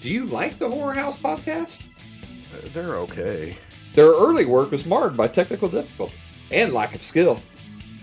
Do 0.00 0.12
you 0.12 0.26
like 0.26 0.58
the 0.58 0.68
Horror 0.68 0.94
House 0.94 1.16
podcast? 1.16 1.80
Uh, 2.54 2.68
They're 2.72 2.96
okay. 2.98 3.56
Their 3.94 4.10
early 4.10 4.44
work 4.44 4.70
was 4.70 4.86
marred 4.86 5.16
by 5.16 5.28
technical 5.28 5.68
difficulty 5.68 6.14
and 6.52 6.72
lack 6.72 6.94
of 6.94 7.02
skill. 7.02 7.40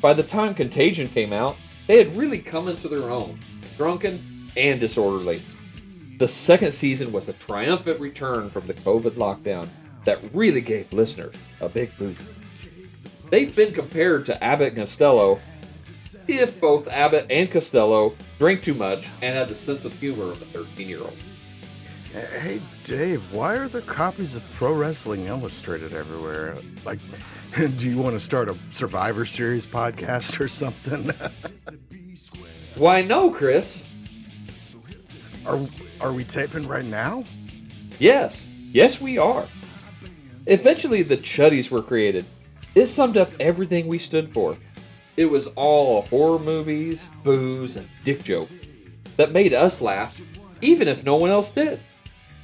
By 0.01 0.13
the 0.13 0.23
time 0.23 0.53
Contagion 0.53 1.07
came 1.07 1.31
out, 1.31 1.55
they 1.87 1.97
had 1.97 2.15
really 2.17 2.39
come 2.39 2.67
into 2.67 2.87
their 2.87 3.09
own, 3.09 3.39
drunken 3.77 4.51
and 4.57 4.79
disorderly. 4.79 5.41
The 6.17 6.27
second 6.27 6.73
season 6.73 7.11
was 7.11 7.29
a 7.29 7.33
triumphant 7.33 7.99
return 7.99 8.49
from 8.49 8.67
the 8.67 8.73
COVID 8.73 9.11
lockdown 9.11 9.67
that 10.03 10.19
really 10.33 10.61
gave 10.61 10.91
listeners 10.91 11.35
a 11.61 11.69
big 11.69 11.97
boost. 11.97 12.21
They've 13.29 13.55
been 13.55 13.73
compared 13.73 14.25
to 14.27 14.43
Abbott 14.43 14.69
and 14.69 14.77
Costello 14.77 15.39
if 16.27 16.59
both 16.59 16.87
Abbott 16.87 17.27
and 17.29 17.49
Costello 17.49 18.15
drank 18.39 18.63
too 18.63 18.73
much 18.73 19.09
and 19.21 19.35
had 19.35 19.47
the 19.47 19.55
sense 19.55 19.85
of 19.85 19.93
humor 19.99 20.31
of 20.31 20.41
a 20.41 20.45
13 20.45 20.87
year 20.87 21.01
old. 21.01 21.17
Hey, 22.15 22.61
Dave, 22.85 23.21
why 23.33 23.55
are 23.55 23.67
there 23.67 23.81
copies 23.81 24.35
of 24.35 24.43
Pro 24.55 24.71
Wrestling 24.71 25.25
Illustrated 25.25 25.93
everywhere? 25.93 26.55
Like, 26.85 26.99
do 27.75 27.89
you 27.89 27.97
want 27.97 28.15
to 28.15 28.21
start 28.21 28.49
a 28.49 28.55
Survivor 28.71 29.25
Series 29.25 29.65
podcast 29.65 30.39
or 30.39 30.47
something? 30.47 31.11
Why, 32.75 33.01
no, 33.01 33.31
Chris. 33.31 33.85
are 35.45 35.59
are 35.99 36.13
we 36.13 36.23
taping 36.23 36.69
right 36.69 36.85
now? 36.85 37.25
Yes, 37.99 38.47
yes, 38.71 39.01
we 39.01 39.17
are. 39.17 39.45
Eventually, 40.45 41.01
the 41.01 41.17
Chuddies 41.17 41.69
were 41.69 41.81
created. 41.81 42.23
It 42.75 42.85
summed 42.85 43.17
up 43.17 43.29
everything 43.41 43.87
we 43.87 43.97
stood 43.97 44.29
for. 44.29 44.55
It 45.17 45.25
was 45.25 45.47
all 45.57 46.03
horror 46.03 46.39
movies, 46.39 47.09
booze, 47.25 47.75
and 47.75 47.89
dick 48.05 48.23
jokes 48.23 48.53
that 49.17 49.33
made 49.33 49.53
us 49.53 49.81
laugh, 49.81 50.19
even 50.61 50.87
if 50.87 51.03
no 51.03 51.17
one 51.17 51.29
else 51.29 51.51
did. 51.51 51.81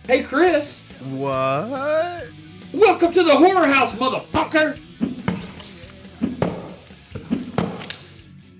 Hey, 0.07 0.23
Chris, 0.23 0.81
What? 1.11 2.27
welcome 2.73 3.11
to 3.13 3.23
the 3.23 3.35
Horror 3.35 3.67
House, 3.67 3.95
motherfucker! 3.95 4.77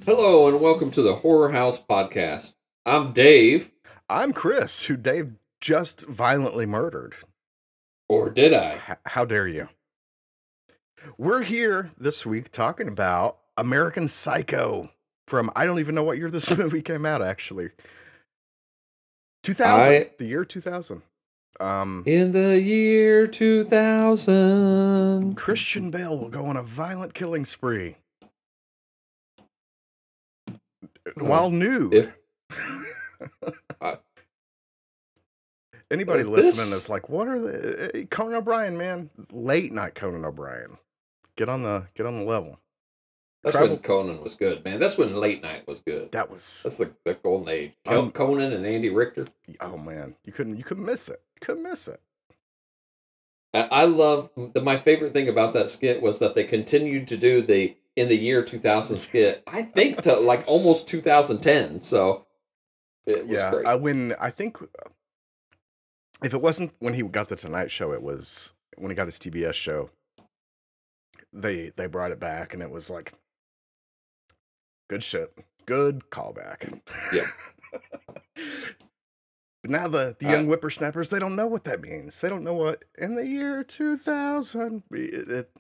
Hello, 0.06 0.48
and 0.48 0.60
welcome 0.62 0.92
to 0.92 1.02
the 1.02 1.16
Horror 1.16 1.52
House 1.52 1.82
podcast. 1.82 2.54
I'm 2.86 3.12
Dave, 3.14 3.72
I'm 4.10 4.34
Chris, 4.34 4.84
who 4.86 4.96
Dave 4.98 5.34
just 5.60 6.08
violently 6.08 6.66
murdered. 6.66 7.16
or 8.10 8.30
did 8.30 8.54
I? 8.54 8.76
H- 8.90 8.98
how 9.06 9.26
dare 9.26 9.48
you? 9.48 9.70
We're 11.18 11.44
here 11.44 11.92
this 11.98 12.26
week 12.26 12.52
talking 12.52 12.88
about 12.88 13.38
American 13.58 14.08
Psycho 14.08 14.90
from 15.28 15.50
I 15.56 15.66
don't 15.66 15.80
even 15.80 15.96
know 15.96 16.04
what 16.04 16.18
year 16.18 16.30
this 16.30 16.50
movie 16.58 16.82
came 16.82 17.06
out 17.06 17.22
actually. 17.22 17.70
2000, 19.44 19.94
I- 19.94 20.10
the 20.18 20.26
year 20.26 20.46
2000. 20.46 21.02
Um 21.60 22.04
In 22.06 22.32
the 22.32 22.60
year 22.62 23.28
2000. 23.28 25.36
Christian 25.36 25.92
Bale 25.92 26.18
will 26.18 26.30
go 26.30 26.46
on 26.46 26.56
a 26.58 26.64
violent 26.64 27.14
killing 27.14 27.46
spree. 27.46 27.98
While 31.16 31.52
nude. 31.52 31.94
If 31.94 32.14
I- 33.82 33.98
Anybody 35.92 36.24
Uh, 36.24 36.28
listening 36.28 36.70
this- 36.70 36.84
is 36.84 36.90
like, 36.90 37.10
what 37.10 37.28
are 37.28 37.40
the 37.40 37.92
eh, 37.96 38.06
Conan 38.10 38.36
O'Brien, 38.36 38.78
man? 38.78 39.10
Late 39.32 39.74
night 39.74 39.94
Conan 39.94 40.24
O'Brien. 40.24 40.78
Get 41.36 41.50
on 41.50 41.64
the 41.64 41.88
get 41.96 42.06
on 42.06 42.18
the 42.20 42.26
level. 42.26 42.60
That's 43.44 43.56
Travel- 43.56 43.76
when 43.76 43.80
Conan 43.80 44.24
was 44.24 44.36
good, 44.36 44.64
man. 44.64 44.80
That's 44.80 44.98
when 44.98 45.16
late 45.16 45.42
night 45.42 45.68
was 45.68 45.80
good. 45.80 46.12
That 46.12 46.30
was 46.30 46.62
That's 46.64 46.78
the, 46.78 46.94
the 47.04 47.16
golden 47.16 47.50
age. 47.50 47.74
Um, 47.88 48.12
Conan 48.12 48.54
and 48.54 48.66
Andy 48.66 48.90
Richter. 48.90 49.26
oh 49.60 49.78
man, 49.78 50.16
you 50.24 50.32
couldn't 50.32 50.58
you 50.58 50.64
couldn't 50.64 50.86
miss 50.86 51.10
it. 51.10 51.22
You 51.36 51.46
couldn't 51.46 51.64
miss 51.64 51.88
it. 51.88 52.00
I, 53.54 53.62
I 53.62 53.86
love 53.86 54.30
the, 54.36 54.62
my 54.62 54.78
favorite 54.78 55.14
thing 55.14 55.28
about 55.28 55.54
that 55.54 55.70
skit 55.70 56.02
was 56.02 56.20
that 56.20 56.36
they 56.36 56.44
continued 56.44 57.08
to 57.08 57.18
do 57.18 57.42
the 57.42 57.76
in 57.96 58.08
the 58.08 58.16
year 58.18 58.44
2000 58.44 58.98
skit. 59.00 59.44
I 59.48 59.64
think 59.64 60.02
to 60.04 60.16
like 60.20 60.44
almost 60.48 60.88
2010. 60.88 61.82
So 61.82 62.26
it 63.06 63.28
was 63.28 63.36
yeah, 63.36 63.52
great. 63.52 63.66
I 63.66 63.76
when 63.76 64.14
I 64.20 64.30
think 64.30 64.58
if 66.24 66.34
it 66.34 66.42
wasn't 66.42 66.74
when 66.80 66.94
he 66.94 67.02
got 67.02 67.30
the 67.30 67.36
Tonight 67.36 67.72
Show, 67.72 67.92
it 67.92 68.04
was 68.04 68.54
when 68.78 68.92
he 68.92 68.96
got 68.96 69.08
his 69.08 69.18
TBS 69.18 69.54
show. 69.54 69.90
They 71.34 71.72
they 71.76 71.88
brought 71.88 72.12
it 72.12 72.20
back, 72.20 72.54
and 72.54 72.62
it 72.62 72.70
was 72.70 72.90
like 72.90 73.14
good 74.92 75.04
shit, 75.04 75.34
good 75.66 76.04
callback. 76.12 76.82
Yeah. 77.14 77.28
but 79.62 79.72
now 79.72 79.88
the 79.88 80.16
the 80.20 80.28
Uh, 80.28 80.32
young 80.32 80.46
whippersnappers, 80.48 81.10
they 81.10 81.18
don't 81.20 81.36
know 81.38 81.48
what 81.48 81.64
that 81.64 81.82
means. 81.82 82.20
They 82.20 82.28
don't 82.30 82.44
know 82.44 82.54
what 82.54 82.84
in 82.98 83.16
the 83.16 83.26
year 83.26 83.64
two 83.64 83.98
thousand. 83.98 84.84
It, 84.92 85.30
it, 85.30 85.52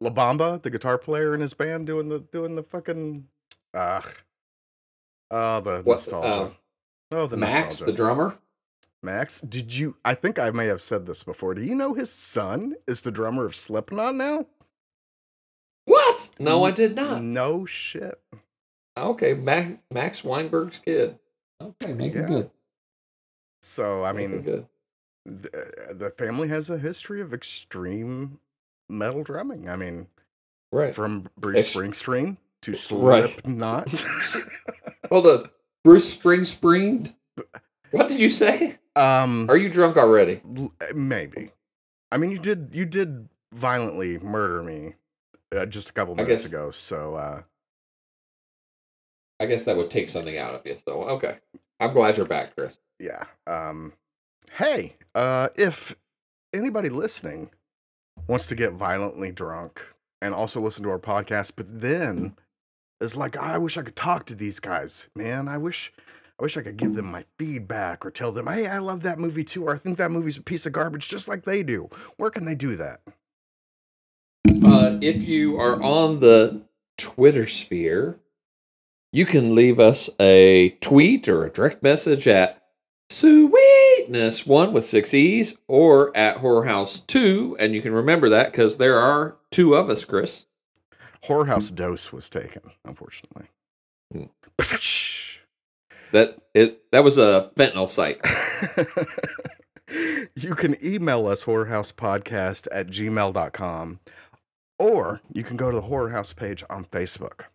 La 0.00 0.10
Bamba, 0.10 0.60
the 0.62 0.68
guitar 0.70 0.98
player 0.98 1.34
in 1.34 1.40
his 1.40 1.54
band, 1.54 1.86
doing 1.86 2.10
the 2.10 2.18
doing 2.18 2.56
the 2.56 2.62
fucking 2.62 3.26
ah, 3.72 4.04
uh, 5.30 5.60
the 5.60 5.80
What, 5.82 5.94
nostalgia. 5.96 6.28
uh, 6.28 6.50
oh, 7.16 7.26
the 7.26 7.36
Max, 7.38 7.78
the 7.78 7.92
drummer. 7.92 8.36
Max, 9.02 9.40
did 9.40 9.74
you? 9.74 9.96
I 10.04 10.14
think 10.14 10.38
I 10.38 10.50
may 10.50 10.66
have 10.66 10.82
said 10.82 11.06
this 11.06 11.22
before. 11.22 11.54
Do 11.54 11.62
you 11.62 11.74
know 11.74 11.94
his 11.94 12.10
son 12.12 12.74
is 12.86 13.00
the 13.02 13.10
drummer 13.10 13.46
of 13.46 13.56
Slipknot 13.56 14.14
now? 14.14 14.46
What? 15.86 16.30
No, 16.38 16.64
I 16.64 16.70
did 16.70 16.96
not. 16.96 17.22
No 17.22 17.66
shit. 17.66 18.18
Okay, 18.96 19.34
Max, 19.34 19.78
Max 19.92 20.22
Weinberg's 20.24 20.78
kid. 20.78 21.18
Okay, 21.60 21.92
make 21.92 22.14
Yeah. 22.14 22.22
good. 22.22 22.50
So 23.62 24.04
I 24.04 24.10
him 24.10 24.16
mean, 24.16 24.42
good. 24.42 24.66
the, 25.24 25.94
the 25.94 26.10
family 26.10 26.48
has 26.48 26.68
a 26.70 26.78
history 26.78 27.20
of 27.20 27.32
extreme 27.32 28.38
metal 28.88 29.22
drumming. 29.22 29.68
I 29.68 29.76
mean, 29.76 30.06
Right. 30.70 30.94
from 30.94 31.28
Bruce 31.38 31.58
Ex- 31.58 31.74
Springsteen 31.74 32.36
to 32.62 32.72
Right. 32.92 33.30
Slipknot. 33.30 34.04
Hold 35.10 35.26
on. 35.26 35.50
Bruce 35.82 36.14
Springsteen. 36.14 37.14
What 37.90 38.08
did 38.08 38.20
you 38.20 38.28
say? 38.28 38.76
um, 38.96 39.48
Are 39.48 39.56
you 39.56 39.70
drunk 39.70 39.96
already? 39.96 40.40
maybe. 40.94 41.50
I 42.12 42.16
mean, 42.16 42.30
you 42.30 42.38
did 42.38 42.70
you 42.72 42.84
did 42.84 43.28
violently 43.52 44.18
murder 44.18 44.62
me 44.62 44.94
uh, 45.56 45.66
just 45.66 45.90
a 45.90 45.92
couple 45.92 46.14
minutes 46.14 46.42
guess- 46.42 46.46
ago. 46.46 46.70
So 46.70 47.14
uh, 47.16 47.42
I 49.40 49.46
guess 49.46 49.64
that 49.64 49.76
would 49.76 49.90
take 49.90 50.08
something 50.08 50.38
out 50.38 50.54
of 50.54 50.62
you. 50.64 50.76
So 50.76 51.04
okay, 51.04 51.36
I'm 51.80 51.92
glad 51.92 52.16
you're 52.16 52.26
back, 52.26 52.54
Chris. 52.56 52.78
yeah. 52.98 53.24
Um, 53.46 53.92
hey, 54.58 54.96
uh, 55.14 55.48
if 55.56 55.96
anybody 56.52 56.88
listening 56.88 57.50
wants 58.28 58.46
to 58.48 58.54
get 58.54 58.72
violently 58.72 59.32
drunk 59.32 59.82
and 60.22 60.34
also 60.34 60.60
listen 60.60 60.82
to 60.84 60.90
our 60.90 60.98
podcast, 60.98 61.52
but 61.56 61.80
then 61.80 62.36
is 63.00 63.16
like, 63.16 63.36
I 63.36 63.58
wish 63.58 63.76
I 63.76 63.82
could 63.82 63.96
talk 63.96 64.24
to 64.26 64.34
these 64.34 64.60
guys, 64.60 65.08
man. 65.14 65.48
I 65.48 65.58
wish, 65.58 65.92
I 66.38 66.42
wish 66.42 66.56
I 66.56 66.62
could 66.62 66.76
give 66.76 66.94
them 66.94 67.06
my 67.06 67.24
feedback 67.38 68.06
or 68.06 68.10
tell 68.10 68.32
them, 68.32 68.46
hey, 68.46 68.66
I 68.66 68.78
love 68.78 69.02
that 69.02 69.18
movie 69.18 69.44
too, 69.44 69.64
or 69.64 69.74
I 69.74 69.78
think 69.78 69.98
that 69.98 70.10
movie's 70.10 70.36
a 70.36 70.42
piece 70.42 70.64
of 70.64 70.72
garbage, 70.72 71.08
just 71.08 71.28
like 71.28 71.44
they 71.44 71.62
do. 71.62 71.90
Where 72.16 72.30
can 72.30 72.44
they 72.44 72.54
do 72.54 72.76
that? 72.76 73.00
Uh, 74.64 74.98
if 75.02 75.22
you 75.24 75.58
are 75.60 75.82
on 75.82 76.20
the 76.20 76.62
Twitter 76.96 77.46
sphere, 77.46 78.18
you 79.14 79.24
can 79.24 79.54
leave 79.54 79.78
us 79.78 80.10
a 80.18 80.70
tweet 80.80 81.28
or 81.28 81.46
a 81.46 81.50
direct 81.50 81.84
message 81.84 82.26
at 82.26 82.60
Sweetness 83.10 84.44
one 84.44 84.72
with 84.72 84.84
six 84.84 85.14
e's 85.14 85.56
or 85.68 86.14
at 86.16 86.38
Horror 86.38 86.64
House 86.64 86.98
two, 86.98 87.56
and 87.60 87.76
you 87.76 87.80
can 87.80 87.92
remember 87.92 88.28
that 88.30 88.50
because 88.50 88.76
there 88.76 88.98
are 88.98 89.36
two 89.52 89.74
of 89.74 89.88
us, 89.88 90.04
Chris. 90.04 90.46
Horror 91.22 91.44
House 91.46 91.70
Dose 91.70 92.12
was 92.12 92.28
taken, 92.28 92.72
unfortunately. 92.84 93.46
Hmm. 94.12 94.24
That 96.12 96.38
it 96.54 96.80
that 96.92 97.02
was 97.02 97.18
a 97.18 97.50
fentanyl 97.56 97.88
site. 97.88 98.20
you 100.36 100.54
can 100.54 100.76
email 100.84 101.26
us 101.26 101.42
horrorhousepodcast 101.42 102.68
at 102.70 102.86
gmail.com 102.86 103.98
or 104.78 105.20
you 105.32 105.42
can 105.42 105.56
go 105.56 105.72
to 105.72 105.76
the 105.76 105.86
horror 105.86 106.10
house 106.10 106.32
page 106.32 106.62
on 106.70 106.84
facebook 106.84 107.46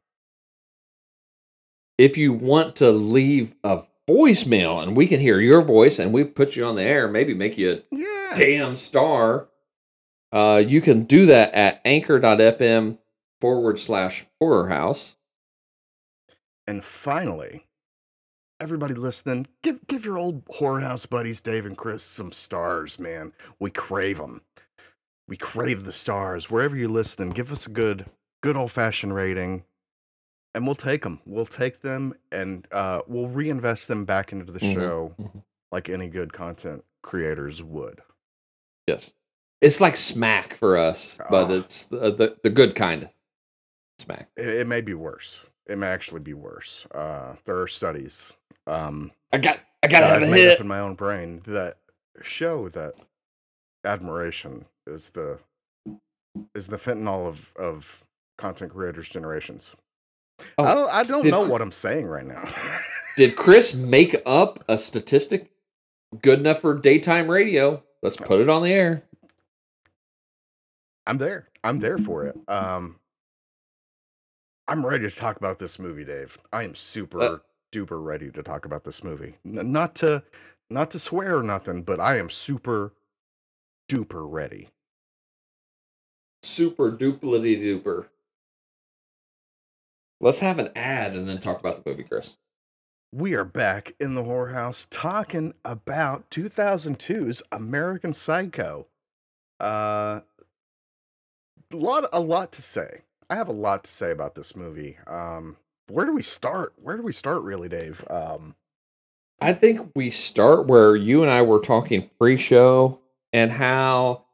if 2.00 2.18
you 2.18 2.32
want 2.32 2.78
to 2.78 2.92
leave 2.92 3.56
a 3.62 3.84
voicemail 4.10 4.82
and 4.82 4.96
we 4.96 5.06
can 5.06 5.20
hear 5.20 5.42
your 5.42 5.62
voice 5.62 6.00
and 6.00 6.14
we 6.14 6.24
put 6.24 6.56
you 6.56 6.64
on 6.64 6.76
the 6.76 6.82
air, 6.82 7.10
maybe 7.10 7.34
make 7.34 7.58
you 7.58 7.72
a 7.72 7.96
yeah. 7.96 8.34
damn 8.36 8.78
star, 8.78 9.50
uh, 10.32 10.64
you 10.66 10.80
can 10.80 11.04
do 11.04 11.26
that 11.26 11.54
at 11.54 11.82
anchor.fm 11.84 12.98
forward 13.42 13.78
slash 13.78 14.26
horror 14.40 14.70
house. 14.70 15.18
and 16.66 16.86
finally 16.86 17.66
everybody 18.62 18.94
listening 18.94 19.48
give 19.64 19.86
give 19.88 20.06
your 20.06 20.18
old 20.18 20.44
horror 20.50 20.82
house 20.82 21.06
buddies 21.06 21.42
dave 21.42 21.66
and 21.66 21.78
chris 21.78 22.04
some 22.04 22.32
stars 22.32 22.98
man. 23.00 23.34
We 23.60 23.72
crave 23.72 24.18
them 24.18 24.42
we 25.28 25.38
crave 25.38 25.86
the 25.86 25.92
stars. 25.92 26.50
Wherever 26.50 26.78
you're 26.78 26.90
listening 26.90 27.32
give 27.32 27.52
us 27.52 27.66
a 27.66 27.70
good 27.70 28.06
good 28.42 28.56
old-fashioned 28.56 29.14
rating 29.14 29.64
and 30.56 30.66
we'll 30.66 30.76
take 30.76 31.04
them 31.04 31.20
we'll 31.26 31.46
take 31.46 31.82
them 31.82 32.14
and 32.32 32.68
uh, 32.72 33.02
we'll 33.08 33.28
reinvest 33.28 33.88
them 33.88 34.06
back 34.06 34.32
into 34.32 34.52
the 34.52 34.60
Mhm. 34.60 34.74
show 34.74 35.16
Mhm. 35.20 35.44
like 35.72 35.90
any 35.90 36.08
good 36.08 36.34
content 36.34 36.84
creators 37.04 37.62
would. 37.64 38.02
Yes. 38.88 39.14
It's 39.62 39.80
like 39.82 39.96
smack 39.98 40.54
for 40.54 40.78
us, 40.78 41.18
but 41.30 41.50
Ah. 41.52 41.54
it's 41.54 41.86
the, 41.86 42.12
the 42.12 42.38
the 42.44 42.50
good 42.50 42.76
kind 42.76 43.04
of 43.04 43.10
smack. 44.00 44.30
It, 44.36 44.48
it 44.48 44.68
may 44.68 44.82
be 44.82 44.94
worse. 44.94 45.44
It 45.68 45.78
may 45.78 45.88
actually 45.88 46.22
be 46.22 46.34
worse. 46.34 46.88
Uh, 46.92 47.36
there 47.46 47.60
are 47.60 47.68
studies 47.68 48.34
um, 48.66 49.12
I 49.32 49.38
got 49.38 49.60
I 49.84 49.88
gotta 49.88 50.06
have 50.08 50.22
a 50.24 50.28
hit. 50.28 50.54
up 50.56 50.62
in 50.62 50.68
my 50.68 50.80
own 50.80 50.96
brain 50.96 51.42
that 51.46 51.78
show 52.22 52.70
that 52.70 53.00
admiration 53.84 54.66
is 54.88 55.12
the 55.12 55.40
is 56.56 56.68
the 56.68 56.78
fentanyl 56.78 57.28
of 57.28 57.54
of 57.56 58.04
content 58.38 58.72
creators 58.72 59.10
generations. 59.10 59.76
Oh, 60.58 60.64
I 60.64 60.74
don't 60.76 60.90
I 60.94 61.04
don't 61.04 61.22
did- 61.24 61.32
know 61.32 61.42
what 61.48 61.62
I'm 61.62 61.72
saying 61.72 62.06
right 62.08 62.26
now. 62.26 62.48
Did 63.18 63.36
Chris 63.36 63.74
make 63.74 64.16
up 64.26 64.64
a 64.70 64.78
statistic 64.78 65.52
good 66.22 66.40
enough 66.40 66.62
for 66.62 66.74
daytime 66.74 67.30
radio? 67.30 67.84
Let's 68.02 68.16
put 68.16 68.40
it 68.40 68.48
on 68.48 68.64
the 68.64 68.72
air. 68.72 69.04
I'm 71.06 71.18
there. 71.18 71.50
I'm 71.64 71.80
there 71.80 71.98
for 71.98 72.26
it. 72.28 72.38
Um, 72.48 72.96
I'm 74.70 74.86
ready 74.86 75.10
to 75.10 75.14
talk 75.16 75.36
about 75.36 75.60
this 75.60 75.80
movie, 75.80 76.06
Dave. 76.06 76.38
I 76.54 76.64
am 76.64 76.76
super 76.76 77.22
Uh, 77.22 77.38
duper 77.74 78.02
ready 78.02 78.32
to 78.32 78.42
talk 78.44 78.64
about 78.64 78.86
this 78.86 79.04
movie. 79.04 79.36
N- 79.46 79.72
not 79.72 79.96
to 79.96 80.24
not 80.70 80.92
to 80.92 81.00
swear 81.00 81.38
or 81.38 81.44
nothing, 81.44 81.82
but 81.84 82.00
I 82.00 82.18
am 82.20 82.30
super 82.30 82.94
duper 83.90 84.32
ready. 84.32 84.70
Super 86.44 86.92
duplity 86.92 87.58
duper. 87.58 88.06
Let's 90.22 90.40
have 90.40 90.60
an 90.60 90.70
ad 90.76 91.14
and 91.14 91.28
then 91.28 91.40
talk 91.40 91.60
about 91.60 91.84
the 91.84 91.90
movie, 91.90 92.04
Chris. 92.04 92.38
We 93.14 93.34
are 93.34 93.46
back 93.46 93.96
in 94.00 94.16
the 94.16 94.24
whorehouse 94.24 94.86
talking 94.90 95.54
about 95.64 96.30
2002's 96.30 97.42
American 97.52 98.14
Psycho. 98.14 98.88
Uh, 99.60 100.22
a 101.72 101.76
lot, 101.76 102.10
a 102.12 102.20
lot 102.20 102.52
to 102.54 102.62
say. 102.62 103.02
I 103.30 103.36
have 103.36 103.48
a 103.48 103.54
lot 103.54 103.84
to 103.86 103.92
say 103.92 104.12
about 104.12 104.36
this 104.36 104.56
movie. 104.56 104.98
Um, 105.08 105.58
where 105.88 106.06
do 106.06 106.14
we 106.14 106.22
start? 106.22 106.74
Where 106.76 106.98
do 106.98 107.04
we 107.04 107.14
start, 107.14 107.42
really, 107.42 107.70
Dave? 107.70 108.04
Um, 108.10 108.56
I 109.42 109.54
think 109.54 109.92
we 109.96 110.12
start 110.12 110.68
where 110.68 110.96
you 110.96 111.24
and 111.24 111.32
I 111.32 111.42
were 111.44 111.60
talking 111.60 112.10
pre-show 112.20 113.00
and 113.32 113.52
how 113.52 114.26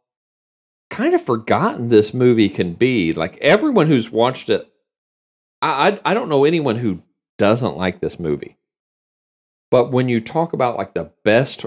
kind 0.90 1.14
of 1.14 1.22
forgotten 1.22 1.90
this 1.90 2.14
movie 2.14 2.50
can 2.50 2.74
be. 2.74 3.14
Like 3.14 3.38
everyone 3.38 3.88
who's 3.88 4.12
watched 4.12 4.50
it, 4.50 4.70
I 5.62 5.90
I, 5.90 6.00
I 6.12 6.14
don't 6.14 6.30
know 6.30 6.46
anyone 6.46 6.78
who 6.78 7.02
doesn't 7.38 7.78
like 7.78 8.00
this 8.00 8.20
movie. 8.20 8.58
But 9.72 9.92
when 9.92 10.10
you 10.10 10.22
talk 10.22 10.54
about 10.54 10.78
like 10.78 10.94
the 10.94 11.12
best 11.24 11.66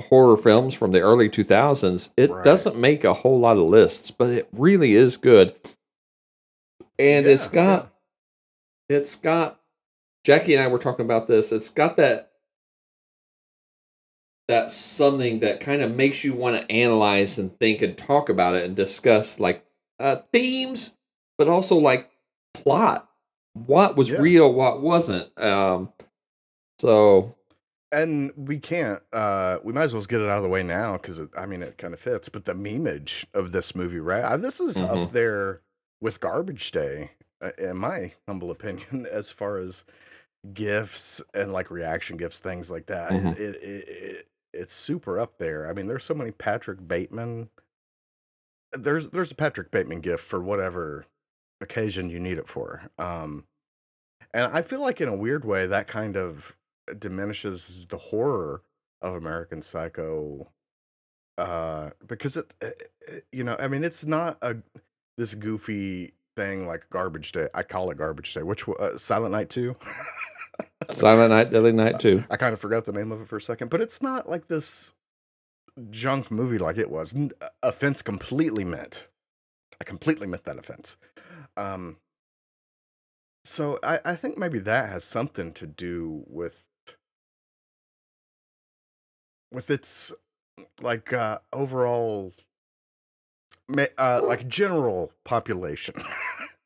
horror 0.00 0.36
films 0.36 0.74
from 0.74 0.92
the 0.92 1.00
early 1.00 1.28
2000s, 1.28 2.10
it 2.16 2.30
Right. 2.30 2.44
doesn't 2.44 2.76
make 2.76 3.04
a 3.04 3.14
whole 3.14 3.38
lot 3.38 3.56
of 3.56 3.64
lists, 3.64 4.10
but 4.10 4.30
it 4.30 4.48
really 4.52 4.94
is 4.94 5.16
good. 5.16 5.54
And 6.98 7.26
it's 7.26 7.48
got 7.48 7.92
it's 8.88 9.14
got 9.14 9.60
Jackie 10.24 10.54
and 10.54 10.62
I 10.62 10.66
were 10.68 10.78
talking 10.78 11.04
about 11.04 11.26
this. 11.26 11.52
It's 11.52 11.68
got 11.68 11.96
that 11.96 12.32
that's 14.46 14.74
something 14.74 15.40
that 15.40 15.60
kind 15.60 15.80
of 15.80 15.94
makes 15.94 16.22
you 16.22 16.34
want 16.34 16.56
to 16.56 16.70
analyze 16.70 17.38
and 17.38 17.58
think 17.58 17.80
and 17.80 17.96
talk 17.96 18.28
about 18.28 18.54
it 18.54 18.64
and 18.64 18.76
discuss 18.76 19.40
like 19.40 19.64
uh, 19.98 20.16
themes, 20.32 20.92
but 21.38 21.48
also 21.48 21.76
like 21.76 22.10
plot. 22.54 23.08
What 23.52 23.96
was 23.96 24.10
Yeah. 24.10 24.20
real, 24.20 24.52
what 24.52 24.80
wasn't. 24.80 25.36
Um, 25.38 25.92
so 26.80 27.34
and 27.92 28.32
we 28.36 28.58
can't 28.58 29.00
uh 29.12 29.58
we 29.62 29.72
might 29.72 29.84
as 29.84 29.94
well 29.94 30.02
get 30.02 30.20
it 30.20 30.28
out 30.28 30.38
of 30.38 30.42
the 30.42 30.48
way 30.48 30.64
now 30.64 30.96
because 30.96 31.20
i 31.36 31.46
mean 31.46 31.62
it 31.62 31.78
kind 31.78 31.94
of 31.94 32.00
fits 32.00 32.28
but 32.28 32.44
the 32.44 32.52
memeage 32.52 33.24
of 33.32 33.52
this 33.52 33.76
movie 33.76 34.00
right 34.00 34.24
uh, 34.24 34.36
this 34.36 34.58
is 34.58 34.74
Mhm. 34.76 35.04
up 35.06 35.12
there 35.12 35.60
with 36.00 36.18
garbage 36.18 36.72
day 36.72 37.12
uh, 37.40 37.50
in 37.56 37.76
my 37.76 38.14
humble 38.26 38.50
opinion 38.50 39.06
as 39.12 39.30
far 39.30 39.58
as 39.58 39.84
GIFs 40.52 41.22
and 41.32 41.52
like 41.52 41.70
reaction 41.70 42.16
GIFs 42.16 42.40
things 42.40 42.68
like 42.68 42.86
that 42.86 43.12
Mhm. 43.12 43.38
it, 43.38 43.54
it, 43.62 43.88
it 43.88 44.28
it's 44.52 44.74
super 44.74 45.20
up 45.20 45.38
there 45.38 45.68
i 45.68 45.72
mean 45.72 45.86
there's 45.86 46.04
so 46.04 46.14
many 46.14 46.32
patrick 46.32 46.88
bateman 46.88 47.48
there's 48.72 49.08
there's 49.10 49.30
a 49.30 49.36
patrick 49.36 49.70
bateman 49.70 50.00
GIF 50.00 50.20
for 50.20 50.40
whatever 50.42 51.06
occasion 51.60 52.10
you 52.10 52.18
need 52.20 52.38
it 52.38 52.48
for 52.48 52.90
um 52.98 53.44
and 54.34 54.52
i 54.52 54.60
feel 54.62 54.80
like 54.80 55.00
in 55.00 55.08
a 55.08 55.14
weird 55.16 55.44
way 55.44 55.66
that 55.66 55.86
kind 55.86 56.16
of 56.16 56.54
diminishes 56.98 57.86
the 57.88 57.96
horror 57.96 58.62
of 59.00 59.14
American 59.14 59.62
Psycho 59.62 60.50
uh 61.38 61.90
because 62.06 62.36
it, 62.36 62.54
it- 62.60 62.90
it- 63.08 63.26
you 63.32 63.42
know 63.44 63.56
I 63.58 63.68
mean 63.68 63.84
it's 63.84 64.04
not 64.06 64.38
a 64.42 64.56
this 65.16 65.34
goofy 65.34 66.14
thing 66.36 66.66
like 66.66 66.88
Garbage 66.90 67.32
Day 67.32 67.48
I 67.54 67.62
call 67.62 67.90
it 67.90 67.98
Garbage 67.98 68.34
Day 68.34 68.42
which 68.42 68.68
uh, 68.68 68.96
Silent 68.98 69.32
Night 69.32 69.48
2 69.50 69.74
Silent 70.90 71.30
Night, 71.30 71.50
Deadly 71.50 71.72
Night 71.84 71.98
too. 72.00 72.24
I 72.30 72.36
kind 72.36 72.52
of 72.54 72.60
forgot 72.60 72.84
the 72.84 72.92
name 72.92 73.10
of 73.12 73.20
it 73.22 73.28
for 73.28 73.36
a 73.36 73.42
second 73.42 73.68
but 73.70 73.80
it's 73.80 74.02
not 74.02 74.28
like 74.28 74.48
this 74.48 74.92
junk 75.90 76.30
movie 76.30 76.58
like 76.58 76.76
it 76.78 76.90
was 76.90 77.14
N- 77.14 77.32
offense 77.62 78.02
completely 78.02 78.64
meant. 78.64 79.06
I 79.80 79.84
completely 79.84 80.26
meant 80.26 80.44
that 80.44 80.58
offense 80.58 80.96
um 81.56 81.96
so 83.44 83.78
I, 83.82 84.00
I 84.04 84.16
think 84.16 84.38
maybe 84.38 84.58
that 84.60 84.88
has 84.88 85.04
something 85.04 85.52
to 85.52 85.66
do 85.66 86.24
with 86.26 86.64
with 89.52 89.70
its 89.70 90.12
like 90.80 91.12
uh 91.12 91.38
overall 91.52 92.32
ma- 93.68 93.84
uh 93.98 94.22
like 94.24 94.48
general 94.48 95.12
population 95.24 95.94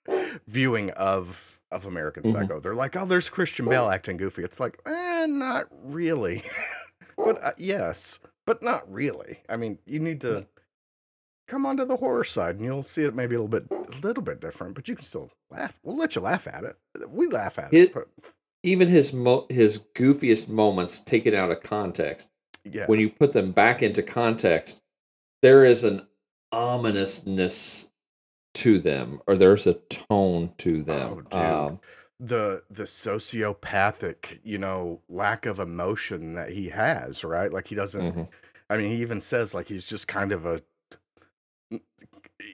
viewing 0.46 0.90
of 0.93 1.61
of 1.70 1.85
American 1.85 2.23
Mhm. 2.23 2.32
Psycho. 2.32 2.61
They're 2.61 2.75
like, 2.75 2.96
"Oh, 2.96 3.05
there's 3.05 3.29
Christian 3.29 3.69
Bale 3.69 3.90
acting 3.90 4.17
goofy." 4.17 4.43
It's 4.43 4.58
like, 4.58 4.81
"Eh, 4.87 5.26
not 5.26 5.67
really." 5.70 6.43
but 7.17 7.43
uh, 7.44 7.52
yes, 7.58 8.20
but 8.46 8.62
not 8.62 8.90
really. 8.90 9.40
I 9.50 9.56
mean, 9.56 9.79
you 9.85 9.99
need 10.00 10.23
to 10.23 10.46
come 11.48 11.66
onto 11.66 11.84
the 11.84 11.96
horror 11.96 12.24
side 12.24 12.56
and 12.56 12.64
you'll 12.64 12.82
see 12.84 13.02
it 13.02 13.14
maybe 13.14 13.34
a 13.34 13.42
little 13.42 13.48
bit 13.60 13.66
a 13.70 14.06
little 14.06 14.22
bit 14.22 14.40
different, 14.40 14.74
but 14.74 14.86
you 14.86 14.94
can 14.94 15.04
still 15.04 15.30
laugh. 15.50 15.74
We'll 15.82 15.96
let 15.96 16.14
you 16.14 16.20
laugh 16.20 16.46
at 16.46 16.62
it. 16.64 16.76
We 17.10 17.26
laugh 17.26 17.58
at 17.58 17.72
It- 17.74 17.88
it. 17.88 17.94
But 17.94 18.08
Even 18.62 18.88
his 18.88 19.12
mo- 19.12 19.46
his 19.48 19.80
goofiest 19.94 20.48
moments 20.48 21.00
taken 21.00 21.34
out 21.34 21.50
of 21.50 21.62
context. 21.62 22.28
yeah. 22.64 22.86
when 22.86 23.00
you 23.00 23.08
put 23.10 23.32
them 23.32 23.50
back 23.52 23.82
into 23.82 24.02
context, 24.02 24.80
there 25.42 25.64
is 25.64 25.84
an 25.84 26.06
ominousness 26.52 27.88
to 28.54 28.78
them, 28.78 29.20
or 29.26 29.37
there's 29.37 29.66
a 29.66 29.75
tone 29.75 30.52
to 30.58 30.82
them. 30.82 31.26
Oh, 31.32 31.38
um, 31.66 31.80
the 32.20 32.62
the 32.68 32.82
sociopathic 32.82 34.40
you 34.42 34.58
know 34.58 35.00
lack 35.08 35.46
of 35.46 35.61
emotion 35.61 36.34
that 36.34 36.50
he 36.50 36.68
has 36.70 37.23
right 37.23 37.52
like 37.52 37.68
he 37.68 37.76
doesn't 37.76 38.12
mhm. 38.12 38.28
i 38.68 38.76
mean 38.76 38.90
he 38.90 39.00
even 39.00 39.20
says 39.20 39.54
like 39.54 39.68
he's 39.68 39.87
just 39.87 40.08
kind 40.08 40.32
of 40.32 40.44
a 40.44 40.61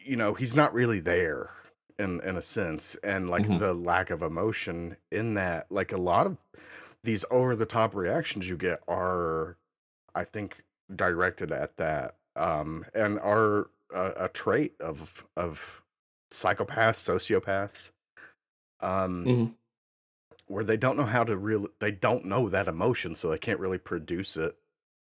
you 0.05 0.17
know 0.17 0.35
he's 0.35 0.55
not 0.55 0.75
really 0.75 1.01
there 1.01 1.51
in 1.99 2.21
in 2.23 2.37
a 2.37 2.43
sense 2.43 2.97
and 3.05 3.29
like 3.31 3.45
Mhm. 3.45 3.59
the 3.59 3.75
lack 3.75 4.11
of 4.11 4.23
emotion 4.23 4.97
in 5.11 5.35
that 5.35 5.71
like 5.71 5.93
a 5.93 5.97
lot 5.97 6.27
of 6.27 6.37
these 7.05 7.25
over 7.31 7.55
the 7.55 7.67
top 7.67 7.95
reactions 7.95 8.49
you 8.49 8.57
get 8.57 8.83
are 8.89 9.57
i 10.15 10.25
think 10.25 10.65
directed 10.95 11.53
at 11.53 11.77
that 11.77 12.17
um 12.37 12.85
and 12.95 13.19
are 13.21 13.71
a, 13.95 14.25
a 14.25 14.29
trait 14.29 14.75
of 14.81 15.25
of 15.37 15.83
psychopaths 16.33 16.99
sociopaths 17.03 17.91
um 18.81 19.25
Mhm. 19.27 19.55
where 20.47 20.65
they 20.65 20.77
don't 20.77 20.97
know 20.97 21.07
how 21.07 21.25
to 21.25 21.37
really 21.37 21.69
they 21.79 21.91
don't 21.91 22.25
know 22.25 22.49
that 22.49 22.69
emotion 22.69 23.15
so 23.15 23.31
they 23.31 23.39
can't 23.39 23.61
really 23.61 23.79
produce 23.79 24.37
it 24.37 24.57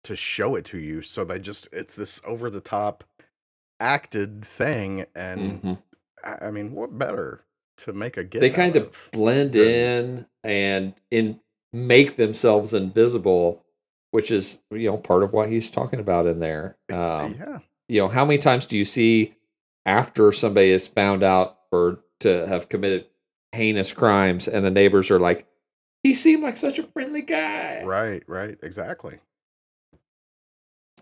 to 0.02 0.16
show 0.16 0.54
it 0.56 0.64
to 0.64 0.78
you 0.78 1.02
so 1.02 1.24
they 1.24 1.38
just 1.38 1.68
it's 1.72 1.94
this 1.94 2.20
over 2.24 2.50
the 2.50 2.60
top 2.60 3.04
acted 3.80 4.44
thing 4.44 5.06
and 5.14 5.62
Mhm. 5.62 5.82
I, 6.22 6.46
I 6.46 6.50
mean 6.50 6.72
what 6.72 6.96
better 6.98 7.44
to 7.78 7.92
make 7.92 8.16
a 8.18 8.24
gift 8.24 8.40
they 8.42 8.50
kind 8.50 8.76
of 8.76 8.94
blend 9.12 9.56
in 9.56 10.26
and 10.44 10.94
in 11.10 11.40
make 11.72 12.16
themselves 12.16 12.74
invisible, 12.74 13.64
which 14.10 14.30
is 14.30 14.58
you 14.70 14.90
know 14.90 14.98
part 14.98 15.22
of 15.22 15.32
what 15.32 15.48
he's 15.48 15.70
talking 15.70 15.98
about 16.00 16.26
in 16.26 16.40
there. 16.40 16.76
Um, 16.90 17.36
yeah 17.38 17.58
you 17.88 18.00
know, 18.00 18.08
how 18.08 18.24
many 18.24 18.38
times 18.38 18.66
do 18.66 18.78
you 18.78 18.84
see 18.84 19.34
after 19.84 20.30
somebody 20.30 20.70
is 20.70 20.86
found 20.86 21.24
out 21.24 21.58
or 21.72 21.98
to 22.20 22.46
have 22.46 22.68
committed 22.68 23.06
heinous 23.52 23.92
crimes, 23.92 24.46
and 24.46 24.64
the 24.64 24.70
neighbors 24.70 25.10
are 25.10 25.18
like, 25.18 25.48
"He 26.04 26.14
seemed 26.14 26.42
like 26.44 26.56
such 26.56 26.78
a 26.78 26.84
friendly 26.84 27.22
guy." 27.22 27.82
right 27.84 28.22
right 28.28 28.58
exactly 28.62 29.18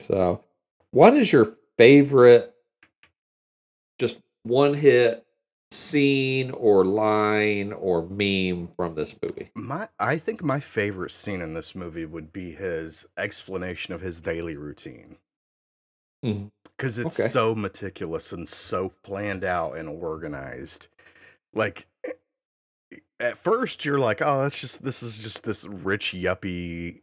So, 0.01 0.45
what 0.93 1.15
is 1.15 1.33
your 1.33 1.53
favorite, 1.77 2.55
just 3.99 4.21
one 4.43 4.75
hit 4.75 5.25
scene 5.71 6.51
or 6.53 6.85
line 6.85 7.73
or 7.73 8.03
meme 8.09 8.69
from 8.77 8.95
this 8.95 9.15
movie? 9.23 9.51
My, 9.55 9.89
I 9.99 10.17
think 10.19 10.43
my 10.43 10.61
favorite 10.61 11.11
scene 11.11 11.43
in 11.43 11.53
this 11.55 11.75
movie 11.75 12.07
would 12.07 12.33
be 12.33 12.53
his 12.53 13.07
explanation 13.19 13.93
of 13.93 14.01
his 14.01 14.21
daily 14.21 14.57
routine. 14.57 15.17
Mm-hmm. 16.25 16.47
Because 16.77 16.99
it's 16.99 17.19
Okay. 17.19 17.29
so 17.29 17.55
meticulous 17.55 18.33
and 18.33 18.49
so 18.49 18.93
planned 19.03 19.45
out 19.45 19.77
and 19.77 19.89
organized. 19.89 20.87
Like, 21.53 21.87
at 23.21 23.37
first 23.37 23.85
you're 23.85 23.99
like, 23.99 24.23
oh, 24.23 24.43
that's 24.43 24.59
just, 24.59 24.85
this 24.85 25.03
is 25.03 25.19
just 25.19 25.43
this 25.43 25.67
rich 25.67 26.15
yuppie. 26.17 27.01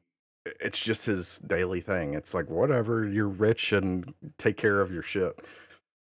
It's 0.59 0.79
just 0.79 1.05
his 1.05 1.39
daily 1.39 1.81
thing. 1.81 2.13
It's 2.13 2.33
like, 2.33 2.49
whatever, 2.49 3.07
you're 3.07 3.27
rich 3.27 3.73
and 3.73 4.13
take 4.37 4.57
care 4.57 4.79
of 4.81 4.91
your 4.91 5.03
shit. 5.03 5.37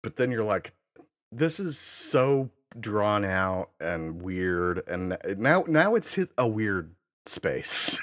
But 0.08 0.16
then 0.16 0.32
you're 0.32 0.46
like, 0.46 0.72
this 1.34 1.60
is 1.60 1.78
so 1.78 2.50
drawn 2.80 3.26
out 3.26 3.72
and 3.78 4.22
weird. 4.22 4.82
And 4.88 5.18
now, 5.38 5.66
now 5.68 5.96
it's 5.96 6.14
hit 6.14 6.30
a 6.38 6.48
weird 6.48 6.96
space. 7.26 7.98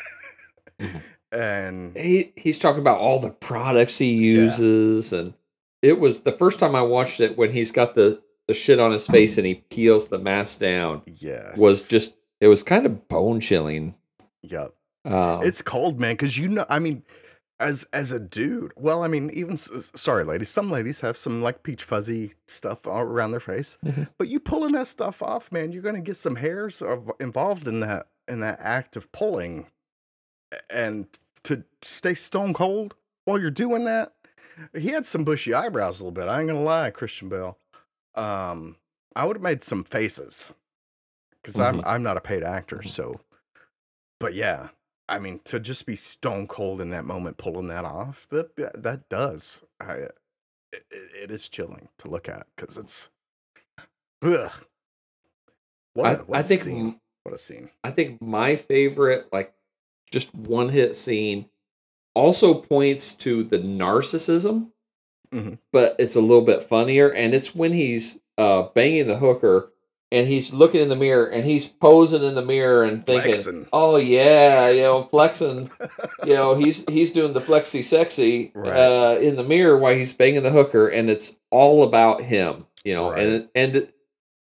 Mhm. 0.78 1.00
and 1.32 1.96
He 1.96 2.34
he's 2.36 2.58
talking 2.58 2.82
about 2.82 2.98
all 2.98 3.20
the 3.20 3.30
products 3.30 3.96
he 3.96 4.10
uses, 4.12 5.14
and 5.14 5.32
it 5.80 5.98
was 5.98 6.20
the 6.24 6.32
first 6.32 6.58
time 6.58 6.74
I 6.76 6.82
watched 6.82 7.20
it 7.20 7.38
when 7.38 7.52
he's 7.52 7.72
got 7.72 7.94
the 7.94 8.20
the 8.48 8.52
shit 8.52 8.78
on 8.78 8.92
his 8.92 9.06
face 9.06 9.38
and 9.38 9.46
he 9.46 9.54
peels 9.70 10.08
the 10.08 10.18
mask 10.18 10.58
down. 10.58 11.00
yes, 11.06 11.56
Was 11.56 11.88
just 11.88 12.12
it 12.38 12.48
was 12.48 12.62
kind 12.62 12.84
of 12.84 13.08
bone 13.08 13.40
chilling. 13.40 13.94
yep. 14.42 14.74
Um, 15.06 15.42
It's 15.42 15.62
cold, 15.62 15.98
man, 15.98 16.16
because 16.16 16.36
you 16.36 16.48
know, 16.48 16.66
I 16.68 16.80
mean, 16.80 17.02
as 17.60 17.84
as 17.92 18.10
a 18.10 18.18
dude, 18.20 18.72
well, 18.76 19.02
I 19.04 19.08
mean, 19.08 19.30
even 19.30 19.52
s- 19.54 19.90
sorry, 19.94 20.24
ladies, 20.24 20.48
some 20.50 20.70
ladies 20.70 21.00
have 21.02 21.16
some 21.16 21.40
like 21.42 21.62
peach 21.62 21.84
fuzzy 21.84 22.34
stuff 22.48 22.86
all 22.86 23.00
around 23.00 23.30
their 23.30 23.40
face, 23.40 23.78
Mhm. 23.84 24.08
but 24.18 24.28
you 24.28 24.40
pulling 24.40 24.72
that 24.72 24.86
stuff 24.88 25.22
off, 25.22 25.50
man, 25.52 25.70
you're 25.72 25.82
gonna 25.82 26.00
get 26.00 26.16
some 26.16 26.36
hairs 26.36 26.82
of- 26.82 27.10
involved 27.20 27.68
in 27.68 27.80
that 27.80 28.08
in 28.26 28.40
that 28.40 28.58
act 28.60 28.96
of 28.96 29.10
pulling, 29.12 29.66
A- 30.52 30.72
and 30.72 31.06
to 31.44 31.64
stay 31.82 32.14
stone 32.14 32.54
cold 32.54 32.94
while 33.24 33.38
you're 33.40 33.50
doing 33.50 33.84
that, 33.84 34.14
he 34.72 34.88
had 34.88 35.04
some 35.06 35.24
bushy 35.24 35.52
eyebrows 35.54 36.00
a 36.00 36.04
little 36.04 36.12
bit. 36.12 36.28
I 36.28 36.40
ain't 36.40 36.48
gonna 36.48 36.62
lie, 36.62 36.90
Christian 36.90 37.28
Bale. 37.28 37.58
Um, 38.14 38.76
I 39.14 39.24
would 39.26 39.36
have 39.36 39.42
made 39.42 39.62
some 39.62 39.84
faces 39.84 40.50
because 41.42 41.58
I'm 41.60 41.78
Mhm. 41.78 41.86
I'm 41.86 42.02
not 42.02 42.16
a 42.16 42.20
paid 42.20 42.42
actor, 42.42 42.78
Mhm. 42.78 42.88
so. 42.88 43.20
But 44.20 44.34
yeah, 44.34 44.70
I 45.08 45.18
mean, 45.18 45.40
to 45.44 45.60
just 45.60 45.84
be 45.86 45.96
stone 45.96 46.46
cold 46.46 46.80
in 46.80 46.90
that 46.90 47.04
moment, 47.04 47.36
pulling 47.36 47.68
that 47.68 47.84
off, 47.84 48.26
that 48.30 48.56
that, 48.56 48.82
that 48.82 49.08
does. 49.08 49.62
I, 49.80 49.92
it, 49.94 50.16
it 50.72 50.84
it 51.24 51.30
is 51.30 51.48
chilling 51.48 51.88
to 51.98 52.08
look 52.08 52.28
at 52.28 52.46
because 52.56 52.78
it's. 52.78 53.10
Ugh. 54.22 54.50
What 55.94 56.20
a- 56.20 56.24
what 56.24 56.38
I 56.38 56.42
think 56.42 56.62
scene. 56.62 57.00
What 57.24 57.34
a 57.34 57.38
scene. 57.38 57.70
I 57.82 57.90
think 57.90 58.20
my 58.20 58.56
favorite, 58.56 59.28
like 59.32 59.54
just 60.10 60.34
one 60.34 60.68
hit 60.68 60.94
scene, 60.96 61.46
also 62.14 62.54
points 62.54 63.14
to 63.14 63.44
the 63.44 63.58
narcissism, 63.58 64.70
Mhm. 65.32 65.58
but 65.72 65.96
it's 65.98 66.16
a 66.16 66.20
little 66.20 66.44
bit 66.44 66.62
funnier. 66.62 67.12
And 67.12 67.34
it's 67.34 67.54
when 67.54 67.72
he's 67.72 68.18
uh, 68.36 68.68
banging 68.74 69.06
the 69.06 69.16
hooker 69.18 69.72
and 70.12 70.28
he's 70.28 70.52
looking 70.52 70.80
in 70.80 70.88
the 70.88 70.96
mirror 70.96 71.26
and 71.26 71.44
he's 71.44 71.66
posing 71.66 72.22
in 72.22 72.34
the 72.34 72.44
mirror 72.44 72.84
and 72.84 73.04
thinking, 73.04 73.32
Flexing. 73.34 73.66
"Oh 73.72 73.96
yeah, 73.96 74.68
you 74.68 74.82
know, 74.82 75.04
flexing." 75.04 75.70
you 76.24 76.34
know, 76.34 76.54
he's 76.54 76.84
he's 76.88 77.10
doing 77.12 77.32
the 77.32 77.40
flexy 77.40 77.82
sexy 77.82 78.52
Right. 78.54 78.70
uh, 78.76 79.18
in 79.20 79.36
the 79.36 79.42
mirror 79.44 79.76
while 79.78 79.94
he's 79.94 80.12
banging 80.12 80.42
the 80.42 80.50
hooker, 80.50 80.88
and 80.88 81.10
it's 81.10 81.36
all 81.50 81.82
about 81.82 82.20
him. 82.22 82.66
You 82.84 82.94
know, 82.94 83.12
and 83.12 83.48
and 83.54 83.88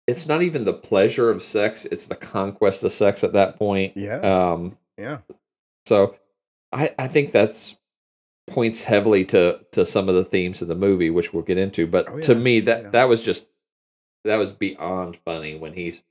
it's 0.07 0.29
not 0.29 0.43
even 0.43 0.65
the 0.65 0.73
pleasure 0.73 1.31
of 1.31 1.43
sex; 1.43 1.85
it's 1.87 2.07
the 2.07 2.17
conquest 2.17 2.83
of 2.85 2.93
sex 2.93 3.25
at 3.25 3.33
that 3.35 3.57
point. 3.59 3.97
Yeah. 3.97 4.19
Um, 4.21 4.77
yeah. 4.99 5.19
so 5.87 6.17
I 6.73 6.93
I 6.99 7.09
think 7.09 7.33
that's 7.33 7.77
points 8.49 8.85
heavily 8.85 9.25
to 9.27 9.61
to 9.73 9.85
some 9.87 10.09
of 10.09 10.15
the 10.15 10.25
themes 10.25 10.61
of 10.63 10.69
the 10.69 10.75
movie, 10.75 11.11
which 11.11 11.33
we'll 11.33 11.43
get 11.43 11.59
into. 11.59 11.87
But 11.87 12.09
Oh, 12.09 12.21
to 12.21 12.35
me, 12.35 12.61
that 12.61 12.83
Yeah. 12.85 12.91
that 12.91 13.09
was 13.09 13.23
just 13.23 13.47
that 14.27 14.37
was 14.37 14.53
beyond 14.53 15.17
funny 15.17 15.57
when 15.57 15.73
he's 15.73 16.03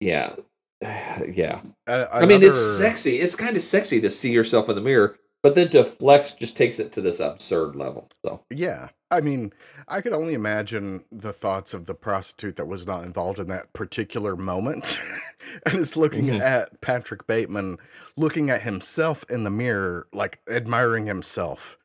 yeah 0.00 0.34
yeah. 0.80 1.60
I 1.88 2.24
mean, 2.24 2.42
it's 2.44 2.60
sexy. 2.78 3.18
It's 3.18 3.34
kind 3.34 3.56
of 3.56 3.62
sexy 3.62 4.00
to 4.00 4.08
see 4.10 4.30
yourself 4.30 4.68
in 4.68 4.76
the 4.76 4.80
mirror, 4.80 5.18
but 5.42 5.56
then 5.56 5.68
to 5.70 5.82
flex 5.82 6.34
just 6.34 6.56
takes 6.56 6.78
it 6.78 6.92
to 6.92 7.00
this 7.00 7.18
absurd 7.18 7.74
level. 7.74 8.08
So 8.24 8.42
Yeah. 8.50 8.90
I 9.10 9.20
mean, 9.20 9.52
I 9.88 10.00
could 10.02 10.12
only 10.12 10.34
imagine 10.34 11.02
the 11.10 11.32
thoughts 11.32 11.74
of 11.74 11.86
the 11.86 11.94
prostitute 11.94 12.56
that 12.56 12.68
was 12.68 12.86
not 12.86 13.02
involved 13.04 13.40
in 13.40 13.48
that 13.48 13.72
particular 13.72 14.36
moment 14.36 15.00
and 15.66 15.80
is 15.80 15.96
looking 15.96 16.26
Mhm. 16.26 16.40
at 16.40 16.80
Patrick 16.80 17.26
Bateman, 17.26 17.78
looking 18.16 18.48
at 18.50 18.62
himself 18.62 19.24
in 19.28 19.42
the 19.44 19.50
mirror, 19.50 20.06
like 20.12 20.38
admiring 20.48 21.06
himself. 21.06 21.76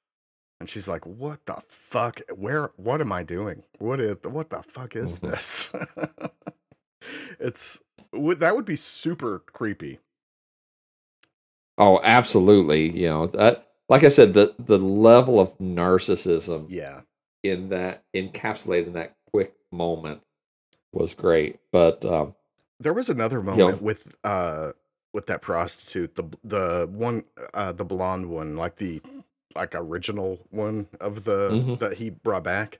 And 0.63 0.70
she's 0.70 0.88
like, 0.88 1.05
"What 1.05 1.46
the 1.46 1.58
fuck? 1.67 2.22
Where? 2.34 2.72
What 2.77 3.01
am 3.01 3.12
I 3.12 3.24
doing? 3.24 3.63
What 3.79 4.00
is? 4.00 4.15
What 4.24 4.50
the 4.50 4.63
fuck 4.63 4.96
is 4.96 5.20
Mhm. 5.20 5.32
this?" 5.32 5.72
it's 7.39 7.79
that 8.13 8.55
would 8.55 8.65
be 8.65 8.77
super 8.77 9.39
creepy. 9.39 10.00
oh, 11.77 12.00
absolutely. 12.03 12.98
You 12.98 13.10
know 13.10 13.27
that. 13.27 13.67
Like 13.89 14.05
I 14.05 14.10
said, 14.10 14.34
the 14.34 14.55
the 14.58 14.79
level 14.79 15.39
of 15.41 15.58
narcissism 15.60 16.67
Yeah. 16.70 17.01
in 17.43 17.70
that 17.70 18.05
encapsulated 18.15 18.88
in 18.88 18.93
that 18.93 19.17
quick 19.34 19.53
moment 19.72 20.22
was 20.93 21.13
great. 21.13 21.60
But 21.74 22.05
um, 22.05 22.36
There 22.79 22.93
was 22.93 23.10
another 23.10 23.41
moment 23.41 23.82
with 23.82 24.15
uh 24.24 24.72
with 25.13 25.27
that 25.27 25.41
prostitute, 25.41 26.15
the 26.15 26.24
the 26.46 26.88
one 26.91 27.25
uh 27.53 27.74
the 27.74 27.86
blonde 27.86 28.27
one, 28.29 28.55
like 28.55 28.77
the 28.77 29.01
like 29.55 29.74
original 29.75 30.39
one 30.50 30.88
of 31.00 31.24
the 31.25 31.50
Mhm. 31.50 31.79
that 31.79 31.93
he 31.98 32.10
brought 32.10 32.43
back. 32.43 32.79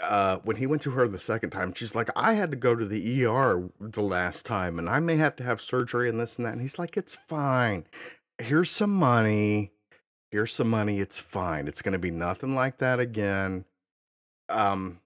Uh 0.00 0.38
when 0.38 0.56
he 0.56 0.66
went 0.66 0.80
to 0.82 0.92
her 0.92 1.06
the 1.06 1.18
second 1.18 1.50
time, 1.50 1.74
she's 1.74 1.94
like, 1.94 2.08
I 2.16 2.32
had 2.34 2.50
to 2.50 2.56
go 2.56 2.74
to 2.74 2.84
the 2.86 3.24
ER 3.24 3.68
the 3.80 4.00
last 4.02 4.46
time 4.46 4.78
and 4.78 4.88
I 4.88 5.00
may 5.00 5.16
have 5.16 5.36
to 5.36 5.44
have 5.44 5.60
surgery 5.60 6.08
and 6.08 6.18
this 6.18 6.36
and 6.36 6.46
that. 6.46 6.52
And 6.52 6.62
he's 6.62 6.78
like, 6.78 6.96
It's 6.96 7.14
fine. 7.16 7.86
Here's 8.38 8.70
some 8.70 8.92
money. 8.94 9.72
Here's 10.30 10.52
some 10.52 10.70
money. 10.70 10.98
It's 11.00 11.18
fine. 11.18 11.68
It's 11.68 11.82
gonna 11.82 11.98
be 11.98 12.10
nothing 12.10 12.54
like 12.54 12.78
that 12.78 12.98
again. 13.00 13.64
Um 14.48 15.00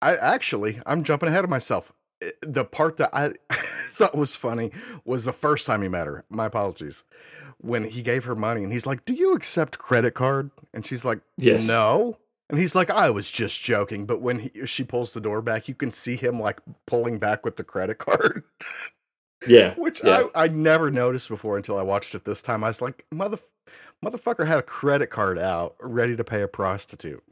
I 0.00 0.16
actually, 0.16 0.80
I'm 0.84 1.04
jumping 1.04 1.28
ahead 1.28 1.44
of 1.44 1.50
myself. 1.50 1.92
The 2.40 2.64
part 2.64 2.96
that 2.98 3.10
I 3.12 3.32
thought 3.90 4.16
was 4.16 4.36
funny 4.36 4.70
was 5.04 5.24
the 5.24 5.32
first 5.32 5.66
time 5.66 5.82
he 5.82 5.88
met 5.88 6.06
her. 6.06 6.24
My 6.30 6.46
apologies. 6.46 7.04
When 7.58 7.84
he 7.84 8.02
gave 8.02 8.24
her 8.24 8.34
money 8.34 8.64
and 8.64 8.72
he's 8.72 8.86
like, 8.86 9.04
"Do 9.04 9.12
you 9.14 9.34
accept 9.34 9.78
credit 9.78 10.14
card?" 10.14 10.50
And 10.74 10.84
she's 10.84 11.04
like, 11.04 11.20
Yes. 11.36 11.66
no." 11.68 12.18
And 12.50 12.58
he's 12.58 12.74
like, 12.74 12.90
"I 12.90 13.08
was 13.10 13.30
just 13.30 13.60
joking." 13.62 14.04
But 14.04 14.20
when 14.20 14.40
he, 14.40 14.66
she 14.66 14.82
pulls 14.84 15.12
the 15.14 15.20
door 15.20 15.40
back, 15.42 15.68
you 15.68 15.74
can 15.74 15.90
see 15.92 16.16
him 16.16 16.40
like 16.40 16.58
pulling 16.86 17.18
back 17.18 17.44
with 17.44 17.56
the 17.56 17.64
credit 17.64 17.98
card, 17.98 18.42
yeah, 19.46 19.74
which 19.76 20.02
Yeah. 20.04 20.24
I, 20.34 20.44
I 20.44 20.48
never 20.48 20.90
noticed 20.90 21.28
before 21.28 21.56
until 21.56 21.78
I 21.78 21.82
watched 21.82 22.14
it 22.14 22.24
this 22.24 22.42
time. 22.42 22.64
I 22.64 22.68
was 22.68 22.82
like, 22.82 23.06
"Mother, 23.12 23.38
motherfucker 24.04 24.46
had 24.46 24.58
a 24.58 24.62
credit 24.62 25.08
card 25.10 25.38
out, 25.38 25.76
ready 25.80 26.16
to 26.16 26.24
pay 26.24 26.42
a 26.42 26.48
prostitute." 26.48 27.22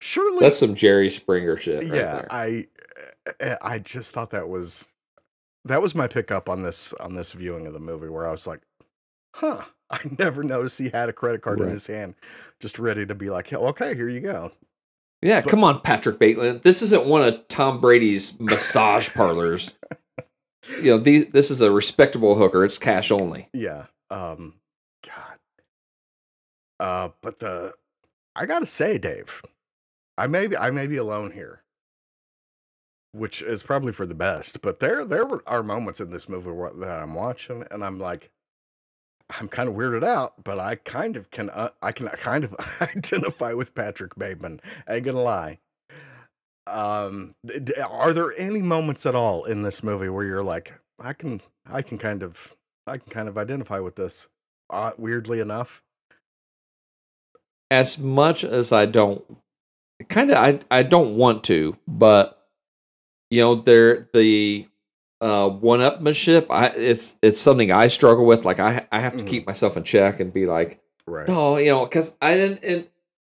Surely, 0.00 0.38
that's 0.40 0.58
some 0.58 0.74
Jerry 0.74 1.10
Springer 1.10 1.56
shit. 1.56 1.82
Right 1.84 1.92
yeah 1.94 2.14
there. 2.14 2.26
i 2.32 2.66
uh, 3.40 3.56
i 3.62 3.78
just 3.78 4.12
thought 4.12 4.30
that 4.30 4.48
was 4.48 4.88
that 5.64 5.82
was 5.82 5.94
my 5.94 6.06
pickup 6.06 6.48
on 6.48 6.62
this 6.62 6.92
on 6.94 7.14
this 7.14 7.32
viewing 7.32 7.66
of 7.66 7.72
the 7.72 7.80
movie 7.80 8.08
where 8.08 8.26
i 8.26 8.30
was 8.30 8.46
like 8.46 8.60
huh 9.34 9.64
i 9.90 9.98
never 10.18 10.42
noticed 10.44 10.78
he 10.78 10.88
had 10.90 11.08
a 11.08 11.12
credit 11.12 11.42
card 11.42 11.60
in 11.60 11.68
his 11.68 11.86
hand 11.86 12.14
just 12.60 12.78
ready 12.78 13.04
to 13.06 13.14
be 13.14 13.28
like 13.30 13.52
okay 13.52 13.94
here 13.94 14.08
you 14.08 14.20
go 14.20 14.52
Yeah, 15.20 15.40
But- 15.40 15.50
come 15.50 15.64
on, 15.64 15.80
Patrick 15.80 16.18
Bateman. 16.20 16.60
This 16.62 16.80
isn't 16.82 17.06
one 17.06 17.22
of 17.26 17.48
Tom 17.48 17.80
Brady's 17.80 18.38
massage 18.38 19.08
parlors. 19.12 19.74
You 20.82 20.90
know, 20.90 20.98
these, 20.98 21.28
this 21.28 21.50
is 21.50 21.62
a 21.62 21.70
respectable 21.72 22.34
hooker. 22.34 22.62
It's 22.62 22.76
cash 22.78 23.10
only. 23.10 23.48
yeah 23.54 23.86
um 24.10 24.54
god 25.06 25.38
uh 26.78 27.08
but 27.22 27.38
the 27.38 27.72
i 28.36 28.44
gotta 28.44 28.66
say 28.66 28.98
dave 28.98 29.40
i 30.18 30.28
may 30.28 30.48
be 30.48 30.58
i 30.58 30.70
may 30.72 30.88
be 30.88 30.98
alone 30.98 31.32
here. 31.32 31.62
Which 33.12 33.42
is 33.42 33.64
probably 33.64 33.92
for 33.92 34.06
the 34.06 34.14
best 34.16 34.62
but 34.62 34.80
there 34.80 35.04
there 35.04 35.26
are 35.48 35.64
moments 35.64 36.00
in 36.00 36.10
this 36.12 36.28
movie 36.28 36.50
where, 36.52 36.72
that 36.74 37.02
i'm 37.02 37.14
watching 37.14 37.64
and 37.70 37.84
i'm 37.84 37.98
like 38.00 38.30
i'm 39.40 39.48
kind 39.48 39.68
of 39.68 39.76
weirded 39.76 40.04
out 40.04 40.44
but 40.44 40.60
i 40.60 40.76
kind 40.76 41.16
of 41.16 41.30
can 41.32 41.50
uh, 41.50 41.70
i 41.82 41.92
can 41.92 42.08
kind 42.08 42.44
of 42.44 42.56
identify 42.82 43.54
with 43.54 43.74
patrick 43.74 44.16
bateman 44.16 44.60
i 44.88 44.96
ain't 44.96 45.06
gonna 45.06 45.22
lie. 45.22 45.58
Um 46.66 47.34
are 47.84 48.12
there 48.14 48.32
any 48.38 48.62
moments 48.62 49.06
at 49.06 49.14
all 49.16 49.44
in 49.44 49.62
this 49.62 49.82
movie 49.82 50.10
where 50.10 50.24
you're 50.26 50.44
like 50.44 50.74
i 51.00 51.12
can 51.14 51.42
i 51.70 51.82
can 51.82 51.98
kind 51.98 52.22
of 52.22 52.54
i 52.86 52.98
can 52.98 53.10
kind 53.10 53.28
of 53.28 53.38
identify 53.38 53.80
with 53.80 53.96
this 53.96 54.28
uh, 54.70 54.92
weirdly 54.98 55.40
enough 55.40 55.82
As 57.70 57.98
much 57.98 58.44
as 58.44 58.72
I 58.72 58.86
don't 58.86 59.24
kind 60.04 60.30
of 60.30 60.36
I 60.38 60.60
I 60.70 60.82
don't 60.82 61.16
want 61.16 61.44
to, 61.44 61.76
but 61.86 62.34
you 63.30 63.40
know, 63.40 63.54
there 63.56 64.08
the 64.12 64.68
uh 65.20 65.48
one 65.48 65.80
upmanship, 65.80 66.46
I 66.50 66.66
it's 66.68 67.16
it's 67.22 67.40
something 67.40 67.72
I 67.72 67.88
struggle 67.88 68.24
with. 68.24 68.44
Like 68.44 68.60
I 68.60 68.86
I 68.92 69.00
have 69.00 69.16
to 69.16 69.24
Mhm. 69.24 69.28
keep 69.28 69.46
myself 69.46 69.76
in 69.76 69.82
check 69.84 70.20
and 70.20 70.32
be 70.32 70.46
like, 70.46 70.80
Right. 71.06 71.26
no, 71.28 71.56
you 71.56 71.66
know, 71.70 71.84
because 71.84 72.14
I 72.20 72.34
didn't. 72.34 72.62
And 72.64 72.88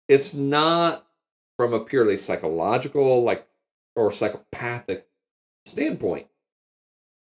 it's 0.08 0.34
not 0.34 1.06
from 1.58 1.74
a 1.74 1.80
purely 1.80 2.18
psychological, 2.18 3.24
like 3.24 3.48
or 3.96 4.12
psychopathic 4.12 5.08
standpoint, 5.66 6.28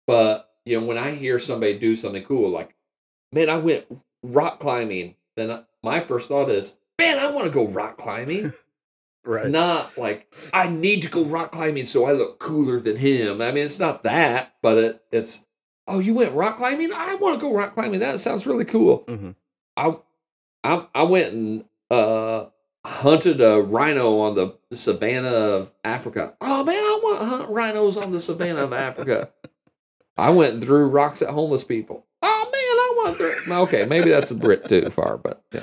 but 0.06 0.48
you 0.64 0.80
know, 0.80 0.86
when 0.86 0.98
I 0.98 1.10
hear 1.10 1.38
somebody 1.38 1.78
do 1.78 1.96
something 1.96 2.22
cool, 2.22 2.48
like, 2.48 2.74
man, 3.32 3.50
I 3.50 3.56
went 3.58 3.84
rock 4.22 4.60
climbing, 4.60 5.16
then 5.36 5.64
my 5.82 6.00
first 6.00 6.28
thought 6.28 6.48
is, 6.50 6.74
man, 7.00 7.18
I 7.18 7.30
want 7.30 7.44
to 7.46 7.50
go 7.50 7.66
rock 7.66 7.96
climbing. 7.96 8.52
Right. 9.24 9.48
Not 9.48 9.96
like 9.96 10.32
I 10.52 10.68
need 10.68 11.02
to 11.02 11.08
go 11.08 11.24
rock 11.24 11.52
climbing 11.52 11.86
so 11.86 12.06
I 12.06 12.12
look 12.12 12.40
cooler 12.40 12.80
than 12.80 12.96
him. 12.96 13.40
I 13.40 13.52
mean, 13.52 13.64
it's 13.64 13.78
not 13.78 14.02
that, 14.02 14.54
but 14.62 14.78
it, 14.78 15.04
it's 15.12 15.40
oh, 15.86 16.00
you 16.00 16.14
went 16.14 16.32
rock 16.32 16.56
climbing. 16.56 16.90
I 16.92 17.14
want 17.16 17.38
to 17.38 17.40
go 17.40 17.54
rock 17.54 17.74
climbing. 17.74 18.00
That 18.00 18.18
sounds 18.18 18.46
really 18.46 18.64
cool. 18.64 19.04
Mhm. 19.06 19.36
I, 19.76 19.96
I 20.64 20.86
I 20.92 21.02
went 21.04 21.32
and 21.32 21.64
uh 21.88 22.46
hunted 22.84 23.40
a 23.40 23.60
rhino 23.60 24.18
on 24.18 24.34
the 24.34 24.58
savannah 24.72 25.28
of 25.28 25.72
Africa. 25.84 26.34
Oh 26.40 26.64
man, 26.64 26.74
I 26.74 27.00
want 27.02 27.20
to 27.20 27.26
hunt 27.26 27.50
rhinos 27.50 27.96
on 27.96 28.10
the 28.10 28.20
savannah 28.20 28.64
of 28.64 28.72
Africa. 28.72 29.30
I 30.16 30.30
went 30.30 30.54
and 30.54 30.64
threw 30.64 30.86
rocks 30.86 31.22
at 31.22 31.30
homeless 31.30 31.62
people. 31.62 32.06
Oh 32.22 32.44
man, 32.44 32.54
I 32.54 32.92
want 32.96 33.18
to. 33.18 33.34
Throw... 33.44 33.62
Okay, 33.62 33.86
maybe 33.86 34.10
that's 34.10 34.32
a 34.32 34.34
bit 34.34 34.68
too 34.68 34.90
far, 34.90 35.16
but 35.16 35.44
yeah. 35.52 35.60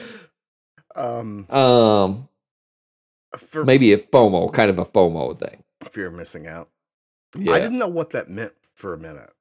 Um, 0.96 1.46
um, 1.50 2.29
for 3.38 3.64
maybe 3.64 3.94
a 3.94 3.98
FOMO, 3.98 4.52
kind 4.54 4.70
of 4.70 4.80
a 4.80 4.86
FOMO 4.86 5.40
thing. 5.40 5.64
fear 5.92 6.08
of 6.08 6.14
missing 6.14 6.48
out. 6.48 6.70
Yeah, 7.38 7.54
I 7.54 7.60
didn't 7.60 7.78
know 7.78 7.88
what 7.88 8.12
that 8.12 8.30
meant 8.30 8.54
for 8.76 8.94
a 8.94 8.98
minute, 8.98 9.32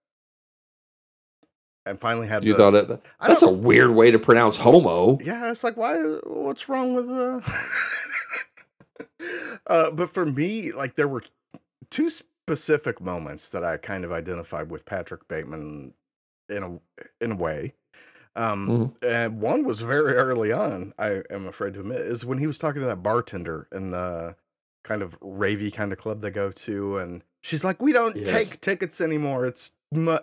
and 1.86 1.98
finally 1.98 2.28
had 2.28 2.44
you 2.44 2.52
to, 2.52 2.58
thought 2.58 2.74
it. 2.74 3.02
That's 3.20 3.42
a 3.42 3.50
weird 3.50 3.92
way 3.92 4.10
to 4.10 4.18
pronounce 4.18 4.58
homo. 4.58 5.18
Yeah, 5.22 5.50
it's 5.50 5.64
like 5.64 5.76
why? 5.76 5.96
What's 5.96 6.68
wrong 6.68 6.94
with 6.94 7.08
uh? 7.08 7.40
uh, 9.66 9.90
but 9.90 10.10
for 10.10 10.26
me, 10.26 10.72
like 10.72 10.96
there 10.96 11.08
were 11.08 11.22
two 11.90 12.10
specific 12.10 13.00
moments 13.00 13.48
that 13.50 13.64
I 13.64 13.78
kind 13.78 14.04
of 14.04 14.12
identified 14.12 14.70
with 14.70 14.84
Patrick 14.84 15.26
Bateman 15.28 15.94
in 16.48 16.62
a 16.62 17.24
in 17.24 17.32
a 17.32 17.36
way. 17.36 17.74
Um, 18.38 18.94
and 19.02 19.40
one 19.40 19.64
was 19.64 19.80
very 19.80 20.14
early 20.14 20.52
on. 20.52 20.94
I 20.98 21.22
am 21.30 21.46
afraid 21.46 21.74
to 21.74 21.80
admit 21.80 22.00
is 22.02 22.24
when 22.24 22.38
he 22.38 22.46
was 22.46 22.58
talking 22.58 22.80
to 22.80 22.86
that 22.86 23.02
bartender 23.02 23.68
in 23.72 23.90
the 23.90 24.36
kind 24.84 25.02
of 25.02 25.18
ravey 25.20 25.72
kind 25.72 25.92
of 25.92 25.98
club 25.98 26.20
they 26.22 26.30
go 26.30 26.50
to, 26.50 26.98
and 26.98 27.22
she's 27.42 27.64
like, 27.64 27.82
"We 27.82 27.92
don't 27.92 28.16
Yes. 28.16 28.30
take 28.30 28.60
tickets 28.60 29.00
anymore. 29.00 29.44
It's 29.46 29.72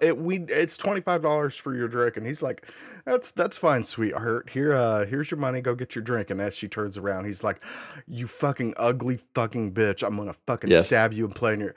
it 0.02 0.18
we 0.18 0.38
it's 0.48 0.78
twenty 0.78 1.02
five 1.02 1.22
dollars 1.22 1.56
for 1.58 1.76
your 1.76 1.88
drink." 1.88 2.16
And 2.18 2.26
he's 2.26 2.42
like, 2.42 2.66
"That's 3.06 3.32
that's 3.32 3.58
fine, 3.58 3.84
sweetheart. 3.84 4.50
Here, 4.52 4.74
uh, 4.74 5.06
here's 5.06 5.30
your 5.30 5.40
money. 5.40 5.60
Go 5.62 5.76
get 5.76 5.94
your 5.94 6.04
drink." 6.04 6.30
And 6.30 6.40
as 6.40 6.56
she 6.56 6.68
turns 6.68 6.98
around, 6.98 7.26
he's 7.26 7.44
like, 7.44 7.60
"You 8.08 8.28
fucking 8.28 8.74
ugly 8.78 9.20
fucking 9.36 9.74
bitch. 9.74 10.08
I'm 10.08 10.16
gonna 10.18 10.36
fucking 10.48 10.72
Yes. 10.72 10.86
stab 10.88 11.12
you 11.14 11.26
and 11.26 11.36
play 11.36 11.54
in 11.54 11.60
your." 11.60 11.76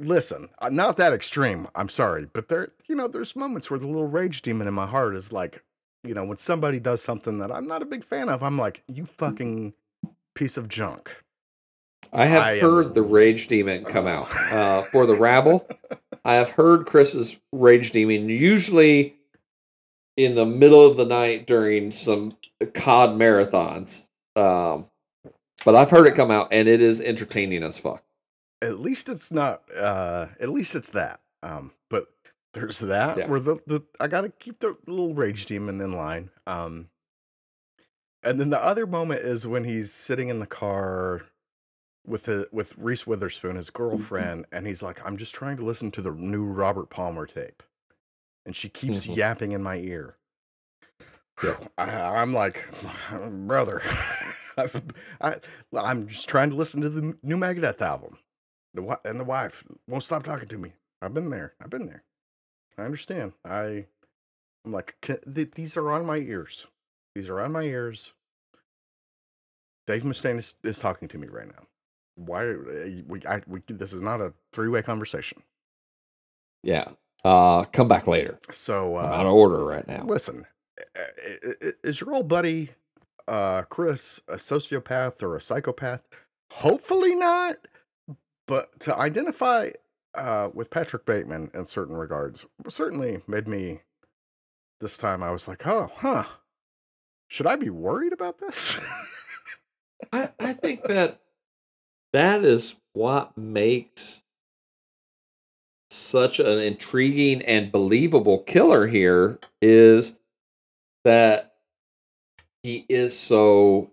Listen, 0.00 0.48
uh, 0.58 0.70
not 0.70 0.96
that 0.96 1.12
extreme. 1.12 1.68
I'm 1.76 1.88
sorry, 1.88 2.26
but 2.32 2.48
there, 2.48 2.72
you 2.88 2.96
know, 2.96 3.06
there's 3.06 3.36
moments 3.36 3.70
where 3.70 3.78
the 3.78 3.86
little 3.86 4.08
rage 4.08 4.42
demon 4.42 4.66
in 4.66 4.74
my 4.74 4.86
heart 4.88 5.14
is 5.14 5.32
like, 5.32 5.62
you 6.04 6.14
know, 6.14 6.24
when 6.24 6.36
somebody 6.38 6.78
does 6.78 7.02
something 7.02 7.38
that 7.38 7.50
I'm 7.50 7.66
not 7.66 7.82
a 7.82 7.86
big 7.86 8.04
fan 8.04 8.28
of, 8.28 8.42
I'm 8.42 8.58
like, 8.58 8.82
you 8.88 9.06
fucking 9.06 9.72
piece 10.34 10.56
of 10.56 10.68
junk. 10.68 11.10
I 12.12 12.26
have 12.26 12.42
I 12.42 12.52
am- 12.52 12.60
heard 12.60 12.94
the 12.94 13.02
rage 13.02 13.46
demon 13.48 13.84
come 13.84 14.06
out 14.06 14.30
uh, 14.52 14.82
for 14.84 15.06
the 15.06 15.16
rabble. 15.16 15.66
I 16.24 16.34
have 16.34 16.50
heard 16.50 16.86
Chris's 16.86 17.36
rage 17.52 17.90
demon 17.90 18.28
usually 18.28 19.16
in 20.16 20.34
the 20.36 20.46
middle 20.46 20.86
of 20.88 20.96
the 20.96 21.04
night 21.04 21.46
during 21.46 21.90
some 21.90 22.32
COD 22.72 23.10
marathons. 23.18 24.06
Um, 24.36 24.86
but 25.64 25.74
I've 25.74 25.90
heard 25.90 26.06
it 26.06 26.14
come 26.14 26.30
out 26.30 26.48
and 26.52 26.68
it 26.68 26.80
is 26.80 27.00
entertaining 27.00 27.62
as 27.62 27.78
fuck. 27.78 28.02
At 28.62 28.78
least 28.80 29.08
it's 29.08 29.32
not. 29.32 29.62
uh 29.76 30.26
At 30.40 30.50
least 30.50 30.74
it's 30.74 30.90
that. 30.90 31.20
Um, 31.42 31.72
there's 32.54 32.78
that 32.80 33.18
Yeah. 33.18 33.28
where 33.28 33.40
the 33.40 33.56
the 33.66 33.82
I 34.00 34.06
gotta 34.08 34.30
keep 34.30 34.60
the 34.60 34.76
little 34.86 35.14
rage 35.14 35.46
demon 35.46 35.80
in 35.80 35.92
line. 35.92 36.30
Um, 36.46 36.88
and 38.22 38.40
then 38.40 38.50
the 38.50 38.62
other 38.62 38.86
moment 38.86 39.20
is 39.20 39.46
when 39.46 39.64
he's 39.64 39.92
sitting 39.92 40.28
in 40.28 40.38
the 40.40 40.46
car 40.46 41.26
with 42.06 42.24
the 42.24 42.48
with 42.52 42.76
Reese 42.78 43.06
Witherspoon, 43.06 43.56
his 43.56 43.70
girlfriend, 43.70 44.46
and 44.52 44.66
he's 44.66 44.82
like, 44.82 45.04
"I'm 45.04 45.16
just 45.16 45.34
trying 45.34 45.56
to 45.58 45.64
listen 45.64 45.90
to 45.92 46.02
the 46.02 46.10
new 46.10 46.44
Robert 46.44 46.90
Palmer 46.90 47.26
tape," 47.26 47.62
and 48.46 48.54
she 48.56 48.68
keeps 48.68 49.06
Mhm. 49.06 49.16
yapping 49.16 49.52
in 49.52 49.62
my 49.62 49.76
ear. 49.76 50.16
Yeah. 51.42 51.56
I, 51.78 51.90
I'm 51.90 52.32
like, 52.32 52.64
brother, 53.46 53.82
I've, 54.56 54.82
I, 55.20 55.36
I'm 55.76 56.08
just 56.08 56.28
trying 56.28 56.50
to 56.50 56.56
listen 56.56 56.80
to 56.82 56.88
the 56.90 57.16
new 57.22 57.36
Megadeth 57.36 57.80
album. 57.80 58.18
The 58.74 58.98
and 59.04 59.20
the 59.20 59.24
wife 59.24 59.64
won't 59.86 60.04
stop 60.04 60.24
talking 60.24 60.48
to 60.48 60.58
me. 60.58 60.74
I've 61.00 61.14
been 61.14 61.30
there. 61.30 61.54
I've 61.60 61.70
been 61.70 61.86
there. 61.86 62.02
I 62.78 62.82
understand. 62.82 63.32
I, 63.44 63.86
I'm 64.64 64.72
like, 64.72 64.96
"Ca- 65.02 65.18
th- 65.32 65.52
these 65.54 65.76
are 65.76 65.90
on 65.90 66.06
my 66.06 66.16
ears. 66.16 66.66
These 67.14 67.28
are 67.28 67.40
on 67.40 67.52
my 67.52 67.62
ears. 67.62 68.12
Dave 69.86 70.02
Mustaine 70.02 70.38
is, 70.38 70.54
is 70.64 70.78
talking 70.78 71.08
to 71.08 71.18
me 71.18 71.28
right 71.28 71.46
now. 71.46 71.66
Why 72.16 72.48
uh, 72.50 72.54
we, 73.06 73.24
I, 73.26 73.42
we 73.46 73.60
this 73.68 73.92
is 73.92 74.02
not 74.02 74.20
a 74.20 74.32
three 74.52 74.68
way 74.68 74.82
conversation. 74.82 75.42
Yeah. 76.62 76.90
Uh, 77.24 77.64
come 77.64 77.88
back 77.88 78.06
later. 78.06 78.38
So 78.52 78.96
I'm 78.96 79.04
uh, 79.12 79.14
out 79.16 79.26
of 79.26 79.32
order 79.32 79.64
right 79.64 79.86
now. 79.86 80.04
Listen, 80.06 80.46
i- 80.96 81.54
i- 81.62 81.72
is 81.82 82.00
your 82.00 82.14
old 82.14 82.28
buddy 82.28 82.70
uh 83.26 83.62
Chris 83.62 84.20
a 84.28 84.36
sociopath 84.36 85.22
or 85.22 85.36
a 85.36 85.40
psychopath? 85.40 86.02
Hopefully 86.52 87.14
not. 87.14 87.56
But 88.46 88.78
to 88.80 88.96
identify 88.96 89.70
uh 90.16 90.50
with 90.52 90.70
Patrick 90.70 91.04
Bateman 91.04 91.50
in 91.54 91.64
certain 91.66 91.96
regards 91.96 92.46
certainly 92.68 93.22
made 93.26 93.48
me 93.48 93.80
this 94.80 94.96
time 94.96 95.22
I 95.22 95.30
was 95.30 95.48
like, 95.48 95.66
"Oh, 95.66 95.90
huh. 95.96 96.24
Should 97.28 97.46
I 97.46 97.56
be 97.56 97.70
worried 97.70 98.12
about 98.12 98.38
this?" 98.38 98.78
I, 100.12 100.30
I 100.38 100.52
think 100.52 100.84
that 100.84 101.20
that 102.12 102.44
is 102.44 102.76
what 102.92 103.36
makes 103.36 104.22
such 105.90 106.38
an 106.38 106.58
intriguing 106.58 107.42
and 107.42 107.72
believable 107.72 108.38
killer 108.38 108.86
here 108.86 109.38
is 109.62 110.14
that 111.04 111.54
he 112.62 112.84
is 112.88 113.18
so 113.18 113.90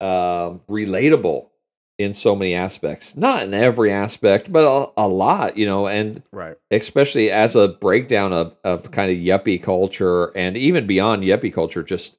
um, 0.00 0.60
relatable 0.68 1.48
in 1.98 2.12
so 2.12 2.34
many 2.34 2.54
aspects 2.54 3.16
not 3.16 3.42
in 3.42 3.54
every 3.54 3.92
aspect 3.92 4.52
but 4.52 4.64
a, 4.64 4.90
a 4.96 5.06
lot 5.08 5.56
you 5.56 5.66
know 5.66 5.86
and 5.86 6.22
right. 6.32 6.56
especially 6.70 7.30
as 7.30 7.54
a 7.54 7.68
breakdown 7.68 8.32
of, 8.32 8.56
of 8.64 8.90
kind 8.90 9.10
of 9.12 9.18
yuppie 9.18 9.62
culture 9.62 10.26
and 10.36 10.56
even 10.56 10.86
beyond 10.86 11.22
yuppie 11.22 11.52
culture 11.52 11.82
just 11.82 12.16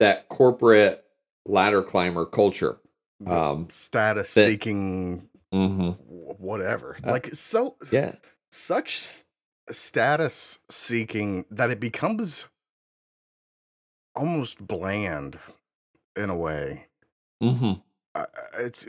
that 0.00 0.28
corporate 0.28 1.04
ladder 1.46 1.82
climber 1.82 2.24
culture 2.24 2.78
um 3.26 3.66
status 3.68 4.32
that- 4.34 4.46
seeking 4.48 5.28
mhm. 5.52 5.96
whatever. 6.06 6.96
Uh, 7.04 7.10
like 7.10 7.34
so 7.34 7.76
yeah 7.90 8.14
such 8.50 9.24
status 9.70 10.58
seeking 10.70 11.44
that 11.50 11.70
it 11.70 11.80
becomes 11.80 12.46
almost 14.14 14.66
bland 14.66 15.38
in 16.16 16.30
a 16.30 16.36
way. 16.36 16.86
hmm 17.40 17.74
It's 18.58 18.86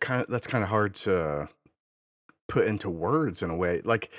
kind 0.00 0.22
of 0.22 0.28
that's 0.28 0.46
kind 0.46 0.64
of 0.64 0.70
hard 0.70 0.94
to 0.96 1.48
put 2.48 2.66
into 2.66 2.90
words 2.90 3.42
in 3.42 3.50
a 3.50 3.56
way. 3.56 3.80
Like 3.84 4.10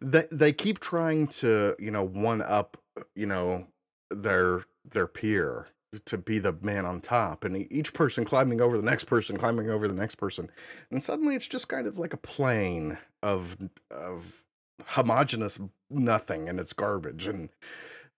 they 0.00 0.26
they 0.30 0.52
keep 0.52 0.80
trying 0.80 1.26
to 1.26 1.74
you 1.78 1.90
know 1.90 2.04
one 2.04 2.42
up 2.42 2.76
you 3.14 3.26
know 3.26 3.66
their 4.10 4.64
their 4.90 5.06
peer 5.06 5.66
to 6.04 6.18
be 6.18 6.38
the 6.38 6.52
man 6.60 6.84
on 6.84 7.00
top 7.00 7.44
and 7.44 7.56
each 7.72 7.94
person 7.94 8.24
climbing 8.24 8.60
over 8.60 8.76
the 8.76 8.82
next 8.82 9.04
person 9.04 9.38
climbing 9.38 9.70
over 9.70 9.88
the 9.88 9.94
next 9.94 10.16
person 10.16 10.50
and 10.90 11.02
suddenly 11.02 11.34
it's 11.34 11.48
just 11.48 11.68
kind 11.68 11.86
of 11.86 11.98
like 11.98 12.12
a 12.12 12.18
plane 12.18 12.98
of 13.22 13.56
of 13.90 14.44
homogenous 14.88 15.58
nothing 15.88 16.48
and 16.48 16.60
it's 16.60 16.74
garbage 16.74 17.26
and 17.26 17.48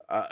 uh, 0.09 0.27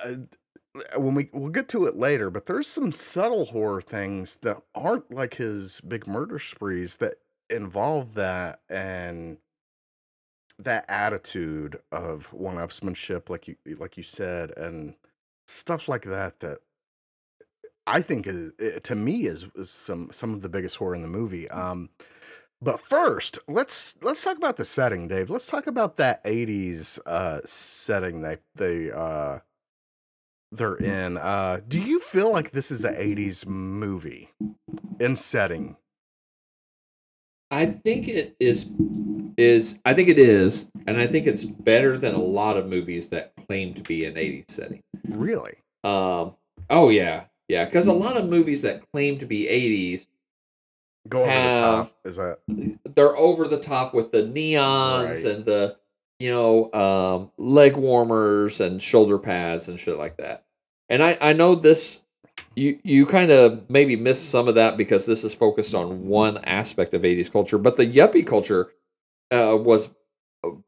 when 0.97 1.15
we 1.15 1.29
we'll 1.33 1.51
get 1.51 1.69
to 1.69 1.87
it 1.87 1.97
later 1.97 2.31
but 2.31 2.47
there's 2.47 2.67
some 2.69 2.93
subtle 2.93 3.47
horror 3.47 3.81
things 3.81 4.37
that 4.39 4.63
aren't 4.75 5.11
like 5.11 5.35
his 5.35 5.81
big 5.81 6.07
murder 6.07 6.39
sprees 6.39 6.97
that 6.97 7.15
involve 7.51 8.15
that 8.15 8.61
and 8.69 9.39
that 10.59 10.85
attitude 10.89 11.79
of 11.93 12.33
one-upsmanship 12.33 13.29
like 13.29 13.49
you 13.49 13.57
like 13.79 13.97
you 13.97 14.03
said 14.03 14.51
and 14.57 14.95
stuff 15.47 15.89
like 15.89 16.05
that 16.05 16.41
that 16.41 16.59
I 17.89 18.03
think 18.03 18.27
is 18.27 18.53
to 18.83 18.95
me 18.95 19.27
is, 19.27 19.47
is 19.57 19.71
some 19.71 20.11
some 20.13 20.35
of 20.35 20.43
the 20.43 20.49
biggest 20.49 20.77
horror 20.77 20.95
in 20.95 21.03
the 21.03 21.09
movie. 21.09 21.49
Um, 21.49 21.89
but 22.61 22.81
first, 22.81 23.39
let's 23.49 23.97
let's 24.03 24.23
talk 24.23 24.37
about 24.37 24.57
the 24.57 24.65
setting, 24.65 25.09
Dave. 25.09 25.31
Let's 25.31 25.47
talk 25.47 25.67
about 25.67 25.97
that 25.97 26.23
'80s 26.25 26.99
uh, 27.07 27.41
setting 27.47 28.21
they 28.21 28.39
they 28.55 28.91
uh, 28.91 29.39
they're 30.53 30.77
in. 30.77 31.17
Uh, 31.17 31.61
do 31.67 31.81
you 31.81 32.01
feel 32.01 32.31
like 32.33 32.51
this 32.53 32.71
is 32.71 32.85
an 32.85 32.95
'80s 32.95 33.47
movie 33.47 34.31
in 34.99 35.17
setting? 35.17 35.77
I 37.51 37.67
think 37.67 38.09
it 38.09 38.37
is 38.41 38.67
is 39.37 39.79
I 39.85 39.95
think 39.95 40.09
it 40.09 40.19
is, 40.19 40.67
and 40.87 40.99
I 40.99 41.07
think 41.07 41.27
it's 41.27 41.45
better 41.45 41.97
than 41.97 42.15
a 42.15 42.21
lot 42.23 42.57
of 42.57 42.67
movies 42.67 43.09
that 43.09 43.33
claim 43.47 43.73
to 43.75 43.83
be 43.83 44.05
an 44.05 44.15
80s 44.15 44.51
setting. 44.51 44.83
Really? 45.09 45.55
Um 45.85 46.35
oh 46.71 46.89
yeah. 46.91 47.25
Yeah, 47.49 47.65
cuz 47.67 47.87
a 47.87 47.93
lot 47.93 48.17
of 48.19 48.29
movies 48.29 48.61
that 48.63 48.83
claim 48.93 49.17
to 49.19 49.27
be 49.27 49.47
80s 49.47 50.07
Go 51.09 51.21
over 51.21 51.27
the 51.27 51.33
Have- 51.33 51.87
top. 51.89 51.97
Is 52.05 52.17
that 52.17 52.39
they're 52.95 53.17
over 53.17 53.49
the 53.49 53.59
top 53.61 53.95
with 53.95 54.13
the 54.13 54.23
neons 54.25 55.07
Right. 55.07 55.25
and 55.25 55.45
the 55.47 55.77
you 56.21 56.31
know 56.31 56.73
um, 56.73 57.31
leg 57.39 57.77
warmers 57.77 58.61
and 58.61 58.83
shoulder 58.83 59.19
pads 59.19 59.69
and 59.69 59.79
shit 59.79 59.97
like 59.99 60.17
that. 60.19 60.45
And 60.89 61.03
i 61.03 61.17
i 61.21 61.33
know 61.33 61.55
this 61.55 62.03
you 62.55 62.79
you 62.83 63.07
kind 63.07 63.31
of 63.31 63.69
maybe 63.69 63.95
miss 63.97 64.21
some 64.23 64.49
of 64.49 64.55
that 64.57 64.77
because 64.77 65.07
this 65.07 65.23
is 65.25 65.35
focused 65.35 65.75
on 65.75 66.07
one 66.07 66.39
aspect 66.39 66.95
of 66.95 67.03
80s 67.03 67.31
culture 67.31 67.59
but 67.59 67.77
the 67.77 67.87
yuppie 67.87 68.27
culture 68.27 68.69
uh, 69.31 69.57
was 69.61 69.91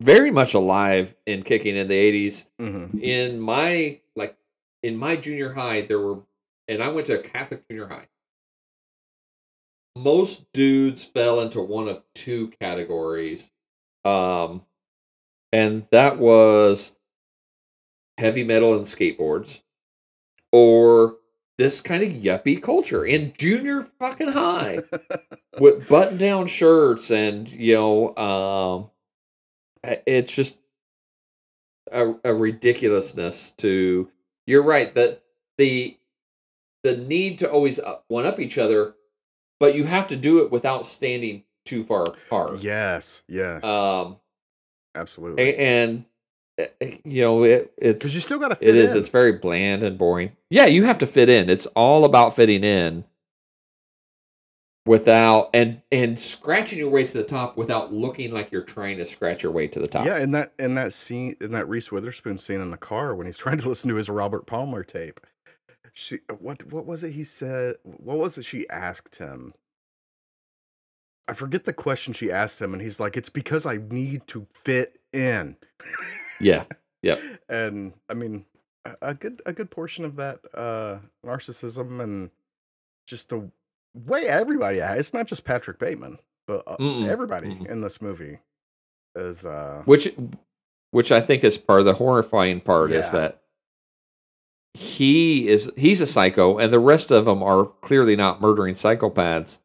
very 0.00 0.30
much 0.30 0.52
alive 0.54 1.14
in 1.26 1.42
kicking 1.42 1.76
in 1.76 1.88
the 1.88 1.94
80s 1.94 2.46
Mhm. 2.60 3.02
in 3.02 3.40
my 3.40 4.00
like 4.16 4.36
in 4.82 4.96
my 4.96 5.16
junior 5.16 5.52
high 5.54 5.82
there 5.82 6.00
were 6.00 6.20
and 6.68 6.82
i 6.82 6.88
went 6.88 7.06
to 7.06 7.18
a 7.18 7.22
catholic 7.22 7.66
junior 7.68 7.86
high. 7.86 8.06
Most 9.96 10.52
dudes 10.52 11.04
fell 11.04 11.40
into 11.40 11.60
one 11.60 11.88
of 11.88 12.02
two 12.14 12.48
categories 12.60 13.50
um 14.04 14.62
and 15.52 15.86
that 15.90 16.18
was 16.18 16.92
heavy 18.18 18.44
metal 18.44 18.74
and 18.74 18.84
skateboards 18.84 19.62
or 20.52 21.16
this 21.58 21.80
kind 21.80 22.02
of 22.02 22.10
yuppie 22.10 22.60
culture 22.62 23.04
in 23.04 23.32
junior 23.36 23.82
fucking 23.82 24.28
high 24.28 24.80
with 25.60 25.88
button 25.88 26.18
down 26.18 26.46
shirts 26.46 27.10
and 27.10 27.50
you 27.52 27.74
know 27.74 28.16
um 28.16 28.90
it's 30.06 30.34
just 30.34 30.58
a, 31.92 32.14
a 32.24 32.34
ridiculousness 32.34 33.52
to 33.52 34.08
you're 34.46 34.62
right 34.62 34.94
that 34.94 35.22
the 35.58 35.96
the 36.82 36.96
need 36.96 37.38
to 37.38 37.50
always 37.50 37.80
one 38.08 38.26
up 38.26 38.38
each 38.38 38.58
other 38.58 38.94
but 39.58 39.74
you 39.74 39.84
have 39.84 40.06
to 40.08 40.16
do 40.16 40.42
it 40.42 40.50
without 40.50 40.86
standing 40.86 41.44
too 41.66 41.84
far 41.84 42.04
apart. 42.04 42.60
Yes, 42.60 43.22
yes, 43.28 43.62
um 43.62 44.16
absolutely. 44.94 45.56
and 45.56 46.04
uh, 46.60 46.64
you 47.04 47.22
know 47.22 47.42
it 47.44 47.72
it's 47.78 47.98
Because 47.98 48.14
you 48.14 48.20
still 48.20 48.38
got 48.38 48.48
to 48.48 48.56
fit 48.56 48.68
it 48.68 48.76
is 48.76 48.92
in. 48.92 48.98
it's 48.98 49.08
very 49.08 49.32
bland 49.32 49.82
and 49.82 49.96
boring 49.98 50.32
yeah 50.50 50.66
you 50.66 50.84
have 50.84 50.98
to 50.98 51.06
fit 51.06 51.28
in 51.28 51.48
it's 51.50 51.66
all 51.66 52.04
about 52.04 52.36
fitting 52.36 52.64
in 52.64 53.04
without 54.86 55.50
and 55.54 55.82
and 55.92 56.18
scratching 56.18 56.78
your 56.78 56.90
way 56.90 57.04
to 57.04 57.12
the 57.12 57.22
top 57.22 57.56
without 57.56 57.92
looking 57.92 58.32
like 58.32 58.50
you're 58.50 58.62
trying 58.62 58.96
to 58.96 59.06
scratch 59.06 59.42
your 59.42 59.52
way 59.52 59.66
to 59.68 59.78
the 59.78 59.86
top 59.86 60.04
Yeah, 60.06 60.18
in 60.18 60.32
that 60.32 60.52
in 60.58 60.74
that 60.74 60.92
scene 60.92 61.36
in 61.40 61.52
that 61.52 61.68
Reese 61.68 61.92
Witherspoon 61.92 62.38
scene 62.38 62.60
in 62.60 62.70
the 62.70 62.76
car 62.76 63.14
when 63.14 63.26
he's 63.26 63.38
trying 63.38 63.58
to 63.58 63.68
listen 63.68 63.88
to 63.90 63.96
his 63.96 64.08
Robert 64.08 64.46
Palmer 64.46 64.82
tape. 64.82 65.20
She 65.92 66.20
what 66.38 66.72
what 66.72 66.86
was 66.86 67.02
it 67.02 67.12
he 67.12 67.24
said 67.24 67.76
what 67.82 68.18
was 68.18 68.38
it 68.38 68.44
she 68.44 68.68
asked 68.70 69.16
him? 69.16 69.54
I 71.28 71.32
forget 71.32 71.64
the 71.64 71.72
question 71.72 72.12
she 72.12 72.30
asked 72.30 72.60
him 72.60 72.72
and 72.72 72.82
he's 72.82 73.00
like 73.00 73.16
it's 73.16 73.28
because 73.28 73.66
I 73.66 73.76
need 73.76 74.26
to 74.28 74.46
fit 74.52 75.00
in. 75.12 75.56
yeah 76.40 76.64
yeah. 77.02 77.16
And 77.48 77.92
I 78.08 78.14
mean 78.14 78.44
a, 78.84 78.96
a 79.02 79.14
good 79.14 79.42
a 79.46 79.52
good 79.52 79.70
portion 79.70 80.04
of 80.04 80.16
that 80.16 80.40
uh 80.54 80.98
narcissism 81.24 82.02
and 82.02 82.30
just 83.06 83.28
the 83.28 83.50
way 83.94 84.26
everybody. 84.26 84.78
It's 84.78 85.14
not 85.14 85.26
just 85.26 85.44
Patrick 85.44 85.78
Bateman, 85.78 86.18
but 86.46 86.62
uh, 86.66 86.76
everybody 87.06 87.48
mm-mm. 87.48 87.70
in 87.70 87.80
this 87.80 88.00
movie 88.00 88.38
is 89.14 89.44
uh 89.44 89.82
which 89.84 90.12
which 90.90 91.12
i 91.12 91.20
think 91.20 91.42
is 91.44 91.58
part 91.58 91.80
of 91.80 91.86
the 91.86 91.94
horrifying 91.94 92.60
part 92.60 92.90
is 92.92 93.10
that 93.10 93.42
he 94.74 95.48
is 95.48 95.70
he's 95.76 96.00
a 96.00 96.06
psycho 96.06 96.58
and 96.58 96.72
the 96.72 96.78
rest 96.78 97.10
of 97.10 97.24
them 97.24 97.42
are 97.42 97.66
clearly 97.80 98.14
not 98.14 98.40
murdering 98.40 98.74
psychopaths 98.74 99.58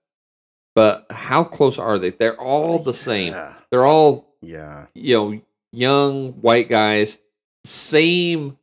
but 0.75 1.05
how 1.09 1.43
close 1.43 1.79
are 1.79 1.97
they 1.97 2.09
they're 2.11 2.39
all 2.39 2.79
the 2.79 2.93
same 2.93 3.33
Yeah. 3.33 3.53
they're 3.71 3.85
all 3.85 4.35
Yeah. 4.41 4.85
you 4.93 5.15
know, 5.15 5.41
young 5.71 6.33
white 6.33 6.69
guys, 6.69 7.17
same, 7.63 8.57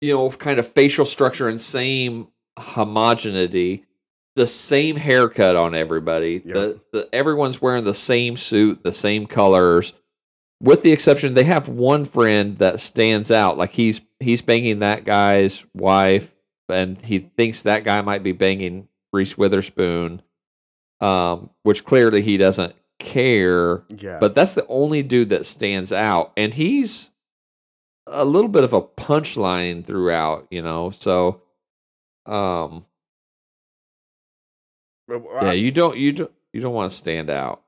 you 0.00 0.14
know, 0.14 0.30
kind 0.30 0.58
of 0.58 0.68
facial 0.68 1.04
structure 1.06 1.48
and 1.48 1.60
same 1.60 2.28
homogeneity, 2.58 3.84
the 4.36 4.46
same 4.46 4.96
haircut 4.96 5.56
on 5.56 5.74
everybody. 5.74 6.42
Yep. 6.44 6.54
The, 6.54 6.80
the 6.92 7.08
everyone's 7.14 7.60
wearing 7.62 7.84
the 7.84 7.94
same 7.94 8.36
suit, 8.36 8.82
the 8.82 8.92
same 8.92 9.26
colors, 9.26 9.92
with 10.60 10.82
the 10.82 10.92
exception 10.92 11.34
they 11.34 11.44
have 11.44 11.68
one 11.68 12.04
friend 12.04 12.58
that 12.58 12.80
stands 12.80 13.30
out. 13.30 13.58
Like 13.58 13.72
he's 13.72 14.00
he's 14.20 14.42
banging 14.42 14.80
that 14.80 15.04
guy's 15.04 15.64
wife, 15.74 16.34
and 16.68 17.02
he 17.04 17.18
thinks 17.20 17.62
that 17.62 17.84
guy 17.84 18.00
might 18.00 18.22
be 18.22 18.32
banging 18.32 18.88
Reese 19.12 19.36
Witherspoon, 19.36 20.22
um, 21.02 21.50
which 21.64 21.84
clearly 21.84 22.22
he 22.22 22.36
doesn't 22.36 22.74
care 22.98 23.82
Yeah. 23.88 24.18
but 24.20 24.34
that's 24.34 24.54
the 24.54 24.66
only 24.68 25.02
dude 25.02 25.30
that 25.30 25.44
stands 25.44 25.92
out 25.92 26.32
and 26.36 26.54
he's 26.54 27.10
a 28.06 28.24
little 28.24 28.48
bit 28.48 28.62
of 28.64 28.72
a 28.72 28.80
punchline 28.80 29.84
throughout 29.84 30.46
you 30.50 30.62
know 30.62 30.90
so 30.90 31.42
um 32.26 32.84
yeah 35.42 35.52
you 35.52 35.70
don't 35.72 35.96
you 35.96 36.12
don't 36.12 36.30
you 36.52 36.60
don't 36.60 36.74
want 36.74 36.90
to 36.90 36.96
stand 36.96 37.28
out 37.28 37.62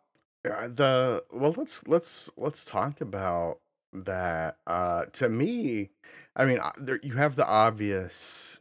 the 0.45 1.25
well, 1.33 1.55
let's 1.57 1.81
let's 1.87 2.31
let's 2.37 2.65
talk 2.65 3.01
about 3.01 3.59
that. 3.93 4.59
Uh, 4.67 5.05
to 5.15 5.29
me, 5.29 5.91
I 6.37 6.45
mean, 6.45 6.59
uh, 6.59 6.73
there, 6.77 7.01
you 7.03 7.15
have 7.15 7.35
the 7.37 7.47
obvious, 7.47 8.61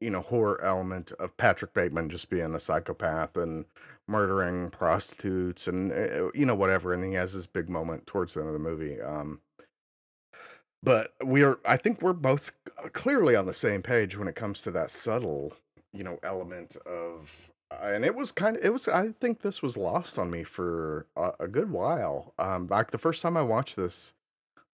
you 0.00 0.10
know, 0.10 0.22
horror 0.22 0.60
element 0.62 1.12
of 1.12 1.36
Patrick 1.36 1.72
Bateman 1.72 2.10
just 2.10 2.30
being 2.30 2.54
a 2.54 2.58
psychopath 2.60 3.36
and 3.36 3.64
murdering 4.06 4.70
prostitutes 4.70 5.66
and 5.66 5.92
uh, 5.92 6.30
you 6.34 6.46
know 6.46 6.54
whatever, 6.54 6.92
and 6.92 7.04
he 7.04 7.14
has 7.14 7.32
this 7.32 7.46
big 7.46 7.68
moment 7.68 8.06
towards 8.06 8.34
the 8.34 8.40
end 8.40 8.48
of 8.48 8.52
the 8.52 8.58
movie. 8.58 9.00
Um, 9.00 9.40
but 10.82 11.14
we 11.24 11.42
are, 11.42 11.58
I 11.64 11.78
think, 11.78 12.02
we're 12.02 12.12
both 12.12 12.52
uh, 12.78 12.88
clearly 12.90 13.34
on 13.34 13.46
the 13.46 13.54
same 13.54 13.82
page 13.82 14.18
when 14.18 14.28
it 14.28 14.34
comes 14.34 14.60
to 14.62 14.70
that 14.72 14.90
subtle, 14.90 15.54
you 15.92 16.04
know, 16.04 16.18
element 16.22 16.76
of 16.84 17.50
uh, 17.70 17.86
and 17.86 18.04
it 18.04 18.14
was 18.14 18.32
kind 18.32 18.56
of 18.56 18.64
it 18.64 18.72
was 18.72 18.88
i 18.88 19.08
think 19.20 19.40
this 19.40 19.62
was 19.62 19.76
lost 19.76 20.18
on 20.18 20.30
me 20.30 20.42
for 20.44 21.06
a, 21.16 21.32
a 21.40 21.48
good 21.48 21.70
while 21.70 22.34
um 22.38 22.66
like 22.68 22.90
the 22.90 22.98
first 22.98 23.22
time 23.22 23.36
i 23.36 23.42
watched 23.42 23.76
this 23.76 24.12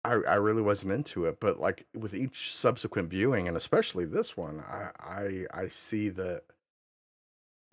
i 0.04 0.10
i 0.10 0.34
really 0.34 0.62
wasn't 0.62 0.92
into 0.92 1.24
it 1.24 1.38
but 1.40 1.58
like 1.58 1.86
with 1.94 2.14
each 2.14 2.54
subsequent 2.54 3.08
viewing 3.08 3.48
and 3.48 3.56
especially 3.56 4.04
this 4.04 4.36
one 4.36 4.62
i 4.68 4.90
i 5.00 5.46
i 5.62 5.68
see 5.68 6.08
that 6.08 6.42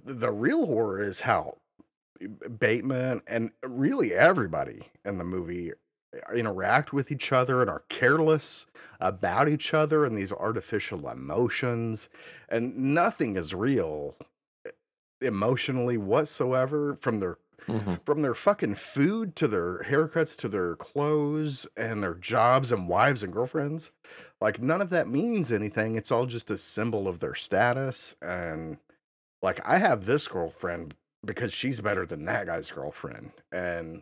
the 0.03 0.31
real 0.31 0.65
horror 0.65 1.03
is 1.03 1.21
how 1.21 1.57
eh, 2.21 2.27
bateman 2.59 3.21
and 3.27 3.51
eh, 3.63 3.67
really 3.67 4.13
everybody 4.13 4.89
in 5.05 5.17
the 5.17 5.23
movie 5.23 5.71
uh, 5.71 6.33
interact 6.33 6.93
with 6.93 7.11
each 7.11 7.31
other 7.31 7.61
and 7.61 7.69
are 7.69 7.83
careless 7.89 8.65
about 8.99 9.49
each 9.49 9.73
other 9.73 10.05
and 10.05 10.17
these 10.17 10.31
artificial 10.31 11.09
emotions 11.09 12.09
and 12.49 12.77
nothing 12.77 13.35
is 13.35 13.53
real 13.53 14.15
emotionally 15.21 15.97
whatsoever 15.97 16.95
from 16.99 17.19
their 17.19 17.37
mm-hmm. 17.67 17.95
from 18.05 18.21
their 18.21 18.33
fucking 18.33 18.75
food 18.75 19.35
to 19.35 19.47
their 19.47 19.83
haircuts 19.83 20.35
to 20.37 20.47
their 20.47 20.75
clothes 20.75 21.67
and 21.77 22.03
their 22.03 22.15
jobs 22.15 22.71
and 22.71 22.87
wives 22.87 23.23
and 23.23 23.33
girlfriends. 23.33 23.91
Like 24.39 24.61
none 24.61 24.81
of 24.81 24.89
that 24.89 25.07
means 25.07 25.51
anything. 25.51 25.95
It's 25.95 26.11
all 26.11 26.25
just 26.25 26.51
a 26.51 26.57
symbol 26.57 27.07
of 27.07 27.19
their 27.19 27.35
status 27.35 28.15
and 28.21 28.77
like 29.41 29.59
i 29.65 29.77
have 29.77 30.05
this 30.05 30.27
girlfriend 30.27 30.93
because 31.23 31.53
she's 31.53 31.79
better 31.81 32.05
than 32.05 32.25
that 32.25 32.45
guy's 32.47 32.71
girlfriend 32.71 33.31
and 33.51 34.01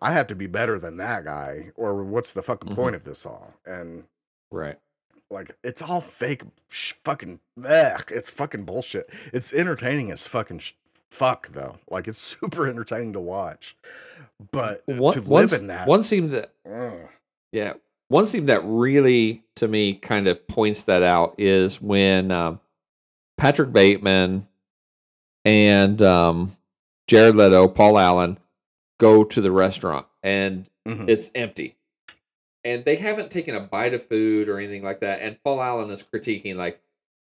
i 0.00 0.12
have 0.12 0.26
to 0.26 0.34
be 0.34 0.46
better 0.46 0.78
than 0.78 0.96
that 0.96 1.24
guy 1.24 1.70
or 1.76 2.02
what's 2.02 2.32
the 2.32 2.42
fucking 2.42 2.72
Mhm. 2.72 2.76
point 2.76 2.96
of 2.96 3.04
this 3.04 3.24
all 3.26 3.54
and 3.66 4.04
right 4.50 4.78
like 5.30 5.56
it's 5.62 5.82
all 5.82 6.00
fake 6.00 6.42
sh- 6.68 6.94
fucking 7.04 7.40
ugh, 7.64 8.10
it's 8.10 8.30
fucking 8.30 8.64
bullshit 8.64 9.10
it's 9.32 9.52
entertaining 9.52 10.10
as 10.10 10.26
fucking 10.26 10.58
sh- 10.60 10.72
fuck 11.10 11.50
though 11.52 11.76
like 11.90 12.06
it's 12.08 12.18
super 12.40 12.66
entertaining 12.68 13.12
to 13.12 13.20
watch 13.20 13.76
but 14.52 14.82
one, 14.86 15.14
to 15.14 15.20
live 15.20 15.50
one, 15.52 15.60
in 15.60 15.66
that 15.66 15.86
one 15.88 16.02
scene 16.02 16.30
that 16.30 16.52
ugh. 16.70 17.08
yeah 17.52 17.74
one 18.08 18.24
scene 18.24 18.46
that 18.46 18.62
really 18.64 19.42
to 19.56 19.68
me 19.68 19.92
kind 19.94 20.26
of 20.28 20.46
points 20.48 20.84
that 20.84 21.02
out 21.02 21.34
is 21.38 21.80
when 21.82 22.30
um 22.30 22.60
Patrick 23.36 23.70
Bateman 23.72 24.46
and 25.48 26.02
um, 26.02 26.56
Jared 27.06 27.34
Leto, 27.36 27.68
Paul 27.68 27.98
Allen 27.98 28.38
go 29.00 29.24
to 29.24 29.40
the 29.40 29.50
restaurant 29.50 30.06
and 30.22 30.68
Mhm. 30.86 31.08
it's 31.08 31.30
empty. 31.34 31.76
And 32.64 32.84
they 32.84 32.96
haven't 32.96 33.30
taken 33.30 33.54
a 33.54 33.60
bite 33.60 33.94
of 33.94 34.06
food 34.06 34.48
or 34.48 34.58
anything 34.58 34.82
like 34.82 35.00
that. 35.00 35.20
And 35.22 35.42
Paul 35.42 35.62
Allen 35.62 35.90
is 35.90 36.02
critiquing 36.02 36.56
like, 36.56 36.80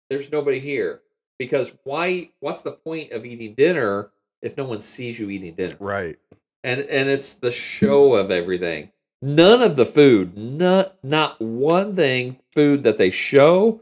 there's 0.10 0.32
nobody 0.32 0.60
here. 0.60 1.02
Because 1.40 1.72
why 1.84 2.30
what's 2.42 2.62
the 2.62 2.74
point 2.74 3.12
of 3.12 3.26
eating 3.26 3.56
dinner 3.56 4.12
if 4.44 4.56
no 4.58 4.66
one 4.66 4.80
sees 4.80 5.18
you 5.20 5.30
eating 5.30 5.56
dinner? 5.56 5.78
Right. 5.80 6.18
and 6.64 6.82
and 6.82 7.10
it's 7.10 7.34
the 7.34 7.52
show 7.52 8.14
of 8.14 8.30
everything. 8.30 8.92
None 9.24 9.62
of 9.64 9.76
the 9.76 9.86
food, 9.86 10.38
not 10.38 10.96
not 11.04 11.42
one 11.42 11.96
thing 11.96 12.38
food 12.54 12.84
that 12.84 13.00
they 13.00 13.10
show 13.10 13.82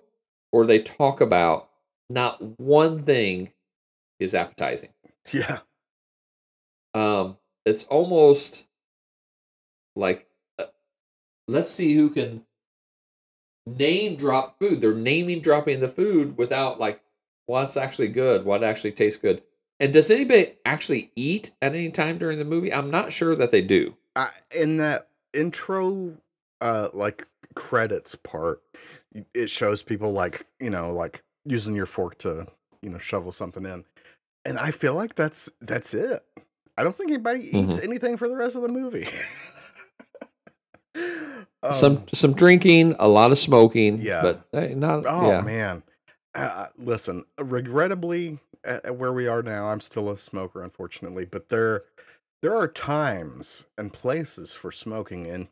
or 0.54 0.66
they 0.66 0.80
talk 0.80 1.20
about, 1.20 1.68
not 2.10 2.42
one 2.60 3.04
thing 3.04 3.52
is 4.20 4.36
appetizing. 4.36 4.90
Yeah. 5.32 5.60
Um, 6.94 7.38
it's 7.66 7.84
almost 7.86 8.66
like 9.96 10.28
uh, 10.58 10.66
let's 11.48 11.70
see 11.70 11.94
who 11.94 12.10
can 12.10 12.44
name 13.68 14.16
drop 14.16 14.58
food. 14.60 14.82
They're 14.82 14.94
naming 14.94 15.42
dropping 15.42 15.80
the 15.80 15.88
food 15.88 16.38
without 16.38 16.80
like 16.80 17.02
what's 17.46 17.78
actually 17.78 18.10
good, 18.10 18.46
what 18.46 18.64
actually 18.64 18.92
tastes 18.92 19.20
good. 19.20 19.44
And 19.80 19.94
does 19.94 20.12
anybody 20.12 20.56
actually 20.66 21.12
eat 21.16 21.52
at 21.62 21.74
any 21.74 21.90
time 21.90 22.18
during 22.18 22.38
the 22.38 22.46
movie? 22.46 22.74
I'm 22.74 22.92
not 22.92 23.14
sure 23.14 23.36
that 23.36 23.52
they 23.52 23.62
do. 23.62 23.96
I, 24.16 24.30
in 24.54 24.78
that 24.78 25.08
intro, 25.34 26.18
uh, 26.60 26.90
like 26.94 27.28
credits 27.56 28.16
part, 28.16 28.62
it 29.34 29.50
shows 29.50 29.82
people 29.82 30.12
like 30.12 30.46
you 30.60 30.70
know, 30.70 30.94
like 30.94 31.24
using 31.46 31.76
your 31.76 31.86
fork 31.86 32.18
to 32.20 32.48
you 32.82 32.90
know 32.90 32.98
shovel 32.98 33.32
something 33.32 33.66
in, 33.66 33.86
and 34.50 34.58
I 34.60 34.72
feel 34.72 34.96
like 34.96 35.16
that's 35.16 35.50
that's 35.62 35.94
it. 35.94 36.24
I 36.78 36.84
don't 36.84 36.96
think 36.96 37.12
anybody 37.12 37.46
eats 37.58 37.78
Mhm. 37.80 37.84
anything 37.84 38.18
for 38.18 38.28
the 38.28 38.36
rest 38.36 38.56
of 38.56 38.62
the 38.64 38.68
movie. 38.70 39.08
some 41.72 41.98
Um, 41.98 42.04
some 42.14 42.34
drinking, 42.34 42.96
a 43.00 43.08
lot 43.08 43.32
of 43.32 43.38
smoking. 43.38 44.02
Yeah. 44.02 44.22
but 44.22 44.48
eh, 44.54 44.74
not. 44.74 45.06
Oh 45.06 45.28
yeah, 45.30 45.42
man, 45.42 45.84
uh, 46.36 46.68
listen. 46.78 47.26
Regrettably, 47.38 48.40
at, 48.64 48.86
at 48.86 48.96
where 48.98 49.14
we 49.14 49.28
are 49.28 49.42
now, 49.44 49.68
I'm 49.68 49.82
still 49.82 50.10
a 50.10 50.18
smoker, 50.18 50.64
unfortunately. 50.64 51.26
But 51.26 51.50
there, 51.50 51.84
there 52.42 52.56
are 52.56 52.68
times 52.68 53.66
and 53.78 53.94
places 53.94 54.54
for 54.54 54.72
smoking 54.72 55.26
in 55.26 55.50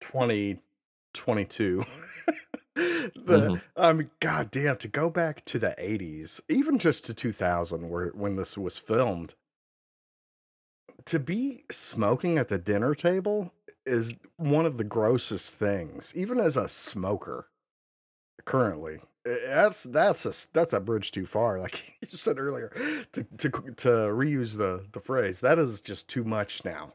2022. 0.00 1.84
the 2.76 3.52
Mhm. 3.52 3.62
I 3.76 3.92
mean, 3.92 4.10
goddamn, 4.20 4.78
to 4.78 4.88
go 4.88 5.10
back 5.10 5.44
to 5.46 5.58
the 5.58 5.74
80s, 5.78 6.40
even 6.48 6.78
just 6.78 7.04
to 7.06 7.14
2000, 7.14 7.90
where 7.90 8.08
when 8.10 8.36
this 8.36 8.56
was 8.58 8.78
filmed, 8.78 9.34
to 11.06 11.18
be 11.18 11.64
smoking 11.70 12.38
at 12.38 12.48
the 12.48 12.58
dinner 12.58 12.94
table 12.94 13.52
is 13.84 14.14
one 14.36 14.66
of 14.66 14.76
the 14.76 14.84
grossest 14.84 15.52
things, 15.54 16.12
even 16.14 16.38
as 16.38 16.56
a 16.56 16.68
smoker 16.68 17.48
currently. 18.44 19.00
Eh, 19.26 19.36
That's 19.46 19.84
that's 19.84 20.26
a 20.26 20.34
that's 20.52 20.72
a 20.72 20.80
bridge 20.80 21.12
too 21.12 21.26
far, 21.26 21.60
like 21.60 21.94
you 22.02 22.08
said 22.10 22.38
earlier, 22.38 22.70
to 23.12 23.24
to 23.38 23.50
to 23.50 23.88
reuse 24.10 24.58
the 24.58 24.86
the 24.92 25.00
phrase. 25.00 25.40
That 25.40 25.58
is 25.58 25.80
just 25.80 26.08
too 26.08 26.24
much 26.24 26.64
now. 26.64 26.94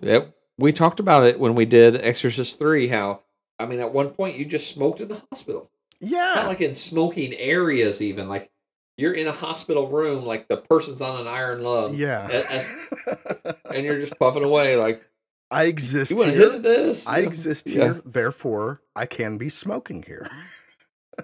Yep. 0.00 0.34
We 0.58 0.72
talked 0.72 1.00
about 1.00 1.24
it 1.24 1.40
when 1.40 1.54
we 1.54 1.64
did 1.64 1.96
Exorcist 1.96 2.58
three. 2.58 2.88
How 2.88 3.20
I 3.58 3.66
mean, 3.66 3.80
at 3.80 3.92
one 3.92 4.10
point 4.10 4.36
you 4.38 4.44
just 4.44 4.68
smoked 4.68 5.00
in 5.00 5.08
the 5.08 5.22
hospital. 5.30 5.70
Yeah, 6.00 6.32
Not 6.36 6.48
like 6.48 6.60
in 6.60 6.74
smoking 6.74 7.32
areas, 7.34 8.02
even 8.02 8.28
like 8.28 8.50
you're 8.96 9.12
in 9.12 9.28
a 9.28 9.32
hospital 9.32 9.88
room, 9.88 10.24
like 10.26 10.48
the 10.48 10.56
person's 10.56 11.00
on 11.00 11.20
an 11.20 11.26
iron 11.28 11.62
lung, 11.62 11.94
yeah. 11.94 12.26
as- 12.28 12.68
and 13.72 13.84
you're 13.84 13.98
just 14.00 14.18
puffing 14.18 14.42
away. 14.44 14.76
Like 14.76 15.04
I 15.50 15.64
exist 15.64 16.10
you 16.10 16.16
want 16.16 16.30
to 16.32 16.36
here. 16.36 16.52
hit 16.52 16.62
this? 16.62 17.06
I 17.06 17.18
exist 17.20 17.66
Yeah. 17.68 17.74
here, 17.94 18.02
therefore 18.04 18.82
I 18.96 19.06
can 19.06 19.38
be 19.38 19.48
smoking 19.48 20.02
here. 20.02 20.28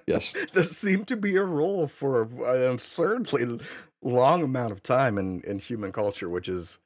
Yes. 0.07 0.33
this 0.53 0.77
seemed 0.77 1.09
to 1.09 1.17
be 1.17 1.35
a 1.37 1.45
rule 1.45 1.89
for 1.89 2.23
an 2.23 2.63
absurdly 2.75 3.59
long 4.03 4.43
amount 4.43 4.71
of 4.71 4.83
time 4.83 5.19
in, 5.19 5.41
in 5.43 5.59
human 5.59 5.91
culture, 5.93 6.29
which 6.29 6.49
is, 6.49 6.79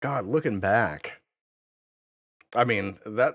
God, 0.00 0.26
looking 0.26 0.60
back. 0.60 1.20
I 2.54 2.64
mean, 2.64 2.98
that 3.04 3.34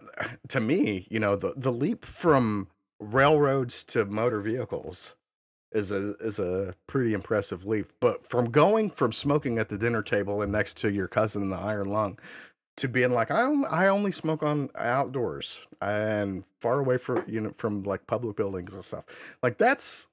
to 0.50 0.60
me, 0.60 1.08
you 1.10 1.20
know, 1.20 1.36
the, 1.36 1.54
the 1.56 1.72
leap 1.72 2.06
from 2.06 2.68
railroads 3.00 3.84
to 3.86 4.06
motor 4.06 4.42
vehicles 4.42 5.16
is 5.72 5.92
a 5.92 6.16
is 6.18 6.40
a 6.40 6.76
pretty 6.88 7.14
impressive 7.14 7.66
leap. 7.66 7.92
But 8.00 8.30
from 8.30 8.52
going 8.52 8.90
from 8.90 9.12
smoking 9.12 9.58
at 9.58 9.70
the 9.70 9.78
dinner 9.78 10.02
table 10.02 10.42
and 10.42 10.52
next 10.52 10.78
to 10.78 10.92
your 10.92 11.08
cousin 11.08 11.44
in 11.44 11.50
the 11.50 11.58
iron 11.58 11.90
lung 11.90 12.18
to 12.78 12.88
being 12.88 13.12
like 13.12 13.30
I 13.30 13.44
on- 13.44 13.66
I 13.66 13.88
only 13.88 14.12
smoke 14.12 14.42
on 14.42 14.70
outdoors 14.76 15.60
and 15.82 16.44
far 16.62 16.80
away 16.80 16.98
from 16.98 17.24
you 17.28 17.42
know 17.42 17.52
from 17.52 17.84
like 17.84 18.08
public 18.08 18.36
buildings 18.36 18.74
and 18.74 18.84
stuff. 18.84 19.06
Like 19.44 19.58
that's 19.58 20.08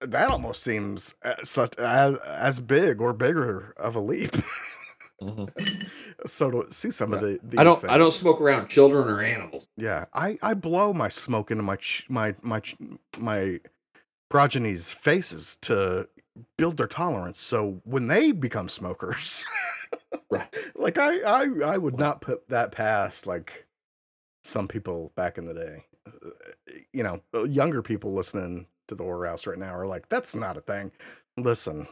that 0.00 0.30
almost 0.30 0.62
seems 0.62 1.14
uh, 1.24 1.34
such 1.42 1.76
as 1.78 2.18
as 2.18 2.60
big 2.60 3.00
or 3.00 3.12
bigger 3.12 3.74
of 3.76 3.96
a 3.96 4.00
leap. 4.00 4.36
Mhm. 5.24 5.88
so 6.26 6.50
to 6.50 6.72
see 6.72 6.90
some 6.90 7.12
of 7.12 7.20
the 7.20 7.40
I 7.58 7.64
don't. 7.64 7.82
I 7.84 7.96
don't 7.98 8.12
smoke 8.12 8.40
around 8.40 8.68
children 8.68 9.08
or 9.08 9.20
animals. 9.22 9.66
yeah, 9.76 10.04
I 10.12 10.38
I 10.42 10.54
blow 10.54 10.92
my 10.92 11.08
smoke 11.08 11.50
into 11.50 11.62
my 11.62 11.76
ch- 11.76 12.04
my 12.08 12.34
my 12.42 12.60
ch- 12.60 12.76
my 13.18 13.60
progeny's 14.30 14.92
faces 14.92 15.56
to 15.62 16.08
build 16.58 16.76
their 16.76 16.86
tolerance. 16.88 17.40
So 17.40 17.80
when 17.84 18.08
they 18.08 18.32
become 18.32 18.68
smokers, 18.68 19.44
Right. 20.30 20.52
like 20.74 20.98
I 20.98 21.20
I 21.20 21.46
I 21.64 21.78
would 21.78 21.98
not 21.98 22.20
put 22.20 22.48
that 22.48 22.72
past 22.72 23.26
like 23.26 23.66
some 24.44 24.68
people 24.68 25.12
back 25.14 25.38
in 25.38 25.46
the 25.46 25.54
day. 25.54 25.84
You 26.92 27.02
know, 27.02 27.20
uh, 27.32 27.44
younger 27.44 27.82
people 27.82 28.12
listening 28.12 28.66
to 28.88 28.94
the 28.94 29.02
Horror 29.04 29.26
House 29.26 29.46
right 29.46 29.58
now 29.58 29.74
are 29.74 29.86
like, 29.86 30.08
that's 30.10 30.34
not 30.34 30.56
a 30.56 30.60
thing. 30.60 30.90
Listen, 31.38 31.86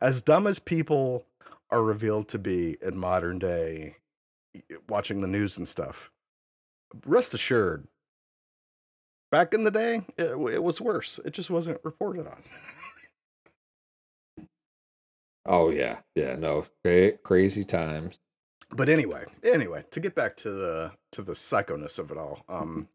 as 0.00 0.22
dumb 0.22 0.46
as 0.46 0.58
people 0.58 1.24
are 1.72 1.82
revealed 1.82 2.28
to 2.28 2.38
be 2.38 2.76
in 2.80 2.96
modern 2.96 3.40
day, 3.40 3.96
watching 4.88 5.22
the 5.22 5.26
news 5.26 5.56
and 5.58 5.66
stuff, 5.66 6.12
rest 7.06 7.34
assured, 7.34 7.88
back 9.32 9.54
in 9.54 9.64
the 9.64 9.70
day, 9.70 10.02
it, 10.18 10.36
it 10.36 10.62
was 10.62 10.80
worse. 10.80 11.18
It 11.24 11.32
just 11.32 11.50
wasn't 11.50 11.80
reported 11.82 12.26
on. 12.26 12.42
Oh 15.44 15.70
yeah, 15.70 15.98
yeah. 16.14 16.36
No, 16.36 16.66
cra- 16.84 17.18
crazy 17.18 17.64
times. 17.64 18.18
but 18.70 18.88
anyway, 18.88 19.24
anyway, 19.42 19.84
to 19.90 19.98
get 19.98 20.14
back 20.14 20.36
to 20.38 20.50
the 20.50 20.92
to 21.12 21.22
the 21.22 21.32
psychoness 21.32 21.98
of 21.98 22.12
it 22.12 22.18
all, 22.18 22.44
um, 22.48 22.88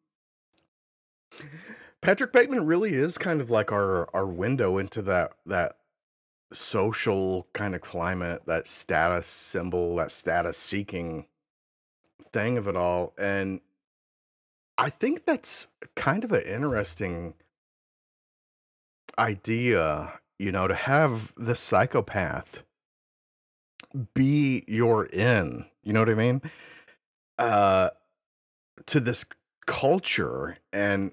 Patrick 2.02 2.32
Bateman 2.32 2.66
really 2.66 2.94
is 2.94 3.18
kind 3.18 3.42
of 3.42 3.50
like 3.50 3.72
our 3.72 4.08
our 4.16 4.26
window 4.26 4.78
into 4.78 5.02
that 5.02 5.34
that 5.46 5.78
social 6.52 7.48
kind 7.54 7.76
of 7.76 7.82
climate, 7.82 8.44
that 8.46 8.68
status 8.68 9.28
symbol, 9.28 9.96
that 9.98 10.12
status 10.12 10.58
seeking 10.58 11.26
thing 12.32 12.58
of 12.58 12.68
it 12.68 12.76
all, 12.76 13.14
and 13.18 13.62
I 14.78 14.90
think 14.90 15.26
that's 15.26 15.68
kind 15.96 16.24
of 16.24 16.32
an 16.32 16.44
interesting 16.44 17.34
idea, 19.18 20.20
you 20.38 20.52
know, 20.52 20.68
to 20.68 20.76
have 20.76 21.34
the 21.36 21.56
psychopath 21.56 22.64
be 24.14 24.64
your 24.68 25.06
in. 25.06 25.66
You 25.84 25.94
know 25.94 26.02
what 26.02 26.10
I 26.10 26.14
mean? 26.14 26.42
Uh 27.40 27.90
to 28.86 29.00
this 29.00 29.26
culture 29.66 30.58
and 30.72 31.12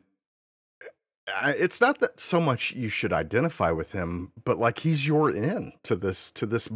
It's 1.26 1.80
not 1.80 2.00
that 2.00 2.20
so 2.20 2.40
much 2.40 2.72
you 2.72 2.88
should 2.88 3.12
identify 3.12 3.70
with 3.70 3.92
him, 3.92 4.32
but 4.44 4.58
like 4.58 4.80
he's 4.80 5.06
your 5.06 5.30
in 5.30 5.72
to 5.84 5.96
this 5.96 6.30
to 6.32 6.46
this 6.46 6.68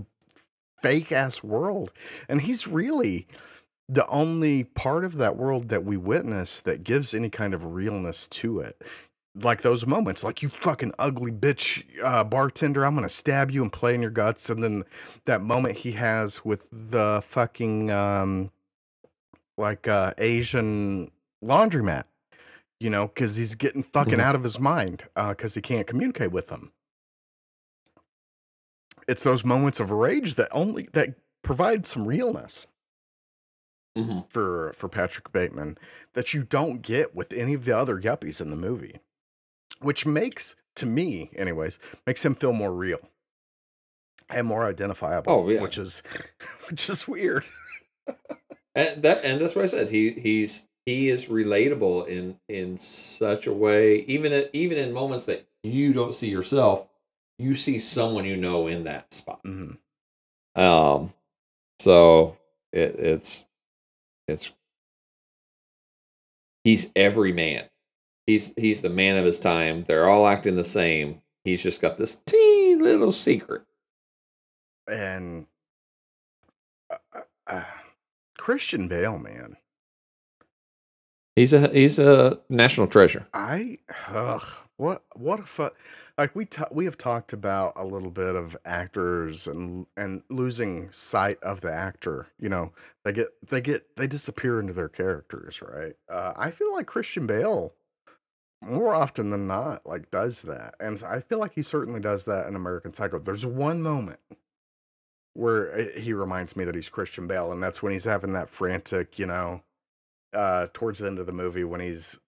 fake 0.80 1.12
ass 1.12 1.42
world. 1.42 1.92
And 2.28 2.42
he's 2.42 2.66
really 2.66 3.26
the 3.88 4.06
only 4.08 4.64
part 4.64 5.04
of 5.04 5.16
that 5.16 5.36
world 5.36 5.68
that 5.68 5.84
we 5.84 5.96
witness 5.96 6.60
that 6.60 6.84
gives 6.84 7.14
any 7.14 7.30
kind 7.30 7.54
of 7.54 7.64
realness 7.64 8.28
to 8.28 8.60
it. 8.60 8.82
Like 9.34 9.62
those 9.62 9.86
moments, 9.86 10.24
like 10.24 10.42
you 10.42 10.48
fucking 10.48 10.92
ugly 10.98 11.30
bitch 11.30 11.84
uh, 12.02 12.24
bartender, 12.24 12.84
I'm 12.84 12.94
gonna 12.94 13.08
stab 13.08 13.50
you 13.50 13.62
and 13.62 13.72
play 13.72 13.94
in 13.94 14.02
your 14.02 14.10
guts. 14.10 14.50
And 14.50 14.62
then 14.62 14.84
that 15.26 15.42
moment 15.42 15.78
he 15.78 15.92
has 15.92 16.44
with 16.44 16.66
the 16.72 17.22
fucking 17.24 17.90
um, 17.90 18.50
like 19.56 19.86
uh, 19.86 20.14
Asian 20.18 21.10
laundromat, 21.44 22.04
you 22.80 22.90
know, 22.90 23.08
because 23.08 23.36
he's 23.36 23.54
getting 23.54 23.82
fucking 23.82 24.18
Mhm. 24.18 24.22
out 24.22 24.34
of 24.34 24.42
his 24.44 24.58
mind 24.58 25.04
because 25.16 25.54
he 25.54 25.60
can't 25.60 25.86
communicate 25.86 26.30
with 26.32 26.48
them. 26.48 26.72
It's 29.06 29.22
those 29.22 29.44
moments 29.44 29.80
of 29.80 29.90
rage 29.90 30.34
that 30.34 30.48
only 30.52 30.88
that 30.92 31.14
provide 31.42 31.86
some 31.86 32.06
realness 32.06 32.66
hmm 33.96 34.20
for 34.28 34.72
for 34.74 34.88
Patrick 34.88 35.32
Bateman 35.32 35.78
that 36.12 36.34
you 36.34 36.42
don't 36.44 36.82
get 36.82 37.14
with 37.14 37.32
any 37.32 37.54
of 37.54 37.64
the 37.64 37.76
other 37.76 38.00
yuppies 38.00 38.40
in 38.40 38.50
the 38.50 38.56
movie. 38.56 39.00
which 39.80 40.04
makes 40.04 40.56
to 40.74 40.86
me, 40.86 41.30
anyways, 41.36 41.78
makes 42.06 42.24
him 42.24 42.34
feel 42.34 42.52
more 42.52 42.72
real 42.72 42.98
and 44.28 44.46
more 44.46 44.64
identifiable. 44.64 45.32
Oh, 45.32 45.48
yeah. 45.48 45.60
which 45.60 45.78
is 45.78 46.02
which 46.68 46.88
is 46.90 47.06
weird. 47.08 47.44
And 48.74 49.02
that 49.02 49.24
and 49.24 49.40
that's 49.40 49.56
what 49.56 49.62
I 49.64 49.66
said. 49.66 49.90
He 49.90 50.10
he's 50.12 50.64
he 50.88 51.10
is 51.10 51.28
relatable 51.28 52.08
in 52.08 52.38
in 52.48 52.78
such 52.78 53.46
a 53.46 53.52
way, 53.52 54.00
even 54.06 54.32
at, 54.32 54.50
even 54.54 54.78
in 54.78 54.92
moments 54.92 55.26
that 55.26 55.46
you 55.62 55.92
don't 55.92 56.14
see 56.14 56.28
yourself, 56.28 56.88
you 57.38 57.54
see 57.54 57.78
someone 57.78 58.24
you 58.24 58.36
know 58.36 58.66
in 58.68 58.84
that 58.84 59.12
spot. 59.12 59.40
hmm 59.44 59.72
Um, 60.54 61.12
so 61.78 62.38
it, 62.72 62.98
it's 62.98 63.44
it's 64.26 64.50
he's 66.64 66.90
every 66.96 67.32
man. 67.32 67.68
He's 68.26 68.54
he's 68.56 68.80
the 68.80 68.88
man 68.88 69.16
of 69.18 69.26
his 69.26 69.38
time. 69.38 69.84
They're 69.86 70.08
all 70.08 70.26
acting 70.26 70.56
the 70.56 70.64
same. 70.64 71.20
He's 71.44 71.62
just 71.62 71.82
got 71.82 71.98
this 71.98 72.16
teeny 72.26 72.76
little 72.76 73.12
secret. 73.12 73.62
And 74.90 75.46
uh, 76.90 76.96
uh, 77.14 77.20
uh, 77.46 77.64
Christian 78.38 78.88
Bale, 78.88 79.18
man, 79.18 79.58
He's 81.38 81.52
a 81.52 81.68
he's 81.68 82.00
a 82.00 82.40
national 82.48 82.88
treasure. 82.88 83.28
I 83.32 83.78
ugh, 84.08 84.42
what 84.76 85.04
what 85.14 85.38
a 85.38 85.44
fun 85.44 85.70
like 86.18 86.34
we 86.34 86.46
ta- 86.46 86.66
we 86.72 86.84
have 86.84 86.98
talked 86.98 87.32
about 87.32 87.74
a 87.76 87.86
little 87.86 88.10
bit 88.10 88.34
of 88.34 88.56
actors 88.64 89.46
and 89.46 89.86
and 89.96 90.22
losing 90.28 90.90
sight 90.90 91.40
of 91.44 91.60
the 91.60 91.72
actor. 91.72 92.26
You 92.40 92.48
know, 92.48 92.72
they 93.04 93.12
get 93.12 93.28
they 93.48 93.60
get 93.60 93.94
they 93.96 94.08
disappear 94.08 94.58
into 94.58 94.72
their 94.72 94.88
characters, 94.88 95.62
right? 95.62 95.94
Uh, 96.12 96.32
I 96.36 96.50
feel 96.50 96.72
like 96.72 96.86
Christian 96.86 97.24
Bale 97.28 97.72
more 98.60 98.92
often 98.92 99.30
than 99.30 99.46
not 99.46 99.86
like 99.86 100.10
does 100.10 100.42
that, 100.42 100.74
and 100.80 101.00
I 101.04 101.20
feel 101.20 101.38
like 101.38 101.54
he 101.54 101.62
certainly 101.62 102.00
does 102.00 102.24
that 102.24 102.48
in 102.48 102.56
American 102.56 102.92
Psycho. 102.92 103.20
There's 103.20 103.46
one 103.46 103.80
moment 103.80 104.18
where 105.34 105.72
uh, 105.72 106.00
he 106.00 106.12
reminds 106.12 106.56
me 106.56 106.64
that 106.64 106.74
he's 106.74 106.88
Christian 106.88 107.28
Bale, 107.28 107.52
and 107.52 107.62
that's 107.62 107.80
when 107.80 107.92
he's 107.92 108.06
having 108.06 108.32
that 108.32 108.50
frantic, 108.50 109.20
you 109.20 109.26
know, 109.26 109.62
uh, 110.32 110.66
towards 110.72 110.98
the 111.00 111.06
end 111.06 111.18
of 111.18 111.26
the 111.26 111.32
movie 111.32 111.64
when 111.64 111.80
he's 111.80 112.18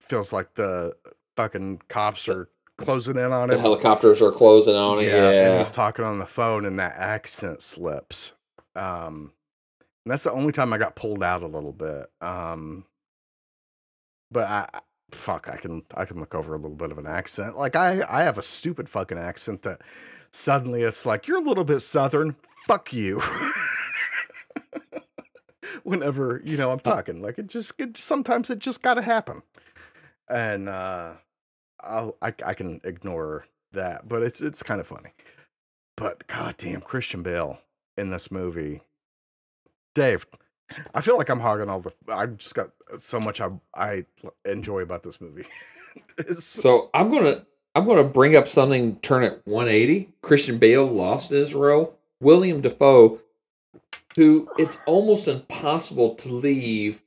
feels 0.00 0.32
like 0.32 0.54
the 0.54 0.94
fucking 1.36 1.80
cops 1.88 2.28
are 2.28 2.48
closing 2.78 3.16
in 3.16 3.32
on 3.32 3.44
him. 3.50 3.56
The 3.56 3.60
helicopters 3.60 4.20
are 4.22 4.30
closing 4.32 4.76
on 4.76 4.98
him. 4.98 5.04
Yeah, 5.08 5.30
Yeah, 5.30 5.48
and 5.50 5.58
he's 5.58 5.70
talking 5.70 6.04
on 6.04 6.18
the 6.18 6.26
phone, 6.26 6.64
and 6.64 6.78
that 6.78 6.94
accent 6.96 7.62
slips. 7.62 8.32
Um, 8.74 9.32
and 10.04 10.12
that's 10.12 10.22
the 10.24 10.32
only 10.32 10.52
time 10.52 10.72
I 10.72 10.78
got 10.78 10.94
pulled 10.94 11.22
out 11.22 11.42
a 11.42 11.46
little 11.48 11.72
bit. 11.72 12.10
Um, 12.20 12.84
but 14.30 14.44
I, 14.48 14.68
I- 14.74 14.80
fuck, 15.12 15.48
I 15.48 15.56
can 15.56 15.82
I 15.94 16.04
can 16.04 16.18
look 16.20 16.34
over 16.34 16.54
a 16.54 16.58
little 16.58 16.76
bit 16.76 16.90
of 16.92 16.98
an 16.98 17.06
accent. 17.06 17.56
Like 17.56 17.74
I 17.76 18.02
I 18.08 18.22
have 18.24 18.38
a 18.38 18.42
stupid 18.42 18.88
fucking 18.88 19.18
accent 19.18 19.62
that 19.62 19.80
suddenly 20.30 20.82
it's 20.82 21.06
like 21.06 21.26
you're 21.26 21.38
a 21.38 21.48
little 21.48 21.64
bit 21.64 21.80
southern. 21.80 22.36
Fuck 22.66 22.92
you. 22.92 23.22
Whenever 25.86 26.42
you 26.44 26.58
know 26.58 26.72
I'm 26.72 26.80
talking, 26.80 27.22
like 27.22 27.38
it 27.38 27.46
just 27.46 27.72
it, 27.78 27.96
sometimes 27.96 28.50
it 28.50 28.58
just 28.58 28.82
got 28.82 28.94
to 28.94 29.02
happen, 29.02 29.42
and 30.28 30.68
uh, 30.68 31.12
I'll 31.80 32.16
I, 32.20 32.34
I 32.44 32.54
can 32.54 32.80
ignore 32.82 33.46
that, 33.72 34.08
but 34.08 34.22
it's 34.22 34.40
it's 34.40 34.62
kind 34.64 34.80
of 34.80 34.86
funny. 34.88 35.10
But 35.96 36.26
goddamn, 36.26 36.80
Christian 36.80 37.22
Bale 37.22 37.58
in 37.96 38.10
this 38.10 38.30
movie, 38.30 38.82
Dave. 39.94 40.26
I 40.92 41.00
feel 41.00 41.16
like 41.16 41.28
I'm 41.28 41.38
hogging 41.40 41.68
all 41.68 41.80
the. 41.80 41.92
I've 42.08 42.36
just 42.38 42.56
got 42.56 42.70
so 42.98 43.20
much 43.20 43.40
I 43.40 43.50
I 43.74 44.06
enjoy 44.44 44.80
about 44.80 45.02
this 45.02 45.20
movie. 45.20 45.46
So 46.38 46.90
I'm 46.92 47.10
gonna 47.10 47.46
I'm 47.74 47.86
gonna 47.86 48.04
bring 48.04 48.36
up 48.36 48.48
something. 48.48 48.96
Turn 48.96 49.22
it 49.22 49.40
180. 49.44 50.10
Christian 50.20 50.58
Bale 50.58 50.84
lost 50.86 51.30
his 51.30 51.54
role. 51.54 51.96
William 52.20 52.60
Dafoe, 52.60 53.20
who 54.16 54.48
it's 54.58 54.80
almost 54.86 55.28
impossible 55.28 56.14
to 56.16 56.28
leave 56.32 57.02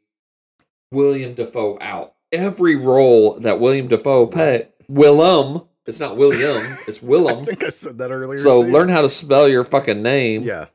William 0.91 1.33
Dafoe 1.33 1.77
out. 1.81 2.13
Every 2.31 2.75
role 2.75 3.39
that 3.39 3.59
William 3.59 3.87
Dafoe 3.87 4.27
played, 4.27 4.67
Willem. 4.87 5.63
It's 5.85 5.99
not 5.99 6.17
William. 6.17 6.77
It's 6.87 7.01
Willem. 7.01 7.39
I 7.39 7.45
think 7.45 7.63
I 7.63 7.69
said 7.69 7.97
that 7.97 8.11
earlier. 8.11 8.37
So 8.37 8.59
learn 8.61 8.89
how 8.89 9.01
to 9.01 9.09
spell 9.09 9.47
your 9.49 9.63
fucking 9.63 10.01
name. 10.03 10.43
Yeah, 10.43 10.65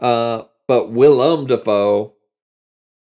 Uh, 0.00 0.42
but 0.66 0.90
Willem 0.90 1.46
Dafoe, 1.46 2.14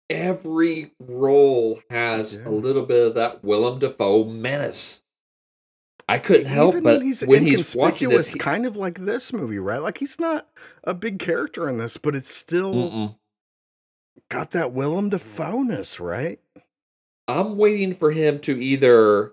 every 0.09 0.93
role 1.01 1.81
has 1.91 2.37
Yeah. 2.37 2.49
a 2.49 2.51
little 2.51 2.85
bit 2.87 3.09
of 3.09 3.15
that 3.15 3.45
Willem 3.45 3.79
Dafoe 3.81 4.25
menace. 4.25 5.03
I 6.09 6.19
couldn't 6.19 6.47
help 6.47 6.73
Even 6.73 6.83
but 6.85 6.99
when 6.99 7.07
he's 7.07 7.21
when 7.21 7.43
he's 7.45 7.75
watching 7.77 8.09
this, 8.09 8.33
he- 8.33 8.39
kind 8.39 8.65
of 8.67 8.77
like 8.77 9.05
this 9.05 9.33
movie, 9.33 9.59
right? 9.59 9.83
Like 9.83 9.99
he's 9.99 10.19
not 10.19 10.49
a 10.85 10.95
big 10.95 11.19
character 11.19 11.69
in 11.69 11.77
this, 11.79 11.97
but 11.99 12.17
it's 12.17 12.35
still 12.35 12.75
Mm-mm. 12.75 13.17
got 14.31 14.53
that 14.53 14.73
Willem 14.73 15.11
Dafoe-ness, 15.11 16.01
right? 16.01 16.41
I'm 17.27 17.59
waiting 17.59 17.93
for 17.95 18.11
him 18.11 18.39
to 18.41 18.59
either 18.59 19.33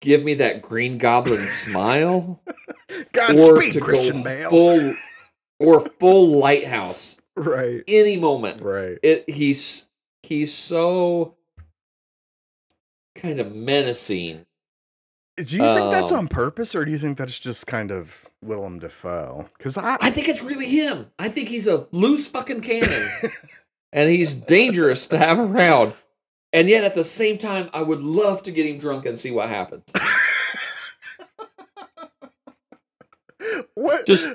give 0.00 0.22
me 0.24 0.32
that 0.34 0.62
Green 0.62 0.96
Goblin 0.96 1.46
smile 1.46 2.40
or 3.18 3.60
to 3.60 3.80
Christian 3.80 4.18
go 4.18 4.22
Bale. 4.24 4.48
full 4.48 4.94
or 5.60 5.80
full 6.00 6.38
lighthouse 6.38 7.18
right, 7.36 7.82
any 7.86 8.16
moment. 8.16 8.62
right. 8.62 8.98
It 9.02 9.28
he's 9.28 9.88
he's 10.22 10.54
so 10.54 11.34
kind 13.14 13.40
of 13.40 13.54
menacing 13.54 14.46
Do 15.36 15.56
you 15.56 15.62
think 15.62 15.90
that's 15.92 16.12
Um, 16.12 16.20
on 16.20 16.28
purpose, 16.28 16.74
or 16.74 16.84
do 16.86 16.90
you 16.90 16.98
think 16.98 17.18
that's 17.18 17.38
just 17.38 17.66
kind 17.66 17.90
of 17.90 18.24
Willem 18.42 18.78
Dafoe? 18.78 19.50
Because 19.58 19.76
I, 19.76 19.98
I 20.00 20.08
think 20.10 20.28
it's 20.28 20.42
really 20.42 20.66
him. 20.66 21.10
I 21.18 21.28
think 21.28 21.48
he's 21.50 21.66
a 21.66 21.86
loose 21.92 22.26
fucking 22.26 22.62
cannon, 22.62 23.06
and 23.92 24.08
he's 24.10 24.34
dangerous 24.34 25.06
to 25.08 25.18
have 25.18 25.38
around. 25.38 25.92
And 26.54 26.70
yet, 26.70 26.84
at 26.84 26.94
the 26.94 27.04
same 27.04 27.36
time, 27.36 27.68
I 27.74 27.82
would 27.82 28.00
love 28.00 28.40
to 28.44 28.50
get 28.50 28.64
him 28.64 28.78
drunk 28.78 29.04
and 29.04 29.18
see 29.18 29.30
what 29.30 29.50
happens. 29.50 29.84
what? 33.74 34.06
Just 34.06 34.26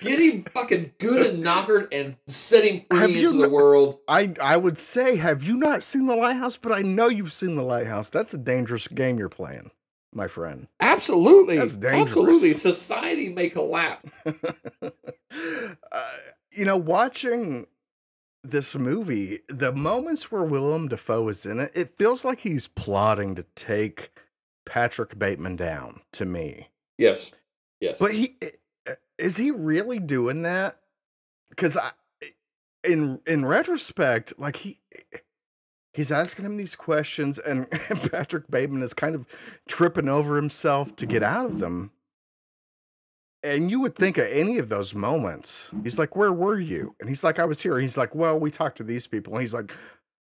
Get 0.00 0.18
him 0.18 0.42
fucking 0.42 0.92
good 0.98 1.26
and 1.26 1.40
knockered 1.42 1.92
and 1.92 2.16
set 2.26 2.64
him 2.64 2.82
free 2.90 3.18
into 3.20 3.32
the 3.34 3.38
kn- 3.42 3.52
world. 3.52 3.98
I 4.08 4.34
I 4.40 4.56
would 4.56 4.78
say, 4.78 5.14
have 5.16 5.44
you 5.44 5.56
not 5.56 5.84
seen 5.84 6.06
the 6.06 6.16
Lighthouse? 6.16 6.56
But 6.56 6.72
I 6.72 6.82
know 6.82 7.06
you've 7.08 7.32
seen 7.32 7.54
the 7.54 7.62
Lighthouse. 7.62 8.10
That's 8.10 8.34
a 8.34 8.38
dangerous 8.38 8.88
game 8.88 9.16
you're 9.18 9.28
playing, 9.28 9.70
my 10.12 10.28
friend. 10.28 10.68
Absolutely, 10.80 11.58
That's 11.58 11.76
dangerous. 11.76 12.08
absolutely. 12.08 12.54
Society 12.54 13.28
may 13.28 13.48
collapse. 13.50 14.10
uh, 14.26 14.90
you 16.52 16.64
know, 16.64 16.76
watching 16.76 17.66
this 18.42 18.74
movie, 18.76 19.40
the 19.48 19.72
moments 19.72 20.30
where 20.30 20.42
Willem 20.42 20.88
Dafoe 20.88 21.28
is 21.28 21.44
in 21.44 21.60
it, 21.60 21.72
it 21.74 21.96
feels 21.96 22.24
like 22.24 22.40
he's 22.40 22.66
plotting 22.68 23.34
to 23.34 23.44
take 23.54 24.10
Patrick 24.66 25.18
Bateman 25.18 25.56
down. 25.56 26.00
To 26.12 26.24
me, 26.24 26.68
Yes, 26.96 27.30
yes. 27.80 27.98
But 27.98 28.12
he 28.14 28.36
eh, 28.42 28.50
eh, 28.86 28.94
is 29.18 29.36
he 29.36 29.50
really 29.50 29.98
doing 29.98 30.42
that? 30.42 30.78
Because 31.50 31.76
I, 31.76 31.90
eh, 32.22 32.28
in 32.84 33.20
in 33.26 33.44
retrospect, 33.44 34.34
like 34.38 34.56
he 34.56 34.80
he's 35.98 36.12
asking 36.12 36.44
him 36.44 36.56
these 36.56 36.76
questions, 36.76 37.40
and 37.40 37.68
Patrick 38.12 38.48
Bateman 38.48 38.84
is 38.84 38.94
kind 38.94 39.16
of 39.16 39.26
tripping 39.68 40.08
over 40.08 40.36
himself 40.36 40.94
to 40.96 41.06
get 41.06 41.24
out 41.24 41.44
of 41.46 41.58
them. 41.58 41.90
And 43.42 43.68
you 43.70 43.80
would 43.80 43.96
think 43.96 44.16
at 44.16 44.30
any 44.32 44.58
of 44.58 44.68
those 44.68 44.94
moments, 44.94 45.70
he's 45.82 45.98
like, 45.98 46.14
"Where 46.14 46.32
were 46.32 46.58
you?" 46.60 46.94
And 47.00 47.08
he's 47.08 47.24
like, 47.24 47.38
"I 47.40 47.44
was 47.44 47.60
here." 47.62 47.78
He's 47.80 47.96
like, 47.96 48.14
"Well, 48.14 48.38
we 48.38 48.50
talked 48.50 48.78
to 48.78 48.84
these 48.84 49.08
people." 49.08 49.32
And 49.34 49.40
he's 49.42 49.54
like, 49.54 49.72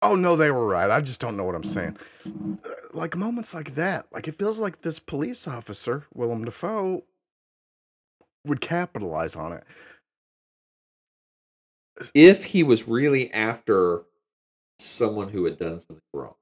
"Oh 0.03 0.17
no, 0.17 0.35
they 0.37 0.51
were 0.51 0.67
right. 0.67 0.91
I 0.91 1.01
just 1.01 1.21
don't 1.21 1.37
know 1.37 1.45
what 1.45 1.55
I'm 1.55 1.65
saying." 1.65 1.97
Uh, 2.27 2.71
Like 2.93 3.17
moments 3.17 3.55
like 3.55 3.77
that, 3.77 4.07
like 4.13 4.27
it 4.27 4.39
feels 4.39 4.59
like 4.59 4.83
this 4.83 4.99
police 4.99 5.47
officer, 5.47 6.07
Willem 6.13 6.45
Dafoe, 6.45 7.05
would 8.45 8.61
capitalize 8.61 9.37
on 9.37 9.53
it. 9.53 9.65
if 12.15 12.45
he 12.47 12.63
was 12.63 12.89
really 12.89 13.31
after 13.33 14.03
someone 14.81 15.29
who 15.29 15.45
had 15.45 15.59
done 15.59 15.79
something 15.79 16.03
wrong, 16.13 16.35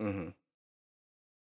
hmm 0.00 0.28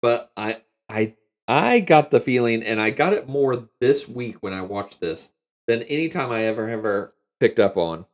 but 0.01 0.31
I, 0.37 0.61
I, 0.89 1.15
I 1.47 1.79
got 1.79 2.11
the 2.11 2.19
feeling, 2.19 2.63
and 2.63 2.79
I 2.79 2.89
got 2.91 3.13
it 3.13 3.27
more 3.27 3.67
this 3.79 4.07
week 4.07 4.37
when 4.41 4.53
I 4.53 4.61
watched 4.61 4.99
this 4.99 5.31
than 5.67 5.83
any 5.83 6.07
time 6.07 6.31
I 6.31 6.45
ever 6.45 6.69
ever 6.69 7.13
picked 7.39 7.59
up 7.59 7.77
on. 7.77 8.05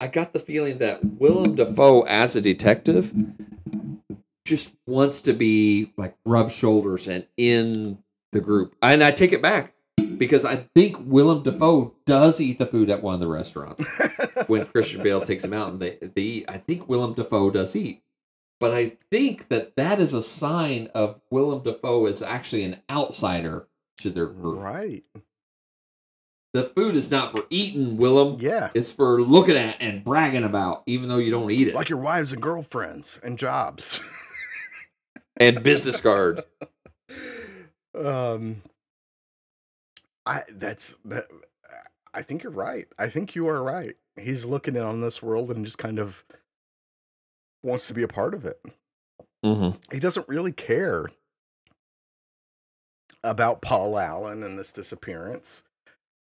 I 0.00 0.08
got 0.08 0.32
the 0.32 0.40
feeling 0.40 0.78
that 0.78 1.04
Willem 1.04 1.54
Dafoe 1.54 2.02
as 2.02 2.34
a 2.34 2.40
detective 2.40 3.12
just 4.44 4.74
wants 4.86 5.20
to 5.22 5.32
be 5.32 5.92
like 5.96 6.16
rub 6.26 6.50
shoulders 6.50 7.06
and 7.06 7.26
in 7.36 7.98
the 8.32 8.40
group. 8.40 8.74
And 8.82 9.04
I 9.04 9.12
take 9.12 9.32
it 9.32 9.42
back 9.42 9.74
because 10.18 10.44
I 10.44 10.68
think 10.74 10.96
Willem 11.00 11.42
Dafoe 11.42 11.94
does 12.06 12.40
eat 12.40 12.58
the 12.58 12.66
food 12.66 12.90
at 12.90 13.02
one 13.02 13.14
of 13.14 13.20
the 13.20 13.26
restaurants 13.26 13.84
when 14.46 14.66
Christian 14.66 15.02
Bale 15.02 15.20
takes 15.20 15.44
him 15.44 15.52
out 15.52 15.70
and 15.70 15.80
they, 15.80 15.98
they 16.00 16.22
eat. 16.22 16.44
I 16.48 16.58
think 16.58 16.88
Willem 16.88 17.14
Dafoe 17.14 17.50
does 17.50 17.74
eat. 17.76 18.02
But 18.60 18.72
I 18.72 18.96
think 19.10 19.48
that 19.48 19.74
that 19.76 20.00
is 20.00 20.14
a 20.14 20.22
sign 20.22 20.88
of 20.94 21.20
Willem 21.30 21.64
Dafoe 21.64 22.06
is 22.06 22.22
actually 22.22 22.62
an 22.64 22.80
outsider 22.88 23.66
to 23.98 24.10
their 24.10 24.26
group. 24.26 24.60
Right. 24.60 25.04
The 26.54 26.64
food 26.64 26.94
is 26.94 27.10
not 27.10 27.32
for 27.32 27.44
eating, 27.50 27.96
Willem. 27.96 28.38
Yeah. 28.40 28.68
It's 28.74 28.92
for 28.92 29.20
looking 29.22 29.56
at 29.56 29.76
and 29.80 30.04
bragging 30.04 30.44
about, 30.44 30.82
even 30.86 31.08
though 31.08 31.16
you 31.16 31.30
don't 31.30 31.50
eat 31.50 31.68
it. 31.68 31.74
Like 31.74 31.88
your 31.88 31.98
wives 31.98 32.32
and 32.32 32.42
girlfriends 32.42 33.18
and 33.22 33.38
jobs. 33.38 34.00
and 35.38 35.62
business 35.62 36.00
cards. 36.00 36.42
um 37.94 38.62
I 40.26 40.42
that's 40.50 40.94
that 41.04 41.26
I 42.14 42.22
think 42.22 42.42
you're 42.42 42.52
right. 42.52 42.86
I 42.98 43.08
think 43.08 43.34
you 43.34 43.48
are 43.48 43.62
right. 43.62 43.96
He's 44.16 44.44
looking 44.44 44.76
in 44.76 44.82
on 44.82 45.00
this 45.00 45.22
world 45.22 45.50
and 45.50 45.64
just 45.64 45.78
kind 45.78 45.98
of 45.98 46.24
wants 47.62 47.86
to 47.88 47.94
be 47.94 48.02
a 48.02 48.08
part 48.08 48.34
of 48.34 48.44
it. 48.44 48.60
Mm-hmm. 49.44 49.76
He 49.92 49.98
doesn't 49.98 50.28
really 50.28 50.52
care 50.52 51.08
about 53.24 53.62
Paul 53.62 53.98
Allen 53.98 54.42
and 54.42 54.58
this 54.58 54.72
disappearance. 54.72 55.62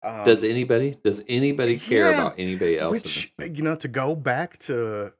Um, 0.03 0.23
Does 0.23 0.43
anybody? 0.43 0.97
Does 1.03 1.23
anybody 1.27 1.77
care 1.77 2.11
yeah, 2.11 2.17
about 2.17 2.35
anybody 2.37 2.77
else? 2.77 2.91
which 2.93 3.33
you 3.39 3.63
know 3.63 3.75
to 3.75 3.87
go 3.87 4.15
back 4.15 4.57
to 4.59 5.13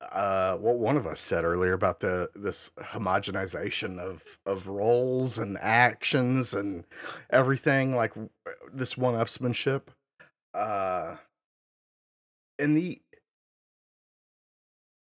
uh 0.00 0.56
what 0.56 0.76
one 0.78 0.96
of 0.96 1.06
us 1.06 1.20
said 1.20 1.44
earlier 1.44 1.72
about 1.72 2.00
the 2.00 2.30
this 2.34 2.70
homogenization 2.78 3.98
of 3.98 4.22
of 4.44 4.66
roles 4.66 5.38
and 5.38 5.56
actions 5.58 6.52
and 6.52 6.84
everything 7.30 7.94
like 7.96 8.12
this 8.72 8.98
one 8.98 9.14
upsmanship 9.14 9.82
uh 10.52 11.16
in 12.58 12.74
the 12.74 13.00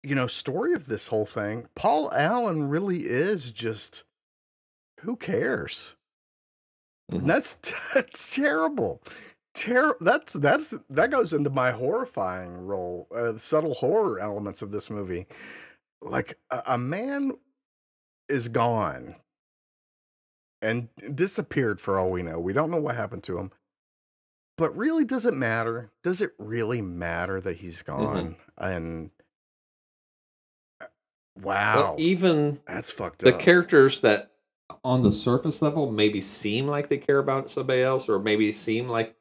you 0.03 0.15
know 0.15 0.27
story 0.27 0.73
of 0.73 0.87
this 0.87 1.07
whole 1.07 1.25
thing 1.25 1.67
paul 1.75 2.11
allen 2.13 2.67
really 2.69 3.05
is 3.05 3.51
just 3.51 4.03
who 5.01 5.15
cares 5.15 5.91
Mhm. 7.11 7.25
that's, 7.25 7.57
that's 7.93 8.35
terrible 8.35 9.01
Ter- 9.59 9.97
that's 9.99 10.33
that's 10.33 10.73
that 10.89 11.11
goes 11.11 11.33
into 11.33 11.49
my 11.49 11.71
horrifying 11.71 12.65
role 12.65 13.07
uh, 13.13 13.37
subtle 13.37 13.73
horror 13.73 14.19
elements 14.19 14.61
of 14.61 14.71
this 14.71 14.89
movie. 14.89 15.27
Like 16.01 16.37
a, 16.49 16.63
a 16.67 16.77
man 16.77 17.33
is 18.29 18.47
gone. 18.47 19.15
And 20.61 20.89
disappeared 21.15 21.79
for 21.79 21.97
all 21.97 22.11
we 22.11 22.21
know. 22.21 22.37
We 22.37 22.51
don't 22.51 22.69
know 22.69 22.81
what 22.81 22.95
happened 22.95 23.23
to 23.23 23.37
him. 23.37 23.51
But 24.57 24.75
really 24.75 25.05
does 25.05 25.25
it 25.25 25.33
matter? 25.33 25.89
Does 26.03 26.19
it 26.19 26.31
really 26.37 26.81
matter 26.81 27.39
that 27.39 27.55
he's 27.57 27.81
gone? 27.81 28.35
And 28.57 29.09
uh, 30.81 30.87
wow. 31.41 31.75
Well, 31.75 31.95
even 31.97 32.59
that's 32.67 32.91
fucked 32.91 33.19
the 33.19 33.29
up. 33.33 33.39
The 33.39 33.45
characters 33.45 34.01
that 34.01 34.31
on 34.83 35.01
the 35.01 35.13
surface 35.13 35.61
level 35.61 35.89
maybe 35.89 36.19
seem 36.19 36.67
like 36.67 36.89
they 36.89 36.97
care 36.97 37.19
about 37.19 37.49
somebody 37.49 37.81
else 37.81 38.09
or 38.09 38.19
maybe 38.19 38.51
seem 38.51 38.89
like 38.89 39.15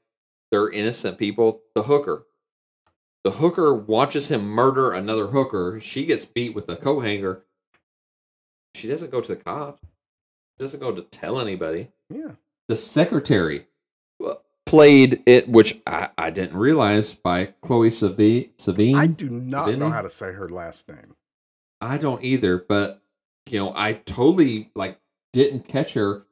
they're 0.50 0.70
innocent 0.70 1.18
people 1.18 1.62
the 1.74 1.84
hooker. 1.84 2.26
The 3.24 3.32
hooker 3.32 3.74
watches 3.74 4.30
him 4.30 4.44
murder 4.46 4.92
another 4.92 5.28
hooker. 5.28 5.80
She 5.80 6.06
gets 6.06 6.24
beat 6.24 6.54
with 6.54 6.68
a 6.68 6.76
coat 6.76 7.00
hanger 7.00 7.42
she 8.74 8.88
doesn't 8.88 9.10
go 9.10 9.20
to 9.20 9.34
the 9.34 9.36
cops 9.36 9.80
she 9.82 10.64
doesn't 10.64 10.80
go 10.80 10.92
to 10.92 11.02
tell 11.02 11.40
anybody. 11.40 11.88
Yeah. 12.12 12.32
The 12.66 12.74
secretary 12.74 13.66
uh, 14.24 14.34
played 14.66 15.22
it 15.24 15.48
which 15.48 15.80
i, 15.86 16.08
I 16.18 16.30
didn't 16.30 16.56
realize 16.56 17.14
by 17.14 17.54
chloe 17.62 17.90
Savi- 17.90 18.50
savine? 18.56 18.96
I 18.96 19.06
do 19.06 19.28
not 19.28 19.72
know 19.74 19.90
how 19.90 20.02
to 20.02 20.10
say 20.10 20.32
her 20.32 20.48
last 20.48 20.88
name. 20.88 21.14
I 21.80 21.96
don't 21.96 22.24
either, 22.24 22.58
but 22.58 23.02
you 23.48 23.58
know, 23.60 23.72
I 23.74 23.94
totally 23.94 24.70
like 24.74 24.98
didn't 25.32 25.68
catch 25.68 25.94
her, 25.94 26.24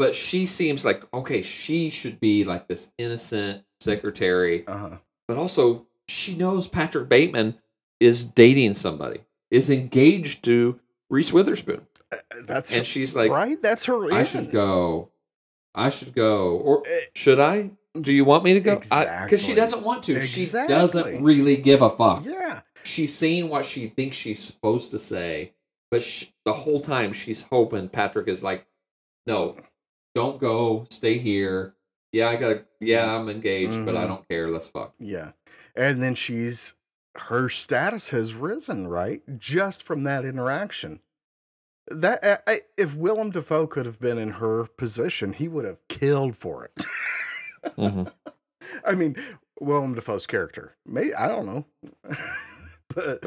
but 0.00 0.14
she 0.14 0.46
seems 0.46 0.82
like 0.82 1.04
okay, 1.12 1.42
she 1.42 1.90
should 1.90 2.18
be 2.20 2.42
like 2.42 2.66
this 2.66 2.90
innocent 2.96 3.64
secretary, 3.82 4.66
uh-huh. 4.66 4.96
but 5.28 5.36
also 5.36 5.86
she 6.08 6.34
knows 6.34 6.66
Patrick 6.66 7.10
Bateman 7.10 7.58
is 8.00 8.24
dating 8.24 8.72
somebody, 8.72 9.20
is 9.50 9.68
engaged 9.68 10.42
to 10.44 10.80
Reese 11.10 11.34
Witherspoon, 11.34 11.86
Uh, 12.10 12.16
that's 12.46 12.72
and 12.72 12.86
she's 12.86 13.14
like, 13.14 13.30
right? 13.30 13.60
That's 13.62 13.84
her 13.84 14.10
I 14.10 14.22
should 14.22 14.50
go, 14.50 15.10
I 15.74 15.90
should 15.90 16.14
go, 16.14 16.56
or 16.56 16.82
Eh, 16.86 17.00
should 17.14 17.38
I? 17.38 17.72
Do 18.00 18.10
you 18.10 18.24
want 18.24 18.42
me 18.42 18.54
to 18.54 18.60
go? 18.60 18.76
Because 18.76 19.44
she 19.44 19.54
doesn't 19.54 19.82
want 19.82 20.02
to. 20.04 20.18
She 20.22 20.46
doesn't 20.46 21.22
really 21.22 21.58
give 21.58 21.82
a 21.82 21.90
fuck. 21.90 22.24
Yeah. 22.24 22.62
She's 22.84 23.14
saying 23.14 23.50
what 23.50 23.66
she 23.66 23.88
thinks 23.88 24.16
she's 24.16 24.38
supposed 24.38 24.92
to 24.92 24.98
say, 24.98 25.52
but 25.90 26.02
sh 26.02 26.24
the 26.46 26.54
whole 26.54 26.80
time 26.80 27.12
she's 27.12 27.42
hoping 27.42 27.90
Patrick 27.90 28.28
is 28.28 28.42
like, 28.42 28.64
"No, 29.26 29.56
don't 30.14 30.40
go, 30.40 30.86
stay 30.90 31.18
here. 31.18 31.74
Yeah, 32.12 32.28
I 32.28 32.36
gotta. 32.36 32.64
Yeah, 32.80 33.14
I'm 33.16 33.28
engaged, 33.28 33.84
but 33.84 33.96
I 33.96 34.04
Mhm. 34.04 34.08
don't 34.08 34.28
care. 34.28 34.48
Let's 34.48 34.66
fuck." 34.66 34.94
Yeah. 34.98 35.32
And 35.76 36.02
then 36.02 36.14
she's 36.14 36.74
her 37.16 37.48
status 37.48 38.10
has 38.10 38.34
risen, 38.34 38.88
right? 38.88 39.22
Just 39.38 39.82
from 39.82 40.04
that 40.04 40.24
interaction. 40.24 41.00
That 41.88 42.42
I, 42.46 42.62
if 42.76 42.94
Willem 42.94 43.30
Dafoe 43.30 43.66
could 43.66 43.84
have 43.86 43.98
been 43.98 44.18
in 44.18 44.30
her 44.34 44.64
position, 44.64 45.32
he 45.32 45.48
would 45.48 45.64
have 45.64 45.78
killed 45.88 46.36
for 46.36 46.64
it. 46.64 46.86
Mhm. 47.76 48.12
I 48.84 48.94
mean, 48.94 49.16
Willem 49.60 49.94
Dafoe's 49.94 50.26
character. 50.26 50.76
May 50.86 51.12
I 51.12 51.28
don't 51.28 51.46
know. 51.46 51.64
but 52.94 53.24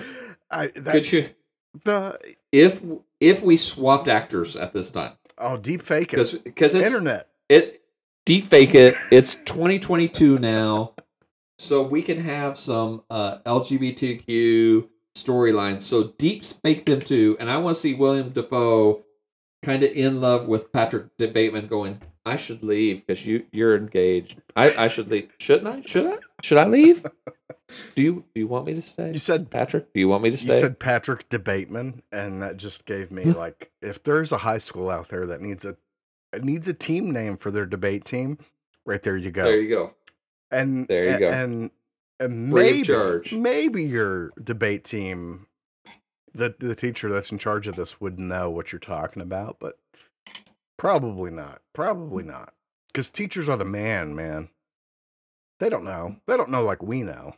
I 0.49 0.67
that 0.75 0.91
Could 0.91 1.11
you, 1.11 1.29
the 1.86 2.17
if 2.51 2.81
if 3.19 3.41
we 3.41 3.57
swapped 3.57 4.07
actors 4.07 4.55
at 4.55 4.73
this 4.73 4.89
time, 4.89 5.13
oh 5.38 5.57
deep 5.57 5.81
fake 5.81 6.13
it. 6.13 6.43
because 6.43 6.75
it's 6.75 6.88
Internet. 6.88 7.29
it 7.49 7.81
deep 8.25 8.45
fake 8.45 8.75
it. 8.75 8.95
It's 9.11 9.36
2022 9.36 10.39
now, 10.39 10.93
so 11.57 11.84
we 11.84 12.01
can 12.01 12.19
have 12.19 12.57
some 12.57 13.03
uh, 13.09 13.39
LGBTQ 13.45 14.88
storylines. 15.15 15.81
So 15.81 16.13
deep 16.17 16.45
fake 16.45 16.86
them 16.86 17.01
too, 17.01 17.38
and 17.39 17.49
I 17.49 17.57
want 17.57 17.75
to 17.75 17.81
see 17.81 17.93
William 17.93 18.29
Dafoe 18.29 19.03
kind 19.63 19.84
of 19.84 19.91
in 19.91 20.21
love 20.21 20.47
with 20.47 20.71
Patrick 20.71 21.15
De 21.17 21.27
Bateman, 21.27 21.67
going, 21.67 22.01
"I 22.25 22.36
should 22.36 22.63
leave 22.63 23.05
because 23.05 23.25
you 23.25 23.45
you're 23.51 23.75
engaged. 23.75 24.41
I 24.55 24.86
I 24.86 24.88
should 24.88 25.09
leave. 25.09 25.31
Shouldn't 25.39 25.67
I? 25.67 25.81
Should 25.86 26.07
I? 26.07 26.17
Should 26.44 26.58
I 26.58 26.68
leave? 26.68 27.06
Do 27.96 28.02
you 28.02 28.26
do 28.36 28.41
you 28.41 28.48
want 28.48 28.66
me 28.66 28.74
to 28.76 28.82
stay, 28.82 29.14
You 29.14 29.20
said 29.20 29.50
Patrick? 29.50 29.94
Do 29.94 30.00
you 30.00 30.08
want 30.10 30.22
me 30.22 30.30
to 30.30 30.38
stay? 30.38 30.56
You 30.56 30.62
said 30.62 30.78
Patrick 30.80 31.28
DeBateman, 31.30 32.02
and 32.12 32.41
that 32.41 32.58
just 32.58 32.86
gave 32.86 33.10
me 33.10 33.24
like, 33.32 33.72
if 33.82 34.04
there's 34.04 34.32
a 34.32 34.39
high 34.39 34.58
school 34.60 34.89
out 34.89 35.08
there 35.08 35.26
that 35.26 35.41
needs 35.41 35.66
a 35.66 35.76
needs 36.41 36.68
a 36.68 36.74
team 36.74 37.12
name 37.12 37.38
for 37.38 37.50
their 37.50 37.66
debate 37.66 38.04
team, 38.06 38.38
right 38.86 39.02
there 39.02 39.18
you 39.18 39.32
go. 39.32 39.44
there 39.44 39.62
you 39.62 39.70
go. 39.70 39.94
and 40.52 40.88
there 40.88 41.06
you 41.06 41.16
a- 41.16 41.20
go. 41.20 41.30
And, 41.30 41.72
and 42.20 42.54
maybe 42.54 42.94
maybe 43.32 43.84
your 43.86 44.32
debate 44.44 44.84
team, 44.84 45.48
the 46.34 46.54
the 46.60 46.76
teacher 46.76 47.10
that's 47.10 47.32
in 47.32 47.38
charge 47.38 47.68
of 47.68 47.76
this 47.76 48.00
would 48.02 48.20
know 48.20 48.52
what 48.52 48.72
you're 48.72 48.80
talking 48.80 49.22
about, 49.22 49.58
but 49.60 49.80
probably 50.78 51.32
not. 51.32 51.62
Probably 51.74 52.24
not, 52.24 52.54
because 52.91 53.10
teachers 53.10 53.48
are 53.50 53.58
the 53.58 53.66
man, 53.66 54.14
man. 54.16 54.50
They 55.64 55.70
don't 55.70 55.86
know. 55.86 56.18
They 56.28 56.36
don't 56.36 56.49
know 56.49 56.61
like 56.64 56.84
we 56.84 57.03
know, 57.03 57.36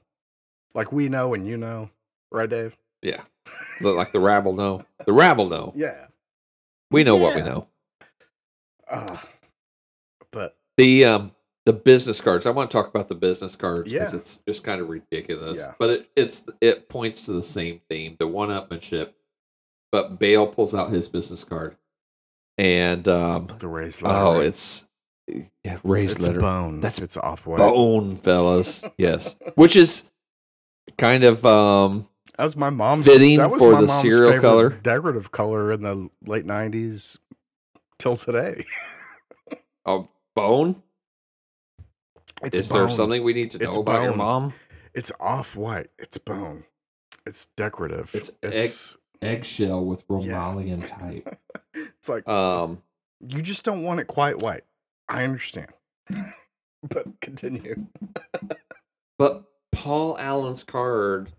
like 0.74 0.92
we 0.92 1.10
know 1.10 1.36
and 1.36 1.48
you 1.48 1.58
know, 1.58 1.92
right, 2.32 2.50
Dave? 2.50 2.76
Yeah, 3.04 3.22
like 3.82 4.14
the 4.14 4.20
rabble 4.20 4.54
know. 4.54 4.84
The 5.06 5.14
rabble 5.14 5.48
know. 5.48 5.74
Yeah. 5.76 6.08
We 6.90 7.04
know 7.04 7.18
what 7.18 7.36
we 7.36 7.44
know. 7.44 7.68
Uh, 8.90 9.18
but 10.32 10.58
the 10.76 11.06
um 11.06 11.34
the 11.68 11.74
business 11.74 12.20
cards. 12.20 12.48
I 12.48 12.50
want 12.50 12.72
to 12.72 12.76
talk 12.76 12.88
about 12.88 13.10
the 13.10 13.14
business 13.16 13.56
cards 13.56 13.92
because 13.92 14.14
Yeah. 14.14 14.18
it's 14.20 14.38
just 14.48 14.64
kind 14.64 14.82
of 14.82 14.90
ridiculous. 14.90 15.60
Yeah. 15.60 15.74
But 15.78 15.90
it, 15.92 16.10
it's 16.16 16.44
it 16.62 16.90
points 16.90 17.26
to 17.26 17.32
the 17.34 17.44
same 17.44 17.82
theme, 17.92 18.16
the 18.18 18.26
one 18.26 18.50
upmanship. 18.50 19.12
But 19.92 20.18
Bale 20.18 20.48
pulls 20.48 20.74
out 20.74 20.90
his 20.90 21.08
business 21.08 21.44
card, 21.44 21.76
and 22.58 23.08
um 23.08 23.50
the 23.60 23.68
raised 23.68 24.02
letter. 24.02 24.18
oh, 24.18 24.40
it's 24.40 24.88
yeah 25.28 25.78
raised 25.84 26.18
it's 26.18 26.28
letter 26.28 26.40
bone. 26.40 26.80
That's 26.80 27.00
it's 27.00 27.18
off 27.18 27.46
white. 27.46 27.58
bone, 27.58 28.16
fellas. 28.18 28.84
yes, 28.98 29.36
which 29.56 29.76
is 29.76 30.04
kind 30.98 31.24
of 31.24 31.46
um 31.46 32.08
That 32.38 32.44
was 32.44 32.56
my 32.56 32.70
mom's 32.70 33.06
Fitting 33.06 33.38
that 33.40 33.50
was 33.52 33.62
for 33.62 33.72
my 33.74 33.82
the 33.82 33.88
mom's 33.88 34.02
cereal 34.02 34.40
color. 34.40 34.70
decorative 34.70 35.32
color 35.32 35.72
in 35.72 35.82
the 35.82 36.10
late 36.26 36.46
'90s 36.46 37.18
till 37.98 38.18
today. 38.18 38.66
a 39.86 40.04
bone. 40.36 40.82
It's 42.44 42.60
is 42.60 42.70
there 42.70 42.90
something 42.90 43.24
we 43.24 43.32
need 43.34 43.52
to 43.52 43.60
know 43.60 43.70
It's 43.70 43.78
about 43.78 44.04
your 44.04 44.14
mom? 44.16 44.54
It's 44.94 45.10
off 45.22 45.56
white. 45.56 45.90
It's 45.98 46.18
bone. 46.18 46.66
It's 47.26 47.46
decorative. 47.56 48.12
It's 48.14 48.30
it's, 48.44 48.94
Eggshell 49.22 49.84
with 49.86 50.04
Yeah. 50.10 50.16
Romalian 50.18 50.86
type. 50.86 51.40
it's 51.74 52.10
like 52.10 52.28
Um. 52.28 52.82
you 53.26 53.42
just 53.42 53.64
don't 53.64 53.84
want 53.84 54.02
it 54.02 54.08
quite 54.08 54.42
white. 54.42 54.66
I 55.08 55.24
understand. 55.24 55.72
but 56.84 57.20
continue. 57.22 57.88
But 59.18 59.46
Paul 59.72 60.18
Allen's 60.18 60.64
card 60.64 61.32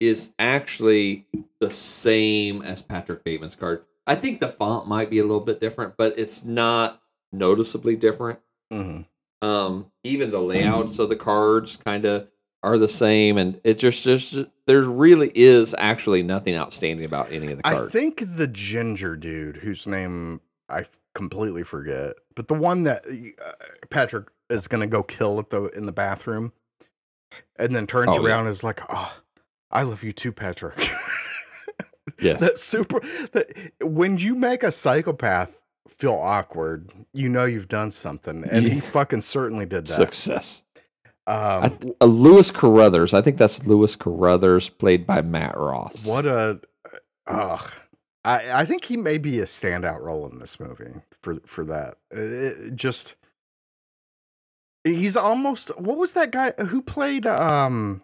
is 0.00 0.30
actually 0.38 1.26
the 1.60 1.70
same 1.70 2.62
as 2.62 2.82
Patrick 2.82 3.22
Bateman's 3.22 3.54
card. 3.54 3.84
I 4.06 4.14
think 4.14 4.40
the 4.40 4.48
font 4.48 4.88
might 4.88 5.10
be 5.10 5.18
a 5.18 5.22
little 5.24 5.40
bit 5.40 5.60
different, 5.60 5.94
but 5.96 6.18
it's 6.18 6.44
not 6.44 7.00
noticeably 7.32 7.96
different. 7.96 8.40
Mhm. 8.72 9.06
Um, 9.42 9.90
even 10.04 10.30
the 10.30 10.40
layouts 10.40 10.98
of 10.98 11.08
the 11.08 11.16
cards 11.16 11.76
kind 11.76 12.04
of 12.04 12.28
are 12.62 12.76
the 12.76 12.88
same, 12.88 13.38
and 13.38 13.60
it 13.64 13.78
just 13.78 14.02
just 14.02 14.34
there 14.66 14.82
really 14.82 15.30
is 15.34 15.74
actually 15.78 16.22
nothing 16.22 16.54
outstanding 16.54 17.04
about 17.06 17.32
any 17.32 17.50
of 17.50 17.56
the 17.56 17.62
cards. 17.62 17.88
I 17.94 17.98
think 17.98 18.36
the 18.36 18.46
ginger 18.46 19.16
dude, 19.16 19.58
whose 19.58 19.86
name 19.86 20.40
I 20.70 20.86
completely 21.14 21.62
forget, 21.64 22.14
but 22.34 22.48
the 22.48 22.54
one 22.54 22.84
that 22.84 23.04
uh, 23.06 23.52
Patrick 23.90 24.28
is 24.48 24.68
gonna 24.68 24.86
go 24.86 25.02
kill 25.02 25.38
at 25.38 25.50
the 25.50 25.64
in 25.68 25.86
the 25.86 25.92
bathroom, 25.92 26.52
and 27.56 27.74
then 27.74 27.86
turns 27.86 28.16
Oh, 28.16 28.20
yeah. 28.26 28.28
around 28.34 28.40
and 28.46 28.50
is 28.50 28.64
like, 28.64 28.80
"Oh, 28.88 29.12
I 29.70 29.82
love 29.82 30.02
you 30.02 30.12
too, 30.12 30.32
Patrick." 30.32 30.90
yeah, 32.20 32.34
that 32.34 32.58
super. 32.58 33.00
That 33.32 33.72
when 33.82 34.18
you 34.18 34.34
make 34.34 34.62
a 34.62 34.72
psychopath 34.72 35.50
feel 35.88 36.14
awkward, 36.14 36.90
you 37.12 37.28
know 37.28 37.44
you've 37.44 37.68
done 37.68 37.90
something, 37.92 38.44
and 38.44 38.66
he 38.66 38.80
fucking 38.80 39.20
certainly 39.22 39.66
did 39.66 39.86
that. 39.86 39.94
success. 39.94 40.62
Um, 41.26 41.36
I 41.36 41.72
uh, 42.00 42.06
Lewis 42.06 42.50
Carruthers. 42.50 43.14
I 43.14 43.20
think 43.20 43.36
that's 43.38 43.64
Lewis 43.66 43.94
Carruthers, 43.96 44.68
played 44.68 45.06
by 45.06 45.20
Matt 45.22 45.56
Ross. 45.56 46.04
What 46.04 46.26
a 46.26 46.60
ugh. 47.26 47.70
I 48.24 48.60
I 48.62 48.64
think 48.64 48.84
he 48.84 48.96
may 48.96 49.18
be 49.18 49.40
a 49.40 49.44
standout 49.46 50.00
role 50.00 50.28
in 50.30 50.38
this 50.38 50.60
movie 50.60 50.92
for 51.22 51.38
for 51.46 51.64
that. 51.64 51.96
It- 52.10 52.60
it 52.66 52.76
just 52.76 53.14
he's 54.84 55.16
almost 55.16 55.68
what 55.78 55.98
was 55.98 56.12
that 56.14 56.30
guy 56.30 56.52
who 56.58 56.80
played 56.82 57.26
um 57.26 58.02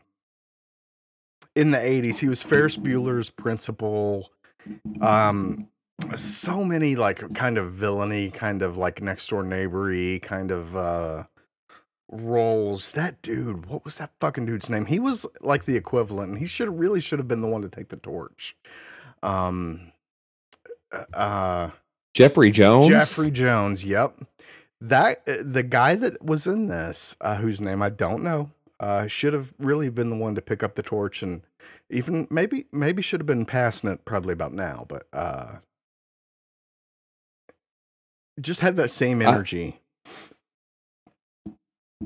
in 1.54 1.70
the 1.70 1.78
80s 1.78 2.18
he 2.18 2.28
was 2.28 2.42
Ferris 2.42 2.76
Bueller's 2.76 3.30
principal. 3.30 4.30
Um 5.00 5.68
so 6.16 6.62
many 6.64 6.94
like 6.96 7.32
kind 7.34 7.56
of 7.56 7.72
villainy 7.72 8.30
kind 8.30 8.60
of 8.62 8.76
like 8.76 9.00
next 9.00 9.28
door 9.30 9.42
neighbory 9.42 10.18
kind 10.20 10.50
of 10.50 10.76
uh 10.76 11.24
roles. 12.10 12.90
That 12.92 13.22
dude 13.22 13.66
what 13.66 13.84
was 13.84 13.96
that 13.98 14.12
fucking 14.20 14.44
dude's 14.46 14.68
name? 14.68 14.86
He 14.86 14.98
was 14.98 15.24
like 15.40 15.64
the 15.64 15.76
equivalent 15.76 16.38
he 16.38 16.46
should 16.46 16.78
really 16.78 17.00
should 17.00 17.18
have 17.18 17.28
been 17.28 17.40
the 17.40 17.48
one 17.48 17.62
to 17.62 17.68
take 17.70 17.88
the 17.88 17.96
torch. 17.96 18.54
Um 19.22 19.92
uh 21.14 21.70
Jeffrey 22.14 22.50
Jones. 22.50 22.88
jeffrey 22.88 23.30
jones 23.30 23.84
yep 23.84 24.18
that 24.80 25.22
uh, 25.28 25.34
the 25.42 25.62
guy 25.62 25.94
that 25.96 26.22
was 26.24 26.46
in 26.46 26.68
this 26.68 27.16
uh 27.20 27.36
whose 27.36 27.60
name 27.60 27.82
i 27.82 27.88
don't 27.90 28.22
know 28.22 28.50
uh 28.80 29.06
should 29.06 29.32
have 29.32 29.52
really 29.58 29.88
been 29.88 30.10
the 30.10 30.16
one 30.16 30.34
to 30.34 30.42
pick 30.42 30.62
up 30.62 30.74
the 30.74 30.82
torch 30.82 31.22
and 31.22 31.42
even 31.90 32.26
maybe 32.30 32.66
maybe 32.72 33.02
should 33.02 33.20
have 33.20 33.26
been 33.26 33.46
passing 33.46 33.90
it 33.90 34.04
probably 34.04 34.32
about 34.32 34.52
now 34.54 34.84
but 34.88 35.06
uh 35.12 35.56
just 38.40 38.60
had 38.60 38.76
that 38.76 38.90
same 38.90 39.20
I- 39.22 39.26
energy 39.26 39.80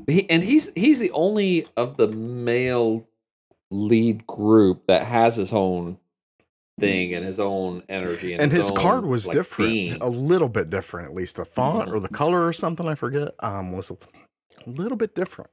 He, 0.07 0.29
and 0.31 0.43
he's 0.43 0.71
he's 0.75 0.99
the 1.01 1.11
only 1.13 1.67
of 1.77 1.97
the 1.97 2.09
male 2.09 3.07
lead 3.71 4.27
group 4.27 4.87
that 4.89 5.07
has 5.07 5.37
his 5.37 5.53
own 5.53 5.99
thing 6.79 7.15
and 7.15 7.25
his 7.27 7.39
own 7.41 7.83
energy 7.89 8.33
and, 8.33 8.43
and 8.43 8.53
his 8.53 8.71
own, 8.71 8.77
card 8.77 9.05
was 9.05 9.27
like, 9.27 9.37
different 9.37 9.71
being. 9.71 9.99
a 10.01 10.09
little 10.09 10.49
bit 10.49 10.71
different 10.71 11.09
at 11.09 11.15
least 11.15 11.37
the 11.37 11.45
font 11.45 11.91
or 11.91 12.01
the 12.01 12.09
color 12.09 12.47
or 12.47 12.55
something 12.55 12.87
i 12.89 12.95
forget 12.95 13.35
um 13.41 13.73
was 13.73 13.91
a 13.91 13.97
little 14.67 14.97
bit 14.97 15.15
different. 15.15 15.51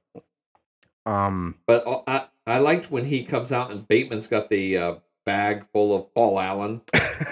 Um 1.06 1.56
But 1.66 1.86
uh, 1.88 2.02
I 2.08 2.26
I 2.46 2.60
liked 2.60 2.92
when 2.92 3.06
he 3.06 3.24
comes 3.24 3.52
out 3.52 3.72
and 3.72 3.88
Bateman's 3.88 4.28
got 4.28 4.50
the 4.50 4.78
uh, 4.78 4.96
bag 5.26 5.66
full 5.74 5.96
of 5.96 6.14
Paul 6.14 6.40
Allen 6.40 6.82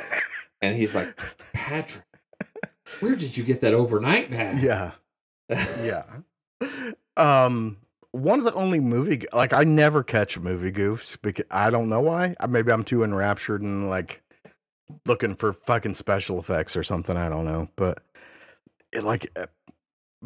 and 0.61 0.75
he's 0.75 0.93
like, 0.95 1.17
Patrick, 1.53 2.03
where 2.99 3.15
did 3.15 3.37
you 3.37 3.43
get 3.43 3.61
that 3.61 3.73
overnight 3.73 4.29
bag? 4.31 4.61
yeah. 4.61 4.91
Yeah. 5.49 6.03
Um 7.17 7.77
one 8.15 8.39
of 8.39 8.45
the 8.45 8.53
only 8.53 8.79
movie 8.79 9.25
like 9.33 9.53
i 9.53 9.63
never 9.63 10.03
catch 10.03 10.37
movie 10.37 10.71
goofs 10.71 11.17
because 11.21 11.45
i 11.51 11.69
don't 11.69 11.89
know 11.89 12.01
why. 12.01 12.35
Maybe 12.47 12.71
i'm 12.71 12.83
too 12.83 13.03
enraptured 13.03 13.61
and 13.61 13.89
like 13.89 14.21
looking 15.05 15.35
for 15.35 15.51
fucking 15.51 15.95
special 15.95 16.39
effects 16.39 16.75
or 16.75 16.83
something 16.83 17.17
i 17.17 17.29
don't 17.29 17.45
know 17.45 17.69
but 17.75 18.03
it, 18.91 19.03
like 19.03 19.31
uh, 19.35 19.47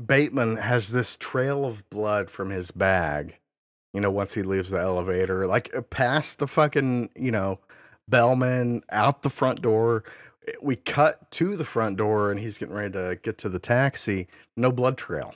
bateman 0.05 0.57
has 0.57 0.89
this 0.89 1.15
trail 1.15 1.65
of 1.65 1.89
blood 1.89 2.29
from 2.29 2.49
his 2.49 2.71
bag 2.71 3.37
you 3.93 4.01
know 4.01 4.11
once 4.11 4.33
he 4.33 4.43
leaves 4.43 4.69
the 4.69 4.79
elevator 4.79 5.47
like 5.47 5.73
uh, 5.75 5.81
past 5.81 6.39
the 6.39 6.47
fucking 6.47 7.09
you 7.15 7.31
know 7.31 7.59
bellman 8.09 8.81
out 8.91 9.21
the 9.21 9.29
front 9.29 9.61
door. 9.61 10.03
Eh, 10.47 10.53
we 10.61 10.75
cut 10.75 11.29
to 11.31 11.55
the 11.55 11.63
front 11.63 11.97
door 11.97 12.31
and 12.31 12.39
he's 12.39 12.57
getting 12.57 12.75
ready 12.75 12.91
to 12.93 13.19
get 13.21 13.37
to 13.39 13.49
the 13.49 13.59
taxi. 13.59 14.27
No 14.57 14.71
blood 14.71 14.97
trail 14.97 15.35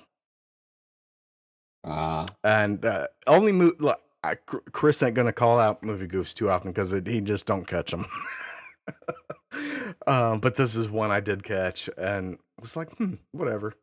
Ah, 1.83 2.25
and 2.43 2.83
uh, 2.85 3.07
only 3.27 3.51
mo- 3.51 3.73
look, 3.79 3.99
I, 4.23 4.35
Chris 4.35 5.03
ain't 5.03 5.15
gonna 5.15 5.33
call 5.33 5.59
out 5.59 5.83
movie 5.83 6.07
goofs 6.07 6.33
too 6.33 6.49
often 6.49 6.71
because 6.71 6.91
he 6.91 7.21
just 7.21 7.45
don't 7.45 7.67
catch 7.67 7.91
them. 7.91 8.05
um, 10.07 10.39
but 10.39 10.55
this 10.55 10.75
is 10.75 10.87
one 10.89 11.11
I 11.11 11.19
did 11.19 11.43
catch 11.43 11.89
and 11.97 12.37
was 12.59 12.75
like, 12.77 12.95
hmm, 12.97 13.15
whatever, 13.31 13.73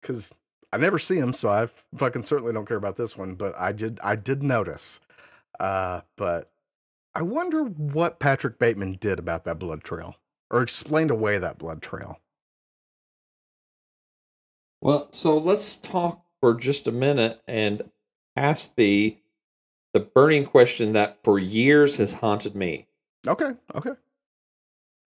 because 0.00 0.32
I 0.72 0.78
never 0.78 0.98
see 0.98 1.16
him, 1.16 1.32
so 1.32 1.48
I 1.48 1.68
fucking 1.96 2.24
certainly 2.24 2.52
don't 2.52 2.66
care 2.66 2.76
about 2.76 2.96
this 2.96 3.16
one. 3.16 3.34
But 3.34 3.54
I 3.58 3.72
did, 3.72 4.00
I 4.02 4.16
did 4.16 4.42
notice. 4.42 5.00
Uh, 5.60 6.02
but 6.16 6.50
I 7.14 7.22
wonder 7.22 7.64
what 7.64 8.18
Patrick 8.20 8.58
Bateman 8.58 8.98
did 9.00 9.18
about 9.18 9.44
that 9.44 9.58
blood 9.58 9.82
trail, 9.82 10.16
or 10.50 10.62
explained 10.62 11.10
away 11.10 11.38
that 11.38 11.58
blood 11.58 11.82
trail. 11.82 12.18
Well, 14.80 15.08
so 15.12 15.38
let's 15.38 15.76
talk 15.76 16.24
for 16.40 16.54
just 16.54 16.86
a 16.86 16.92
minute 16.92 17.40
and 17.46 17.82
ask 18.36 18.74
the 18.76 19.16
the 19.94 20.00
burning 20.00 20.44
question 20.44 20.92
that 20.92 21.18
for 21.24 21.38
years 21.38 21.96
has 21.96 22.14
haunted 22.14 22.54
me. 22.54 22.86
Okay, 23.26 23.52
okay. 23.74 23.92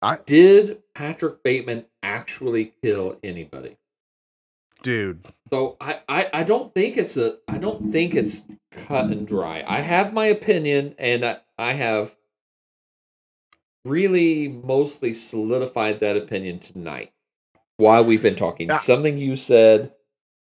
I 0.02 0.18
Did 0.26 0.82
Patrick 0.96 1.44
Bateman 1.44 1.86
actually 2.02 2.74
kill 2.82 3.18
anybody? 3.24 3.78
Dude, 4.82 5.28
So 5.52 5.78
I, 5.80 6.00
I, 6.10 6.30
I 6.34 6.44
don't 6.44 6.74
think 6.74 6.98
it's 6.98 7.16
a 7.16 7.38
I 7.48 7.60
don't 7.60 7.92
think 7.92 8.16
it's 8.16 8.44
cut 8.72 9.06
and 9.06 9.28
dry. 9.28 9.64
I 9.68 9.82
have 9.82 10.12
my 10.12 10.26
opinion 10.26 10.96
and 10.98 11.24
I, 11.24 11.38
I 11.60 11.74
have 11.74 12.16
really 13.86 14.48
mostly 14.48 15.14
solidified 15.14 16.00
that 16.00 16.18
opinion 16.18 16.58
tonight 16.58 17.12
while 17.78 18.04
we've 18.04 18.24
been 18.24 18.36
talking. 18.36 18.72
Ah. 18.72 18.80
Something 18.80 19.20
you 19.20 19.36
said 19.36 19.94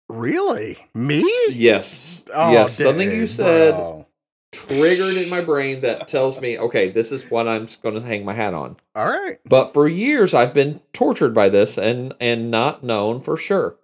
really? 0.09 0.79
Me? 0.95 1.21
yes. 1.51 2.25
Oh, 2.33 2.53
yes, 2.53 2.77
something 2.77 3.11
you 3.11 3.27
said 3.27 3.77
bro. 3.77 4.07
triggered 4.53 5.17
in 5.17 5.29
my 5.29 5.41
brain 5.41 5.81
that 5.81 6.09
tells 6.09 6.41
me, 6.41 6.59
okay, 6.59 6.91
this 6.91 7.13
is 7.13 7.31
what 7.31 7.49
I'm 7.49 7.69
going 7.83 7.95
to 7.95 8.01
hang 8.01 8.25
my 8.25 8.33
hat 8.35 8.55
on. 8.55 8.77
All 8.95 9.09
right. 9.09 9.39
But 9.45 9.73
for 9.73 9.89
years, 9.89 10.35
I've 10.35 10.55
been 10.55 10.81
tortured 10.93 11.35
by 11.35 11.49
this 11.49 11.79
and 11.79 12.15
and 12.21 12.51
not 12.51 12.83
known 12.83 13.21
for 13.21 13.37
sure. 13.37 13.77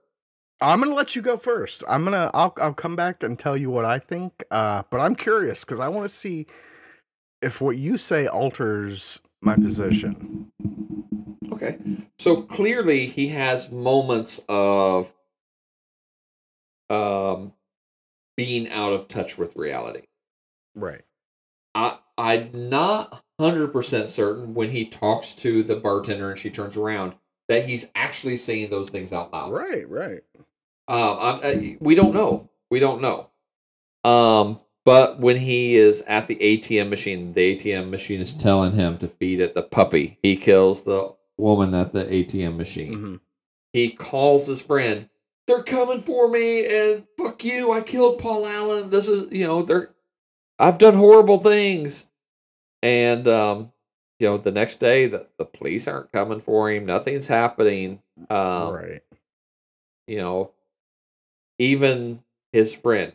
I'm 0.62 0.80
gonna 0.80 0.94
let 0.94 1.16
you 1.16 1.22
go 1.22 1.36
first. 1.36 1.82
I'm 1.88 2.04
gonna 2.04 2.30
I'll 2.32 2.54
I'll 2.58 2.72
come 2.72 2.94
back 2.94 3.22
and 3.22 3.36
tell 3.38 3.56
you 3.56 3.68
what 3.68 3.84
I 3.84 3.98
think. 3.98 4.44
Uh, 4.50 4.84
but 4.90 5.00
I'm 5.00 5.16
curious 5.16 5.64
because 5.64 5.80
I 5.80 5.88
want 5.88 6.04
to 6.04 6.14
see 6.14 6.46
if 7.42 7.60
what 7.60 7.76
you 7.76 7.98
say 7.98 8.28
alters 8.28 9.18
my 9.40 9.56
position. 9.56 10.52
Okay, 11.52 11.78
so 12.18 12.42
clearly 12.42 13.06
he 13.06 13.28
has 13.28 13.70
moments 13.72 14.40
of 14.48 15.12
um 16.92 17.52
being 18.36 18.68
out 18.70 18.92
of 18.92 19.08
touch 19.08 19.38
with 19.38 19.56
reality. 19.56 20.02
Right. 20.74 21.02
I 21.74 21.98
I'm 22.18 22.68
not 22.70 23.22
hundred 23.40 23.72
percent 23.72 24.08
certain 24.08 24.54
when 24.54 24.68
he 24.70 24.84
talks 24.84 25.32
to 25.34 25.62
the 25.62 25.76
bartender 25.76 26.30
and 26.30 26.38
she 26.38 26.50
turns 26.50 26.76
around 26.76 27.14
that 27.48 27.64
he's 27.64 27.86
actually 27.94 28.36
saying 28.36 28.70
those 28.70 28.90
things 28.90 29.12
out 29.12 29.32
loud. 29.32 29.52
Right. 29.52 29.88
Right. 29.88 30.22
Um, 30.88 31.40
uh, 31.42 31.54
we 31.80 31.94
don't 31.94 32.14
know. 32.14 32.50
We 32.70 32.78
don't 32.80 33.00
know. 33.00 33.30
Um, 34.04 34.60
but 34.84 35.20
when 35.20 35.36
he 35.36 35.76
is 35.76 36.02
at 36.02 36.26
the 36.26 36.36
ATM 36.36 36.88
machine, 36.88 37.32
the 37.32 37.56
ATM 37.56 37.90
machine 37.90 38.20
is 38.20 38.34
telling 38.34 38.72
him 38.72 38.98
to 38.98 39.08
feed 39.08 39.40
it 39.40 39.54
the 39.54 39.62
puppy. 39.62 40.18
He 40.22 40.36
kills 40.36 40.82
the 40.82 41.14
woman 41.38 41.74
at 41.74 41.92
the 41.92 42.04
ATM 42.04 42.56
machine. 42.56 42.94
Mhm. 42.94 43.20
He 43.72 43.90
calls 43.90 44.46
his 44.46 44.60
friend. 44.60 45.08
They're 45.52 45.64
coming 45.64 46.00
for 46.00 46.28
me, 46.28 46.64
and 46.66 47.04
fuck 47.18 47.44
you! 47.44 47.72
I 47.72 47.82
killed 47.82 48.18
Paul 48.18 48.46
Allen. 48.46 48.88
This 48.88 49.06
is, 49.06 49.30
you 49.30 49.46
know, 49.46 49.62
they're. 49.62 49.90
I've 50.58 50.78
done 50.78 50.94
horrible 50.94 51.38
things, 51.38 52.06
and 52.82 53.28
um, 53.28 53.72
you 54.18 54.28
know, 54.28 54.38
the 54.38 54.52
next 54.52 54.76
day 54.76 55.06
the 55.08 55.26
the 55.36 55.44
police 55.44 55.86
aren't 55.86 56.12
coming 56.12 56.40
for 56.40 56.70
him. 56.70 56.86
Nothing's 56.86 57.26
happening. 57.26 58.00
Um, 58.30 58.72
right. 58.72 59.02
you 60.06 60.18
know, 60.18 60.52
even 61.58 62.22
his 62.52 62.74
friend, 62.74 63.12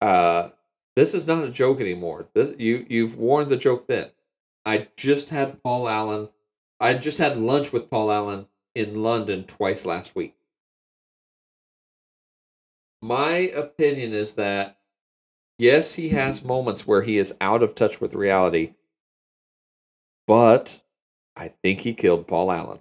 uh, 0.00 0.50
This 0.96 1.14
is 1.14 1.26
not 1.26 1.44
a 1.44 1.50
joke 1.50 1.80
anymore. 1.80 2.26
This 2.34 2.54
you 2.58 2.86
you've 2.88 3.16
worn 3.16 3.48
the 3.48 3.56
joke 3.56 3.86
thin. 3.86 4.10
I 4.64 4.88
just 4.96 5.30
had 5.30 5.62
Paul 5.62 5.88
Allen. 5.88 6.28
I 6.80 6.94
just 6.94 7.18
had 7.18 7.36
lunch 7.36 7.72
with 7.72 7.90
Paul 7.90 8.10
Allen 8.12 8.46
in 8.74 9.02
London 9.02 9.44
twice 9.44 9.84
last 9.84 10.14
week. 10.14 10.34
My 13.04 13.36
opinion 13.54 14.14
is 14.14 14.32
that 14.32 14.78
yes, 15.58 15.92
he 15.92 16.08
has 16.08 16.38
mm-hmm. 16.38 16.48
moments 16.48 16.86
where 16.86 17.02
he 17.02 17.18
is 17.18 17.34
out 17.38 17.62
of 17.62 17.74
touch 17.74 18.00
with 18.00 18.14
reality, 18.14 18.72
but 20.26 20.80
I 21.36 21.48
think 21.62 21.80
he 21.80 21.92
killed 21.92 22.26
Paul 22.26 22.50
Allen. 22.50 22.80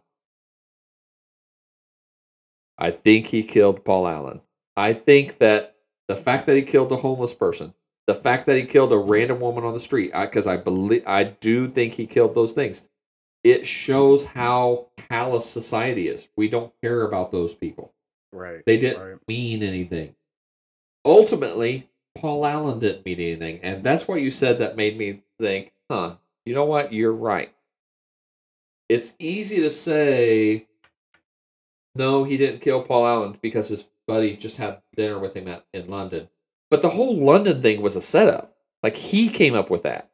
I 2.77 2.91
think 2.91 3.27
he 3.27 3.43
killed 3.43 3.83
Paul 3.83 4.07
Allen. 4.07 4.39
I 4.77 4.93
think 4.93 5.39
that 5.39 5.75
the 6.07 6.15
fact 6.15 6.45
that 6.45 6.55
he 6.55 6.61
killed 6.61 6.93
a 6.93 6.95
homeless 6.95 7.33
person, 7.33 7.73
the 8.07 8.15
fact 8.15 8.45
that 8.45 8.55
he 8.55 8.63
killed 8.63 8.93
a 8.93 8.95
mm-hmm. 8.95 9.11
random 9.11 9.39
woman 9.41 9.65
on 9.65 9.73
the 9.73 9.79
street, 9.81 10.13
because 10.17 10.47
I, 10.47 10.53
I 10.53 10.57
believe 10.57 11.03
I 11.05 11.25
do 11.25 11.67
think 11.67 11.95
he 11.95 12.05
killed 12.05 12.33
those 12.33 12.53
things. 12.53 12.81
It 13.43 13.67
shows 13.67 14.25
mm-hmm. 14.25 14.39
how 14.39 14.87
callous 14.95 15.45
society 15.45 16.07
is. 16.07 16.29
We 16.37 16.47
don't 16.47 16.71
care 16.81 17.01
about 17.01 17.33
those 17.33 17.53
people. 17.53 17.92
Right. 18.33 18.63
They 18.65 18.77
didn't 18.77 19.01
right. 19.01 19.19
mean 19.27 19.63
anything. 19.63 20.15
Ultimately, 21.05 21.89
Paul 22.15 22.45
Allen 22.45 22.79
didn't 22.79 23.05
mean 23.05 23.19
anything, 23.19 23.59
and 23.61 23.83
that's 23.83 24.07
what 24.07 24.21
you 24.21 24.31
said 24.31 24.59
that 24.59 24.75
made 24.75 24.97
me 24.97 25.21
think, 25.39 25.71
huh? 25.89 26.15
You 26.45 26.55
know 26.55 26.65
what? 26.65 26.91
You're 26.91 27.13
right. 27.13 27.53
It's 28.89 29.13
easy 29.19 29.57
to 29.61 29.69
say, 29.69 30.67
no, 31.95 32.23
he 32.23 32.37
didn't 32.37 32.61
kill 32.61 32.81
Paul 32.81 33.07
Allen 33.07 33.37
because 33.41 33.67
his 33.69 33.85
buddy 34.07 34.35
just 34.35 34.57
had 34.57 34.81
dinner 34.95 35.19
with 35.19 35.35
him 35.35 35.47
at, 35.47 35.65
in 35.73 35.89
London. 35.89 36.29
But 36.69 36.81
the 36.81 36.89
whole 36.89 37.15
London 37.15 37.61
thing 37.61 37.81
was 37.81 37.95
a 37.95 38.01
setup. 38.01 38.55
Like 38.81 38.95
he 38.95 39.29
came 39.29 39.53
up 39.55 39.69
with 39.69 39.83
that. 39.83 40.09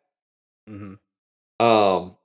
hmm 0.67 0.95
Um, 1.59 2.15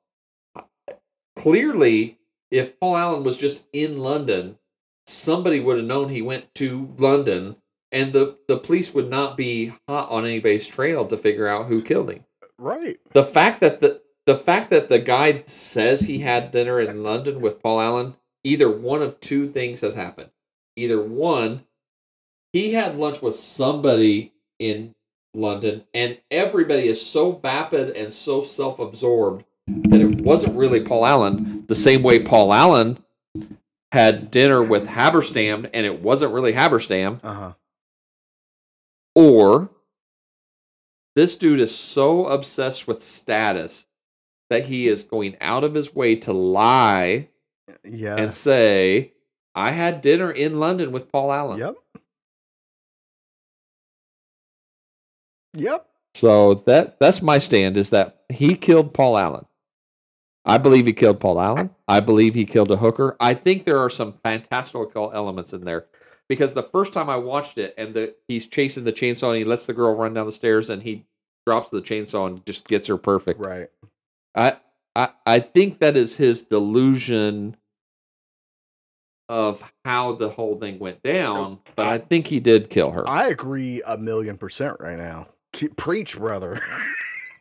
clearly, 1.37 2.19
if 2.51 2.79
Paul 2.79 2.97
Allen 2.97 3.23
was 3.23 3.37
just 3.37 3.65
in 3.73 3.97
London, 3.97 4.59
somebody 5.07 5.61
would 5.61 5.77
have 5.79 5.87
known 5.87 6.09
he 6.09 6.23
went 6.23 6.55
to 6.57 6.95
London, 6.99 7.57
and 7.93 8.13
the 8.13 8.39
the 8.49 8.59
police 8.59 8.95
would 8.95 9.11
not 9.11 9.37
be 9.37 9.73
hot 9.89 10.11
on 10.11 10.25
anybody's 10.25 10.67
trail 10.67 11.07
to 11.07 11.17
figure 11.17 11.47
out 11.47 11.67
who 11.67 11.83
killed 11.83 12.11
him. 12.11 12.25
Right. 12.59 13.01
The 13.13 13.25
fact 13.25 13.61
that 13.61 13.81
the 13.81 14.03
the 14.27 14.37
fact 14.37 14.71
that 14.71 14.89
the 14.89 14.99
guy 14.99 15.43
says 15.45 16.03
he 16.03 16.19
had 16.19 16.51
dinner 16.51 16.81
in 16.81 17.03
London 17.03 17.41
with 17.41 17.63
Paul 17.63 17.81
Allen, 17.81 18.15
either 18.43 18.71
one 18.71 19.03
of 19.03 19.21
two 19.21 19.49
things 19.51 19.81
has 19.81 19.95
happened. 19.95 20.31
Either 20.77 21.01
one, 21.01 21.65
he 22.53 22.73
had 22.73 22.97
lunch 22.97 23.21
with 23.21 23.37
somebody 23.37 24.33
in 24.59 24.95
London, 25.35 25.85
and 25.93 26.19
everybody 26.31 26.89
is 26.89 27.05
so 27.05 27.33
vapid 27.33 27.91
and 27.97 28.13
so 28.13 28.41
self 28.41 28.79
absorbed 28.79 29.45
that 29.67 30.01
it 30.01 30.23
wasn't 30.23 30.57
really 30.57 30.81
Paul 30.81 31.07
Allen, 31.07 31.65
the 31.67 31.75
same 31.75 32.03
way 32.03 32.21
Paul 32.21 32.53
Allen 32.53 32.99
had 33.95 34.31
dinner 34.31 34.63
with 34.63 34.89
Haberstam 34.89 35.71
and 35.73 35.87
it 35.87 36.03
wasn't 36.03 36.33
really 36.35 36.53
Haberstam, 36.53 37.21
Uh 37.25 37.35
huh. 37.35 37.53
or 39.15 39.71
this 41.17 41.37
dude 41.37 41.61
is 41.61 41.75
so 41.75 42.27
obsessed 42.27 42.89
with 42.89 43.03
status 43.03 43.87
that 44.51 44.65
he 44.65 44.89
is 44.89 45.03
going 45.05 45.37
out 45.41 45.63
of 45.65 45.75
his 45.75 45.95
way 45.95 46.17
to 46.17 46.33
lie 46.33 47.29
Yeah. 47.85 48.17
and 48.17 48.35
say, 48.35 49.13
I 49.55 49.71
had 49.71 50.01
dinner 50.01 50.31
in 50.31 50.59
London 50.59 50.91
with 50.91 51.11
Paul 51.13 51.33
Allen. 51.33 51.59
Yep. 51.61 51.77
Yep. 55.55 55.89
So 56.17 56.55
that 56.67 56.99
that's 56.99 57.23
my 57.23 57.39
stand 57.39 57.77
is 57.77 57.91
that 57.91 58.23
he 58.29 58.57
killed 58.57 58.93
Paul 58.93 59.17
Allen. 59.17 59.47
I 60.45 60.59
believe 60.59 60.87
he 60.87 60.93
killed 60.93 61.21
Paul 61.21 61.41
Allen. 61.41 61.71
I 61.89 62.01
believe 62.01 62.35
he 62.35 62.45
killed 62.45 62.71
a 62.71 62.77
hooker. 62.77 63.17
I 63.19 63.35
think 63.35 63.65
there 63.65 63.79
are 63.79 63.91
some 63.91 64.15
fantastical 64.23 65.11
elements 65.15 65.53
in 65.53 65.65
there 65.65 65.87
because 66.29 66.55
the 66.55 66.63
first 66.63 66.93
time 66.93 67.09
I 67.09 67.17
watched 67.17 67.59
it 67.59 67.75
and 67.79 67.95
the 67.95 68.15
he's 68.29 68.47
chasing 68.47 68.85
the 68.85 68.93
chainsaw 68.93 69.31
and 69.31 69.39
he 69.39 69.45
lets 69.45 69.67
the 69.67 69.73
girl 69.73 69.95
run 69.95 70.15
down 70.15 70.27
the 70.27 70.33
stairs 70.33 70.69
and 70.69 70.83
he 70.83 71.07
drops 71.47 71.71
the 71.71 71.81
chainsaw 71.81 72.27
and 72.27 72.45
just 72.45 72.69
gets 72.69 72.87
her 72.89 72.99
perfect. 72.99 73.41
Right. 73.41 73.71
I 74.35 74.59
I 74.95 75.11
I 75.27 75.41
think 75.41 75.79
that 75.79 75.97
is 75.97 76.17
his 76.17 76.43
delusion 76.43 77.57
of 79.31 79.73
how 79.87 80.13
the 80.13 80.29
whole 80.29 80.59
thing 80.61 80.79
went 80.79 81.03
down, 81.03 81.61
but 81.77 81.87
I 81.87 81.99
think 81.99 82.27
he 82.27 82.41
did 82.41 82.69
kill 82.69 82.91
her. 82.91 83.09
I 83.09 83.29
agree 83.29 83.81
a 83.87 83.97
million 83.97 84.37
percent 84.37 84.77
right 84.81 84.99
now. 84.99 85.29
Preach, 85.77 86.19
brother. 86.19 86.61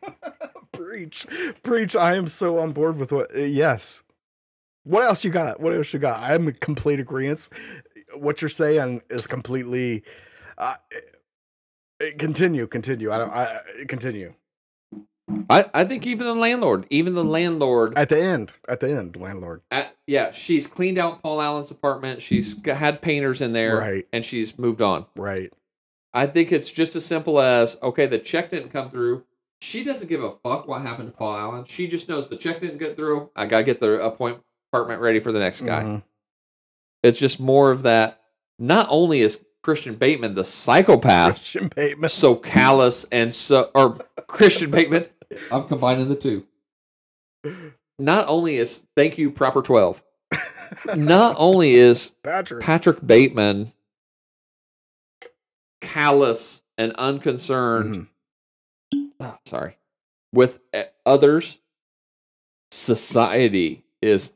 preach, 0.76 1.26
preach. 1.62 1.96
I 1.96 2.14
am 2.16 2.28
so 2.28 2.58
on 2.58 2.72
board 2.72 2.96
with 2.98 3.12
what. 3.12 3.34
uh, 3.34 3.40
yes. 3.40 4.02
What 4.84 5.04
else 5.04 5.24
you 5.24 5.30
got? 5.30 5.60
What 5.60 5.72
else 5.74 5.92
you 5.92 5.98
got? 5.98 6.20
I'm 6.20 6.48
in 6.48 6.54
complete 6.60 7.00
agreement. 7.00 7.48
What 8.14 8.42
you're 8.42 8.48
saying 8.48 9.02
is 9.10 9.26
completely. 9.26 10.02
Uh, 10.58 10.74
uh, 12.02 12.06
continue, 12.18 12.66
continue. 12.66 13.10
I 13.12 13.18
don't. 13.18 13.30
I 13.30 13.44
I- 13.44 13.84
continue 13.88 14.34
I, 15.48 15.64
I 15.72 15.84
think 15.86 16.06
even 16.06 16.26
the 16.26 16.34
landlord, 16.34 16.86
even 16.90 17.14
the 17.14 17.24
landlord 17.24 17.96
at 17.96 18.10
the 18.10 18.20
end. 18.20 18.52
At 18.68 18.80
the 18.80 18.90
end, 18.94 19.16
landlord. 19.16 19.62
At, 19.70 19.96
yeah, 20.06 20.32
she's 20.32 20.66
cleaned 20.66 20.98
out 20.98 21.22
Paul 21.22 21.40
Allen's 21.40 21.70
apartment. 21.70 22.20
She's 22.20 22.54
had 22.66 23.00
painters 23.00 23.40
in 23.40 23.52
there, 23.54 23.78
Right. 23.78 24.06
and 24.12 24.22
she's 24.24 24.58
moved 24.58 24.82
on. 24.82 25.06
Right. 25.16 25.50
I 26.12 26.26
think 26.26 26.52
it's 26.52 26.70
just 26.70 26.94
as 26.94 27.06
simple 27.06 27.40
as 27.40 27.78
okay, 27.82 28.06
the 28.06 28.18
check 28.18 28.50
didn't 28.50 28.68
come 28.68 28.90
through. 28.90 29.24
She 29.64 29.82
doesn't 29.82 30.08
give 30.08 30.22
a 30.22 30.30
fuck 30.30 30.68
what 30.68 30.82
happened 30.82 31.08
to 31.08 31.14
Paul 31.16 31.34
Allen. 31.36 31.64
She 31.64 31.88
just 31.88 32.06
knows 32.06 32.28
the 32.28 32.36
check 32.36 32.60
didn't 32.60 32.76
get 32.76 32.96
through. 32.96 33.30
I 33.34 33.46
gotta 33.46 33.64
get 33.64 33.80
the 33.80 33.98
apartment 34.04 34.42
ready 35.00 35.20
for 35.20 35.32
the 35.32 35.38
next 35.38 35.62
guy. 35.62 35.82
Mhm. 35.82 36.02
It's 37.02 37.18
just 37.18 37.40
more 37.40 37.70
of 37.70 37.82
that. 37.82 38.20
Not 38.58 38.86
only 38.90 39.20
is 39.20 39.42
Christian 39.62 39.94
Bateman 39.94 40.34
the 40.34 40.44
psychopath, 40.44 41.36
Christian 41.36 41.68
Bateman. 41.74 42.10
so 42.10 42.34
callous 42.36 43.06
and 43.10 43.34
so, 43.34 43.70
or 43.74 43.98
Christian 44.26 44.70
Bateman, 44.70 45.06
I'm 45.50 45.66
combining 45.66 46.10
the 46.10 46.16
two. 46.16 46.46
Not 47.98 48.28
only 48.28 48.56
is 48.56 48.82
thank 48.96 49.16
you 49.16 49.30
proper 49.30 49.62
twelve. 49.62 50.02
Not 50.94 51.36
only 51.38 51.72
is 51.74 52.10
Patrick. 52.22 52.62
Patrick 52.62 53.06
Bateman 53.06 53.72
callous 55.80 56.62
and 56.76 56.92
unconcerned. 56.96 57.94
Mhm. 57.94 58.08
Oh, 59.24 59.38
sorry, 59.46 59.76
with 60.32 60.58
uh, 60.72 60.84
others. 61.04 61.58
Society 62.70 63.84
is 64.02 64.32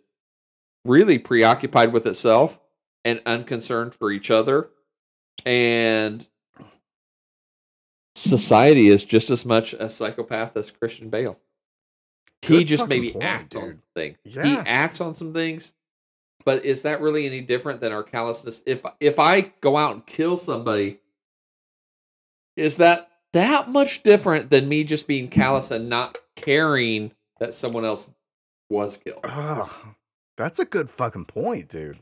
really 0.85 1.19
preoccupied 1.19 1.93
with 1.93 2.07
itself 2.07 2.61
and 3.05 3.21
unconcerned 3.27 3.95
for 3.95 4.13
each 4.13 4.31
other, 4.31 4.71
and 5.45 6.27
society 8.15 8.89
is 8.89 9.05
just 9.05 9.31
as 9.31 9.45
much 9.45 9.73
a 9.73 9.89
psychopath 9.89 10.57
as 10.57 10.71
Christian 10.71 11.09
Bale. 11.11 11.39
he 12.43 12.59
Good 12.59 12.67
just 12.67 12.89
maybe 12.89 13.13
point, 13.13 13.25
acts 13.25 13.57
on 13.57 13.73
some 13.73 13.83
things. 13.95 14.19
He 14.25 14.57
acts 14.57 15.01
on 15.01 15.15
some 15.15 15.33
things, 15.33 15.73
but 16.45 16.65
is 16.65 16.83
that 16.83 17.01
really 17.01 17.27
any 17.27 17.41
different 17.41 17.81
than 17.81 17.93
our 17.93 18.03
callousness? 18.03 18.63
If 18.67 18.83
if 19.01 19.19
I 19.19 19.53
go 19.61 19.77
out 19.77 19.95
and 19.95 20.07
kill 20.07 20.37
somebody, 20.37 21.01
is 22.57 22.77
that 22.77 23.08
that 23.33 23.71
much 23.71 24.03
different 24.03 24.51
than 24.51 24.69
me 24.69 24.85
just 24.85 25.07
being 25.07 25.29
callous 25.29 25.71
and 25.71 25.89
not 25.89 26.19
caring 26.37 27.13
that 27.41 27.55
someone 27.55 27.85
else 27.85 28.11
was 28.71 28.99
killed? 28.99 29.25
That's 30.37 30.59
a 30.59 30.65
good 30.65 30.91
fucking 30.91 31.27
point, 31.27 31.69
dude. 31.69 31.99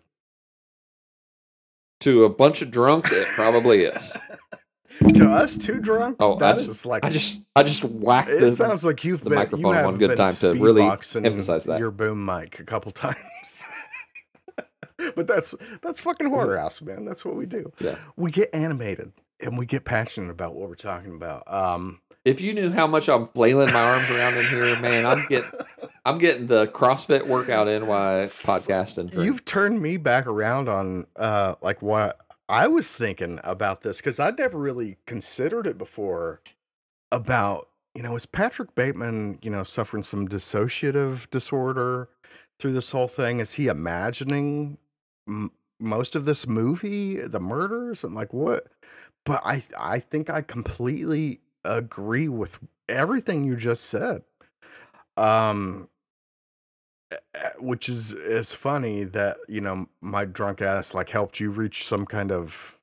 To 2.01 2.25
a 2.25 2.29
bunch 2.29 2.61
of 2.61 2.71
drunks, 2.71 3.11
it 3.11 3.27
probably 3.29 3.85
is. 3.85 4.13
to 5.15 5.33
us, 5.33 5.57
two 5.57 5.81
drunks. 5.81 6.19
Oh, 6.21 6.37
I 6.37 6.39
that's 6.39 6.65
just- 6.65 6.87
like 6.87 7.05
I 7.05 7.11
just 7.11 7.41
I 7.55 7.63
just 7.63 7.85
whacked 7.85 8.31
It 8.31 8.41
the 8.41 8.55
sounds 8.55 8.85
like 8.85 9.05
you've 9.05 9.25
the 9.25 9.31
been, 9.31 9.39
microphone 9.39 9.75
you 9.75 9.83
one 9.83 9.99
good 9.99 10.17
time 10.17 10.35
to 10.37 10.53
really 10.55 10.83
emphasize 10.83 11.65
that. 11.65 11.79
your 11.79 11.91
boom 11.91 12.25
mic 12.25 12.61
a 12.61 12.65
couple 12.65 12.93
times. 12.93 13.65
but 15.15 15.27
that's 15.27 15.55
that's 15.83 16.01
fucking 16.01 16.27
mm-hmm. 16.27 16.35
horror 16.35 16.59
house, 16.59 16.81
man. 16.83 17.05
That's 17.05 17.25
what 17.25 17.37
we 17.37 17.47
do. 17.47 17.73
Yeah. 17.81 17.97
We 18.17 18.31
get 18.31 18.51
animated 18.53 19.13
and 19.41 19.59
we 19.59 19.67
get 19.67 19.85
passionate 19.85 20.31
about 20.31 20.55
what 20.55 20.69
we're 20.69 20.75
talking 20.75 21.15
about. 21.15 21.43
Um, 21.53 22.01
If 22.25 22.41
you 22.41 22.53
knew 22.53 22.71
how 22.71 22.87
much 22.87 23.09
I'm 23.09 23.27
flailing 23.27 23.73
my 23.73 23.83
arms 23.83 24.11
around 24.11 24.37
in 24.37 24.47
here, 24.49 24.79
man, 24.81 25.07
I'm 25.07 25.27
getting 25.29 25.51
I'm 26.05 26.19
getting 26.19 26.47
the 26.47 26.67
CrossFit 26.69 27.27
workout 27.27 27.69
in 27.69 27.87
while 27.87 28.21
I 28.21 28.25
podcast 28.25 28.99
and 28.99 29.11
drink. 29.11 29.27
You've 29.27 29.45
turned 29.45 29.81
me 29.83 29.97
back 29.97 30.27
around 30.27 30.69
on 30.69 31.07
uh 31.17 31.55
like 31.61 31.83
what 31.83 32.19
I 32.49 32.69
was 32.69 32.91
thinking 32.91 33.41
about 33.43 33.83
this 33.83 33.97
because 33.97 34.21
I'd 34.21 34.39
never 34.39 34.57
really 34.59 34.99
considered 35.07 35.67
it 35.67 35.77
before 35.79 36.41
about 37.13 37.69
you 37.95 38.03
know 38.03 38.15
is 38.15 38.27
Patrick 38.27 38.75
Bateman 38.75 39.39
you 39.43 39.51
know 39.51 39.65
suffering 39.65 40.03
some 40.03 40.29
dissociative 40.29 41.29
disorder 41.31 42.09
through 42.59 42.73
this 42.73 42.91
whole 42.91 43.09
thing 43.09 43.41
is 43.41 43.55
he 43.55 43.67
imagining 43.67 44.79
m- 45.29 45.51
most 45.79 46.15
of 46.15 46.25
this 46.25 46.47
movie 46.47 47.21
the 47.21 47.41
murders 47.41 48.03
and 48.05 48.15
like 48.15 48.33
what 48.33 48.67
but 49.27 49.43
I 49.45 49.63
I 49.79 50.01
think 50.01 50.31
I 50.31 50.41
completely 50.41 51.41
agree 51.65 52.29
with 52.29 52.59
everything 52.89 53.45
you 53.45 53.57
just 53.57 53.85
said. 53.85 54.23
Um, 55.19 55.89
which 57.59 57.89
is 57.89 58.13
is 58.13 58.53
funny 58.53 59.05
that 59.05 59.39
you 59.49 59.61
know 59.61 59.89
my 60.01 60.25
drunk 60.25 60.61
ass 60.63 60.95
like 60.95 61.11
helped 61.11 61.41
you 61.41 61.51
reach 61.51 61.87
some 61.87 62.07
kind 62.07 62.33
of 62.33 62.79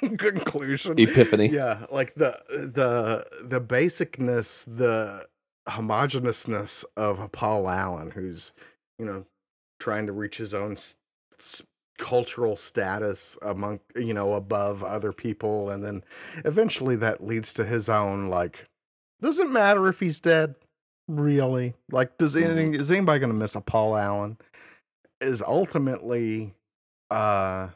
conclusion. 0.18 0.98
Epiphany. 0.98 1.48
Yeah, 1.48 1.86
like 1.90 2.14
the 2.14 2.40
the 2.48 3.26
the 3.42 3.60
basicness, 3.60 4.64
the 4.64 5.26
homogeneousness 5.68 6.84
of 6.96 7.32
Paul 7.32 7.68
Allen, 7.68 8.12
who's 8.12 8.52
you 8.98 9.04
know 9.06 9.24
trying 9.80 10.06
to 10.06 10.12
reach 10.12 10.36
his 10.38 10.54
own 10.54 10.72
s- 10.72 10.96
cultural 11.98 12.56
status 12.56 13.36
among 13.42 13.80
you 13.96 14.14
know 14.14 14.34
above 14.34 14.82
other 14.82 15.12
people, 15.12 15.70
and 15.70 15.84
then 15.84 16.02
eventually 16.44 16.96
that 16.96 17.24
leads 17.24 17.52
to 17.54 17.64
his 17.64 17.88
own 17.88 18.28
like. 18.28 18.68
Doesn't 19.20 19.52
matter 19.52 19.88
if 19.88 20.00
he's 20.00 20.20
dead, 20.20 20.54
really. 21.08 21.74
Like, 21.90 22.18
does 22.18 22.34
Mhm. 22.34 22.44
any 22.50 22.76
is 22.78 22.90
anybody 22.90 23.20
gonna 23.20 23.32
miss 23.34 23.54
a 23.54 23.60
Paul 23.60 23.96
Allen? 23.96 24.38
Is 25.20 25.40
ultimately 25.42 26.54
uh 27.10 27.68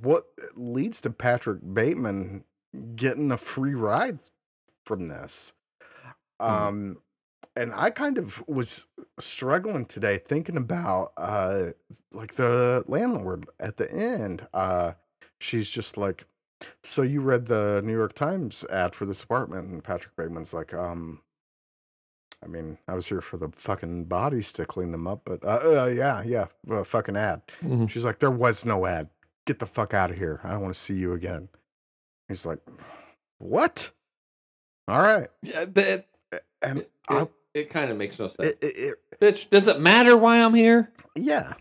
what 0.00 0.24
leads 0.56 1.00
to 1.02 1.10
Patrick 1.10 1.60
Bateman 1.74 2.44
getting 2.96 3.30
a 3.30 3.36
free 3.36 3.74
ride 3.74 4.20
from 4.86 5.08
this. 5.08 5.52
Mhm. 6.40 6.46
Um 6.48 6.98
and 7.56 7.72
I 7.74 7.90
kind 7.90 8.18
of 8.18 8.42
was 8.48 8.84
struggling 9.18 9.84
today 9.86 10.18
thinking 10.18 10.56
about 10.56 11.12
uh 11.16 11.72
like 12.12 12.36
the 12.36 12.84
landlord 12.86 13.46
at 13.60 13.76
the 13.76 13.90
end. 13.92 14.46
Uh 14.54 14.92
she's 15.38 15.68
just 15.68 15.96
like 15.96 16.24
so 16.82 17.02
you 17.02 17.20
read 17.20 17.46
the 17.46 17.82
New 17.84 17.92
York 17.92 18.14
Times 18.14 18.64
ad 18.70 18.94
for 18.94 19.04
this 19.04 19.22
apartment 19.22 19.68
and 19.68 19.84
Patrick 19.84 20.16
Bateman's 20.16 20.54
like 20.54 20.72
um 20.72 21.20
I 22.44 22.48
mean, 22.48 22.78
I 22.88 22.94
was 22.94 23.06
here 23.06 23.20
for 23.20 23.36
the 23.36 23.50
fucking 23.56 24.06
bodies 24.06 24.52
to 24.54 24.66
clean 24.66 24.90
them 24.90 25.06
up, 25.06 25.22
but 25.24 25.44
uh, 25.44 25.82
uh 25.82 25.86
yeah, 25.86 26.22
yeah, 26.24 26.46
uh, 26.70 26.82
fucking 26.82 27.16
ad. 27.16 27.42
Mhm. 27.62 27.88
She's 27.88 28.04
like, 28.04 28.18
there 28.18 28.32
was 28.32 28.64
no 28.64 28.84
ad. 28.84 29.10
Get 29.46 29.60
the 29.60 29.66
fuck 29.66 29.94
out 29.94 30.10
of 30.10 30.16
here. 30.16 30.40
I 30.42 30.50
don't 30.50 30.62
want 30.62 30.74
to 30.74 30.80
see 30.80 30.94
you 30.94 31.12
again. 31.12 31.48
He's 32.28 32.44
like, 32.44 32.58
what? 33.38 33.90
All 34.88 35.00
right. 35.00 35.28
Yeah, 35.42 35.66
that, 35.66 36.06
And 36.60 36.78
it, 36.80 36.90
I, 37.08 37.28
it, 37.54 37.70
kind 37.70 37.90
of 37.90 37.96
makes 37.96 38.18
no 38.18 38.26
sense. 38.28 38.52
it, 38.52 38.58
it, 38.62 38.76
it, 39.12 39.20
Bitch, 39.20 39.50
does 39.50 39.68
it 39.68 39.80
matter 39.80 40.16
why 40.16 40.38
I'm 40.42 40.54
here? 40.54 40.90
yeah. 41.14 41.54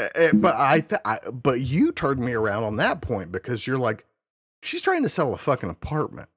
Uh, 0.00 0.08
uh, 0.16 0.32
But 0.34 0.56
I, 0.56 0.80
th- 0.80 1.00
I, 1.04 1.18
but 1.30 1.60
you 1.60 1.92
turned 1.92 2.20
me 2.20 2.32
around 2.32 2.64
on 2.64 2.76
that 2.76 3.00
point 3.00 3.30
because 3.32 3.66
you're 3.66 3.78
like, 3.78 4.04
she's 4.62 4.82
trying 4.82 5.02
to 5.02 5.08
sell 5.08 5.32
a 5.34 5.38
fucking 5.38 5.70
apartment 5.70 6.28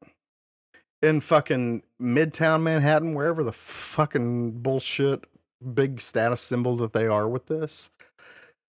in 1.01 1.21
fucking 1.21 1.83
Midtown 2.01 2.63
Manhattan, 2.63 3.13
wherever 3.13 3.43
the 3.43 3.51
fucking 3.51 4.61
bullshit 4.61 5.25
big 5.73 6.01
status 6.01 6.41
symbol 6.41 6.75
that 6.77 6.93
they 6.93 7.07
are 7.07 7.27
with 7.27 7.47
this. 7.47 7.89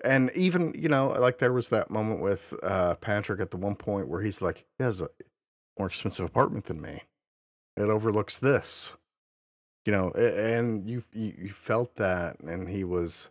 And 0.04 0.30
even, 0.34 0.74
you 0.76 0.88
know, 0.88 1.08
like 1.08 1.38
there 1.38 1.52
was 1.52 1.70
that 1.70 1.90
moment 1.90 2.20
with 2.20 2.54
uh, 2.62 2.94
Patrick 2.96 3.40
at 3.40 3.50
the 3.50 3.56
one 3.56 3.74
point 3.76 4.08
where 4.08 4.22
he's 4.22 4.42
like, 4.42 4.66
he 4.78 4.84
has 4.84 5.00
a 5.00 5.08
more 5.78 5.88
expensive 5.88 6.26
apartment 6.26 6.66
than 6.66 6.80
me. 6.80 7.02
It 7.76 7.82
overlooks 7.88 8.38
this, 8.38 8.92
you 9.86 9.92
know, 9.92 10.12
a- 10.16 10.56
and 10.56 10.88
you 10.88 11.02
you, 11.14 11.34
you 11.38 11.52
felt 11.52 11.96
that, 11.96 12.40
and 12.40 12.68
he 12.68 12.84
was 12.84 13.30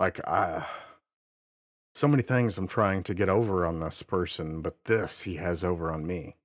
like, 0.00 0.20
I, 0.28 0.66
so 1.94 2.08
many 2.08 2.22
things 2.22 2.58
I'm 2.58 2.68
trying 2.68 3.02
to 3.04 3.14
get 3.14 3.28
over 3.28 3.66
on 3.66 3.80
this 3.80 4.02
person, 4.02 4.62
but 4.62 4.76
this 4.84 5.22
he 5.22 5.36
has 5.36 5.64
over 5.64 5.92
on 5.92 6.06
me. 6.06 6.36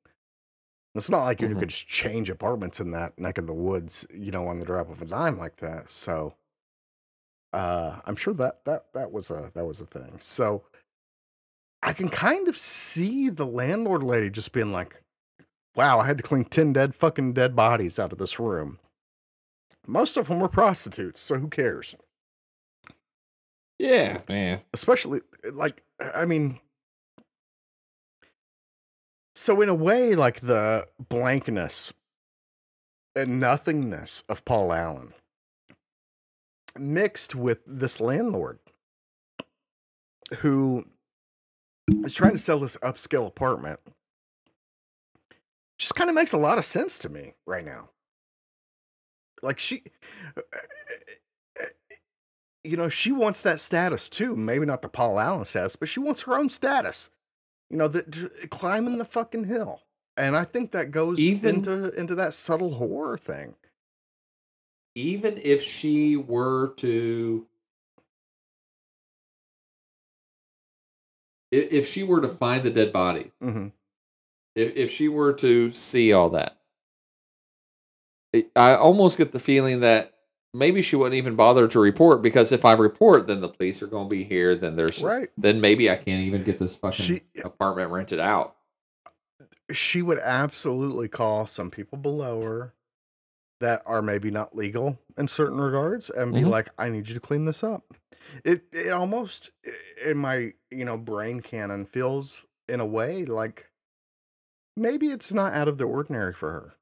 It's 0.96 1.10
not 1.10 1.24
like 1.24 1.42
you 1.42 1.50
Mhm. 1.50 1.60
could 1.60 1.70
just 1.70 1.88
change 1.88 2.30
apartments 2.30 2.80
in 2.80 2.92
that 2.92 3.18
neck 3.20 3.38
of 3.38 3.48
the 3.48 3.54
woods, 3.54 4.06
you 4.14 4.32
know, 4.32 4.48
on 4.48 4.60
the 4.60 4.66
drop 4.66 4.90
of 4.90 5.02
a 5.02 5.06
dime 5.06 5.38
like 5.38 5.58
that. 5.58 5.92
So, 5.92 6.36
uh, 7.52 8.02
I'm 8.06 8.16
sure 8.16 8.34
that 8.34 8.66
that 8.66 8.94
that 8.94 9.12
was 9.12 9.30
a 9.30 9.52
that 9.54 9.66
was 9.66 9.82
a 9.82 9.86
thing. 9.86 10.18
So, 10.20 10.64
I 11.84 11.94
can 11.94 12.10
kind 12.10 12.48
of 12.48 12.58
see 12.58 13.30
the 13.30 13.46
landlord 13.46 14.04
lady 14.04 14.30
just 14.30 14.54
being 14.54 14.72
like, 14.72 15.04
"Wow, 15.76 16.00
I 16.00 16.08
had 16.08 16.18
to 16.18 16.24
clean 16.24 16.46
ten 16.46 16.74
dead 16.74 16.96
fucking 16.96 17.34
dead 17.34 17.56
bodies 17.56 18.00
out 18.00 18.12
of 18.14 18.20
this 18.20 18.40
room. 18.40 18.80
Most 19.86 20.18
of 20.18 20.28
them 20.28 20.40
were 20.40 20.50
prostitutes, 20.50 21.20
so 21.20 21.40
who 21.40 21.50
cares?" 21.50 21.96
Yeah, 23.80 24.22
man. 24.30 24.62
especially 24.74 25.22
eh, 25.44 25.50
like 25.52 25.84
i 26.00 26.26
mean 26.26 26.60
so 29.36 29.62
in 29.62 29.68
a 29.68 29.76
way 29.76 30.16
like 30.16 30.42
the 30.42 30.88
blankness 31.10 31.92
and 33.16 33.40
nothingness 33.40 34.24
of 34.30 34.46
paul 34.46 34.72
allen 34.72 35.14
mixed 36.78 37.36
with 37.36 37.60
this 37.68 38.00
landlord 38.00 38.60
who 40.38 40.86
is 42.06 42.14
trying 42.14 42.32
to 42.32 42.38
sell 42.38 42.60
this 42.60 42.78
upscale 42.78 43.28
apartment 43.28 43.80
just 45.78 45.96
kind 45.96 46.10
of 46.10 46.16
makes 46.16 46.32
a 46.32 46.38
lot 46.38 46.58
of 46.58 46.64
sense 46.66 46.98
to 47.00 47.10
me 47.10 47.34
right 47.46 47.66
now 47.66 47.90
like 49.44 49.60
she 49.60 49.84
you 52.64 52.78
know, 52.78 52.88
she 52.89 53.12
wants 53.12 53.41
that 53.41 53.60
status 53.60 54.08
too. 54.10 54.36
Maybe 54.36 54.66
not 54.66 54.82
the 54.82 54.88
Paul 54.88 55.20
Allen 55.20 55.46
status, 55.46 55.76
but 55.76 55.89
she 55.89 56.00
wants 56.00 56.22
her 56.22 56.36
own 56.36 56.50
status. 56.50 57.10
You 57.70 57.78
know, 57.78 57.88
that 57.89 58.50
climbing 58.50 58.98
the 59.00 59.06
fucking 59.06 59.46
hill. 59.46 59.82
And 60.16 60.38
I 60.38 60.46
think 60.46 60.72
that 60.72 60.91
goes 60.91 61.20
Even- 61.20 61.56
into 61.56 61.91
into 61.94 62.16
that 62.16 62.34
subtle 62.34 62.76
horror 62.76 63.18
thing. 63.18 63.56
Even 64.96 65.39
if 65.44 65.62
she 65.62 66.16
were 66.16 66.74
to. 66.78 67.48
If 71.52 71.88
she 71.88 72.02
were 72.04 72.22
to 72.22 72.28
find 72.30 72.64
the 72.64 72.72
dead 72.72 72.91
bodies, 72.94 73.32
hmm 73.41 73.68
if, 74.56 74.76
if 74.76 74.91
she 74.91 75.08
were 75.08 75.34
to 75.34 75.70
see 75.72 76.14
all 76.14 76.30
that, 76.32 76.58
I- 78.56 78.76
almost 78.76 79.18
get 79.18 79.32
the 79.32 79.40
feeling 79.40 79.82
that 79.82 80.14
maybe 80.54 80.82
she 80.82 80.96
wouldn't 80.96 81.16
even 81.16 81.36
bother 81.36 81.68
to 81.68 81.80
report 81.80 82.22
because 82.22 82.52
if 82.52 82.66
I 82.66 82.74
report, 82.74 83.28
then 83.28 83.42
the 83.42 83.50
police 83.50 83.82
are 83.84 83.88
going 83.88 84.06
to 84.06 84.10
be 84.10 84.24
here. 84.24 84.56
Then 84.56 84.76
there's 84.76 85.02
Right. 85.04 85.30
then 85.38 85.62
maybe 85.62 85.90
I 85.90 85.96
can't 85.96 86.24
even 86.24 86.44
get 86.44 86.58
this 86.60 86.76
fucking 86.76 87.06
She- 87.06 87.24
apartment 87.44 87.92
rented 87.92 88.20
out. 88.20 88.56
She 89.72 90.02
would 90.02 90.20
absolutely 90.20 91.08
call 91.08 91.48
some 91.48 91.72
people 91.72 91.98
below 91.98 92.42
her 92.42 92.74
that 93.60 93.82
are 93.86 94.02
maybe 94.02 94.30
not 94.30 94.56
legal 94.56 95.00
in 95.18 95.28
certain 95.28 95.60
regards 95.60 96.10
and 96.10 96.34
be 96.34 96.42
Mhm. 96.42 96.50
like, 96.50 96.70
I 96.78 96.90
need 96.90 97.08
you 97.08 97.14
to 97.14 97.20
clean 97.22 97.46
this 97.46 97.64
up. 97.64 97.94
It 98.44 98.66
it 98.72 98.90
almost 98.92 99.52
in 100.04 100.18
my, 100.18 100.54
you 100.70 100.86
know, 100.86 100.98
brain 100.98 101.42
canon 101.42 101.86
feels 101.86 102.46
in 102.68 102.80
a 102.80 102.86
way 102.86 103.26
like 103.26 103.70
maybe 104.76 105.12
it's 105.12 105.34
not 105.34 105.54
out 105.54 105.68
of 105.68 105.78
the 105.78 105.84
ordinary 105.86 106.34
for 106.34 106.52
her. 106.52 106.74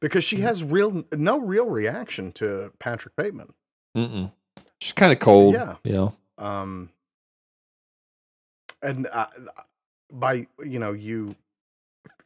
Because 0.00 0.24
she 0.24 0.38
Mhm. 0.38 0.42
has 0.42 0.64
real 0.64 1.04
no 1.12 1.38
real 1.38 1.66
reaction 1.66 2.32
to 2.32 2.72
Patrick 2.78 3.14
Bateman. 3.16 3.52
Mm-mm. 3.96 4.32
She's 4.80 4.92
kind 4.92 5.12
of 5.12 5.18
cold. 5.18 5.54
Yeah. 5.54 5.76
Know. 5.84 6.14
Um 6.38 6.90
and 8.82 9.06
uh, 9.06 9.26
by 10.12 10.46
you 10.64 10.78
know 10.78 10.92
you 10.92 11.34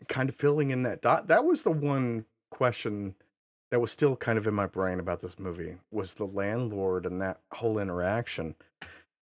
kind 0.09 0.29
of 0.29 0.35
filling 0.37 0.71
in 0.71 0.83
that 0.83 1.01
dot 1.03 1.29
that 1.29 1.45
was 1.45 1.63
the 1.63 1.71
one 1.71 2.25
question 2.51 3.15
that 3.71 3.81
was 3.81 3.93
still 3.93 4.17
kind 4.17 4.39
of 4.39 4.47
in 4.47 4.55
my 4.55 4.67
brain 4.67 4.99
about 4.99 5.21
this 5.21 5.39
movie 5.39 5.77
was 5.91 6.15
the 6.15 6.27
landlord 6.27 7.07
and 7.07 7.21
that 7.21 7.39
whole 7.53 7.79
interaction 7.79 8.55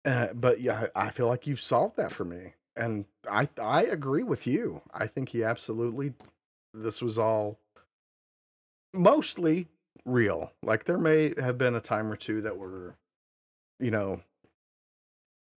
uh, 0.05 0.27
but 0.33 0.61
yeah 0.61 0.87
I, 0.95 1.07
I 1.07 1.09
feel 1.11 1.27
like 1.27 1.47
you've 1.47 1.61
solved 1.61 1.97
that 1.97 2.11
for 2.11 2.25
me 2.25 2.53
and 2.75 3.05
i 3.29 3.49
i 3.59 3.83
agree 3.83 4.23
with 4.23 4.45
you 4.45 4.81
i 4.93 5.07
think 5.07 5.29
he 5.29 5.43
absolutely 5.43 6.13
this 6.73 7.01
was 7.01 7.17
all 7.17 7.57
mostly 8.95 9.67
real 10.05 10.51
like 10.63 10.85
there 10.85 10.97
may 10.97 11.33
have 11.41 11.57
been 11.57 11.75
a 11.75 11.81
time 11.81 12.11
or 12.11 12.15
two 12.15 12.41
that 12.41 12.57
were 12.57 12.95
you 13.79 13.91
know 13.91 14.21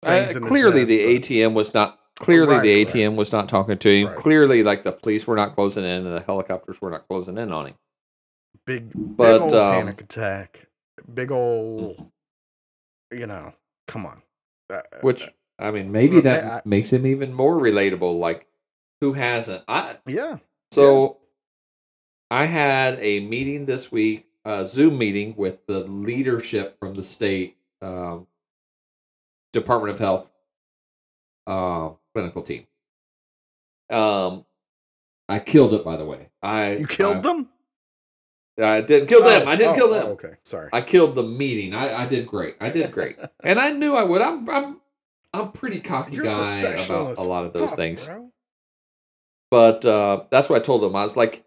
Uh, 0.03 0.19
things 0.25 0.35
in 0.35 0.43
his 0.43 0.49
clearly, 0.49 0.79
head, 0.81 0.87
the 0.89 1.19
ATM 1.19 1.53
was 1.53 1.73
not. 1.73 1.99
Clearly, 2.17 2.47
the 2.47 2.53
Right, 2.53 2.87
right. 2.87 2.87
ATM 2.87 3.15
was 3.15 3.31
not 3.33 3.49
talking 3.49 3.77
to 3.77 3.89
him. 3.89 4.07
Right. 4.07 4.15
Clearly, 4.15 4.63
like 4.63 4.83
the 4.83 4.91
police 4.93 5.27
were 5.27 5.35
not 5.35 5.53
closing 5.55 5.83
in, 5.83 6.05
and 6.05 6.15
the 6.15 6.21
helicopters 6.21 6.79
were 6.81 6.89
not 6.91 7.07
closing 7.09 7.37
in 7.37 7.51
on 7.51 7.67
him. 7.67 7.73
big 8.65 8.91
But, 8.95 9.33
big 9.33 9.41
old 9.41 9.53
um, 9.53 9.73
panic 9.73 10.01
attack 10.01 10.67
big 11.13 11.29
old 11.31 12.09
you 13.11 13.27
know 13.27 13.53
come 13.87 14.05
on 14.05 14.21
Uh, 14.71 14.81
Which 15.01 15.27
I 15.59 15.71
mean, 15.71 15.91
maybe 15.91 16.21
that 16.21 16.43
I- 16.45 16.61
makes 16.65 16.91
him 16.93 17.05
even 17.05 17.33
more 17.33 17.55
relatable. 17.55 18.17
Like, 18.19 18.47
who 19.01 19.13
hasn't? 19.13 19.63
I 19.67 19.97
yeah 20.05 20.37
so 20.71 21.17
I 22.31 22.45
had 22.45 22.97
a 23.01 23.19
meeting 23.21 23.65
this 23.65 23.91
week, 23.91 24.27
a 24.43 24.65
Zoom 24.65 24.97
meeting 24.97 25.35
with 25.37 25.65
the 25.67 25.81
leadership 25.81 26.77
from 26.79 26.95
the 26.95 27.03
state 27.03 27.57
um, 27.81 28.27
Department 29.53 29.93
of 29.93 29.99
Health 29.99 30.31
uh, 31.47 31.91
clinical 32.13 32.41
team. 32.41 32.65
Um, 33.89 34.45
I 35.29 35.39
killed 35.39 35.73
it. 35.73 35.85
By 35.85 35.97
the 35.97 36.05
way, 36.05 36.29
I 36.41 36.73
You 36.73 36.87
killed 36.87 37.17
I, 37.17 37.21
them? 37.21 37.49
I 38.57 38.81
didn't 38.81 39.07
kill 39.07 39.23
them. 39.23 39.43
Oh, 39.45 39.51
I 39.51 39.55
didn't 39.55 39.73
oh, 39.73 39.75
kill 39.75 39.87
oh, 39.87 39.93
them. 39.93 40.07
okay, 40.07 40.33
sorry. 40.43 40.69
I 40.71 40.81
killed 40.81 41.15
the 41.15 41.23
meeting. 41.23 41.73
I, 41.73 42.03
I 42.03 42.05
did 42.05 42.25
great. 42.25 42.55
I 42.59 42.69
did 42.69 42.91
great, 42.91 43.17
and 43.43 43.59
I 43.59 43.71
knew 43.71 43.95
I 43.95 44.03
would. 44.03 44.21
I'm 44.21 44.49
I'm 44.49 44.81
I'm 45.33 45.51
pretty 45.51 45.81
cocky 45.81 46.15
You're 46.15 46.25
guy 46.25 46.59
about 46.59 47.17
a 47.17 47.23
lot 47.23 47.45
of 47.45 47.53
those 47.53 47.69
fuck, 47.69 47.77
things. 47.77 48.07
bro. 48.07 48.31
But 49.51 49.85
uh, 49.85 50.23
that's 50.31 50.49
what 50.49 50.57
I 50.57 50.63
told 50.63 50.81
them. 50.81 50.95
I 50.95 51.03
was 51.03 51.15
like, 51.15 51.44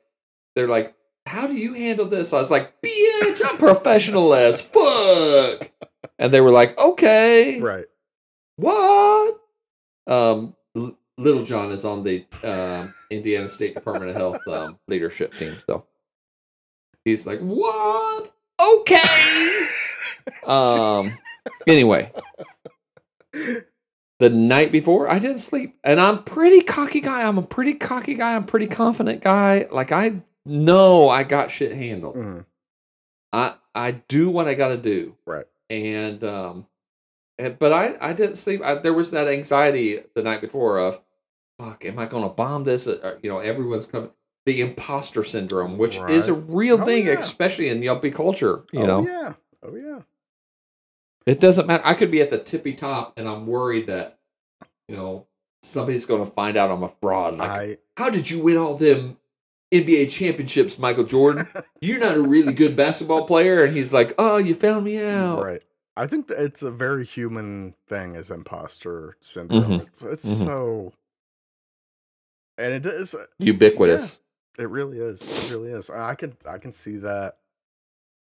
they're 0.58 0.68
like, 0.68 0.94
how 1.26 1.46
do 1.46 1.54
you 1.54 1.74
handle 1.74 2.06
this? 2.06 2.32
I 2.32 2.38
was 2.38 2.50
like, 2.50 2.80
bitch, 2.82 3.40
I'm 3.48 3.56
professional 3.58 4.34
as 4.34 4.60
fuck. 4.60 5.70
And 6.18 6.32
they 6.34 6.40
were 6.40 6.50
like, 6.50 6.76
okay, 6.78 7.60
Right. 7.60 7.84
what? 8.56 9.38
Um, 10.06 10.54
L- 10.76 10.98
Little 11.18 11.44
John 11.44 11.70
is 11.70 11.84
on 11.84 12.02
the 12.02 12.24
um, 12.42 12.94
Indiana 13.10 13.48
State 13.48 13.74
Department 13.74 14.10
of 14.10 14.16
Health 14.16 14.38
um, 14.48 14.78
leadership 14.88 15.34
team, 15.34 15.56
so 15.66 15.86
he's 17.04 17.26
like, 17.26 17.40
what? 17.40 18.32
Okay. 18.60 19.66
um. 20.46 21.16
Anyway, 21.66 22.10
the 23.32 24.30
night 24.30 24.72
before 24.72 25.08
I 25.10 25.18
didn't 25.18 25.38
sleep, 25.38 25.76
and 25.84 26.00
I'm 26.00 26.24
pretty 26.24 26.60
cocky 26.62 27.00
guy. 27.00 27.26
I'm 27.26 27.38
a 27.38 27.42
pretty 27.42 27.74
cocky 27.74 28.14
guy. 28.14 28.34
I'm 28.34 28.44
pretty 28.44 28.66
confident 28.66 29.22
guy. 29.22 29.66
Like 29.70 29.92
I 29.92 30.22
know 30.48 31.08
I 31.08 31.22
got 31.22 31.50
shit 31.50 31.72
handled. 31.72 32.16
Mhm, 32.16 32.44
I 33.32 33.54
I 33.74 33.90
do 33.92 34.30
what 34.30 34.48
I 34.48 34.54
got 34.54 34.68
to 34.68 34.76
do. 34.76 35.14
Right. 35.26 35.46
And 35.70 36.24
um, 36.24 36.66
and, 37.38 37.58
but 37.58 37.72
I 37.72 37.96
I 38.00 38.12
didn't 38.12 38.36
sleep. 38.36 38.62
I, 38.64 38.76
there 38.76 38.94
was 38.94 39.10
that 39.10 39.28
anxiety 39.28 40.00
the 40.14 40.22
night 40.22 40.40
before 40.40 40.78
of, 40.78 41.00
fuck, 41.58 41.84
am 41.84 41.98
I 41.98 42.06
going 42.06 42.22
to 42.22 42.30
bomb 42.30 42.64
this? 42.64 42.86
Uh, 42.86 43.18
you 43.22 43.30
know, 43.30 43.38
everyone's 43.38 43.86
coming. 43.86 44.10
The 44.46 44.62
imposter 44.62 45.22
syndrome, 45.22 45.76
which 45.76 45.98
is 46.08 46.28
a 46.28 46.32
real 46.32 46.80
Oh, 46.80 46.84
thing, 46.86 47.06
yeah. 47.06 47.12
especially 47.12 47.68
in 47.68 47.80
yuppie 47.80 48.14
culture. 48.14 48.64
You 48.72 48.80
oh, 48.80 48.86
know, 48.86 49.06
yeah. 49.06 49.32
Oh, 49.62 49.76
yeah. 49.76 50.00
it 51.26 51.38
doesn't 51.38 51.66
matter. 51.66 51.82
I 51.84 51.92
could 51.92 52.10
be 52.10 52.22
at 52.22 52.30
the 52.30 52.38
tippy 52.38 52.72
top, 52.72 53.12
and 53.18 53.28
I'm 53.28 53.46
worried 53.46 53.88
that, 53.88 54.18
you 54.88 54.96
know, 54.96 55.26
somebody's 55.62 56.06
going 56.06 56.24
to 56.24 56.30
find 56.30 56.56
out 56.56 56.70
I'm 56.70 56.82
a 56.82 56.88
fraud. 56.88 57.36
Like, 57.36 57.50
I, 57.50 57.78
how 57.98 58.08
did 58.08 58.30
you 58.30 58.38
win 58.38 58.56
all 58.56 58.74
them 58.74 59.18
NBA 59.72 60.10
championships, 60.10 60.78
Michael 60.78 61.04
Jordan? 61.04 61.48
You're 61.80 62.00
not 62.00 62.16
a 62.16 62.22
really 62.22 62.52
good 62.52 62.76
basketball 62.76 63.26
player. 63.26 63.64
And 63.64 63.76
he's 63.76 63.92
like, 63.92 64.14
oh, 64.18 64.38
you 64.38 64.54
found 64.54 64.84
me 64.84 64.98
out. 64.98 65.42
right. 65.44 65.62
I 65.96 66.06
think 66.06 66.28
that 66.28 66.40
it's 66.42 66.62
a 66.62 66.70
very 66.70 67.04
human 67.04 67.74
thing 67.88 68.14
as 68.16 68.30
imposter 68.30 69.16
syndrome. 69.20 69.62
Mhm, 69.80 69.86
It's, 69.86 70.02
it's 70.02 70.24
mhm. 70.26 70.44
so. 70.44 70.92
And 72.56 72.72
it 72.72 72.86
is. 72.86 73.14
Ubiquitous. 73.38 74.20
It 74.58 74.68
really 74.68 74.98
is. 74.98 75.20
It 75.22 75.50
really 75.52 75.70
is. 75.70 75.88
I 75.90 76.14
can 76.14 76.36
I 76.48 76.58
can 76.58 76.72
see 76.72 76.96
that 76.98 77.38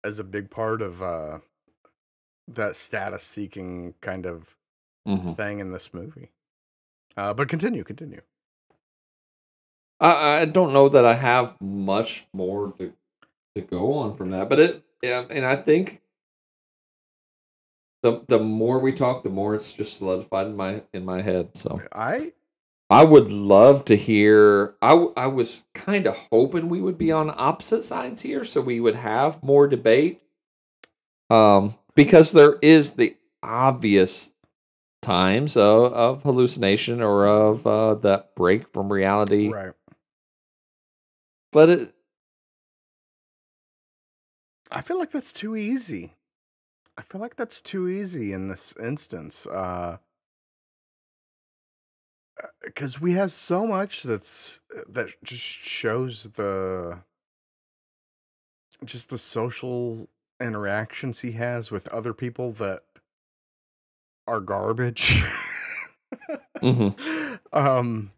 as 0.03 0.19
a 0.19 0.25
big 0.25 0.51
part 0.51 0.83
of 0.83 1.03
uh 1.03 1.39
that 2.49 2.77
status 2.77 3.23
seeking 3.25 3.95
kind 4.01 4.27
of 4.27 4.55
hmm 5.05 5.33
thing 5.35 5.61
in 5.61 5.73
this 5.73 5.93
movie. 5.95 6.31
Uh 7.17 7.33
but 7.35 7.49
continue, 7.49 7.85
continue. 7.85 8.21
I, 10.01 10.41
I 10.41 10.45
don't 10.45 10.73
know 10.73 10.89
that 10.89 11.05
I 11.05 11.15
have 11.15 11.61
much 11.61 12.27
more 12.33 12.73
to 12.79 12.93
to 13.55 13.63
go 13.63 13.95
on 13.95 14.17
from 14.17 14.31
that, 14.31 14.49
but 14.49 14.59
it 14.59 14.85
yeah, 15.03 15.25
and 15.31 15.45
I 15.45 15.57
think 15.57 16.03
the 18.03 18.23
the 18.29 18.39
more 18.39 18.79
we 18.79 18.93
talk, 18.93 19.23
the 19.23 19.31
more 19.31 19.55
it's 19.55 19.73
just 19.73 19.97
solidified 19.99 20.47
in 20.47 20.57
my 20.57 20.83
in 20.93 21.05
my 21.05 21.23
head. 21.23 21.57
So 21.57 21.81
I 21.93 22.33
I 22.89 23.05
would 23.05 23.31
love 23.31 23.85
to 23.87 23.97
hear. 23.97 24.75
I 24.81 24.93
I 25.17 25.27
was 25.27 25.65
kind 25.75 26.07
of 26.07 26.17
hoping 26.31 26.69
we 26.69 26.81
would 26.81 26.99
be 26.99 27.11
on 27.13 27.33
opposite 27.35 27.83
sides 27.83 28.23
here, 28.23 28.45
so 28.45 28.61
we 28.61 28.81
would 28.81 28.97
have 28.97 29.43
more 29.43 29.67
debate. 29.67 30.23
Um, 31.29 31.75
because 31.97 32.31
there 32.31 32.57
is 32.63 32.93
the 32.93 33.17
obvious 33.43 34.31
times 35.03 35.57
of, 35.57 35.93
of 35.93 36.23
hallucination 36.23 37.03
or 37.03 37.27
of 37.27 37.67
uh, 37.67 37.95
that 37.97 38.35
break 38.37 38.73
from 38.73 38.93
reality, 38.93 39.49
right. 39.49 39.73
But 41.53 41.69
it, 41.71 41.95
I 44.71 44.81
feel 44.81 44.99
like 44.99 45.11
that's 45.11 45.33
too 45.33 45.57
easy. 45.57 46.15
I 46.99 47.03
feel 47.03 47.21
like 47.21 47.37
that's 47.37 47.63
too 47.63 47.89
easy 47.89 48.33
in 48.33 48.49
this 48.49 48.75
instance. 48.81 49.47
Uh 49.47 49.99
because 52.63 53.01
we 53.01 53.13
have 53.13 53.33
so 53.33 53.67
much 53.67 54.03
that's 54.03 54.61
uh, 54.77 54.83
that 54.89 55.09
just 55.23 55.43
shows 55.43 56.25
the 56.35 56.99
just 58.85 59.11
the 59.11 59.19
social 59.19 60.09
interactions 60.41 61.21
he 61.21 61.33
has 61.33 61.71
with 61.71 61.87
other 61.89 62.13
people 62.13 62.53
that 62.53 62.83
are 64.27 64.41
garbage. 64.41 65.23
Mhm. 66.63 66.95
Um, 67.53 68.11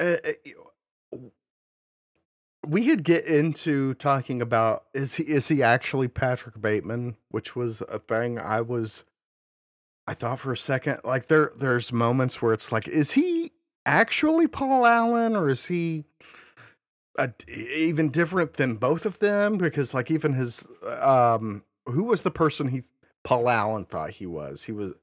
uh, 0.00 0.16
uh, 0.24 0.32
we 2.66 2.86
could 2.86 3.02
get 3.04 3.26
into 3.26 3.94
talking 3.94 4.40
about 4.40 4.84
is 4.94 5.16
he 5.16 5.24
is 5.24 5.48
he 5.48 5.62
actually 5.62 6.08
Patrick 6.08 6.60
Bateman, 6.60 7.16
which 7.30 7.56
was 7.56 7.82
a 7.88 7.98
thing 7.98 8.38
I 8.38 8.60
was. 8.60 9.04
I 10.06 10.14
thought 10.14 10.40
for 10.40 10.52
a 10.52 10.56
second, 10.56 11.00
like 11.04 11.28
there 11.28 11.52
there's 11.56 11.92
moments 11.92 12.42
where 12.42 12.52
it's 12.52 12.72
like, 12.72 12.88
is 12.88 13.12
he 13.12 13.52
actually 13.86 14.48
Paul 14.48 14.84
Allen 14.84 15.36
or 15.36 15.48
is 15.48 15.66
he 15.66 16.04
a, 17.16 17.30
even 17.48 18.10
different 18.10 18.54
than 18.54 18.76
both 18.76 19.06
of 19.06 19.18
them? 19.20 19.58
Because 19.58 19.94
like 19.94 20.10
even 20.10 20.34
his 20.34 20.66
um, 20.86 21.62
who 21.86 22.04
was 22.04 22.22
the 22.22 22.30
person 22.30 22.68
he 22.68 22.82
Paul 23.24 23.48
Allen 23.48 23.84
thought 23.84 24.10
he 24.10 24.26
was? 24.26 24.64
He 24.64 24.72
was 24.72 24.94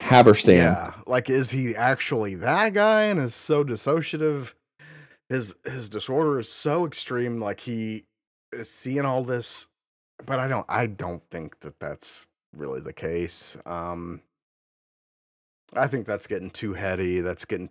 Haberstam. 0.00 0.56
yeah, 0.56 0.94
like 1.06 1.28
is 1.28 1.50
he 1.50 1.76
actually 1.76 2.34
that 2.36 2.72
guy 2.74 3.02
and 3.02 3.20
is 3.20 3.34
so 3.34 3.64
dissociative? 3.64 4.52
His 5.28 5.54
his 5.64 5.88
disorder 5.88 6.38
is 6.38 6.50
so 6.50 6.86
extreme. 6.86 7.40
Like 7.40 7.60
he 7.60 8.04
is 8.52 8.70
seeing 8.70 9.04
all 9.04 9.22
this, 9.22 9.66
but 10.24 10.38
I 10.38 10.48
don't. 10.48 10.66
I 10.68 10.86
don't 10.86 11.22
think 11.30 11.60
that 11.60 11.78
that's 11.80 12.28
really 12.56 12.80
the 12.80 12.92
case. 12.92 13.56
Um, 13.66 14.22
I 15.74 15.86
think 15.86 16.06
that's 16.06 16.26
getting 16.26 16.50
too 16.50 16.74
heady. 16.74 17.20
That's 17.20 17.44
getting 17.44 17.70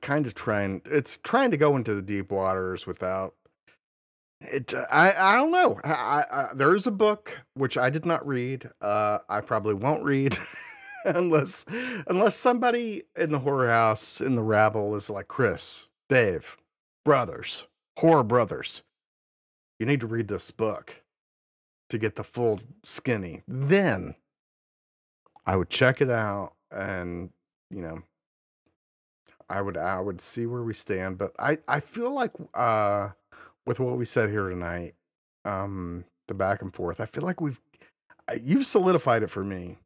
kind 0.00 0.26
of 0.26 0.34
trying. 0.34 0.82
It's 0.84 1.16
trying 1.16 1.50
to 1.50 1.56
go 1.56 1.76
into 1.76 1.94
the 1.94 2.02
deep 2.02 2.30
waters 2.30 2.86
without. 2.86 3.34
It. 4.40 4.74
uh, 4.74 4.86
I. 4.90 5.14
I 5.16 5.36
don't 5.36 5.50
know. 5.50 5.80
I, 5.82 5.90
I, 5.90 6.24
I, 6.30 6.54
there 6.54 6.74
is 6.74 6.86
a 6.86 6.92
book 6.92 7.38
which 7.54 7.78
I 7.78 7.88
did 7.88 8.04
not 8.04 8.26
read. 8.26 8.70
Uh, 8.82 9.18
I 9.28 9.40
probably 9.40 9.74
won't 9.74 10.04
read. 10.04 10.38
unless 11.04 11.64
unless 12.06 12.36
somebody 12.36 13.04
in 13.16 13.32
the 13.32 13.38
horror 13.40 13.68
house 13.68 14.20
in 14.20 14.34
the 14.34 14.42
rabble 14.42 14.94
is 14.94 15.08
like 15.10 15.28
Chris, 15.28 15.86
Dave, 16.08 16.56
brothers, 17.04 17.66
horror 17.98 18.24
brothers. 18.24 18.82
You 19.78 19.86
need 19.86 20.00
to 20.00 20.06
read 20.06 20.28
this 20.28 20.50
book 20.50 21.02
to 21.90 21.98
get 21.98 22.16
the 22.16 22.24
full 22.24 22.60
skinny. 22.84 23.42
Then 23.46 24.14
I 25.46 25.56
would 25.56 25.70
check 25.70 26.00
it 26.00 26.10
out 26.10 26.52
and 26.70 27.30
you 27.70 27.80
know 27.80 28.02
I 29.48 29.62
would 29.62 29.76
I 29.76 30.00
would 30.00 30.20
see 30.20 30.46
where 30.46 30.62
we 30.62 30.74
stand. 30.74 31.18
But 31.18 31.32
I, 31.38 31.58
I 31.66 31.80
feel 31.80 32.10
like 32.10 32.32
uh 32.54 33.10
with 33.66 33.80
what 33.80 33.98
we 33.98 34.04
said 34.04 34.30
here 34.30 34.48
tonight, 34.48 34.94
um, 35.44 36.04
the 36.26 36.34
back 36.34 36.62
and 36.62 36.74
forth, 36.74 37.00
I 37.00 37.06
feel 37.06 37.22
like 37.22 37.40
we've 37.40 37.60
you've 38.42 38.66
solidified 38.66 39.22
it 39.22 39.30
for 39.30 39.44
me. 39.44 39.78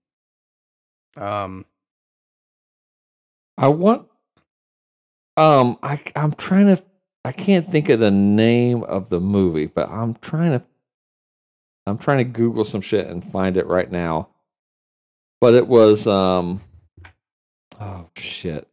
Um, 1.16 1.66
I 3.58 3.68
want. 3.68 4.08
Um, 5.36 5.78
I 5.82 6.00
I'm 6.16 6.32
trying 6.32 6.68
to. 6.76 6.82
I 7.24 7.32
can't 7.32 7.70
think 7.70 7.88
of 7.88 8.00
the 8.00 8.10
name 8.10 8.82
of 8.84 9.08
the 9.08 9.20
movie, 9.20 9.66
but 9.66 9.88
I'm 9.90 10.14
trying 10.16 10.52
to. 10.58 10.62
I'm 11.86 11.98
trying 11.98 12.18
to 12.18 12.24
Google 12.24 12.64
some 12.64 12.80
shit 12.80 13.06
and 13.08 13.24
find 13.24 13.56
it 13.56 13.66
right 13.66 13.90
now. 13.90 14.28
But 15.40 15.54
it 15.54 15.66
was 15.68 16.06
um. 16.06 16.60
Oh 17.80 18.08
shit! 18.16 18.68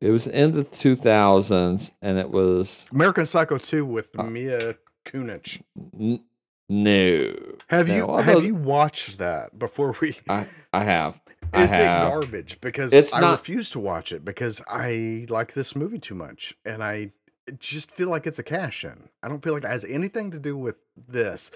It 0.00 0.10
was 0.10 0.26
in 0.26 0.54
the 0.54 0.64
2000s, 0.64 1.90
and 2.02 2.18
it 2.18 2.30
was 2.30 2.86
American 2.92 3.26
Psycho 3.26 3.58
2 3.58 3.84
with 3.84 4.08
Uh, 4.18 4.24
Mila 4.24 4.74
Kunis. 5.04 5.60
n- 5.98 6.22
no. 6.68 7.34
Have 7.68 7.88
no, 7.88 7.94
you 7.96 8.02
although 8.04 8.22
have 8.22 8.44
you 8.44 8.54
watched 8.54 9.18
that 9.18 9.58
before 9.58 9.94
we 10.00 10.18
I 10.28 10.46
I 10.72 10.84
have. 10.84 11.20
Is 11.54 11.72
it 11.72 11.84
garbage? 11.84 12.60
Because 12.60 12.92
It's 12.92 13.12
I 13.12 13.18
not- 13.20 13.40
refuse 13.40 13.70
to 13.70 13.80
watch 13.80 14.12
it 14.12 14.24
because 14.24 14.62
I 14.68 15.26
like 15.28 15.54
this 15.54 15.74
movie 15.74 15.98
too 15.98 16.14
much 16.14 16.54
and 16.64 16.84
I 16.84 17.10
just 17.58 17.90
feel 17.90 18.08
like 18.08 18.26
it's 18.26 18.38
a 18.38 18.42
cash 18.44 18.84
in. 18.84 19.08
I 19.22 19.28
don't 19.28 19.42
feel 19.42 19.54
like 19.54 19.64
it 19.64 19.70
has 19.70 19.84
anything 19.84 20.30
to 20.30 20.38
do 20.38 20.56
with 20.56 20.76
this. 21.08 21.50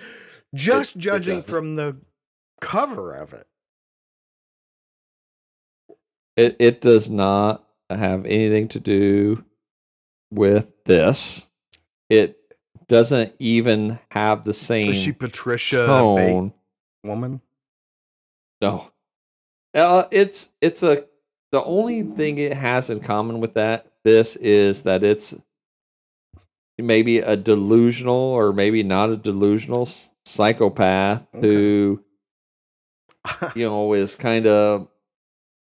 Just 0.54 0.96
it 0.96 0.98
judging 0.98 1.36
doesn't. 1.36 1.50
from 1.50 1.76
the 1.76 1.96
cover 2.60 3.14
of 3.14 3.32
it. 3.32 3.46
It 6.36 6.56
it 6.58 6.80
does 6.80 7.08
not 7.08 7.64
have 7.90 8.26
anything 8.26 8.68
to 8.68 8.80
do 8.80 9.44
with 10.30 10.68
this. 10.84 11.48
It 12.10 12.38
doesn't 12.88 13.34
even 13.38 13.98
have 14.10 14.44
the 14.44 14.52
same 14.52 14.92
Is 14.92 15.02
she 15.02 15.12
Patricia 15.12 15.86
tone. 15.86 16.52
woman? 17.02 17.40
No. 18.60 18.90
Uh, 19.74 20.04
it's 20.10 20.50
it's 20.60 20.82
a 20.82 21.04
the 21.52 21.62
only 21.62 22.02
thing 22.02 22.38
it 22.38 22.52
has 22.52 22.90
in 22.90 23.00
common 23.00 23.40
with 23.40 23.54
that 23.54 23.86
this 24.04 24.36
is 24.36 24.82
that 24.82 25.02
it's 25.02 25.34
maybe 26.78 27.18
a 27.18 27.36
delusional 27.36 28.14
or 28.14 28.52
maybe 28.52 28.82
not 28.82 29.10
a 29.10 29.16
delusional 29.16 29.88
psychopath 30.24 31.26
Okay. 31.34 31.46
who 31.46 32.04
you 33.54 33.64
know 33.66 33.92
is 33.92 34.14
kind 34.14 34.46
of 34.46 34.88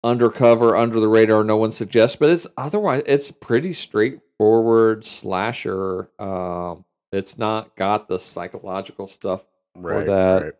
undercover 0.03 0.77
under 0.77 1.01
the 1.01 1.09
radar 1.09 1.45
no 1.45 1.57
one 1.57 1.73
suggests 1.73 2.17
but 2.17 2.31
it's 2.31 2.47
otherwise 2.57 3.03
it's 3.07 3.31
pretty 3.31 3.73
straightforward 3.73 5.05
slasher 5.05 6.09
um 6.19 6.85
it's 7.13 7.39
not 7.39 7.75
got 7.77 8.09
the 8.09 8.19
psychological 8.19 9.07
stuff 9.07 9.45
right, 9.77 10.07
that. 10.07 10.55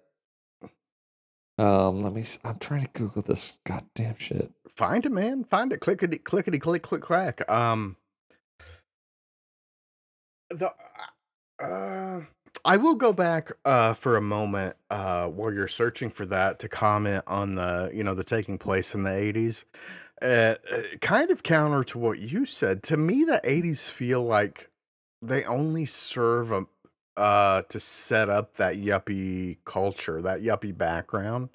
right. 1.59 1.87
um 1.89 2.03
let 2.03 2.13
me 2.13 2.25
i'm 2.45 2.59
trying 2.59 2.83
to 2.85 2.91
google 2.93 3.23
this 3.23 3.59
goddamn 3.65 4.17
shit 4.17 4.51
Find 4.77 5.07
it, 5.07 5.13
man. 5.13 5.45
Find 5.45 5.73
it. 5.73 5.79
Clickety, 5.79 6.19
clickety, 6.19 6.59
click, 6.59 6.83
click, 6.83 7.01
clack. 7.01 7.49
Um, 7.49 7.95
the 10.55 10.73
uh, 11.63 12.21
I 12.65 12.77
will 12.77 12.95
go 12.95 13.13
back 13.13 13.53
uh 13.65 13.95
for 13.95 14.17
a 14.17 14.21
moment 14.23 14.77
uh 14.91 15.27
while 15.27 15.53
you're 15.53 15.69
searching 15.69 16.11
for 16.11 16.27
that 16.27 16.59
to 16.61 16.69
comment 16.69 17.25
on 17.27 17.57
the 17.57 17.91
you 17.93 18.03
know 18.03 18.15
the 18.15 18.25
taking 18.25 18.59
place 18.59 18.95
in 18.95 19.03
the 19.03 19.11
80s. 19.11 19.65
Uh, 20.23 20.55
uh, 20.73 20.83
kind 21.01 21.31
of 21.31 21.43
counter 21.43 21.85
to 21.85 21.99
what 21.99 22.19
you 22.21 22.47
said. 22.47 22.83
To 22.85 22.97
me, 22.97 23.25
the 23.25 23.41
80s 23.45 23.91
feel 23.91 24.23
like 24.23 24.71
they 25.21 25.45
only 25.45 25.87
serve 25.87 26.53
a 26.53 26.67
uh 27.17 27.63
to 27.69 27.81
set 27.81 28.29
up 28.29 28.57
that 28.57 28.77
yuppie 28.77 29.59
culture, 29.65 30.23
that 30.23 30.43
yuppie 30.43 30.77
background. 30.77 31.51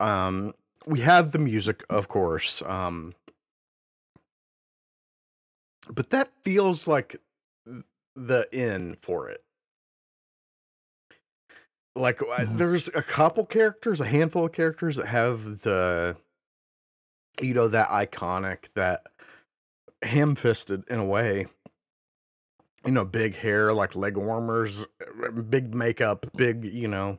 Um, 0.00 0.54
we 0.86 1.00
have 1.00 1.32
the 1.32 1.38
music, 1.38 1.84
of 1.88 2.08
course. 2.08 2.62
Um, 2.62 3.14
but 5.88 6.10
that 6.10 6.30
feels 6.42 6.86
like 6.86 7.20
the 8.16 8.48
in 8.52 8.96
for 9.00 9.28
it. 9.28 9.44
Like 11.94 12.20
uh, 12.20 12.26
Mhm. 12.44 12.58
there's 12.58 12.88
a 12.88 13.02
couple 13.02 13.46
characters, 13.46 14.00
a 14.00 14.06
handful 14.06 14.46
of 14.46 14.52
characters 14.52 14.96
that 14.96 15.06
have 15.06 15.60
the 15.60 16.16
you 17.40 17.54
know 17.54 17.68
that 17.68 17.88
iconic 17.88 18.64
that 18.74 19.02
ham-fisted 20.02 20.84
in 20.88 20.98
a 20.98 21.04
way 21.04 21.46
you 22.84 22.92
know 22.92 23.04
big 23.04 23.34
hair 23.36 23.72
like 23.72 23.94
leg 23.94 24.16
warmers 24.16 24.86
uh, 25.00 25.30
big 25.30 25.74
makeup 25.74 26.26
big 26.34 26.64
you 26.64 26.88
know 26.88 27.18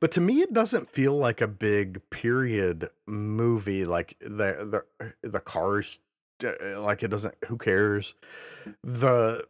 but 0.00 0.10
to 0.12 0.20
me 0.20 0.40
it 0.42 0.52
doesn't 0.52 0.88
feel 0.90 1.16
like 1.16 1.40
a 1.40 1.46
big 1.48 2.00
period 2.10 2.88
movie 3.06 3.84
like 3.84 4.16
the 4.20 4.84
the 5.00 5.12
the 5.28 5.40
cars 5.40 5.98
uh, 6.42 6.80
like 6.80 7.02
it 7.02 7.08
doesn't 7.08 7.34
who 7.46 7.56
cares 7.56 8.14
the 8.82 9.44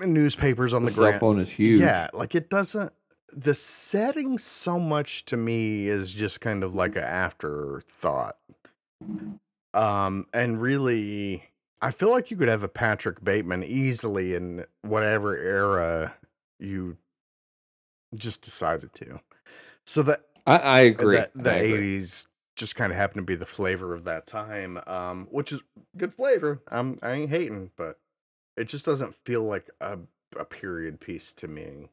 newspapers 0.00 0.74
on 0.74 0.82
the 0.82 0.90
the, 0.90 0.92
cell 0.92 1.04
ground 1.04 1.20
phone 1.20 1.40
is 1.40 1.52
huge 1.52 1.80
yeah 1.80 2.08
like 2.12 2.34
it 2.34 2.50
doesn't 2.50 2.92
the 3.32 3.54
setting 3.54 4.38
so 4.38 4.78
much 4.78 5.24
to 5.24 5.36
me 5.36 5.88
is 5.88 6.12
just 6.12 6.40
kind 6.40 6.62
of 6.62 6.74
like 6.74 6.96
an 6.96 7.02
afterthought 7.02 8.36
um 9.74 10.26
and 10.32 10.60
really 10.60 11.44
i 11.80 11.90
feel 11.90 12.10
like 12.10 12.30
you 12.30 12.36
could 12.36 12.48
have 12.48 12.62
a 12.62 12.68
patrick 12.68 13.22
bateman 13.24 13.64
easily 13.64 14.34
in 14.34 14.64
whatever 14.82 15.36
era 15.36 16.14
you 16.58 16.96
just 18.14 18.42
decided 18.42 18.92
to 18.94 19.20
so 19.84 20.02
that 20.02 20.22
I, 20.46 20.56
I 20.56 20.80
agree. 20.80 21.16
that 21.16 21.32
the 21.34 21.50
agree. 21.50 21.98
80s 21.98 22.26
just 22.56 22.74
kind 22.76 22.92
of 22.92 22.98
happened 22.98 23.20
to 23.20 23.32
be 23.32 23.36
the 23.36 23.46
flavor 23.46 23.94
of 23.94 24.04
that 24.04 24.26
time 24.26 24.78
um 24.86 25.28
which 25.30 25.52
is 25.52 25.60
good 25.96 26.12
flavor 26.12 26.60
i'm 26.68 26.98
i 27.02 27.12
ain't 27.12 27.30
hating 27.30 27.70
but 27.76 27.98
it 28.56 28.64
just 28.68 28.84
doesn't 28.84 29.14
feel 29.24 29.42
like 29.42 29.70
a, 29.80 29.98
a 30.38 30.44
period 30.44 31.00
piece 31.00 31.32
to 31.32 31.46
me 31.48 31.88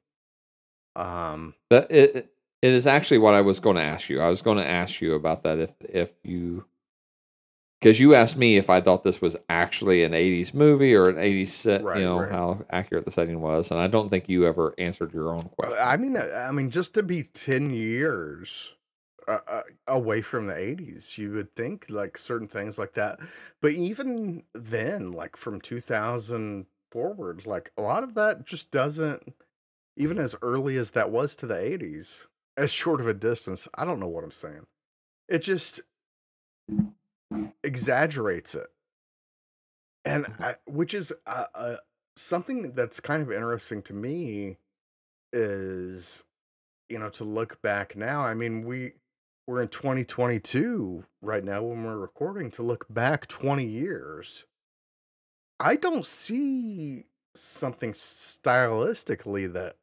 um 0.95 1.53
That 1.69 1.91
it, 1.91 2.15
it 2.15 2.33
it 2.63 2.71
is 2.71 2.87
actually 2.87 3.17
what 3.17 3.33
I 3.33 3.41
was 3.41 3.59
going 3.59 3.75
to 3.75 3.81
ask 3.81 4.09
you. 4.09 4.21
I 4.21 4.29
was 4.29 4.41
going 4.41 4.57
to 4.57 4.65
ask 4.65 5.01
you 5.01 5.15
about 5.15 5.43
that 5.43 5.59
if 5.59 5.73
if 5.81 6.13
you 6.23 6.63
because 7.81 7.99
you 7.99 8.15
asked 8.15 8.37
me 8.37 8.55
if 8.55 8.69
I 8.69 8.79
thought 8.79 9.03
this 9.03 9.21
was 9.21 9.35
actually 9.49 10.05
an 10.05 10.13
'80s 10.13 10.53
movie 10.53 10.95
or 10.95 11.09
an 11.09 11.17
'80s 11.17 11.49
set. 11.49 11.83
Right, 11.83 11.99
you 11.99 12.05
know 12.05 12.21
right. 12.21 12.31
how 12.31 12.65
accurate 12.69 13.03
the 13.03 13.11
setting 13.11 13.41
was, 13.41 13.69
and 13.69 13.81
I 13.81 13.87
don't 13.87 14.09
think 14.09 14.29
you 14.29 14.45
ever 14.47 14.73
answered 14.77 15.13
your 15.13 15.33
own 15.33 15.49
question. 15.57 15.77
i 15.81 15.97
mean 15.97 16.15
uh, 16.15 16.45
i 16.47 16.51
mean 16.51 16.69
just 16.69 16.93
to 16.93 17.03
be 17.03 17.23
10 17.23 17.71
years 17.71 18.69
uh, 19.27 19.39
uh, 19.47 19.61
away 19.87 20.21
from 20.21 20.47
the 20.47 20.53
80s 20.53 21.17
you 21.17 21.31
would 21.31 21.55
think 21.55 21.85
like 21.89 22.17
certain 22.17 22.47
things 22.47 22.77
like 22.77 22.93
that 22.93 23.19
but 23.61 23.71
even 23.71 24.43
then 24.53 25.11
like 25.11 25.35
from 25.35 25.61
2000 25.61 26.65
forward 26.91 27.45
like 27.45 27.71
a 27.77 27.81
lot 27.81 28.03
of 28.03 28.13
that 28.13 28.45
just 28.45 28.71
doesn't 28.71 29.33
even 29.97 30.17
as 30.19 30.35
early 30.41 30.77
as 30.77 30.91
that 30.91 31.11
was 31.11 31.35
to 31.35 31.45
the 31.45 31.55
80s 31.55 32.25
as 32.57 32.71
short 32.71 33.01
of 33.01 33.07
a 33.07 33.13
distance 33.13 33.67
i 33.75 33.85
don't 33.85 33.99
know 33.99 34.07
what 34.07 34.23
i'm 34.23 34.31
saying 34.31 34.65
it 35.27 35.39
just 35.39 35.81
exaggerates 37.63 38.55
it. 38.55 38.67
And 40.05 40.27
I, 40.39 40.55
which 40.65 40.93
is 40.93 41.13
uh, 41.25 41.45
uh, 41.55 41.75
something 42.15 42.73
that's 42.73 42.99
kind 42.99 43.21
of 43.21 43.31
interesting 43.31 43.81
to 43.83 43.93
me 43.93 44.57
is 45.31 46.23
you 46.89 46.99
know 46.99 47.09
to 47.09 47.23
look 47.23 47.59
back 47.63 47.95
now 47.95 48.21
i 48.21 48.35
mean 48.35 48.63
we 48.63 48.91
we're 49.45 49.61
in 49.61 49.67
2022 49.67 51.03
right 51.21 51.43
now 51.43 51.61
when 51.63 51.83
we're 51.83 51.97
recording 51.97 52.49
to 52.51 52.63
look 52.63 52.85
back 52.89 53.27
20 53.27 53.65
years. 53.65 54.45
I 55.59 55.75
don't 55.75 56.05
see 56.05 57.05
something 57.35 57.93
stylistically 57.93 59.51
that 59.53 59.75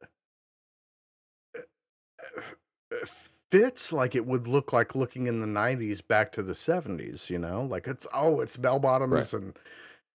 uh, 1.55 3.05
fits 3.49 3.91
like 3.91 4.15
it 4.15 4.25
would 4.25 4.47
look 4.47 4.71
like 4.73 4.95
looking 4.95 5.27
in 5.27 5.41
the 5.41 5.47
90s 5.47 6.05
back 6.05 6.31
to 6.31 6.43
the 6.43 6.53
70s 6.53 7.29
you 7.29 7.37
know? 7.37 7.63
Like 7.63 7.87
it's 7.87 8.07
oh 8.13 8.41
it's 8.41 8.57
bell 8.57 8.79
bottoms 8.79 9.33
and 9.33 9.55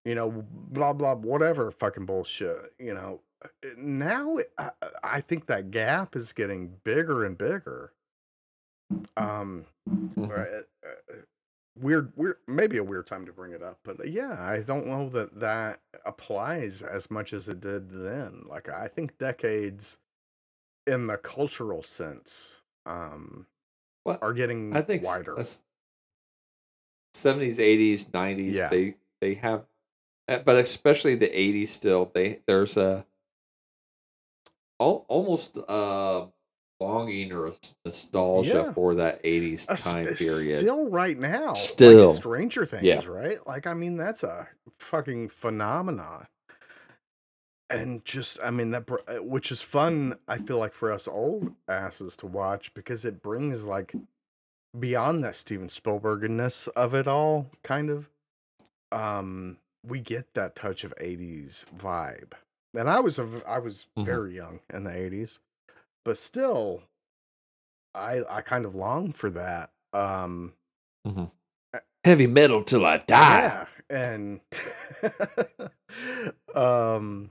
you 0.05 0.15
know 0.15 0.45
blah 0.51 0.93
blah 0.93 1.15
whatever 1.15 1.71
fucking 1.71 2.07
bullshit 2.07 2.73
you 2.79 2.95
know? 2.95 3.21
Uh, 3.45 3.49
now 3.77 4.39
I, 4.59 4.71
I 5.05 5.21
think 5.21 5.47
that 5.47 5.71
gap 5.71 6.17
is 6.17 6.33
getting 6.33 6.73
bigger 6.85 7.25
and 7.25 7.37
bigger 7.39 7.93
um 9.17 9.65
Mhm. 9.89 10.31
uh, 10.31 10.63
uh, 10.87 11.15
weird 11.79 12.13
weird 12.17 12.37
maybe 12.47 12.79
a 12.79 12.83
weird 12.85 13.07
time 13.07 13.27
to 13.27 13.33
bring 13.33 13.53
it 13.53 13.63
up 13.63 13.79
but 13.85 14.01
uh, 14.01 14.05
yeah 14.05 14.37
i 14.41 14.59
don't 14.61 14.87
know 14.87 15.09
that 15.11 15.39
that 15.39 15.81
applies 16.07 16.83
as 16.83 17.11
much 17.11 17.33
as 17.33 17.49
it 17.49 17.61
did 17.61 17.91
then 17.91 18.43
like 18.49 18.69
i 18.69 18.89
think 18.89 19.19
decades 19.19 19.99
in 20.87 21.07
the 21.07 21.17
cultural 21.19 21.83
sense 21.83 22.53
um 22.87 23.47
Well, 24.05 24.19
are 24.23 24.33
getting 24.33 24.75
I 24.77 24.83
think 24.83 25.05
wider 25.05 25.33
that's- 25.33 25.61
70s, 27.15 27.59
80s, 27.59 28.05
90s. 28.13 28.53
Yeah. 28.55 28.69
They 28.69 28.95
they 29.23 29.35
have, 29.35 29.65
uh, 30.29 30.39
but 30.41 30.57
especially 30.57 31.15
the 31.15 31.29
80s. 31.29 31.69
Still, 31.73 32.11
they 32.15 32.43
there's 32.47 32.77
a 32.77 33.07
al- 34.79 35.07
almost 35.09 35.57
uh 35.57 36.27
longing 36.81 37.33
or 37.33 37.53
nostalgia 37.85 38.65
Yeah. 38.67 38.73
for 38.73 38.95
that 38.97 39.21
80s 39.25 39.67
Uh, 39.69 39.77
time 39.77 40.07
period. 40.15 40.59
still 40.59 40.89
right 40.89 41.19
now 41.19 41.49
like 41.49 41.57
Still. 41.57 42.15
stranger 42.15 42.67
things 42.67 42.85
Yeah. 42.85 43.05
right 43.07 43.45
like 43.47 43.67
i 43.67 43.75
mean 43.75 43.97
that's 43.97 44.23
a 44.23 44.49
fucking 44.79 45.29
phenomenon 45.31 46.27
and 47.71 48.05
just 48.05 48.39
i 48.43 48.51
mean 48.51 48.71
that 48.73 48.87
br- 48.87 48.97
uh, 49.09 49.23
which 49.23 49.51
is 49.51 49.63
fun 49.63 50.19
i 50.29 50.39
feel 50.39 50.59
like 50.59 50.75
for 50.75 50.93
us 50.93 51.09
old 51.09 51.55
asses 51.67 52.17
to 52.19 52.27
watch 52.27 52.73
because 52.75 53.05
it 53.05 53.23
brings 53.23 53.65
like 53.65 53.95
beyond 54.79 55.25
that 55.25 55.35
steven 55.35 55.69
spielbergness 55.69 56.69
of 56.77 56.95
it 56.95 57.09
all 57.09 57.47
kind 57.65 57.89
of 57.91 58.09
um 58.93 59.57
we 59.85 59.99
get 60.01 60.35
that 60.35 60.55
touch 60.55 60.85
of 60.85 60.93
80s 61.01 61.65
vibe 61.77 62.33
and 62.75 62.89
i 62.91 63.01
was 63.01 63.19
a, 63.19 63.27
i 63.47 63.59
was 63.59 63.87
Mhm. 63.99 64.05
very 64.05 64.35
young 64.37 64.61
in 64.73 64.85
the 64.85 64.91
80s 64.91 65.39
but 66.07 66.17
still 66.17 66.83
i 67.95 68.23
i 68.31 68.41
kind 68.41 68.65
of 68.65 68.75
long 68.75 69.13
for 69.13 69.29
that 69.29 69.71
um 69.93 70.53
Heavy 72.07 72.29
metal 72.29 72.63
till 72.63 72.87
I 72.87 72.99
die. 72.99 73.39
yeah, 73.41 73.67
and 73.91 74.41
um, 76.55 77.31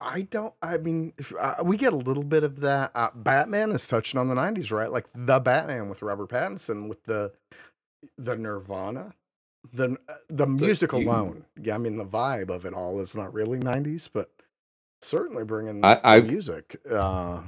I 0.00 0.22
don't. 0.22 0.54
I 0.62 0.78
mean, 0.78 1.12
if, 1.18 1.34
uh, 1.38 1.56
we 1.62 1.76
get 1.76 1.92
a 1.92 1.96
little 1.96 2.22
bit 2.22 2.42
of 2.42 2.60
that. 2.60 2.90
Uh, 2.94 3.10
Batman 3.14 3.72
is 3.72 3.86
touching 3.86 4.18
on 4.18 4.28
the 4.28 4.34
'90s, 4.34 4.70
right? 4.70 4.90
Like 4.90 5.08
the 5.14 5.40
Batman 5.40 5.90
with 5.90 6.00
Robert 6.00 6.30
Pattinson 6.30 6.88
with 6.88 7.04
the 7.04 7.32
the 8.16 8.34
Nirvana. 8.34 9.12
the 9.74 9.98
the 10.30 10.46
music 10.46 10.92
alone. 10.92 11.44
Yeah, 11.60 11.74
I 11.74 11.78
mean 11.78 11.98
the 11.98 12.06
vibe 12.06 12.48
of 12.48 12.64
it 12.64 12.72
all 12.72 12.98
is 12.98 13.14
not 13.14 13.34
really 13.34 13.58
'90s, 13.58 14.08
but 14.10 14.30
certainly 15.02 15.44
bringing 15.44 15.84
I- 15.84 16.00
I- 16.04 16.20
music 16.20 16.80
uh, 16.90 17.42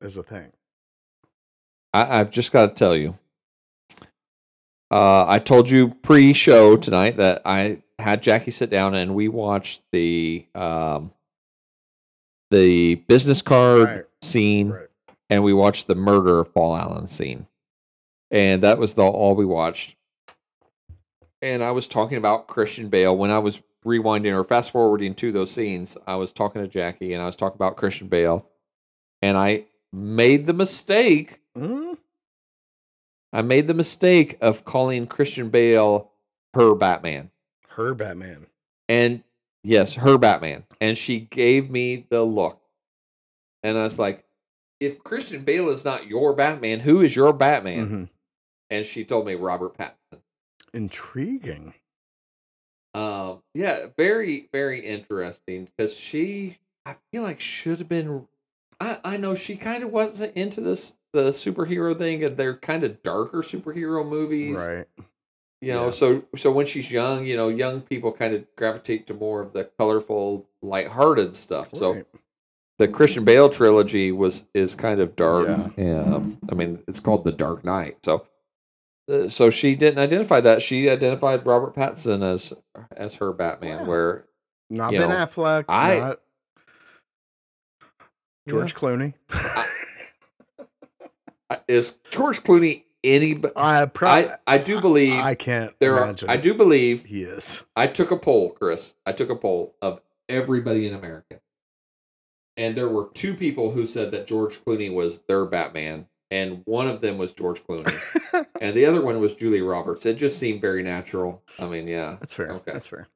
is 0.00 0.16
a 0.16 0.22
thing. 0.22 0.52
I, 1.92 2.20
I've 2.20 2.30
just 2.30 2.52
got 2.52 2.68
to 2.68 2.74
tell 2.74 2.94
you. 2.96 3.18
Uh, 4.92 5.24
I 5.26 5.38
told 5.38 5.70
you 5.70 5.88
pre-show 6.02 6.76
tonight 6.76 7.16
that 7.18 7.42
I 7.44 7.82
had 7.98 8.22
Jackie 8.22 8.50
sit 8.50 8.70
down 8.70 8.94
and 8.94 9.14
we 9.14 9.28
watched 9.28 9.82
the 9.92 10.46
um, 10.54 11.12
the 12.50 12.96
business 12.96 13.40
card 13.42 13.88
Right. 13.88 14.04
scene 14.22 14.70
Right. 14.70 14.88
and 15.28 15.44
we 15.44 15.52
watched 15.52 15.86
the 15.86 15.94
murder 15.94 16.40
of 16.40 16.52
Paul 16.52 16.76
Allen 16.76 17.06
scene, 17.06 17.46
and 18.32 18.62
that 18.64 18.78
was 18.78 18.94
the 18.94 19.02
all 19.04 19.36
we 19.36 19.44
watched. 19.46 19.96
And 21.42 21.62
I 21.62 21.70
was 21.70 21.86
talking 21.86 22.18
about 22.18 22.48
Christian 22.48 22.88
Bale 22.88 23.16
when 23.16 23.30
I 23.30 23.38
was 23.38 23.62
rewinding 23.84 24.32
or 24.34 24.44
fast 24.44 24.70
forwarding 24.70 25.14
to 25.16 25.32
those 25.32 25.50
scenes. 25.50 25.96
I 26.06 26.16
was 26.16 26.32
talking 26.32 26.60
to 26.62 26.68
Jackie 26.68 27.12
and 27.14 27.22
I 27.22 27.26
was 27.26 27.36
talking 27.36 27.56
about 27.56 27.76
Christian 27.76 28.08
Bale, 28.08 28.46
and 29.22 29.36
I 29.36 29.64
made 29.92 30.46
the 30.46 30.52
mistake 30.52 31.40
Mm, 31.56 31.98
I 33.32 33.42
made 33.42 33.66
the 33.66 33.74
mistake 33.74 34.38
of 34.40 34.64
calling 34.64 35.06
Christian 35.08 35.50
Bale 35.50 36.10
her 36.54 36.74
Batman. 36.76 37.30
her 37.70 37.92
Batman. 37.94 38.46
And 38.88 39.22
yes, 39.64 39.94
her 39.96 40.16
Batman. 40.18 40.64
And 40.80 40.96
she 40.96 41.18
gave 41.20 41.70
me 41.70 42.06
the 42.08 42.22
look. 42.22 42.60
And 43.62 43.76
I 43.78 43.82
was 43.82 43.98
like, 43.98 44.24
if 44.80 45.02
Christian 45.04 45.42
Bale 45.44 45.68
is 45.70 45.84
not 45.84 46.06
your 46.06 46.32
Batman, 46.34 46.80
who 46.80 47.00
is 47.02 47.14
your 47.14 47.32
Batman? 47.32 47.88
Mhm. 47.88 48.08
And 48.70 48.86
she 48.86 49.04
told 49.04 49.26
me 49.26 49.34
Robert 49.34 49.76
Pattinson. 49.76 50.20
Intriguing. 50.72 51.74
Um, 52.94 53.42
yeah, 53.54 53.86
very, 53.96 54.48
very 54.52 54.80
interesting 54.80 55.64
because 55.66 55.94
she, 55.94 56.58
I 56.84 56.96
feel 57.12 57.22
like 57.22 57.40
should 57.40 57.78
have 57.78 57.88
been. 57.88 58.26
I, 58.80 58.98
I 59.04 59.16
know 59.16 59.34
she 59.34 59.56
kind 59.56 59.84
of 59.84 59.90
wasn't 59.92 60.34
into 60.36 60.60
this 60.60 60.94
the 61.12 61.30
superhero 61.30 61.96
thing, 61.96 62.24
and 62.24 62.36
they're 62.36 62.56
kind 62.56 62.82
of 62.84 63.02
darker 63.02 63.38
superhero 63.38 64.06
movies. 64.06 64.56
Right. 64.58 64.86
you 65.60 65.72
know 65.74 65.84
Yeah. 65.84 65.90
so 65.90 66.24
so 66.36 66.50
when 66.50 66.66
she's 66.66 66.90
young 66.90 67.26
you 67.26 67.36
know 67.36 67.48
young 67.48 67.80
people 67.82 68.10
kind 68.12 68.34
of 68.34 68.44
gravitate 68.56 69.06
to 69.08 69.14
more 69.14 69.40
of 69.42 69.52
the 69.52 69.64
colorful 69.78 70.46
lighthearted 70.62 71.34
stuff 71.34 71.74
so 71.74 72.02
the 72.78 72.88
christian 72.88 73.24
bale 73.24 73.50
trilogy 73.50 74.10
was 74.10 74.46
is 74.54 74.74
kind 74.74 75.00
of 75.00 75.14
dark 75.16 75.48
Yeah. 75.76 76.00
um, 76.02 76.38
i 76.50 76.54
mean 76.54 76.78
it's 76.88 76.98
called 77.00 77.24
the 77.24 77.32
dark 77.32 77.62
knight 77.64 77.98
so 78.04 78.26
so 79.28 79.50
she 79.50 79.74
didn't 79.74 79.98
identify 79.98 80.40
that 80.40 80.62
she 80.62 80.88
identified 80.88 81.44
robert 81.46 81.74
pattinson 81.74 82.22
as 82.22 82.52
as 82.96 83.16
her 83.16 83.32
batman 83.32 83.80
Wow. 83.80 83.86
where 83.86 84.24
Not 84.70 84.90
Ben 84.92 85.00
know, 85.08 85.08
Affleck. 85.08 85.64
I- 85.68 85.98
not 85.98 86.20
George 88.48 88.74
Clooney. 88.74 89.14
uh, 91.50 91.56
is 91.68 91.98
george 92.10 92.42
clooney 92.42 92.84
any 93.04 93.40
I, 93.56 93.86
pro- 93.86 94.08
i 94.08 94.36
i 94.46 94.58
do 94.58 94.80
believe 94.80 95.14
I 95.14 95.34
can't 95.34 95.72
there 95.78 95.98
are 95.98 96.14
i 96.28 96.36
do 96.36 96.52
believe 96.54 97.04
he 97.06 97.22
is. 97.22 97.62
I 97.76 97.86
took 97.86 98.10
a 98.10 98.16
poll, 98.16 98.50
Chris. 98.50 98.94
I 99.06 99.12
took 99.12 99.30
a 99.30 99.36
poll 99.36 99.74
of 99.80 100.02
everybody 100.28 100.86
in 100.86 100.94
America. 100.94 101.40
And 102.58 102.76
there 102.76 102.88
were 102.90 103.08
two 103.14 103.32
people 103.32 103.70
who 103.70 103.86
said 103.86 104.10
that 104.10 104.26
George 104.26 104.62
Clooney 104.62 104.92
was 104.92 105.18
their 105.28 105.46
Batman, 105.46 106.06
and 106.30 106.62
one 106.64 106.86
of 106.86 107.00
them 107.00 107.18
was 107.18 107.32
George 107.32 107.62
Clooney, 107.64 107.94
and 108.60 108.76
the 108.76 108.86
other 108.86 109.00
one 109.00 109.18
was 109.20 109.34
Julie 109.34 109.62
Roberts. 109.62 110.06
It 110.06 110.14
just 110.14 110.38
seemed 110.38 110.60
very 110.60 110.82
natural. 110.82 111.42
I 111.58 111.66
mean, 111.66 111.88
yeah, 111.88 112.16
That's 112.20 112.34
fair. 112.34 112.52
Okay. 112.52 112.72
That's 112.72 112.86
fair. 112.86 113.08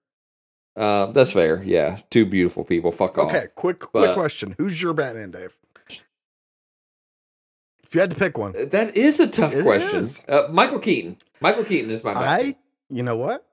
uh, 0.77 1.07
that's 1.13 1.33
fair. 1.33 1.63
Yeah, 1.63 1.99
two 2.11 2.27
beautiful 2.27 2.65
people. 2.65 2.93
Fuck 2.93 3.19
off. 3.19 3.31
Okay, 3.31 3.47
quick 3.55 3.81
quick 3.81 4.15
question. 4.15 4.55
Who's 4.59 4.81
your 4.81 4.93
Batman, 4.95 5.31
Dave? 5.31 5.57
If 7.83 7.95
you 7.95 8.01
had 8.01 8.11
to 8.11 8.17
pick 8.17 8.37
one. 8.37 8.55
That 8.71 8.97
is 8.97 9.21
a 9.21 9.29
tough 9.29 9.55
It 9.55 9.63
question. 9.63 10.09
Uh, 10.29 10.49
Michael 10.51 10.81
Keaton. 10.81 11.17
Michael 11.41 11.65
Keaton 11.65 11.91
is 11.91 12.03
my 12.03 12.15
Batman. 12.15 12.29
I 12.31 12.57
you 12.91 13.03
know 13.03 13.17
what? 13.17 13.47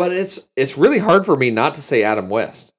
but 0.00 0.12
it's 0.12 0.48
it's 0.56 0.78
really 0.78 0.98
hard 0.98 1.26
for 1.26 1.36
me 1.36 1.50
not 1.50 1.74
to 1.74 1.82
say 1.82 2.02
Adam 2.02 2.30
West. 2.30 2.69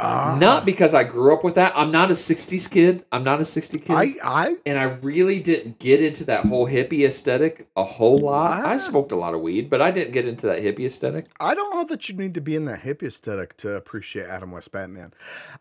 Ah, 0.00 0.36
Not 0.40 0.64
because 0.64 0.94
I 0.94 1.02
grew 1.02 1.34
up 1.34 1.42
with 1.42 1.56
that. 1.56 1.72
I'm 1.74 1.90
not 1.90 2.08
a 2.12 2.14
'60s 2.14 2.70
kid. 2.70 3.04
I'm 3.10 3.24
not 3.24 3.40
a 3.40 3.42
'60s 3.44 3.84
kid. 3.84 3.90
I 3.90 4.14
I 4.22 4.56
and 4.64 4.78
I 4.78 4.84
really 4.84 5.40
didn't 5.40 5.80
get 5.80 6.00
into 6.00 6.22
that 6.26 6.44
whole 6.44 6.68
hippie 6.68 7.04
aesthetic 7.04 7.68
a 7.76 7.82
whole 7.82 8.18
lot. 8.18 8.64
I 8.64 8.74
Ah. 8.74 8.78
smoked 8.78 9.10
a 9.10 9.16
lot 9.16 9.34
of 9.34 9.40
weed, 9.40 9.68
but 9.68 9.82
I 9.82 9.90
didn't 9.90 10.12
get 10.12 10.24
into 10.28 10.46
that 10.46 10.60
hippie 10.60 10.86
aesthetic. 10.86 11.26
I 11.40 11.52
don't 11.56 11.74
know 11.74 11.82
that 11.84 12.08
you 12.08 12.14
need 12.14 12.34
to 12.34 12.40
be 12.40 12.54
in 12.54 12.64
that 12.66 12.82
hippie 12.84 13.08
aesthetic 13.08 13.56
to 13.56 13.74
appreciate 13.74 14.28
Adam 14.28 14.52
West 14.52 14.70
Batman. 14.70 15.12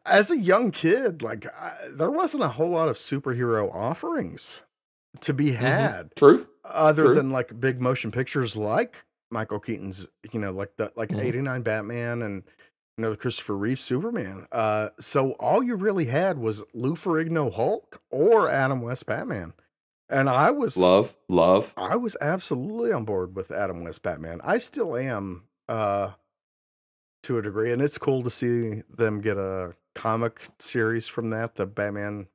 As 0.05 0.29
a 0.29 0.37
young 0.37 0.69
kid, 0.69 1.23
like 1.23 1.47
I, 1.59 1.73
there 1.89 2.11
wasn't 2.11 2.43
a 2.43 2.49
whole 2.49 2.69
lot 2.69 2.89
of 2.89 2.95
superhero 2.95 3.73
offerings 3.73 4.59
to 5.21 5.33
be 5.33 5.53
had, 5.53 6.15
Truth. 6.15 6.45
other 6.63 7.01
Mm-hmm. 7.01 7.07
true. 7.07 7.15
than 7.15 7.31
like 7.31 7.59
big 7.59 7.81
motion 7.81 8.11
pictures 8.11 8.55
like 8.55 8.97
Michael 9.31 9.59
Keaton's, 9.59 10.05
you 10.31 10.39
know, 10.39 10.51
like 10.51 10.77
the 10.77 10.91
like 10.95 11.09
Mhm. 11.09 11.23
'89 11.23 11.63
Batman 11.63 12.21
and 12.21 12.43
the 12.97 13.15
Christopher 13.15 13.55
Reeve 13.55 13.79
Superman. 13.79 14.47
Uh, 14.51 14.89
so 14.99 15.31
all 15.33 15.63
you 15.63 15.75
really 15.75 16.05
had 16.05 16.37
was 16.39 16.63
Lou 16.73 16.95
Ferrigno 16.95 17.53
Hulk 17.53 18.01
or 18.09 18.49
Adam 18.49 18.81
West 18.81 19.05
Batman, 19.05 19.53
and 20.09 20.29
I 20.29 20.51
was 20.51 20.77
Love, 20.77 21.17
love. 21.27 21.73
I 21.77 21.95
was 21.95 22.15
absolutely 22.19 22.91
on 22.91 23.05
board 23.05 23.35
with 23.35 23.51
Adam 23.51 23.83
West 23.83 24.01
Batman. 24.01 24.41
I 24.43 24.57
still 24.57 24.95
am 24.95 25.43
uh 25.69 26.11
to 27.23 27.37
a 27.37 27.41
degree 27.41 27.71
and 27.73 27.81
it's 27.81 27.97
cool 27.97 28.23
to 28.23 28.29
see 28.29 28.83
them 28.95 29.19
get 29.19 29.37
a 29.37 29.75
comic 29.95 30.47
series 30.59 31.07
from 31.07 31.29
that, 31.31 31.55
the 31.55 31.65
Batman 31.65 32.27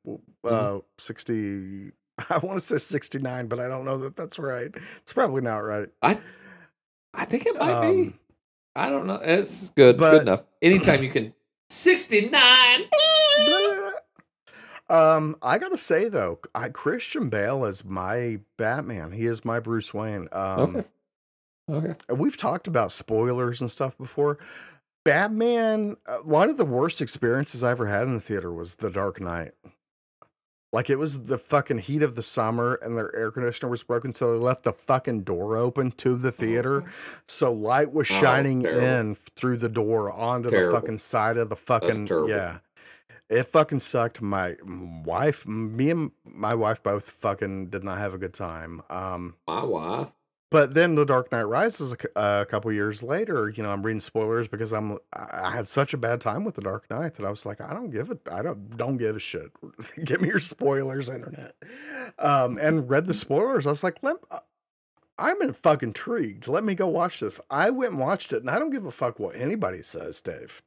uh 0.45 0.79
60 0.99 1.93
I 2.31 2.39
want 2.39 2.61
to 2.61 2.65
say 2.65 2.79
69, 2.79 3.47
but 3.47 3.59
I 3.59 3.69
don't 3.69 3.85
know 3.85 3.97
that 3.99 4.17
that's 4.17 4.39
right. 4.39 4.71
It's 5.03 5.13
probably 5.13 5.41
not 5.41 5.59
right. 5.59 5.89
I, 6.03 6.19
I 7.15 7.25
think 7.25 7.47
it 7.47 7.57
might 7.59 7.81
be. 7.81 8.15
I 8.75 8.89
don't 8.91 9.07
know. 9.07 9.21
It's 9.23 9.69
good. 9.71 9.97
but- 9.99 10.11
good 10.13 10.23
enough. 10.23 10.45
Anytime 10.63 11.03
you 11.03 11.11
can. 11.11 11.35
Sixty 11.71 12.29
nine. 12.29 12.85
um 14.91 15.37
I 15.43 15.59
got 15.59 15.71
to 15.73 15.79
say 15.79 16.09
though, 16.09 16.39
I 16.55 16.69
Christian 16.69 17.29
Bale 17.29 17.65
is 17.65 17.85
my 17.85 18.41
Batman. 18.59 19.13
He 19.13 19.27
is 19.27 19.45
my 19.45 19.59
Bruce 19.61 19.93
Wayne. 19.95 20.29
Um 20.33 20.77
Okay. 20.77 20.85
Okay. 21.71 21.95
we've 22.15 22.37
talked 22.37 22.67
about 22.67 22.93
spoilers 22.93 23.61
and 23.61 23.71
stuff 23.71 23.97
before. 23.97 24.39
Batman, 25.05 25.97
uh, 26.07 26.19
one 26.19 26.51
of 26.51 26.57
the 26.59 26.65
worst 26.65 27.01
experiences 27.01 27.63
I 27.63 27.71
ever 27.71 27.87
had 27.87 28.03
in 28.03 28.15
the 28.15 28.21
theater 28.21 28.53
was 28.53 28.77
The 28.77 28.91
Dark 28.91 29.21
Knight. 29.21 29.53
Like 30.73 30.89
it 30.89 30.97
was 30.99 31.25
the 31.25 31.37
fucking 31.39 31.79
heat 31.81 32.03
of 32.03 32.15
the 32.15 32.23
summer 32.23 32.75
and 32.77 32.97
their 32.97 33.15
air 33.15 33.31
conditioner 33.31 33.69
was 33.71 33.83
broken, 33.83 34.15
so 34.15 34.33
they 34.33 34.39
left 34.43 34.63
the 34.63 34.73
fucking 34.73 35.23
door 35.23 35.57
open 35.59 35.91
to 35.93 36.17
the 36.17 36.33
theater. 36.33 36.85
So 37.29 37.53
light 37.53 37.93
was 37.93 38.11
Oh, 38.11 38.15
shining 38.21 38.63
terrible. 38.63 38.83
in 38.87 39.15
through 39.37 39.59
the 39.59 39.69
door 39.69 40.11
onto 40.11 40.49
Terrible. 40.49 40.73
the 40.73 40.81
fucking 40.81 40.99
side 40.99 41.37
of 41.37 41.51
the 41.51 41.57
fucking 41.57 42.07
terrible. 42.07 42.31
yeah. 42.31 42.59
It 43.29 43.45
fucking 43.45 43.81
sucked. 43.81 44.21
My 44.23 44.57
wife, 44.65 45.47
me 45.47 45.91
and 45.91 46.11
my 46.25 46.55
wife 46.55 46.83
both 46.83 47.09
fucking 47.11 47.67
did 47.69 47.83
not 47.85 47.99
have 47.99 48.13
a 48.15 48.19
good 48.19 48.35
time. 48.35 48.83
Um, 48.91 49.35
My 49.47 49.63
wife. 49.65 50.11
But 50.53 50.75
then 50.75 50.95
The 50.95 51.05
Dark 51.05 51.33
Knight 51.33 51.43
Rises 51.43 51.93
a, 52.15 52.21
a 52.43 52.47
couple 52.47 52.71
years 52.73 53.03
later, 53.03 53.49
you 53.49 53.63
know, 53.63 53.71
I'm 53.71 53.83
reading 53.83 54.01
spoilers 54.01 54.47
because 54.47 54.73
I'm 54.73 54.99
I 55.13 55.51
had 55.51 55.67
such 55.67 55.93
a 55.95 55.97
bad 55.97 56.21
time 56.21 56.45
with 56.45 56.55
The 56.55 56.61
Dark 56.63 56.89
Knight 56.91 57.15
that 57.15 57.27
I 57.27 57.31
was 57.31 57.45
like, 57.45 57.61
I 57.61 57.73
don't 57.73 57.91
give 57.91 58.11
it, 58.11 58.21
I 58.31 58.43
don't 58.43 58.77
don't 58.77 58.97
give 58.99 59.17
a 59.17 59.19
shit. 59.19 59.51
Give 60.05 60.21
me 60.21 60.29
your 60.29 60.39
spoilers, 60.39 61.09
internet. 61.09 61.57
Um, 62.19 62.59
and 62.59 62.89
read 62.89 63.07
the 63.07 63.15
spoilers. 63.15 63.67
I 63.67 63.71
was 63.71 63.83
like, 63.83 63.99
Let, 64.03 64.17
uh, 64.31 64.39
I'm 65.19 65.41
in 65.43 65.53
fucking 65.53 65.91
intrigued. 65.91 66.49
Let 66.49 66.65
me 66.65 66.75
go 66.75 66.87
watch 66.89 67.21
this. 67.21 67.41
I 67.51 67.71
went 67.71 67.93
and 67.93 68.01
watched 68.01 68.33
it, 68.33 68.41
and 68.43 68.51
I 68.51 68.59
don't 68.59 68.71
give 68.71 68.87
a 68.87 68.91
fuck 68.91 69.19
what 69.19 69.37
anybody 69.37 69.83
says, 69.83 70.21
Dave. 70.23 70.63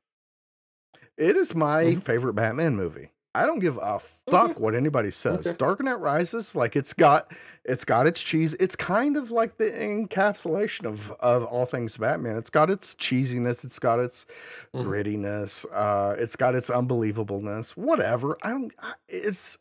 It 1.18 1.36
is 1.38 1.56
my 1.56 1.84
Mhm. 1.86 2.04
favorite 2.04 2.34
Batman 2.34 2.76
movie. 2.76 3.10
I 3.36 3.46
don't 3.46 3.60
give 3.60 3.78
a 3.78 4.00
fuck 4.30 4.60
what 4.60 4.76
anybody 4.76 5.12
says. 5.12 5.46
Okay. 5.46 5.56
Dark 5.58 5.84
Knight 5.84 6.00
Rises, 6.00 6.56
like 6.56 6.76
it's 6.76 6.94
got 6.94 7.32
it's 7.64 7.84
got 7.84 8.08
its 8.08 8.22
cheese. 8.22 8.56
It's 8.60 8.76
kind 8.76 9.18
of 9.18 9.32
like 9.32 9.58
the 9.58 9.70
encapsulation 9.72 10.86
of 10.86 11.12
of 11.20 11.44
all 11.44 11.66
things 11.66 11.98
Batman. 11.98 12.38
It's 12.38 12.50
got 12.50 12.70
its 12.70 12.96
cheesiness. 12.96 13.64
It's 13.66 13.80
got 13.80 14.00
its 14.00 14.26
Mhm. 14.74 14.86
grittiness. 14.86 15.66
Uh, 15.74 16.16
it's 16.18 16.36
got 16.36 16.56
its 16.56 16.70
unbelievableness. 16.70 17.72
Whatever. 17.72 18.38
I 18.42 18.50
don't. 18.52 18.72
It's 19.08 19.58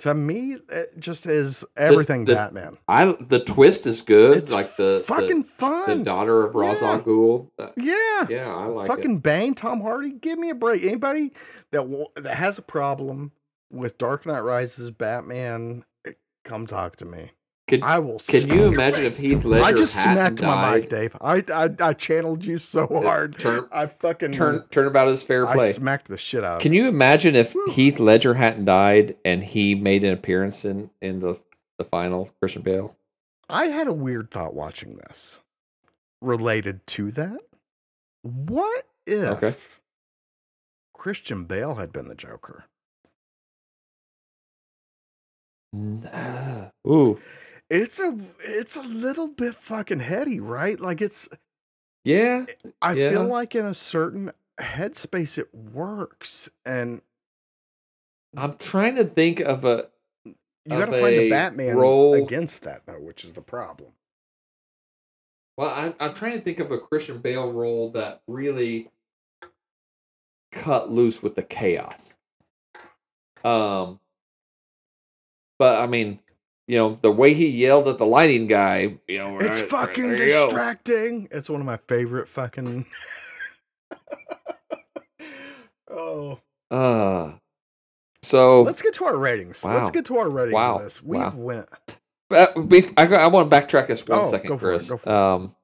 to 0.00 0.12
me, 0.14 0.56
it 0.68 0.98
just 0.98 1.24
is 1.26 1.64
everything 1.76 2.24
the- 2.24 2.34
Batman. 2.34 2.78
I 2.88 3.14
the 3.20 3.40
twist 3.40 3.86
is 3.86 4.02
good. 4.02 4.36
It's 4.38 4.52
like 4.52 4.76
the 4.76 5.04
Fucking 5.06 5.42
the, 5.42 5.48
fun. 5.48 5.98
the 5.98 6.04
daughter 6.04 6.44
of 6.44 6.54
Ra's 6.54 6.80
Yeah. 6.82 6.90
al 6.92 7.00
Ghul. 7.00 7.50
Uh, 7.58 7.68
yeah. 7.76 8.26
yeah, 8.28 8.54
I 8.54 8.66
like 8.66 8.88
fucking 8.88 9.16
it. 9.16 9.22
Bane, 9.22 9.54
Tom 9.54 9.80
Hardy, 9.80 10.12
give 10.12 10.38
me 10.38 10.50
a 10.50 10.54
break. 10.54 10.82
Anybody 10.84 11.32
that 11.72 11.86
that 12.16 12.36
has 12.36 12.58
a 12.58 12.62
problem 12.62 13.32
with 13.70 13.96
Dark 13.98 14.26
Knight 14.26 14.40
Rises, 14.40 14.90
Batman, 14.90 15.84
eh, 16.06 16.12
come 16.44 16.66
talk 16.66 16.96
to 16.96 17.04
me. 17.04 17.30
Could 17.66 17.82
I 17.82 17.98
will. 17.98 18.18
can 18.18 18.48
you 18.50 18.66
imagine 18.66 19.06
if. 19.06 19.16
Heath 19.16 19.42
Ledger 19.44 19.64
I 19.64 19.72
just 19.72 19.94
hadn't 19.96 20.36
smacked 20.38 20.42
my 20.42 20.74
mic, 20.74 20.90
died? 20.90 20.90
Dave. 20.90 21.16
I, 21.20 21.42
I 21.50 21.88
I 21.88 21.92
channeled 21.94 22.44
you 22.44 22.58
so 22.58 22.86
hard. 22.86 23.38
turn- 23.38 23.68
I 23.72 23.86
fucking 23.86 24.32
Turn 24.32 24.64
turnabout 24.70 25.08
is 25.08 25.24
fair 25.24 25.46
I 25.48 25.54
play. 25.54 25.72
smacked 25.72 26.08
the 26.08 26.18
shit 26.18 26.44
out 26.44 26.56
of 26.56 26.60
Can 26.62 26.74
you 26.74 26.86
imagine 26.88 27.34
if 27.34 27.54
Heath 27.72 27.98
Ledger 28.00 28.34
hadn't 28.34 28.66
died 28.66 29.16
and 29.24 29.42
he 29.42 29.74
made 29.74 30.04
an 30.04 30.12
appearance 30.12 30.66
in 30.66 30.90
in 31.00 31.20
the 31.20 31.40
the 31.78 31.84
final 31.84 32.30
Christian 32.38 32.60
Bale? 32.60 32.94
I 33.48 33.66
had 33.68 33.86
a 33.86 33.92
weird 33.94 34.30
thought 34.30 34.52
watching 34.54 34.96
this 34.96 35.38
related 36.20 36.86
to 36.88 37.10
that. 37.12 37.40
What 38.20 38.86
if 39.06 39.24
Okay. 39.42 39.54
Christian 40.92 41.44
Bale 41.44 41.76
had 41.76 41.92
been 41.92 42.08
the 42.08 42.14
Joker? 42.14 42.64
Nah. 45.72 46.08
Uh, 46.08 46.68
ooh, 46.88 47.20
It's 47.70 47.98
a 47.98 48.18
it's 48.40 48.76
a 48.76 48.82
little 48.82 49.28
bit 49.28 49.54
fucking 49.54 50.00
heady, 50.00 50.38
right? 50.40 50.78
Like 50.78 51.00
it's 51.00 51.28
yeah. 52.04 52.46
I 52.82 52.92
Yeah. 52.92 53.10
feel 53.10 53.24
like 53.24 53.54
in 53.54 53.64
a 53.66 53.74
certain 53.74 54.32
headspace 54.60 55.38
it 55.38 55.52
works 55.54 56.48
and 56.64 57.00
I'm 58.36 58.56
trying 58.58 58.96
to 58.96 59.04
think 59.04 59.40
of 59.40 59.64
a 59.64 59.88
you 60.24 60.34
got 60.78 60.86
to 60.86 60.92
find 60.92 61.16
the 61.18 61.26
a 61.26 61.30
Batman 61.30 61.76
role- 61.76 62.14
against 62.14 62.62
that 62.62 62.86
though, 62.86 62.98
which 63.00 63.24
is 63.24 63.32
the 63.32 63.42
problem. 63.42 63.92
well. 65.56 65.70
I'm 65.70 65.94
I'm 66.00 66.12
trying 66.14 66.32
to 66.32 66.40
think 66.40 66.60
of 66.60 66.70
a 66.70 66.78
Christian 66.78 67.18
Bale 67.18 67.50
role 67.52 67.90
that 67.90 68.22
really 68.26 68.90
cut 70.52 70.90
loose 70.90 71.22
with 71.22 71.34
the 71.34 71.42
chaos. 71.42 72.16
Um, 73.44 74.00
but 75.58 75.80
I 75.82 75.86
mean, 75.86 76.18
you 76.66 76.76
know, 76.78 76.98
the 77.02 77.10
way 77.12 77.34
he 77.34 77.46
yelled 77.48 77.88
at 77.88 77.98
the 77.98 78.06
lighting 78.06 78.46
guy, 78.46 78.96
you 79.06 79.18
know, 79.18 79.38
It's 79.38 79.60
right- 79.62 79.70
fucking 79.70 80.16
go. 80.16 80.44
distracting. 80.46 81.28
It's 81.30 81.48
one 81.50 81.60
of 81.60 81.66
my 81.66 81.76
favorite 81.88 82.28
fucking 82.28 82.86
Oh. 85.90 86.40
Uh 86.70 87.32
so 88.22 88.62
Let's 88.62 88.80
get 88.82 88.94
to 88.94 89.04
our 89.04 89.16
ratings. 89.16 89.62
Let's 89.64 89.90
get 89.90 90.06
to 90.06 90.16
our 90.18 90.28
ratings 90.30 90.54
Wow. 90.54 90.76
of 90.76 90.82
this. 90.84 91.02
We 91.02 91.18
Wow. 91.18 91.34
went 91.36 91.68
But 92.30 92.54
I, 92.96 93.04
I 93.04 93.26
want 93.26 93.50
to 93.50 93.56
backtrack 93.56 93.86
this 93.88 94.04
one 94.06 94.20
Oh, 94.20 94.30
second, 94.30 94.48
go 94.48 94.58
for 94.58 94.72
it, 94.72 94.78
Chris. 94.78 94.90
it. 94.90 95.06
Um, 95.06 95.54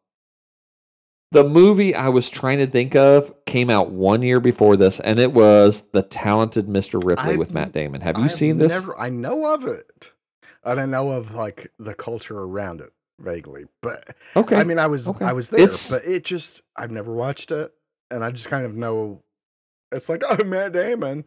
the 1.32 1.42
movie 1.44 1.94
I 1.94 2.08
was 2.10 2.28
trying 2.28 2.58
to 2.58 2.66
think 2.66 2.94
of 2.94 3.32
came 3.46 3.70
out 3.70 3.90
one 3.92 4.20
year 4.20 4.40
before 4.40 4.76
this, 4.76 4.98
and 5.00 5.18
it 5.20 5.32
was 5.32 5.84
The 5.92 6.02
Talented 6.02 6.66
Mr. 6.66 6.94
Ripley 7.02 7.32
I've 7.32 7.38
with 7.38 7.52
Matt 7.54 7.70
Damon. 7.72 8.00
Have 8.02 8.18
you 8.18 8.24
I've 8.24 8.32
seen 8.32 8.58
this? 8.58 8.72
Never, 8.72 8.98
I 8.98 9.10
know 9.10 9.46
of 9.54 9.64
it. 9.64 10.10
And 10.64 10.78
I 10.80 10.86
know 10.86 11.10
of 11.12 11.34
like 11.34 11.72
the 11.78 11.94
culture 11.94 12.38
around 12.38 12.80
it 12.80 12.92
vaguely. 13.18 13.64
But 13.82 14.14
okay. 14.36 14.56
I 14.56 14.64
mean 14.64 14.78
I 14.78 14.86
was 14.86 15.08
Okay. 15.08 15.24
I 15.24 15.32
was 15.32 15.50
there, 15.50 15.60
It's- 15.60 15.90
but 15.90 16.04
it 16.04 16.24
just 16.24 16.62
I've 16.76 16.90
never 16.90 17.12
watched 17.12 17.50
it. 17.50 17.72
And 18.10 18.24
I 18.24 18.30
just 18.30 18.48
kind 18.48 18.64
of 18.66 18.74
know 18.74 19.22
it's 19.92 20.08
like, 20.08 20.22
oh 20.28 20.42
Matt 20.44 20.72
Damon. 20.72 21.24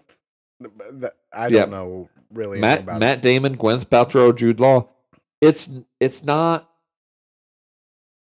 I 1.34 1.50
don't 1.50 1.72
know 1.72 2.10
really 2.32 2.60
Matt 2.60 2.80
about 2.82 3.00
Matt 3.00 3.22
Damon, 3.22 3.58
Gwyneth 3.58 3.86
Paltrow, 3.88 4.36
Jude 4.36 4.60
Law. 4.60 4.88
It's 5.42 5.70
it's 6.00 6.24
not 6.24 6.70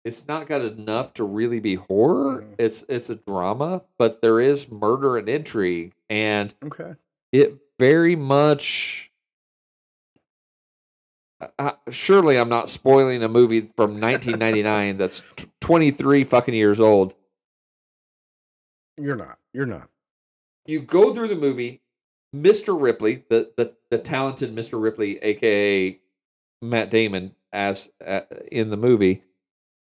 it's 0.05 0.26
not 0.28 0.47
got 0.48 0.60
enough 0.62 1.14
to 1.14 1.24
really 1.24 1.60
be 1.60 1.76
horror. 1.76 2.43
Mm. 2.43 2.55
It's 2.59 2.85
it's 2.89 3.09
a 3.10 3.14
drama, 3.16 3.82
but 3.98 4.20
there 4.20 4.40
is 4.40 4.70
murder 4.70 5.16
and 5.16 5.28
intrigue, 5.28 5.93
and. 6.10 6.52
Okay. 6.64 6.94
it 7.32 7.56
very 7.78 8.14
much 8.16 9.10
I- 11.59 11.71
I- 11.87 11.91
surely 11.91 12.37
i'm 12.39 12.49
not 12.49 12.69
spoiling 12.69 13.23
a 13.23 13.29
movie 13.29 13.71
from 13.77 14.01
1999 14.01 14.97
that's 14.99 15.23
t- 15.37 15.47
23 15.61 16.25
fucking 16.25 16.55
years 16.55 16.81
old 16.81 17.15
You're 18.97 19.16
not. 19.16 19.39
You're 19.53 19.66
not. 19.66 19.89
you 20.66 20.81
go 20.81 21.12
through 21.15 21.29
the 21.29 21.35
movie 21.37 21.81
mr 22.35 22.81
ripley 22.81 23.25
the 23.29 23.53
the, 23.57 23.75
the 23.91 23.99
talented 23.99 24.55
mr 24.55 24.81
ripley 24.83 25.19
aka 25.23 25.99
matt 26.62 26.91
damon 26.91 27.35
as 27.53 27.89
uh, 28.05 28.23
in 28.51 28.71
the 28.71 28.77
movie 28.77 29.23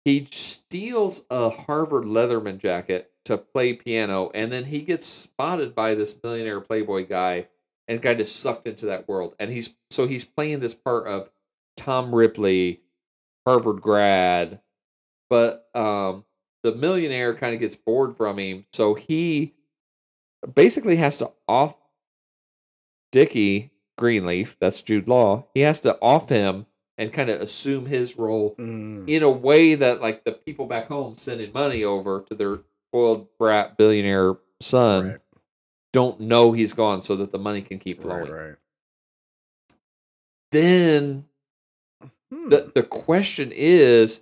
he 0.04 0.28
steals 0.32 1.24
a 1.30 1.50
harvard 1.50 2.04
letterman 2.04 2.58
jacket 2.58 3.12
to 3.24 3.38
play 3.38 3.72
piano 3.74 4.30
and 4.34 4.52
then 4.52 4.66
he 4.66 4.82
gets 4.82 5.06
spotted 5.06 5.74
by 5.74 5.96
this 5.96 6.16
millionaire 6.24 6.60
playboy 6.62 7.08
guy 7.08 7.48
and 7.88 8.02
kind 8.02 8.20
of 8.20 8.28
sucked 8.28 8.68
into 8.68 8.86
that 8.88 9.08
world 9.08 9.34
and 9.40 9.52
he's 9.52 9.70
so 9.90 10.06
he's 10.08 10.26
playing 10.26 10.60
this 10.60 10.74
part 10.74 11.08
of 11.08 11.30
tom 11.78 12.14
ripley 12.14 12.82
harvard 13.46 13.82
grad 13.82 14.60
but 15.30 15.68
um 15.76 16.24
the 16.64 16.74
millionaire 16.74 17.36
kind 17.36 17.54
of 17.54 17.60
gets 17.60 17.76
bored 17.76 18.16
from 18.16 18.40
him 18.40 18.66
so 18.74 18.94
he 18.94 19.54
basically 20.54 20.96
has 20.96 21.18
to 21.18 21.32
off 21.48 21.76
Dickie 23.12 23.72
Greenleaf, 23.98 24.58
that's 24.60 24.82
Jude 24.82 25.08
Law, 25.08 25.46
he 25.54 25.62
has 25.62 25.80
to 25.82 25.98
off 26.02 26.28
him 26.28 26.66
and 26.98 27.14
kind 27.14 27.30
of 27.30 27.40
assume 27.42 27.86
his 27.86 28.18
role 28.18 28.56
Mm, 28.58 29.08
in 29.08 29.24
a 29.24 29.30
way 29.30 29.76
that 29.76 30.02
like 30.02 30.24
the 30.26 30.34
people 30.34 30.66
back 30.66 30.88
home 30.88 31.16
sending 31.16 31.54
money 31.54 31.84
over 31.84 32.22
to 32.28 32.36
their 32.36 32.60
spoiled 32.90 33.28
brat 33.38 33.78
billionaire 33.78 34.36
son 34.62 35.08
right. 35.08 35.20
don't 35.94 36.20
know 36.20 36.52
he's 36.52 36.74
gone 36.74 37.02
so 37.02 37.16
that 37.16 37.32
the 37.32 37.40
money 37.40 37.62
can 37.62 37.80
keep 37.80 38.02
flowing. 38.02 38.32
Right, 38.32 38.48
right. 38.48 38.56
Then 40.52 41.26
Hmm. 42.34 42.50
the 42.50 42.72
the 42.74 42.84
question 42.84 43.52
is 43.54 44.22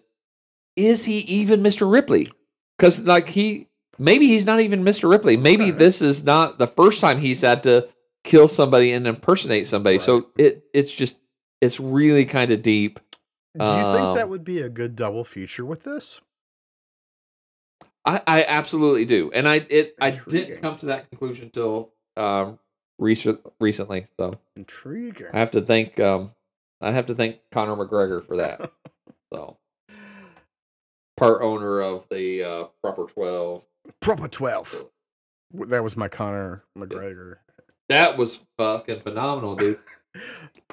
is 0.76 1.06
he 1.06 1.20
even 1.20 1.62
Mr. 1.62 1.90
Ripley? 1.90 2.32
Cuz 2.80 3.02
like 3.06 3.30
he 3.30 3.68
maybe 3.98 4.28
he's 4.28 4.46
not 4.46 4.60
even 4.60 4.84
Mr. 4.84 5.10
Ripley. 5.10 5.38
Maybe 5.38 5.70
Okay. 5.70 5.78
this 5.78 6.02
is 6.02 6.24
not 6.24 6.58
the 6.58 6.68
first 6.68 7.00
time 7.00 7.20
he's 7.20 7.42
had 7.42 7.64
to 7.64 7.88
kill 8.24 8.48
somebody 8.48 8.92
and 8.92 9.08
impersonate 9.08 9.68
somebody. 9.68 10.00
So 10.00 10.28
it 10.38 10.66
it's 10.74 10.92
just 10.92 11.18
it's 11.62 11.80
really 11.80 12.26
kind 12.26 12.52
of 12.52 12.62
deep. 12.62 13.00
Do 13.58 13.64
you 13.64 13.84
think 13.92 14.16
that 14.16 14.24
um, 14.24 14.30
would 14.30 14.44
be 14.44 14.60
a 14.62 14.70
good 14.70 14.96
double 14.96 15.24
feature 15.24 15.64
with 15.64 15.84
this? 15.84 16.20
I, 18.06 18.22
I 18.28 18.46
absolutely 18.48 19.06
do. 19.06 19.32
And 19.34 19.48
I 19.48 19.66
it 19.70 19.96
I 20.02 20.10
didn't 20.10 20.62
come 20.62 20.76
to 20.78 20.88
that 20.88 21.10
conclusion 21.10 21.50
till 21.52 21.94
um 22.18 22.60
recent, 23.00 23.40
recently. 23.60 24.06
So 24.20 24.32
Intriguing. 24.56 25.28
I 25.32 25.40
have 25.40 25.52
to 25.52 25.62
thank 25.62 26.00
um 26.00 26.32
I 26.84 26.92
have 26.92 27.06
to 27.08 27.16
thank 27.16 27.40
Conor 27.52 27.76
McGregor 27.76 28.26
for 28.26 28.38
that. 28.38 28.72
so 29.34 29.58
part 31.18 31.42
owner 31.42 31.82
of 31.82 32.08
the 32.10 32.44
uh, 32.44 32.64
proper 32.82 33.06
12 33.06 33.64
Proper 34.00 34.28
12. 34.28 34.86
W- 35.54 35.70
That 35.72 35.84
was 35.84 35.96
my 35.98 36.08
Conor 36.08 36.64
McGregor. 36.78 37.38
That 37.90 38.18
was 38.18 38.44
fucking 38.58 39.02
phenomenal, 39.02 39.56
dude. 39.56 39.80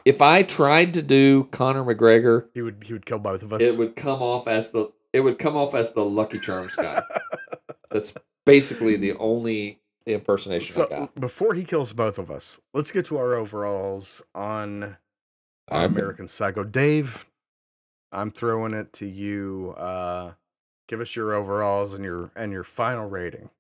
If 0.07 0.23
I 0.23 0.43
tried 0.43 0.95
to 0.95 1.03
do 1.03 1.45
Conor 1.45 1.85
McGregor, 1.85 2.47
He 2.55 2.63
would 2.63 2.83
he 2.87 2.93
would 2.95 3.05
kill 3.05 3.19
both 3.19 3.43
of 3.43 3.53
us. 3.53 3.61
it 3.61 3.77
would 3.79 3.97
come 3.97 4.23
off 4.23 4.49
as 4.49 4.71
the 4.71 4.91
it 5.13 5.21
would 5.21 5.39
come 5.39 5.57
off 5.57 5.75
as 5.75 5.93
the 5.93 6.05
Lucky 6.05 6.39
Charms 6.39 6.75
guy. 6.75 7.03
That's 7.91 8.15
basically 8.47 8.97
the 8.97 9.15
only 9.15 9.81
impersonation 10.07 10.73
I 10.75 10.85
so 10.85 10.89
got. 10.89 11.21
before 11.21 11.53
he 11.55 11.65
kills 11.65 11.93
both 11.93 12.19
of 12.19 12.31
us, 12.31 12.61
let's 12.73 12.91
get 12.91 13.05
to 13.07 13.19
our 13.19 13.35
overalls 13.35 14.23
on, 14.35 14.97
on 15.71 15.85
Okay. 15.85 15.93
American 15.93 16.29
Psycho. 16.29 16.65
Dave, 16.65 17.27
I'm 18.13 18.31
throwing 18.31 18.75
it 18.75 18.93
to 18.95 19.07
you. 19.07 19.75
Uh, 19.77 20.33
give 20.89 21.01
us 21.01 21.15
your 21.17 21.35
overalls 21.35 21.95
and 21.95 22.05
your 22.05 22.31
and 22.37 22.53
your 22.53 22.65
final 22.65 23.09
rating. 23.09 23.51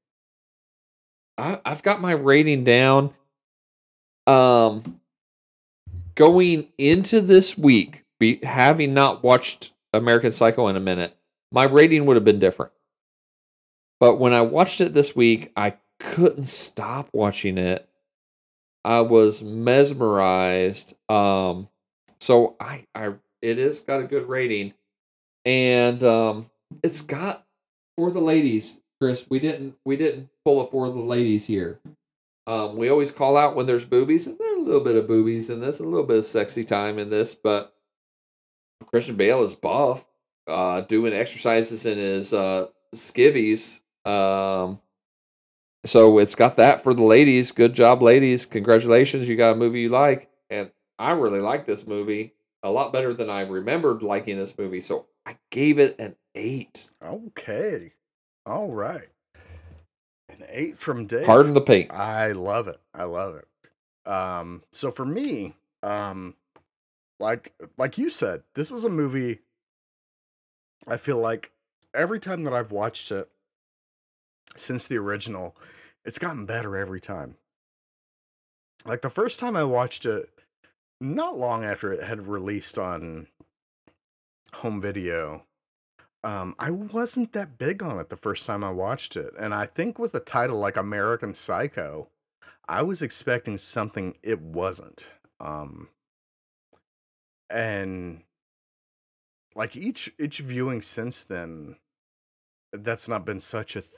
I, 1.38 1.60
I've 1.64 1.82
got 1.82 2.00
my 2.00 2.12
rating 2.12 2.64
down. 2.64 3.14
Um, 4.26 5.00
going 6.14 6.68
into 6.78 7.20
this 7.20 7.56
week, 7.56 8.04
be, 8.18 8.40
having 8.42 8.94
not 8.94 9.22
watched 9.24 9.72
American 9.92 10.32
Psycho 10.32 10.68
in 10.68 10.76
a 10.76 10.80
minute, 10.80 11.16
my 11.50 11.64
rating 11.64 12.06
would 12.06 12.16
have 12.16 12.24
been 12.24 12.38
different. 12.38 12.72
But 13.98 14.16
when 14.16 14.32
I 14.32 14.42
watched 14.42 14.80
it 14.80 14.94
this 14.94 15.16
week, 15.16 15.52
I 15.56 15.74
couldn't 15.98 16.46
stop 16.46 17.08
watching 17.12 17.58
it. 17.58 17.88
I 18.84 19.00
was 19.00 19.42
mesmerized. 19.42 20.94
Um, 21.08 21.68
so 22.20 22.56
I, 22.60 22.86
I, 22.94 23.14
it 23.42 23.58
is 23.58 23.80
got 23.80 24.00
a 24.00 24.04
good 24.04 24.28
rating, 24.28 24.74
and 25.44 26.02
um, 26.04 26.50
it's 26.82 27.00
got 27.00 27.46
for 27.96 28.10
the 28.10 28.20
ladies, 28.20 28.80
Chris. 29.00 29.26
We 29.28 29.38
didn't, 29.38 29.76
we 29.84 29.96
didn't 29.96 30.28
pull 30.44 30.60
a 30.60 30.66
for 30.66 30.90
the 30.90 31.00
ladies 31.00 31.46
here. 31.46 31.80
Um, 32.46 32.76
we 32.76 32.88
always 32.88 33.10
call 33.10 33.36
out 33.36 33.54
when 33.54 33.66
there's 33.66 33.84
boobies, 33.84 34.26
and 34.26 34.38
there's 34.38 34.58
a 34.58 34.62
little 34.62 34.80
bit 34.80 34.96
of 34.96 35.06
boobies 35.06 35.50
in 35.50 35.60
this, 35.60 35.78
a 35.80 35.84
little 35.84 36.06
bit 36.06 36.18
of 36.18 36.24
sexy 36.24 36.64
time 36.64 36.98
in 36.98 37.10
this, 37.10 37.34
but 37.34 37.74
Christian 38.86 39.16
Bale 39.16 39.42
is 39.42 39.54
buff, 39.54 40.08
uh, 40.46 40.80
doing 40.82 41.12
exercises 41.12 41.86
in 41.86 41.98
his 41.98 42.32
uh, 42.32 42.66
skivvies. 42.94 43.80
Um, 44.04 44.80
so 45.84 46.18
it's 46.18 46.34
got 46.34 46.56
that 46.56 46.82
for 46.82 46.92
the 46.92 47.04
ladies. 47.04 47.52
Good 47.52 47.74
job, 47.74 48.02
ladies. 48.02 48.46
Congratulations. 48.46 49.28
You 49.28 49.36
got 49.36 49.52
a 49.52 49.56
movie 49.56 49.82
you 49.82 49.88
like. 49.88 50.28
And 50.50 50.70
I 51.00 51.12
really 51.12 51.40
like 51.40 51.66
this 51.66 51.86
movie. 51.86 52.34
a 52.62 52.70
lot 52.70 52.92
better 52.92 53.14
than 53.14 53.30
I 53.30 53.40
remembered 53.40 54.02
liking 54.02 54.36
this 54.36 54.56
movie. 54.58 54.82
So 54.82 55.06
I 55.24 55.36
gave 55.50 55.78
it 55.78 55.96
an 55.98 56.16
eight. 56.34 56.90
Okay. 57.02 57.92
All 58.44 58.70
right. 58.70 59.08
An 60.28 60.44
eight 60.48 60.78
from 60.78 61.06
Dave. 61.06 61.24
Pardon 61.24 61.54
the 61.54 61.60
paint. 61.62 61.90
I 61.90 62.32
love 62.32 62.68
it. 62.68 62.80
I 62.94 63.04
love 63.04 63.36
it. 63.36 64.10
Um, 64.10 64.62
so 64.72 64.90
for 64.90 65.04
me, 65.06 65.54
um, 65.82 66.34
like 67.18 67.54
like 67.78 67.96
you 67.96 68.10
said, 68.10 68.42
this 68.54 68.70
is 68.70 68.84
a 68.84 68.90
movie. 68.90 69.40
I 70.86 70.98
feel 70.98 71.18
like 71.18 71.50
every 71.94 72.20
time 72.20 72.44
that 72.44 72.52
I've 72.52 72.72
watched 72.72 73.10
it 73.10 73.28
since 74.56 74.86
the 74.86 74.98
original, 74.98 75.56
it's 76.04 76.18
gotten 76.18 76.44
better 76.46 76.76
every 76.76 77.00
time. 77.00 77.36
Like 78.84 79.02
the 79.02 79.10
first 79.10 79.38
time 79.40 79.56
I 79.56 79.64
watched 79.64 80.06
it, 80.06 80.30
not 81.00 81.38
long 81.38 81.64
after 81.64 81.92
it 81.92 82.04
had 82.04 82.26
released 82.26 82.78
on 82.78 83.28
home 84.54 84.80
video, 84.80 85.44
um, 86.22 86.54
I 86.58 86.70
wasn't 86.70 87.32
that 87.32 87.56
big 87.56 87.82
on 87.82 87.98
it 87.98 88.10
the 88.10 88.16
first 88.16 88.44
time 88.46 88.62
I 88.62 88.70
watched 88.70 89.16
it. 89.16 89.32
And 89.38 89.54
I 89.54 89.66
think 89.66 89.98
with 89.98 90.14
a 90.14 90.20
title 90.20 90.58
like 90.58 90.76
American 90.76 91.34
Psycho, 91.34 92.08
I 92.68 92.82
was 92.82 93.00
expecting 93.00 93.56
something 93.58 94.16
it 94.22 94.40
wasn't. 94.40 95.08
Um, 95.40 95.88
and 97.48 98.22
like 99.54 99.74
each 99.74 100.12
each 100.18 100.38
viewing 100.38 100.82
since 100.82 101.22
then, 101.22 101.76
that's 102.72 103.08
not 103.08 103.24
been 103.24 103.40
such 103.40 103.74
a 103.74 103.80
th- 103.80 103.92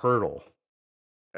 hurdle. 0.00 0.44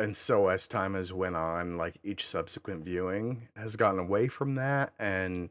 And 0.01 0.17
so 0.17 0.49
as 0.49 0.67
time 0.67 0.95
has 0.95 1.13
went 1.13 1.37
on, 1.37 1.77
like 1.77 1.99
each 2.03 2.27
subsequent 2.27 2.87
viewing 2.87 3.49
has 3.55 3.77
gotten 3.77 4.01
away 4.01 4.29
from 4.29 4.55
that 4.55 4.95
and 4.99 5.51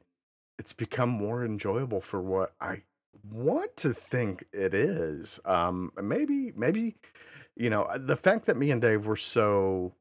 it's 0.58 0.74
become 0.74 1.10
more 1.10 1.46
enjoyable 1.46 2.02
for 2.02 2.20
what 2.20 2.54
I 2.60 2.82
want 3.32 3.78
to 3.78 3.94
think 3.94 4.46
it 4.52 4.74
is. 4.74 5.40
Um 5.46 5.92
maybe 6.02 6.52
maybe 6.56 6.96
you 7.56 7.70
know, 7.70 7.84
uh, 7.84 8.00
the 8.00 8.16
fact 8.16 8.48
that 8.48 8.58
me 8.58 8.72
and 8.72 8.82
Dave 8.82 9.06
were 9.06 9.18
so 9.18 9.94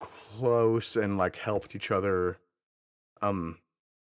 close 0.00 0.94
and 0.94 1.18
like 1.18 1.36
helped 1.36 1.74
each 1.74 1.90
other 1.90 2.38
um 3.20 3.58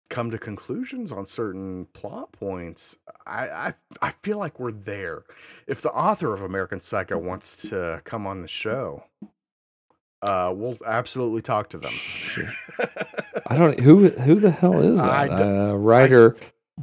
come 0.08 0.32
to 0.32 0.38
conclusions 0.38 1.12
on 1.12 1.26
certain 1.26 1.86
plot 1.92 2.32
points. 2.32 2.96
I 3.24 3.48
I 3.48 3.74
I 4.02 4.10
feel 4.10 4.38
like 4.38 4.58
we're 4.58 4.72
there. 4.72 5.22
If 5.68 5.80
the 5.80 5.92
author 5.92 6.34
of 6.34 6.42
American 6.42 6.80
Psycho 6.80 7.18
wants 7.18 7.62
to 7.68 8.02
come 8.04 8.26
on 8.26 8.42
the 8.42 8.48
show, 8.48 9.04
uh, 10.22 10.52
we'll 10.54 10.78
absolutely 10.86 11.42
talk 11.42 11.68
to 11.70 11.78
them. 11.78 11.92
I 13.46 13.56
don't 13.56 13.78
who 13.80 14.08
who 14.10 14.36
the 14.40 14.50
hell 14.50 14.80
is 14.80 14.98
that 14.98 15.30
uh, 15.40 15.76
writer? 15.76 16.36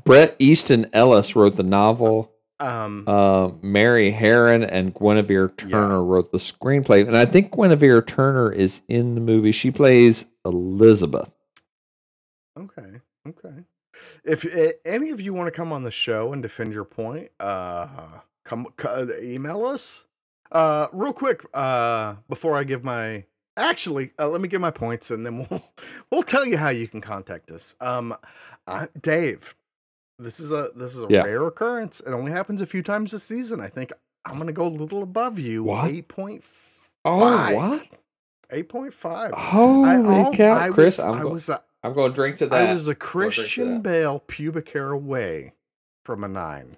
Bret 0.06 0.36
Easton 0.40 0.90
Ellis 0.94 1.36
wrote 1.36 1.56
the 1.56 1.64
novel. 1.64 2.32
um, 2.60 3.06
Uh, 3.07 3.52
Mary 3.61 4.11
Harron 4.11 4.68
and 4.70 4.94
Guinevere 4.94 5.48
Turner 5.49 6.03
wrote 6.03 6.32
the 6.32 6.38
screenplay, 6.38 7.07
and 7.07 7.18
I 7.18 7.26
think 7.26 7.52
Guinevere 7.52 8.02
Turner 8.06 8.52
is 8.52 8.82
in 8.88 9.16
the 9.16 9.22
movie. 9.22 9.52
She 9.52 9.72
plays 9.72 10.26
Elizabeth. 10.45 11.32
okay, 12.57 12.99
okay. 13.28 13.56
If 14.24 14.45
uh, 14.56 14.74
any 14.86 15.10
of 15.10 15.20
you 15.22 15.34
want 15.34 15.48
to 15.48 15.52
come 15.52 15.72
on 15.72 15.84
the 15.84 15.91
show 15.91 16.34
and 16.34 16.41
defend 16.41 16.72
your 16.74 16.86
point, 16.86 17.32
uh, 17.40 17.88
come 18.45 18.68
c- 18.80 18.88
email 19.34 19.66
us. 19.66 20.06
Uh, 20.51 20.88
real 20.93 21.13
quick, 21.13 21.45
uh, 21.53 22.15
before 22.27 22.55
I 22.57 22.63
give 22.63 22.84
my 22.84 23.26
actually, 23.57 24.11
uh, 24.17 24.27
let 24.30 24.41
me 24.41 24.47
give 24.47 24.61
my 24.61 24.71
points, 24.71 25.11
and 25.11 25.26
then 25.26 25.38
we'll 25.49 25.63
we'll 26.11 26.23
tell 26.23 26.45
you 26.45 26.57
how 26.57 26.69
you 26.69 26.88
can 26.88 27.01
contact 27.01 27.51
us. 27.51 27.76
Um, 27.80 28.15
I, 28.67 28.88
Dave, 28.99 29.55
this 30.17 30.39
is 30.39 30.51
a 30.51 30.69
this 30.76 30.95
is 30.95 31.03
a 31.03 31.07
Yeah. 31.09 31.21
rare 31.23 31.45
occurrence. 31.45 31.99
It 32.05 32.11
only 32.11 32.31
happens 32.31 32.61
a 32.61 32.65
few 32.65 32.81
times 32.84 33.13
a 33.13 33.19
season. 33.19 33.59
I 33.61 33.67
think 33.67 33.91
I'm 34.26 34.38
gonna 34.38 34.51
go 34.51 34.67
a 34.67 34.69
little 34.69 35.03
above 35.03 35.38
you. 35.39 35.63
What? 35.63 35.89
Eight 35.91 36.07
point 36.07 36.43
Oh, 37.05 37.19
five. 37.19 37.55
what? 37.55 37.88
Eight 38.51 38.69
point 38.69 38.93
five. 38.93 39.31
Holy 39.35 40.35
cow, 40.35 40.71
Chris! 40.71 40.97
Was, 40.97 41.05
I'm, 41.05 41.13
I 41.19 41.21
go- 41.21 41.30
was 41.30 41.49
a, 41.49 41.63
I'm 41.84 41.93
going 41.93 42.11
to 42.11 42.15
drink 42.15 42.38
to 42.38 42.47
that. 42.47 42.69
I 42.69 42.73
was 42.73 42.88
a 42.88 42.95
Christian. 42.95 43.81
Bale 43.81 44.19
pubic 44.27 44.69
hair 44.71 44.89
away 44.91 45.53
from 46.03 46.23
a 46.23 46.27
nine. 46.27 46.76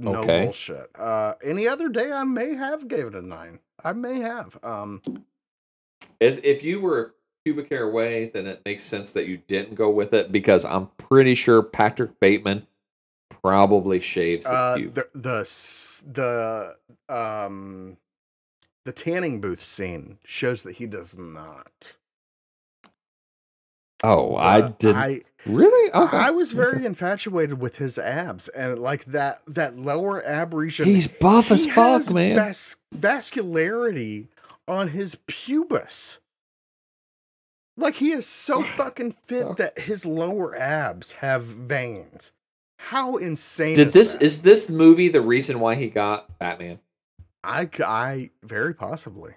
No 0.00 0.20
Okay. 0.20 0.44
bullshit. 0.44 0.90
Uh, 0.94 1.34
any 1.42 1.66
other 1.68 1.88
day, 1.88 2.10
I 2.12 2.24
may 2.24 2.54
have 2.54 2.88
gave 2.88 3.06
it 3.06 3.14
a 3.14 3.22
nine. 3.22 3.60
I 3.82 3.92
may 3.92 4.20
have. 4.20 4.58
Um, 4.64 5.02
As 6.20 6.38
if 6.42 6.64
you 6.64 6.80
were 6.80 7.14
pubic 7.44 7.70
hair 7.70 7.84
away, 7.84 8.30
then 8.32 8.46
it 8.46 8.62
makes 8.64 8.82
sense 8.82 9.12
that 9.12 9.26
you 9.26 9.38
didn't 9.38 9.74
go 9.74 9.90
with 9.90 10.12
it 10.12 10.32
because 10.32 10.64
I'm 10.64 10.88
pretty 10.98 11.34
sure 11.34 11.62
Patrick 11.62 12.18
Bateman 12.20 12.66
probably 13.30 14.00
shaves 14.00 14.46
his 14.46 14.54
uh, 14.54 14.74
the 14.76 15.08
the 15.14 16.76
the 17.08 17.14
um, 17.14 17.96
the 18.84 18.92
tanning 18.92 19.40
booth 19.40 19.62
scene 19.62 20.18
shows 20.24 20.62
that 20.64 20.76
he 20.76 20.86
does 20.86 21.16
not. 21.16 21.92
Oh, 24.02 24.36
I 24.36 24.62
didn't 24.62 24.96
I, 24.96 25.22
really. 25.46 25.92
Okay. 25.92 26.16
I 26.16 26.30
was 26.30 26.52
very 26.52 26.84
infatuated 26.84 27.60
with 27.60 27.76
his 27.76 27.98
abs 27.98 28.48
and 28.48 28.78
like 28.78 29.04
that 29.06 29.42
that 29.46 29.78
lower 29.78 30.24
ab 30.26 30.54
region. 30.54 30.86
He's 30.86 31.06
buff 31.06 31.50
as 31.50 31.64
he 31.64 31.70
fuck, 31.70 32.12
man. 32.12 32.36
vas- 32.36 32.76
vascularity 32.96 34.26
on 34.66 34.88
his 34.88 35.16
pubis. 35.26 36.18
Like 37.76 37.96
he 37.96 38.10
is 38.10 38.26
so 38.26 38.62
fucking 38.62 39.14
fit 39.24 39.56
that 39.56 39.78
his 39.78 40.04
lower 40.04 40.56
abs 40.58 41.12
have 41.12 41.44
veins. 41.44 42.32
How 42.80 43.16
insane 43.16 43.76
Did 43.76 43.88
is 43.88 43.94
this 43.94 44.12
that? 44.14 44.22
is 44.22 44.42
this 44.42 44.68
movie 44.70 45.08
the 45.08 45.20
reason 45.20 45.60
why 45.60 45.74
he 45.76 45.88
got 45.88 46.38
Batman? 46.38 46.80
I 47.44 47.68
I 47.84 48.30
very 48.42 48.74
possibly. 48.74 49.34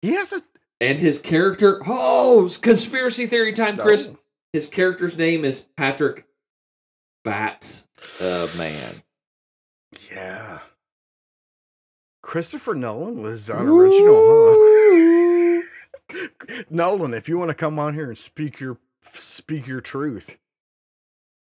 He 0.00 0.14
has 0.14 0.32
a 0.32 0.40
And 0.80 0.98
his 0.98 1.18
character, 1.18 1.80
oh, 1.86 2.50
conspiracy 2.60 3.26
theory 3.26 3.52
time, 3.52 3.76
Chris. 3.76 4.08
Oh, 4.12 4.18
His 4.54 4.68
character's 4.68 5.18
name 5.18 5.44
is 5.44 5.62
Patrick 5.62 6.28
Bat 7.24 7.82
uh, 8.20 8.46
Man. 8.56 9.02
yeah. 10.12 10.60
Christopher 12.22 12.76
Nolan 12.76 13.20
was 13.20 13.50
unoriginal, 13.50 14.14
huh? 16.08 16.22
Nolan, 16.70 17.14
if 17.14 17.28
you 17.28 17.36
want 17.36 17.48
to 17.48 17.54
come 17.54 17.80
on 17.80 17.94
here 17.94 18.06
and 18.06 18.16
speak 18.16 18.60
your 18.60 18.78
speak 19.12 19.66
your 19.66 19.80
truth, 19.80 20.38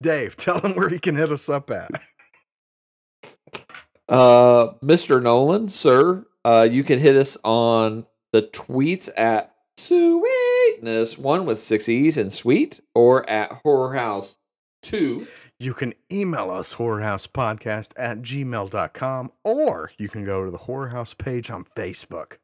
Dave, 0.01 0.35
tell 0.37 0.59
him 0.59 0.75
where 0.75 0.89
he 0.89 0.99
can 0.99 1.15
hit 1.15 1.31
us 1.31 1.47
up 1.47 1.71
at. 1.71 1.91
Uh, 4.09 4.73
Mr. 4.83 5.23
Nolan, 5.23 5.69
sir, 5.69 6.25
uh, 6.43 6.67
you 6.69 6.83
can 6.83 6.99
hit 6.99 7.15
us 7.15 7.37
on 7.45 8.05
the 8.33 8.41
tweets 8.41 9.09
at 9.15 9.55
Sweetness 10.69 11.17
one 11.17 11.45
with 11.45 11.59
six 11.59 11.89
e's 11.89 12.17
and 12.17 12.31
sweet, 12.31 12.79
or 12.93 13.27
at 13.29 13.51
Horror 13.63 13.95
House 13.95 14.37
two. 14.81 15.27
You 15.59 15.73
can 15.73 15.93
email 16.11 16.51
us 16.51 16.75
horrorhousepodcast 16.75 17.91
at 17.97 18.21
gmail.com 18.21 19.31
or 19.43 19.91
you 19.97 20.07
can 20.07 20.23
go 20.23 20.45
to 20.45 20.51
the 20.51 20.57
Horror 20.59 20.89
House 20.89 21.13
page 21.13 21.49
on 21.49 21.65
Facebook. 21.75 22.37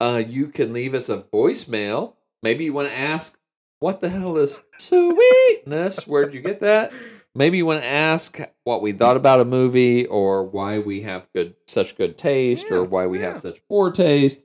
Uh, 0.00 0.22
you 0.24 0.46
can 0.46 0.72
leave 0.72 0.94
us 0.94 1.08
a 1.08 1.22
voicemail. 1.32 2.14
Maybe 2.42 2.64
you 2.64 2.72
want 2.72 2.88
to 2.88 2.96
ask, 2.96 3.36
what 3.80 4.00
the 4.00 4.10
hell 4.10 4.36
is 4.36 4.60
sweetness? 4.78 6.06
Where'd 6.06 6.34
you 6.34 6.40
get 6.40 6.60
that? 6.60 6.92
Maybe 7.34 7.56
you 7.56 7.66
want 7.66 7.80
to 7.82 7.88
ask 7.88 8.38
what 8.64 8.80
we 8.80 8.92
thought 8.92 9.16
about 9.16 9.40
a 9.40 9.44
movie, 9.44 10.06
or 10.06 10.44
why 10.44 10.78
we 10.78 11.02
have 11.02 11.26
good 11.34 11.54
such 11.66 11.96
good 11.96 12.16
taste, 12.18 12.66
Yeah, 12.70 12.78
or 12.78 12.84
why 12.84 13.06
we 13.06 13.20
have 13.20 13.38
such 13.38 13.60
poor 13.68 13.90
taste. 13.90 14.38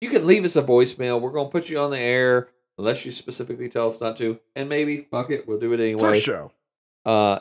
You 0.00 0.08
can 0.08 0.26
leave 0.26 0.44
us 0.44 0.56
a 0.56 0.62
voicemail. 0.62 1.20
We're 1.20 1.30
gonna 1.32 1.50
put 1.50 1.68
you 1.68 1.78
on 1.78 1.90
the 1.90 1.98
air 1.98 2.48
unless 2.78 3.04
you 3.04 3.12
specifically 3.12 3.68
tell 3.68 3.86
us 3.88 4.00
not 4.00 4.16
to, 4.16 4.40
and 4.56 4.68
maybe 4.68 4.98
fuck 5.10 5.30
it, 5.30 5.46
we'll 5.46 5.58
do 5.58 5.72
it 5.74 5.80
It's 5.80 6.02
our 6.02 6.10
anyway. 6.10 6.20
show. 6.20 6.52
Uh, 7.04 7.40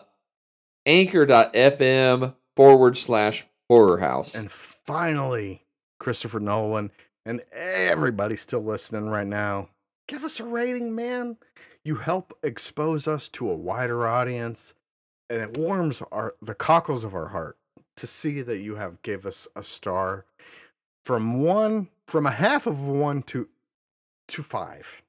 anchor.fm 0.85 2.35
forward 2.55 2.97
slash 2.97 3.45
horror 3.69 3.99
house. 3.99 4.35
And 4.35 4.51
finally, 4.51 5.63
Christopher 5.99 6.39
Nolan 6.39 6.91
and 7.25 7.41
everybody 7.53 8.35
still 8.35 8.63
listening 8.63 9.07
right 9.09 9.27
now, 9.27 9.69
give 10.07 10.23
us 10.23 10.39
a 10.39 10.43
rating, 10.43 10.93
man. 10.95 11.37
You 11.83 11.95
help 11.95 12.37
expose 12.43 13.07
us 13.07 13.29
to 13.29 13.49
a 13.49 13.55
wider 13.55 14.07
audience, 14.07 14.73
and 15.29 15.41
it 15.41 15.57
warms 15.57 16.01
our 16.11 16.35
the 16.41 16.55
cockles 16.55 17.03
of 17.03 17.15
our 17.15 17.29
heart 17.29 17.57
to 17.97 18.07
see 18.07 18.41
that 18.41 18.59
you 18.59 18.75
have 18.75 19.01
gave 19.01 19.25
us 19.25 19.47
a 19.55 19.63
star 19.63 20.25
from 21.05 21.41
one 21.41 21.89
from 22.07 22.25
a 22.25 22.31
half 22.31 22.67
of 22.67 22.81
one 22.83 23.23
to 23.23 23.47
to 24.29 24.43
five. 24.43 25.01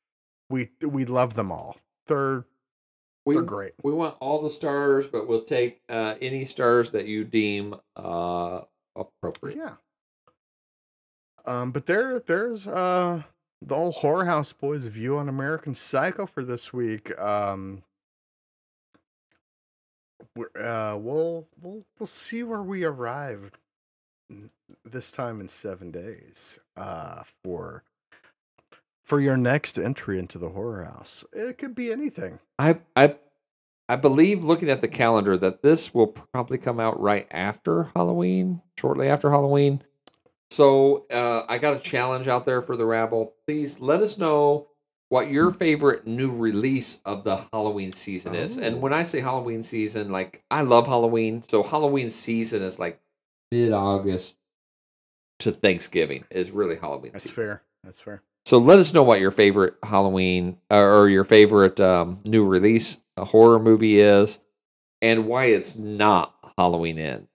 We 0.49 0.71
we 0.81 1.05
love 1.05 1.35
them 1.35 1.53
all. 1.53 1.77
They're 2.07 2.45
we, 3.27 3.35
they're 3.35 3.43
great. 3.45 3.73
we 3.83 3.93
want 3.93 4.17
all 4.21 4.43
the 4.43 4.51
stars, 4.51 5.07
but 5.07 5.29
we'll 5.29 5.45
take 5.45 5.83
uh, 5.89 6.15
any 6.21 6.45
stars 6.45 6.91
that 6.93 7.07
you 7.07 7.25
deem 7.25 7.75
uh, 7.97 8.63
appropriate. 8.97 9.59
Yeah. 9.59 9.75
Um, 11.45 11.71
but 11.71 11.87
there, 11.87 12.21
there's 12.21 12.67
uh, 12.67 13.23
the 13.63 13.75
old 13.75 13.95
horror 13.97 14.25
house 14.25 14.53
boys 14.53 14.87
view 14.87 15.17
on 15.17 15.29
American 15.29 15.75
Psycho 15.75 16.27
for 16.27 16.45
this 16.45 16.73
week. 16.73 17.19
Um, 17.19 17.83
we're, 20.37 20.51
uh, 20.57 20.97
we'll 20.97 21.47
we'll 21.61 21.85
we'll 21.99 22.07
see 22.07 22.43
where 22.43 22.63
we 22.63 22.85
arrive 22.85 23.53
this 24.85 25.11
time 25.11 25.41
in 25.41 25.49
seven 25.49 25.91
days. 25.91 26.59
Uh, 26.77 27.23
for 27.43 27.85
for 29.05 29.21
your 29.21 29.37
next 29.37 29.79
entry 29.79 30.19
into 30.19 30.39
the 30.39 30.51
horror 30.51 30.85
house, 30.85 31.25
it 31.33 31.59
could 31.59 31.75
be 31.75 31.93
anything. 31.93 32.39
I 32.59 32.81
I 32.97 33.17
I 33.89 33.97
believe 33.97 34.45
looking 34.45 34.71
at 34.71 34.81
the 34.81 34.89
calendar 34.89 35.37
that 35.37 35.63
this 35.63 35.93
will 35.93 36.07
probably 36.07 36.59
come 36.59 36.79
out 36.79 37.01
right 37.01 37.27
after 37.31 37.91
Halloween, 37.97 38.63
shortly 38.79 39.09
after 39.09 39.31
Halloween. 39.31 39.83
So 40.51 41.07
uh, 41.11 41.45
I 41.49 41.59
got 41.59 41.77
a 41.77 41.81
challenge 41.81 42.29
out 42.29 42.45
there 42.45 42.63
for 42.63 42.77
the 42.77 42.85
rabble. 42.85 43.35
Please 43.47 43.81
let 43.81 44.01
us 44.01 44.19
know 44.19 44.69
what 45.09 45.29
your 45.29 45.51
favorite 45.51 46.07
new 46.07 46.31
release 46.31 47.01
of 47.05 47.25
the 47.25 47.37
Halloween 47.53 47.93
season 47.93 48.35
is. 48.35 48.59
Oh. 48.59 48.63
And 48.63 48.81
when 48.81 48.93
I 48.93 49.03
say 49.03 49.21
Halloween 49.21 49.63
season, 49.63 50.11
like 50.11 50.45
I 50.51 50.63
love 50.63 50.87
Halloween, 50.87 51.43
so 51.43 51.63
Halloween 51.63 52.11
season 52.11 52.63
is 52.63 52.79
like 52.79 53.01
mid 53.51 53.73
August 53.73 54.35
to 55.41 55.53
Thanksgiving 55.53 56.25
is 56.31 56.51
really 56.51 56.77
Halloween 56.77 57.13
That's 57.13 57.25
season. 57.25 57.35
fair. 57.37 57.63
That's 57.85 58.01
fair. 58.01 58.23
So 58.47 58.59
let 58.59 58.79
us 58.79 58.93
know 58.95 59.03
what 59.03 59.21
your 59.21 59.31
favorite 59.31 59.75
Halloween 59.83 60.59
uh, 60.71 60.77
or 60.79 61.09
your 61.09 61.25
favorite 61.25 61.81
um, 61.81 62.21
new 62.25 62.47
release 62.47 62.99
a 63.17 63.25
horror 63.25 63.59
movie 63.59 64.01
is, 64.01 64.39
and 65.03 65.27
why 65.27 65.47
it's 65.47 65.77
not 65.77 66.35
Halloween 66.57 66.99
End. 66.99 67.27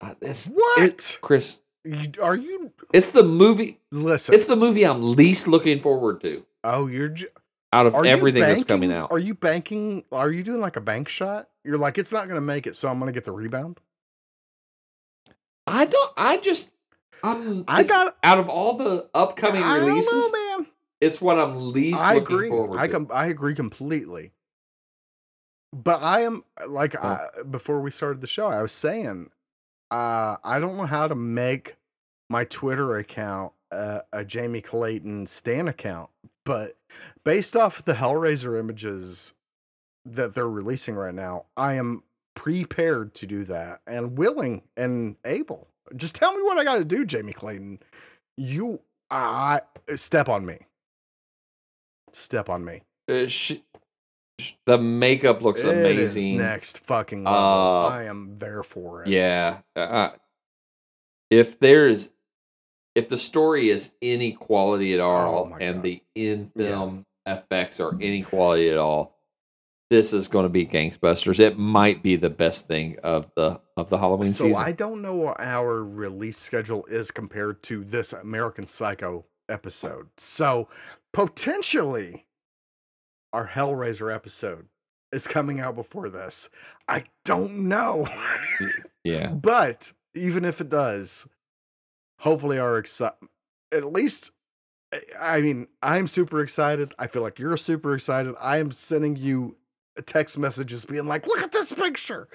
Uh, 0.00 0.14
it's, 0.20 0.46
What? 0.46 0.78
it- 0.82 1.18
Chris? 1.20 1.58
Are 2.22 2.34
you 2.34 2.72
It's 2.94 3.10
the 3.10 3.22
movie. 3.22 3.78
listen? 3.90 4.34
It's 4.34 4.46
the 4.46 4.56
movie 4.56 4.86
I'm 4.86 5.14
least 5.16 5.46
looking 5.46 5.80
forward 5.80 6.20
to 6.22 6.44
oh, 6.62 6.86
you're. 6.86 7.10
J- 7.10 7.26
out 7.74 7.86
of 7.86 7.94
everything 8.06 8.40
you 8.40 8.46
that's 8.48 8.64
coming 8.64 8.90
out. 8.92 9.10
Are 9.10 9.18
you 9.18 9.34
banking? 9.34 10.04
Are 10.12 10.30
you 10.30 10.42
doing 10.44 10.60
like 10.62 10.76
a 10.76 10.80
bank 10.80 11.08
shot? 11.08 11.48
You're 11.64 11.76
like, 11.76 11.98
it's 11.98 12.12
not 12.12 12.26
going 12.26 12.36
to 12.36 12.40
make 12.40 12.66
it, 12.68 12.74
so 12.76 12.88
I'm 12.88 12.98
going 13.00 13.08
to 13.08 13.12
get 13.12 13.24
the 13.24 13.32
rebound. 13.32 13.80
I 15.66 15.84
don't. 15.86 16.12
I 16.16 16.36
just. 16.38 16.70
I'm. 17.22 17.64
I 17.68 17.82
got- 17.84 18.16
out 18.22 18.38
of 18.38 18.48
all 18.48 18.76
the 18.76 19.08
upcoming 19.14 19.62
I 19.62 19.78
don't 19.78 19.88
releases. 19.88 20.12
know, 20.12 20.30
man. 20.58 20.66
It's 21.00 21.20
what 21.20 21.38
I'm 21.38 21.72
least 21.72 22.02
I 22.02 22.14
looking 22.14 22.36
agree. 22.36 22.48
forward 22.48 22.78
I 22.78 22.86
to. 22.86 22.92
com- 22.92 23.10
I 23.12 23.26
agree 23.26 23.54
completely. 23.54 24.32
But 25.72 26.02
I 26.02 26.20
am 26.20 26.44
like 26.68 26.94
Oh. 27.02 27.08
I, 27.08 27.42
before 27.42 27.80
we 27.80 27.90
started 27.90 28.20
the 28.20 28.26
show, 28.26 28.46
I 28.46 28.62
was 28.62 28.72
saying, 28.72 29.30
uh, 29.90 30.36
I 30.44 30.58
don't 30.60 30.76
know 30.76 30.86
how 30.86 31.08
to 31.08 31.14
make 31.14 31.76
my 32.30 32.44
Twitter 32.44 32.96
account 32.96 33.52
uh, 33.72 34.00
a 34.12 34.24
Jamie 34.24 34.60
Clayton 34.60 35.26
Stan 35.26 35.66
account, 35.66 36.10
but 36.44 36.76
based 37.24 37.56
off 37.56 37.84
the 37.84 37.94
Hellraiser 37.94 38.58
images 38.58 39.34
that 40.06 40.34
they're 40.34 40.48
releasing 40.48 40.94
right 40.94 41.14
now, 41.14 41.46
I 41.56 41.74
am 41.74 42.04
prepared 42.34 43.14
to 43.14 43.26
do 43.26 43.44
that 43.44 43.80
and 43.86 44.18
willing 44.18 44.62
and 44.76 45.16
able. 45.24 45.68
Just 45.96 46.14
tell 46.14 46.34
me 46.34 46.42
what 46.42 46.58
I 46.58 46.64
got 46.64 46.76
to 46.76 46.84
do, 46.84 47.04
Jamie 47.04 47.32
Clayton. 47.32 47.80
You, 48.36 48.80
I 49.10 49.60
step 49.96 50.28
on 50.28 50.44
me. 50.46 50.58
Step 52.12 52.48
on 52.48 52.64
me. 52.64 52.82
Uh, 53.08 53.26
sh- 53.26 53.54
sh- 54.40 54.52
the 54.66 54.78
makeup 54.78 55.42
looks 55.42 55.62
It 55.62 55.68
amazing. 55.68 56.36
next 56.38 56.78
fucking 56.80 57.24
level. 57.24 57.38
Uh, 57.40 57.88
I 57.88 58.02
am 58.04 58.38
there 58.38 58.62
for 58.62 59.02
it. 59.02 59.08
Yeah. 59.08 59.58
Uh, 59.76 60.10
if 61.30 61.58
there's 61.58 62.10
if 62.94 63.08
the 63.08 63.18
story 63.18 63.70
is 63.70 63.90
any 64.00 64.32
quality 64.32 64.94
at 64.94 65.00
all 65.00 65.50
Oh 65.52 65.56
and 65.60 65.76
God. 65.76 65.82
the 65.82 66.02
in 66.14 66.50
film 66.56 67.04
effects 67.26 67.80
are 67.80 67.92
any 68.00 68.22
quality 68.22 68.70
at 68.70 68.78
all, 68.78 69.13
this 69.94 70.12
is 70.12 70.26
going 70.26 70.42
to 70.42 70.48
be 70.48 70.66
Gangbusters. 70.66 71.38
It 71.38 71.56
might 71.56 72.02
be 72.02 72.16
the 72.16 72.28
best 72.28 72.66
thing 72.66 72.98
of 73.04 73.30
the 73.36 73.60
of 73.76 73.90
the 73.90 73.98
Halloween 73.98 74.32
So 74.32 74.46
season. 74.46 74.60
I 74.60 74.72
don't 74.72 75.00
know 75.00 75.14
what 75.14 75.38
our 75.38 75.84
release 75.84 76.36
schedule 76.36 76.84
is 76.86 77.12
compared 77.12 77.62
to 77.64 77.84
this 77.84 78.12
American 78.12 78.66
Psycho 78.66 79.24
episode. 79.48 80.08
So 80.16 80.68
potentially 81.12 82.26
our 83.32 83.46
Hellraiser 83.46 84.12
episode 84.12 84.66
is 85.12 85.28
coming 85.28 85.60
out 85.60 85.76
before 85.76 86.08
this. 86.08 86.50
I 86.88 87.04
don't 87.24 87.68
know. 87.68 88.08
yeah. 89.04 89.28
but 89.28 89.92
even 90.12 90.44
if 90.44 90.60
it 90.60 90.68
does, 90.68 91.28
hopefully 92.18 92.58
our 92.58 92.82
exci- 92.82 93.14
at 93.70 93.92
least 93.92 94.32
I 95.20 95.40
mean, 95.40 95.68
I'm 95.82 96.08
super 96.08 96.40
excited. 96.40 96.94
I 96.98 97.06
feel 97.06 97.22
like 97.22 97.38
you're 97.38 97.56
super 97.56 97.94
excited. 97.94 98.34
I 98.40 98.58
am 98.58 98.72
sending 98.72 99.16
you 99.16 99.56
text 100.02 100.38
messages 100.38 100.84
being 100.84 101.06
like, 101.06 101.26
"Look 101.26 101.42
at 101.42 101.52
this 101.52 101.72
picture." 101.72 102.28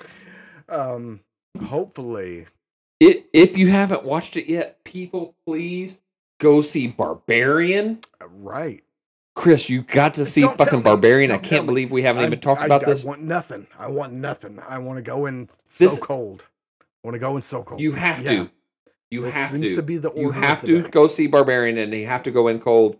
Um 0.67 1.21
hopefully 1.63 2.45
I 3.01 3.23
if 3.33 3.57
you 3.57 3.67
haven't 3.69 4.03
watched 4.03 4.37
it 4.37 4.47
yet, 4.47 4.83
people 4.83 5.35
please 5.45 5.97
go 6.39 6.61
see 6.61 6.87
Barbarian. 6.87 7.99
uh, 8.21 8.27
right. 8.27 8.83
Chris, 9.35 9.69
you 9.69 9.83
got 9.83 10.15
to 10.15 10.25
see 10.25 10.41
Don't 10.41 10.57
fucking. 10.57 10.81
Barbarian. 10.81 11.31
I 11.31 11.37
can't 11.37 11.65
believe 11.65 11.91
we 11.91 12.01
haven't 12.01 12.23
I- 12.23 12.27
even 12.27 12.39
talked 12.41 12.61
I- 12.61 12.65
about 12.65 12.83
I 12.83 12.87
this. 12.87 13.05
I 13.05 13.07
want 13.07 13.21
nothing. 13.21 13.67
I 13.77 13.87
want 13.87 14.11
nothing. 14.13 14.59
I 14.67 14.79
want 14.79 14.97
to 14.97 15.01
go 15.01 15.27
in 15.27 15.47
so 15.67 15.83
This- 15.85 15.97
cold. 15.97 16.43
I 16.81 17.07
want 17.07 17.15
to 17.15 17.19
go 17.19 17.37
in 17.37 17.41
so 17.41 17.63
cold. 17.63 17.79
You 17.79 17.93
have 17.93 18.21
Yeah. 18.23 18.29
to. 18.31 18.49
You 19.11 19.21
This 19.23 19.33
have 19.33 19.53
to. 19.53 19.75
to 19.75 19.81
be 19.81 19.97
the 19.97 20.11
you 20.13 20.31
have 20.31 20.61
to 20.65 20.87
go 20.89 21.07
see 21.07 21.27
Barbarian, 21.27 21.77
and 21.77 21.93
you 21.93 22.05
have 22.05 22.23
to 22.23 22.31
go 22.31 22.47
in 22.49 22.59
cold. 22.59 22.97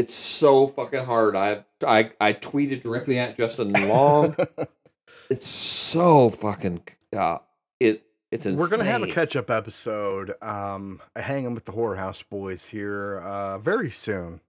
It's 0.00 0.14
so 0.14 0.66
fucking 0.66 1.04
hard. 1.04 1.36
I 1.36 1.64
I 1.86 2.10
I 2.20 2.32
tweeted 2.32 2.80
directly 2.80 3.18
at 3.18 3.36
Justin 3.36 3.72
Long. 3.86 4.34
it's 5.30 5.46
so 5.46 6.30
fucking. 6.30 6.82
Uh, 7.14 7.38
it 7.78 8.04
it's 8.32 8.46
insane. 8.46 8.58
We're 8.58 8.70
gonna 8.74 8.90
have 8.90 9.02
a 9.02 9.08
catch 9.08 9.36
up 9.36 9.50
episode, 9.50 10.34
um, 10.42 11.02
hanging 11.16 11.52
with 11.52 11.66
the 11.66 11.72
horror 11.72 11.96
house 11.96 12.22
boys 12.22 12.64
here, 12.66 13.18
uh, 13.18 13.58
very 13.58 13.90
soon. 13.90 14.40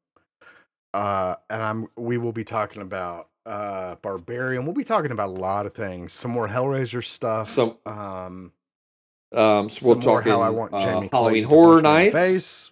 Uh, 0.93 1.35
and 1.49 1.61
I'm 1.61 1.87
we 1.97 2.17
will 2.17 2.31
be 2.33 2.43
talking 2.45 2.81
about 2.81 3.27
uh 3.45 3.95
Barbarian. 3.95 4.65
We'll 4.65 4.73
be 4.73 4.83
talking 4.85 5.11
about 5.11 5.29
a 5.29 5.33
lot 5.33 5.65
of 5.65 5.73
things. 5.73 6.13
Some 6.13 6.31
more 6.31 6.47
Hellraiser 6.47 7.03
stuff. 7.03 7.47
some. 7.47 7.77
um, 7.85 8.53
Um, 9.33 9.69
so 9.69 9.85
we'll 9.85 9.99
talk 9.99 10.25
how 10.25 10.41
I 10.41 10.49
want 10.49 10.71
Jamie 10.73 11.07
uh, 11.07 11.09
Halloween 11.11 11.43
Horror 11.43 11.81
punch 11.81 11.83
me 11.99 12.07
in 12.07 12.13
the 12.13 12.19
Nights. 12.19 12.71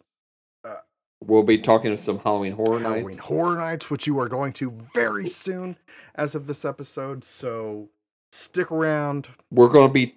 We'll 1.22 1.44
be 1.44 1.58
talking 1.58 1.92
to 1.92 1.98
some 1.98 2.20
Halloween 2.20 2.54
Horror 2.54 2.80
nights. 2.80 2.84
Halloween 2.84 3.06
Nights. 3.08 3.20
Horror 3.20 3.58
Nights, 3.58 3.90
which 3.90 4.08
you 4.08 4.18
are 4.20 4.30
going 4.30 4.54
to 4.54 4.72
very 4.94 5.28
soon 5.28 5.78
as 6.16 6.34
of 6.34 6.48
this 6.48 6.64
episode. 6.64 7.24
So 7.24 7.90
stick 8.32 8.72
around. 8.72 9.28
We're 9.52 9.68
gonna 9.70 9.92
be. 9.92 10.16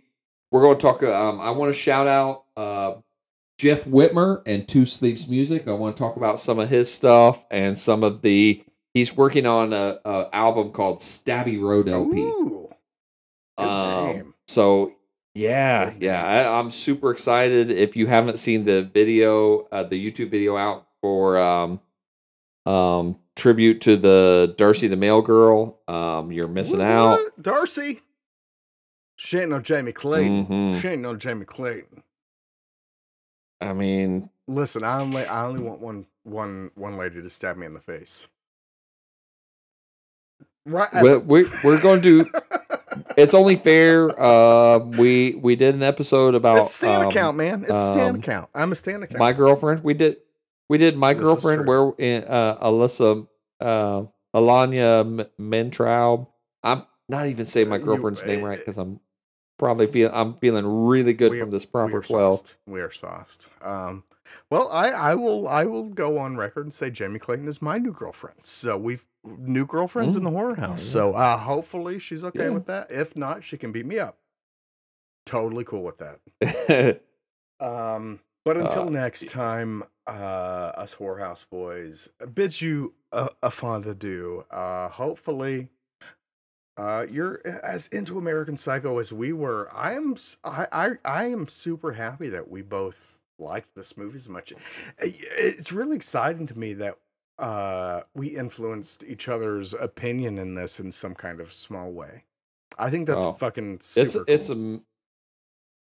We're 0.50 0.62
gonna 0.62 0.78
talk. 0.78 1.02
Um, 1.02 1.40
I 1.40 1.50
want 1.50 1.70
to 1.70 1.78
shout 1.78 2.06
out 2.06 2.44
uh, 2.56 2.94
Jeff 3.58 3.84
Whitmer 3.84 4.42
and 4.46 4.68
Two 4.68 4.84
Sleeps 4.84 5.26
Music. 5.26 5.66
I 5.66 5.72
want 5.72 5.96
to 5.96 6.00
talk 6.00 6.16
about 6.16 6.38
some 6.38 6.58
of 6.58 6.68
his 6.68 6.92
stuff 6.92 7.44
and 7.50 7.76
some 7.76 8.04
of 8.04 8.22
the. 8.22 8.62
He's 8.94 9.16
working 9.16 9.46
on 9.46 9.72
a, 9.72 9.98
a 10.04 10.28
album 10.32 10.70
called 10.70 10.98
Stabby 10.98 11.60
Road 11.60 11.88
LP. 11.88 12.20
Ooh, 12.20 12.70
Um. 13.58 14.34
So 14.46 14.92
yeah, 15.34 15.92
yeah. 15.98 16.24
I, 16.24 16.58
I'm 16.58 16.70
super 16.70 17.10
excited. 17.10 17.70
If 17.70 17.96
you 17.96 18.06
haven't 18.06 18.38
seen 18.38 18.64
the 18.66 18.82
video, 18.82 19.66
uh, 19.72 19.82
the 19.82 20.10
YouTube 20.10 20.30
video 20.30 20.56
out 20.56 20.86
for 21.02 21.36
um, 21.36 21.80
um, 22.64 23.18
tribute 23.36 23.82
to 23.82 23.96
the 23.96 24.54
Darcy 24.56 24.88
the 24.88 24.96
Mail 24.96 25.20
Girl, 25.20 25.78
um, 25.88 26.32
you're 26.32 26.48
missing 26.48 26.78
What, 26.78 26.86
out. 26.86 27.20
Darcy. 27.42 28.00
She 29.16 29.38
ain't 29.38 29.50
no 29.50 29.60
Jamie 29.60 29.92
Clayton. 29.92 30.46
Mhm. 30.46 30.80
She 30.80 30.88
ain't 30.88 31.02
no 31.02 31.14
Jamie 31.14 31.44
Clayton. 31.44 32.02
I 33.60 33.72
mean, 33.72 34.30
Listen, 34.48 34.82
I 34.82 35.00
only 35.00 35.24
I 35.24 35.44
only 35.44 35.62
want 35.62 35.80
one 35.80 36.06
one 36.24 36.70
one 36.74 36.96
lady 36.96 37.22
to 37.22 37.30
stab 37.30 37.56
me 37.56 37.66
in 37.66 37.74
the 37.74 37.80
face. 37.80 38.26
Right. 40.66 40.88
we, 41.02 41.16
we, 41.16 41.50
we're 41.64 41.80
going 41.80 42.00
to 42.02 42.24
do. 42.24 42.30
It's 43.16 43.34
only 43.34 43.56
fair. 43.56 44.20
Uh, 44.20 44.78
we 44.78 45.34
we 45.34 45.56
did 45.56 45.74
an 45.74 45.82
episode 45.82 46.34
about 46.34 46.58
it's 46.58 46.70
a 46.70 46.76
stand 46.76 47.02
um, 47.04 47.08
account, 47.08 47.36
man. 47.36 47.62
It's 47.62 47.70
a 47.70 47.92
stand 47.92 48.10
um, 48.10 48.16
account. 48.16 48.48
I'm 48.54 48.72
a 48.72 48.74
stand 48.74 49.04
account. 49.04 49.18
my 49.18 49.32
girlfriend. 49.32 49.82
We 49.82 49.94
did 49.94 50.18
we 50.73 50.78
did 50.78 50.97
my 50.97 51.12
This 51.12 51.20
girlfriend 51.23 51.66
where 51.66 51.93
in 51.99 52.24
uh, 52.24 52.57
Alyssa 52.66 53.28
uh, 53.61 54.05
Alanya 54.35 55.28
Mentraub. 55.39 56.27
I'm 56.62 56.85
not 57.11 57.27
even 57.27 57.44
saying 57.44 57.69
my 57.69 57.77
Uh, 57.77 57.78
you- 57.81 57.85
girlfriend's 57.85 58.24
name 58.24 58.43
uh, 58.43 58.49
right 58.49 58.59
because 58.59 58.78
I'm 58.78 58.99
probably 59.59 59.86
feeling 59.86 60.15
I'm 60.15 60.39
feeling 60.39 60.65
really 60.66 61.12
good 61.12 61.39
from 61.39 61.51
this 61.51 61.66
proper 61.66 62.01
twelve. 62.01 62.57
We 62.66 62.81
are 62.81 62.90
sauced. 62.90 63.49
Um, 63.61 64.05
well, 64.49 64.70
I, 64.73 64.89
I 64.89 65.15
will 65.15 65.47
I 65.47 65.65
will 65.66 65.90
go 65.90 66.16
on 66.16 66.39
record 66.39 66.65
and 66.65 66.73
say 66.73 66.89
Jamie 66.89 67.19
Clayton 67.19 67.49
is 67.49 67.61
my 67.61 67.77
new 67.77 67.93
girlfriend. 67.93 68.40
So 68.47 68.78
we've 68.78 69.05
new 69.24 69.66
girlfriends 69.66 70.16
in 70.16 70.23
Mm. 70.23 70.27
the 70.27 70.31
horror 70.31 70.55
house. 70.55 70.82
So 70.86 71.12
uh, 71.12 71.36
hopefully 71.36 71.99
she's 71.99 72.24
okay 72.24 72.44
Yeah. 72.44 72.51
with 72.51 72.65
that. 72.66 72.90
If 72.90 73.15
not, 73.15 73.44
she 73.44 73.59
can 73.59 73.73
beat 73.73 73.85
me 73.85 73.99
up. 73.99 74.16
Totally 75.27 75.65
cool 75.65 75.82
with 75.82 75.99
that. 75.99 77.01
Um, 77.61 78.19
but 78.44 78.57
until 78.57 78.86
Uh, 78.89 78.90
next 78.90 79.28
time, 79.28 79.85
uh, 80.06 80.10
us 80.76 80.96
whorehouse 80.96 81.44
boys 81.50 82.08
bids 82.34 82.60
you 82.60 82.94
a, 83.12 83.28
a 83.42 83.50
fond 83.50 83.86
adieu. 83.86 84.44
Uh, 84.50 84.88
hopefully, 84.88 85.68
uh, 86.76 87.06
you're 87.10 87.40
as 87.62 87.86
into 87.88 88.18
American 88.18 88.56
Psycho 88.56 88.98
as 88.98 89.12
we 89.12 89.32
were. 89.32 89.68
I 89.72 89.92
am. 89.92 90.16
I 90.44 90.96
I 91.04 91.26
am 91.26 91.48
super 91.48 91.92
happy 91.92 92.28
that 92.30 92.50
we 92.50 92.62
both 92.62 93.20
liked 93.38 93.74
this 93.74 93.96
movie 93.96 94.18
as 94.18 94.28
much. 94.28 94.52
It's 94.98 95.72
really 95.72 95.96
exciting 95.96 96.46
to 96.46 96.58
me 96.58 96.72
that 96.74 96.98
uh, 97.38 98.02
we 98.14 98.28
influenced 98.28 99.04
each 99.04 99.28
other's 99.28 99.74
opinion 99.74 100.38
in 100.38 100.54
this 100.54 100.80
in 100.80 100.92
some 100.92 101.14
kind 101.14 101.40
of 101.40 101.52
small 101.52 101.90
way. 101.90 102.24
I 102.78 102.88
think 102.90 103.06
that's 103.06 103.20
Oh, 103.20 103.32
fucking. 103.32 103.80
Super 103.82 104.04
It's 104.04 104.16
it's 104.28 104.50
a 104.50 104.80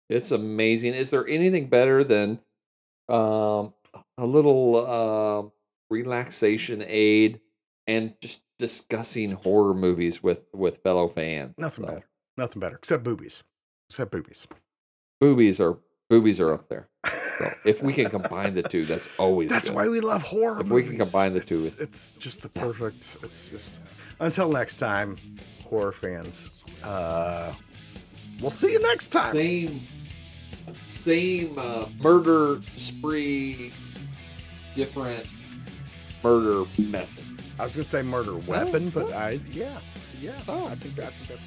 it's 0.09 0.31
amazing. 0.31 0.95
Is 0.95 1.11
there 1.11 1.27
anything 1.27 1.67
better 1.67 2.03
than 2.03 2.39
um, 3.07 3.73
a 4.17 4.25
little 4.25 4.85
um 4.89 5.51
relaxation 5.89 6.83
aid 6.87 7.39
and 7.87 8.13
just 8.21 8.41
discussing 8.57 9.31
horror 9.31 9.73
movies 9.73 10.21
with 10.23 10.41
with 10.53 10.77
fellow 10.83 11.07
fans? 11.07 11.53
nothing 11.57 11.85
So, 11.85 11.91
better. 11.91 12.05
Nothing 12.37 12.59
better 12.59 12.75
except 12.77 13.03
boobies. 13.03 13.43
Except 13.89 14.11
boobies. 14.11 14.47
Boobies 15.19 15.59
are 15.59 15.77
boobies 16.09 16.39
are 16.39 16.53
up 16.53 16.69
there. 16.69 16.89
So 17.37 17.51
if 17.65 17.81
we 17.81 17.93
can 17.93 18.09
combine 18.09 18.53
the 18.53 18.63
two, 18.63 18.83
that's 18.85 19.07
always 19.17 19.49
That's 19.49 19.69
good. 19.69 19.75
why 19.75 19.87
we 19.87 20.01
love 20.01 20.21
horror 20.23 20.59
If 20.61 20.69
we 20.69 20.83
can 20.83 20.97
combine 20.97 21.33
the 21.33 21.39
two, 21.39 21.55
it's, 21.65 21.77
it's 21.79 22.11
just 22.11 22.41
the 22.41 22.49
perfect. 22.49 23.17
It's 23.23 23.49
just 23.49 23.79
until 24.19 24.51
next 24.51 24.75
time, 24.75 25.15
horror 25.63 25.93
fans. 25.93 26.63
Uh, 26.83 27.53
we'll 28.41 28.49
see 28.51 28.73
you 28.73 28.81
next 28.81 29.11
time. 29.11 29.31
Same, 29.31 29.81
same 30.87 31.57
uh, 31.57 31.87
murder 32.01 32.61
spree, 32.77 33.71
different 34.73 35.25
murder 36.23 36.69
method. 36.77 37.25
I 37.59 37.63
was 37.63 37.75
gonna 37.75 37.85
say 37.85 38.01
murder 38.01 38.35
weapon, 38.35 38.89
but 38.89 39.11
I 39.13 39.39
yeah 39.51 39.79
yeah 40.19 40.39
Oh. 40.47 40.67
I 40.67 40.75
think 40.75 40.99
I 40.99 41.09
think 41.09 41.29
that's 41.29 41.41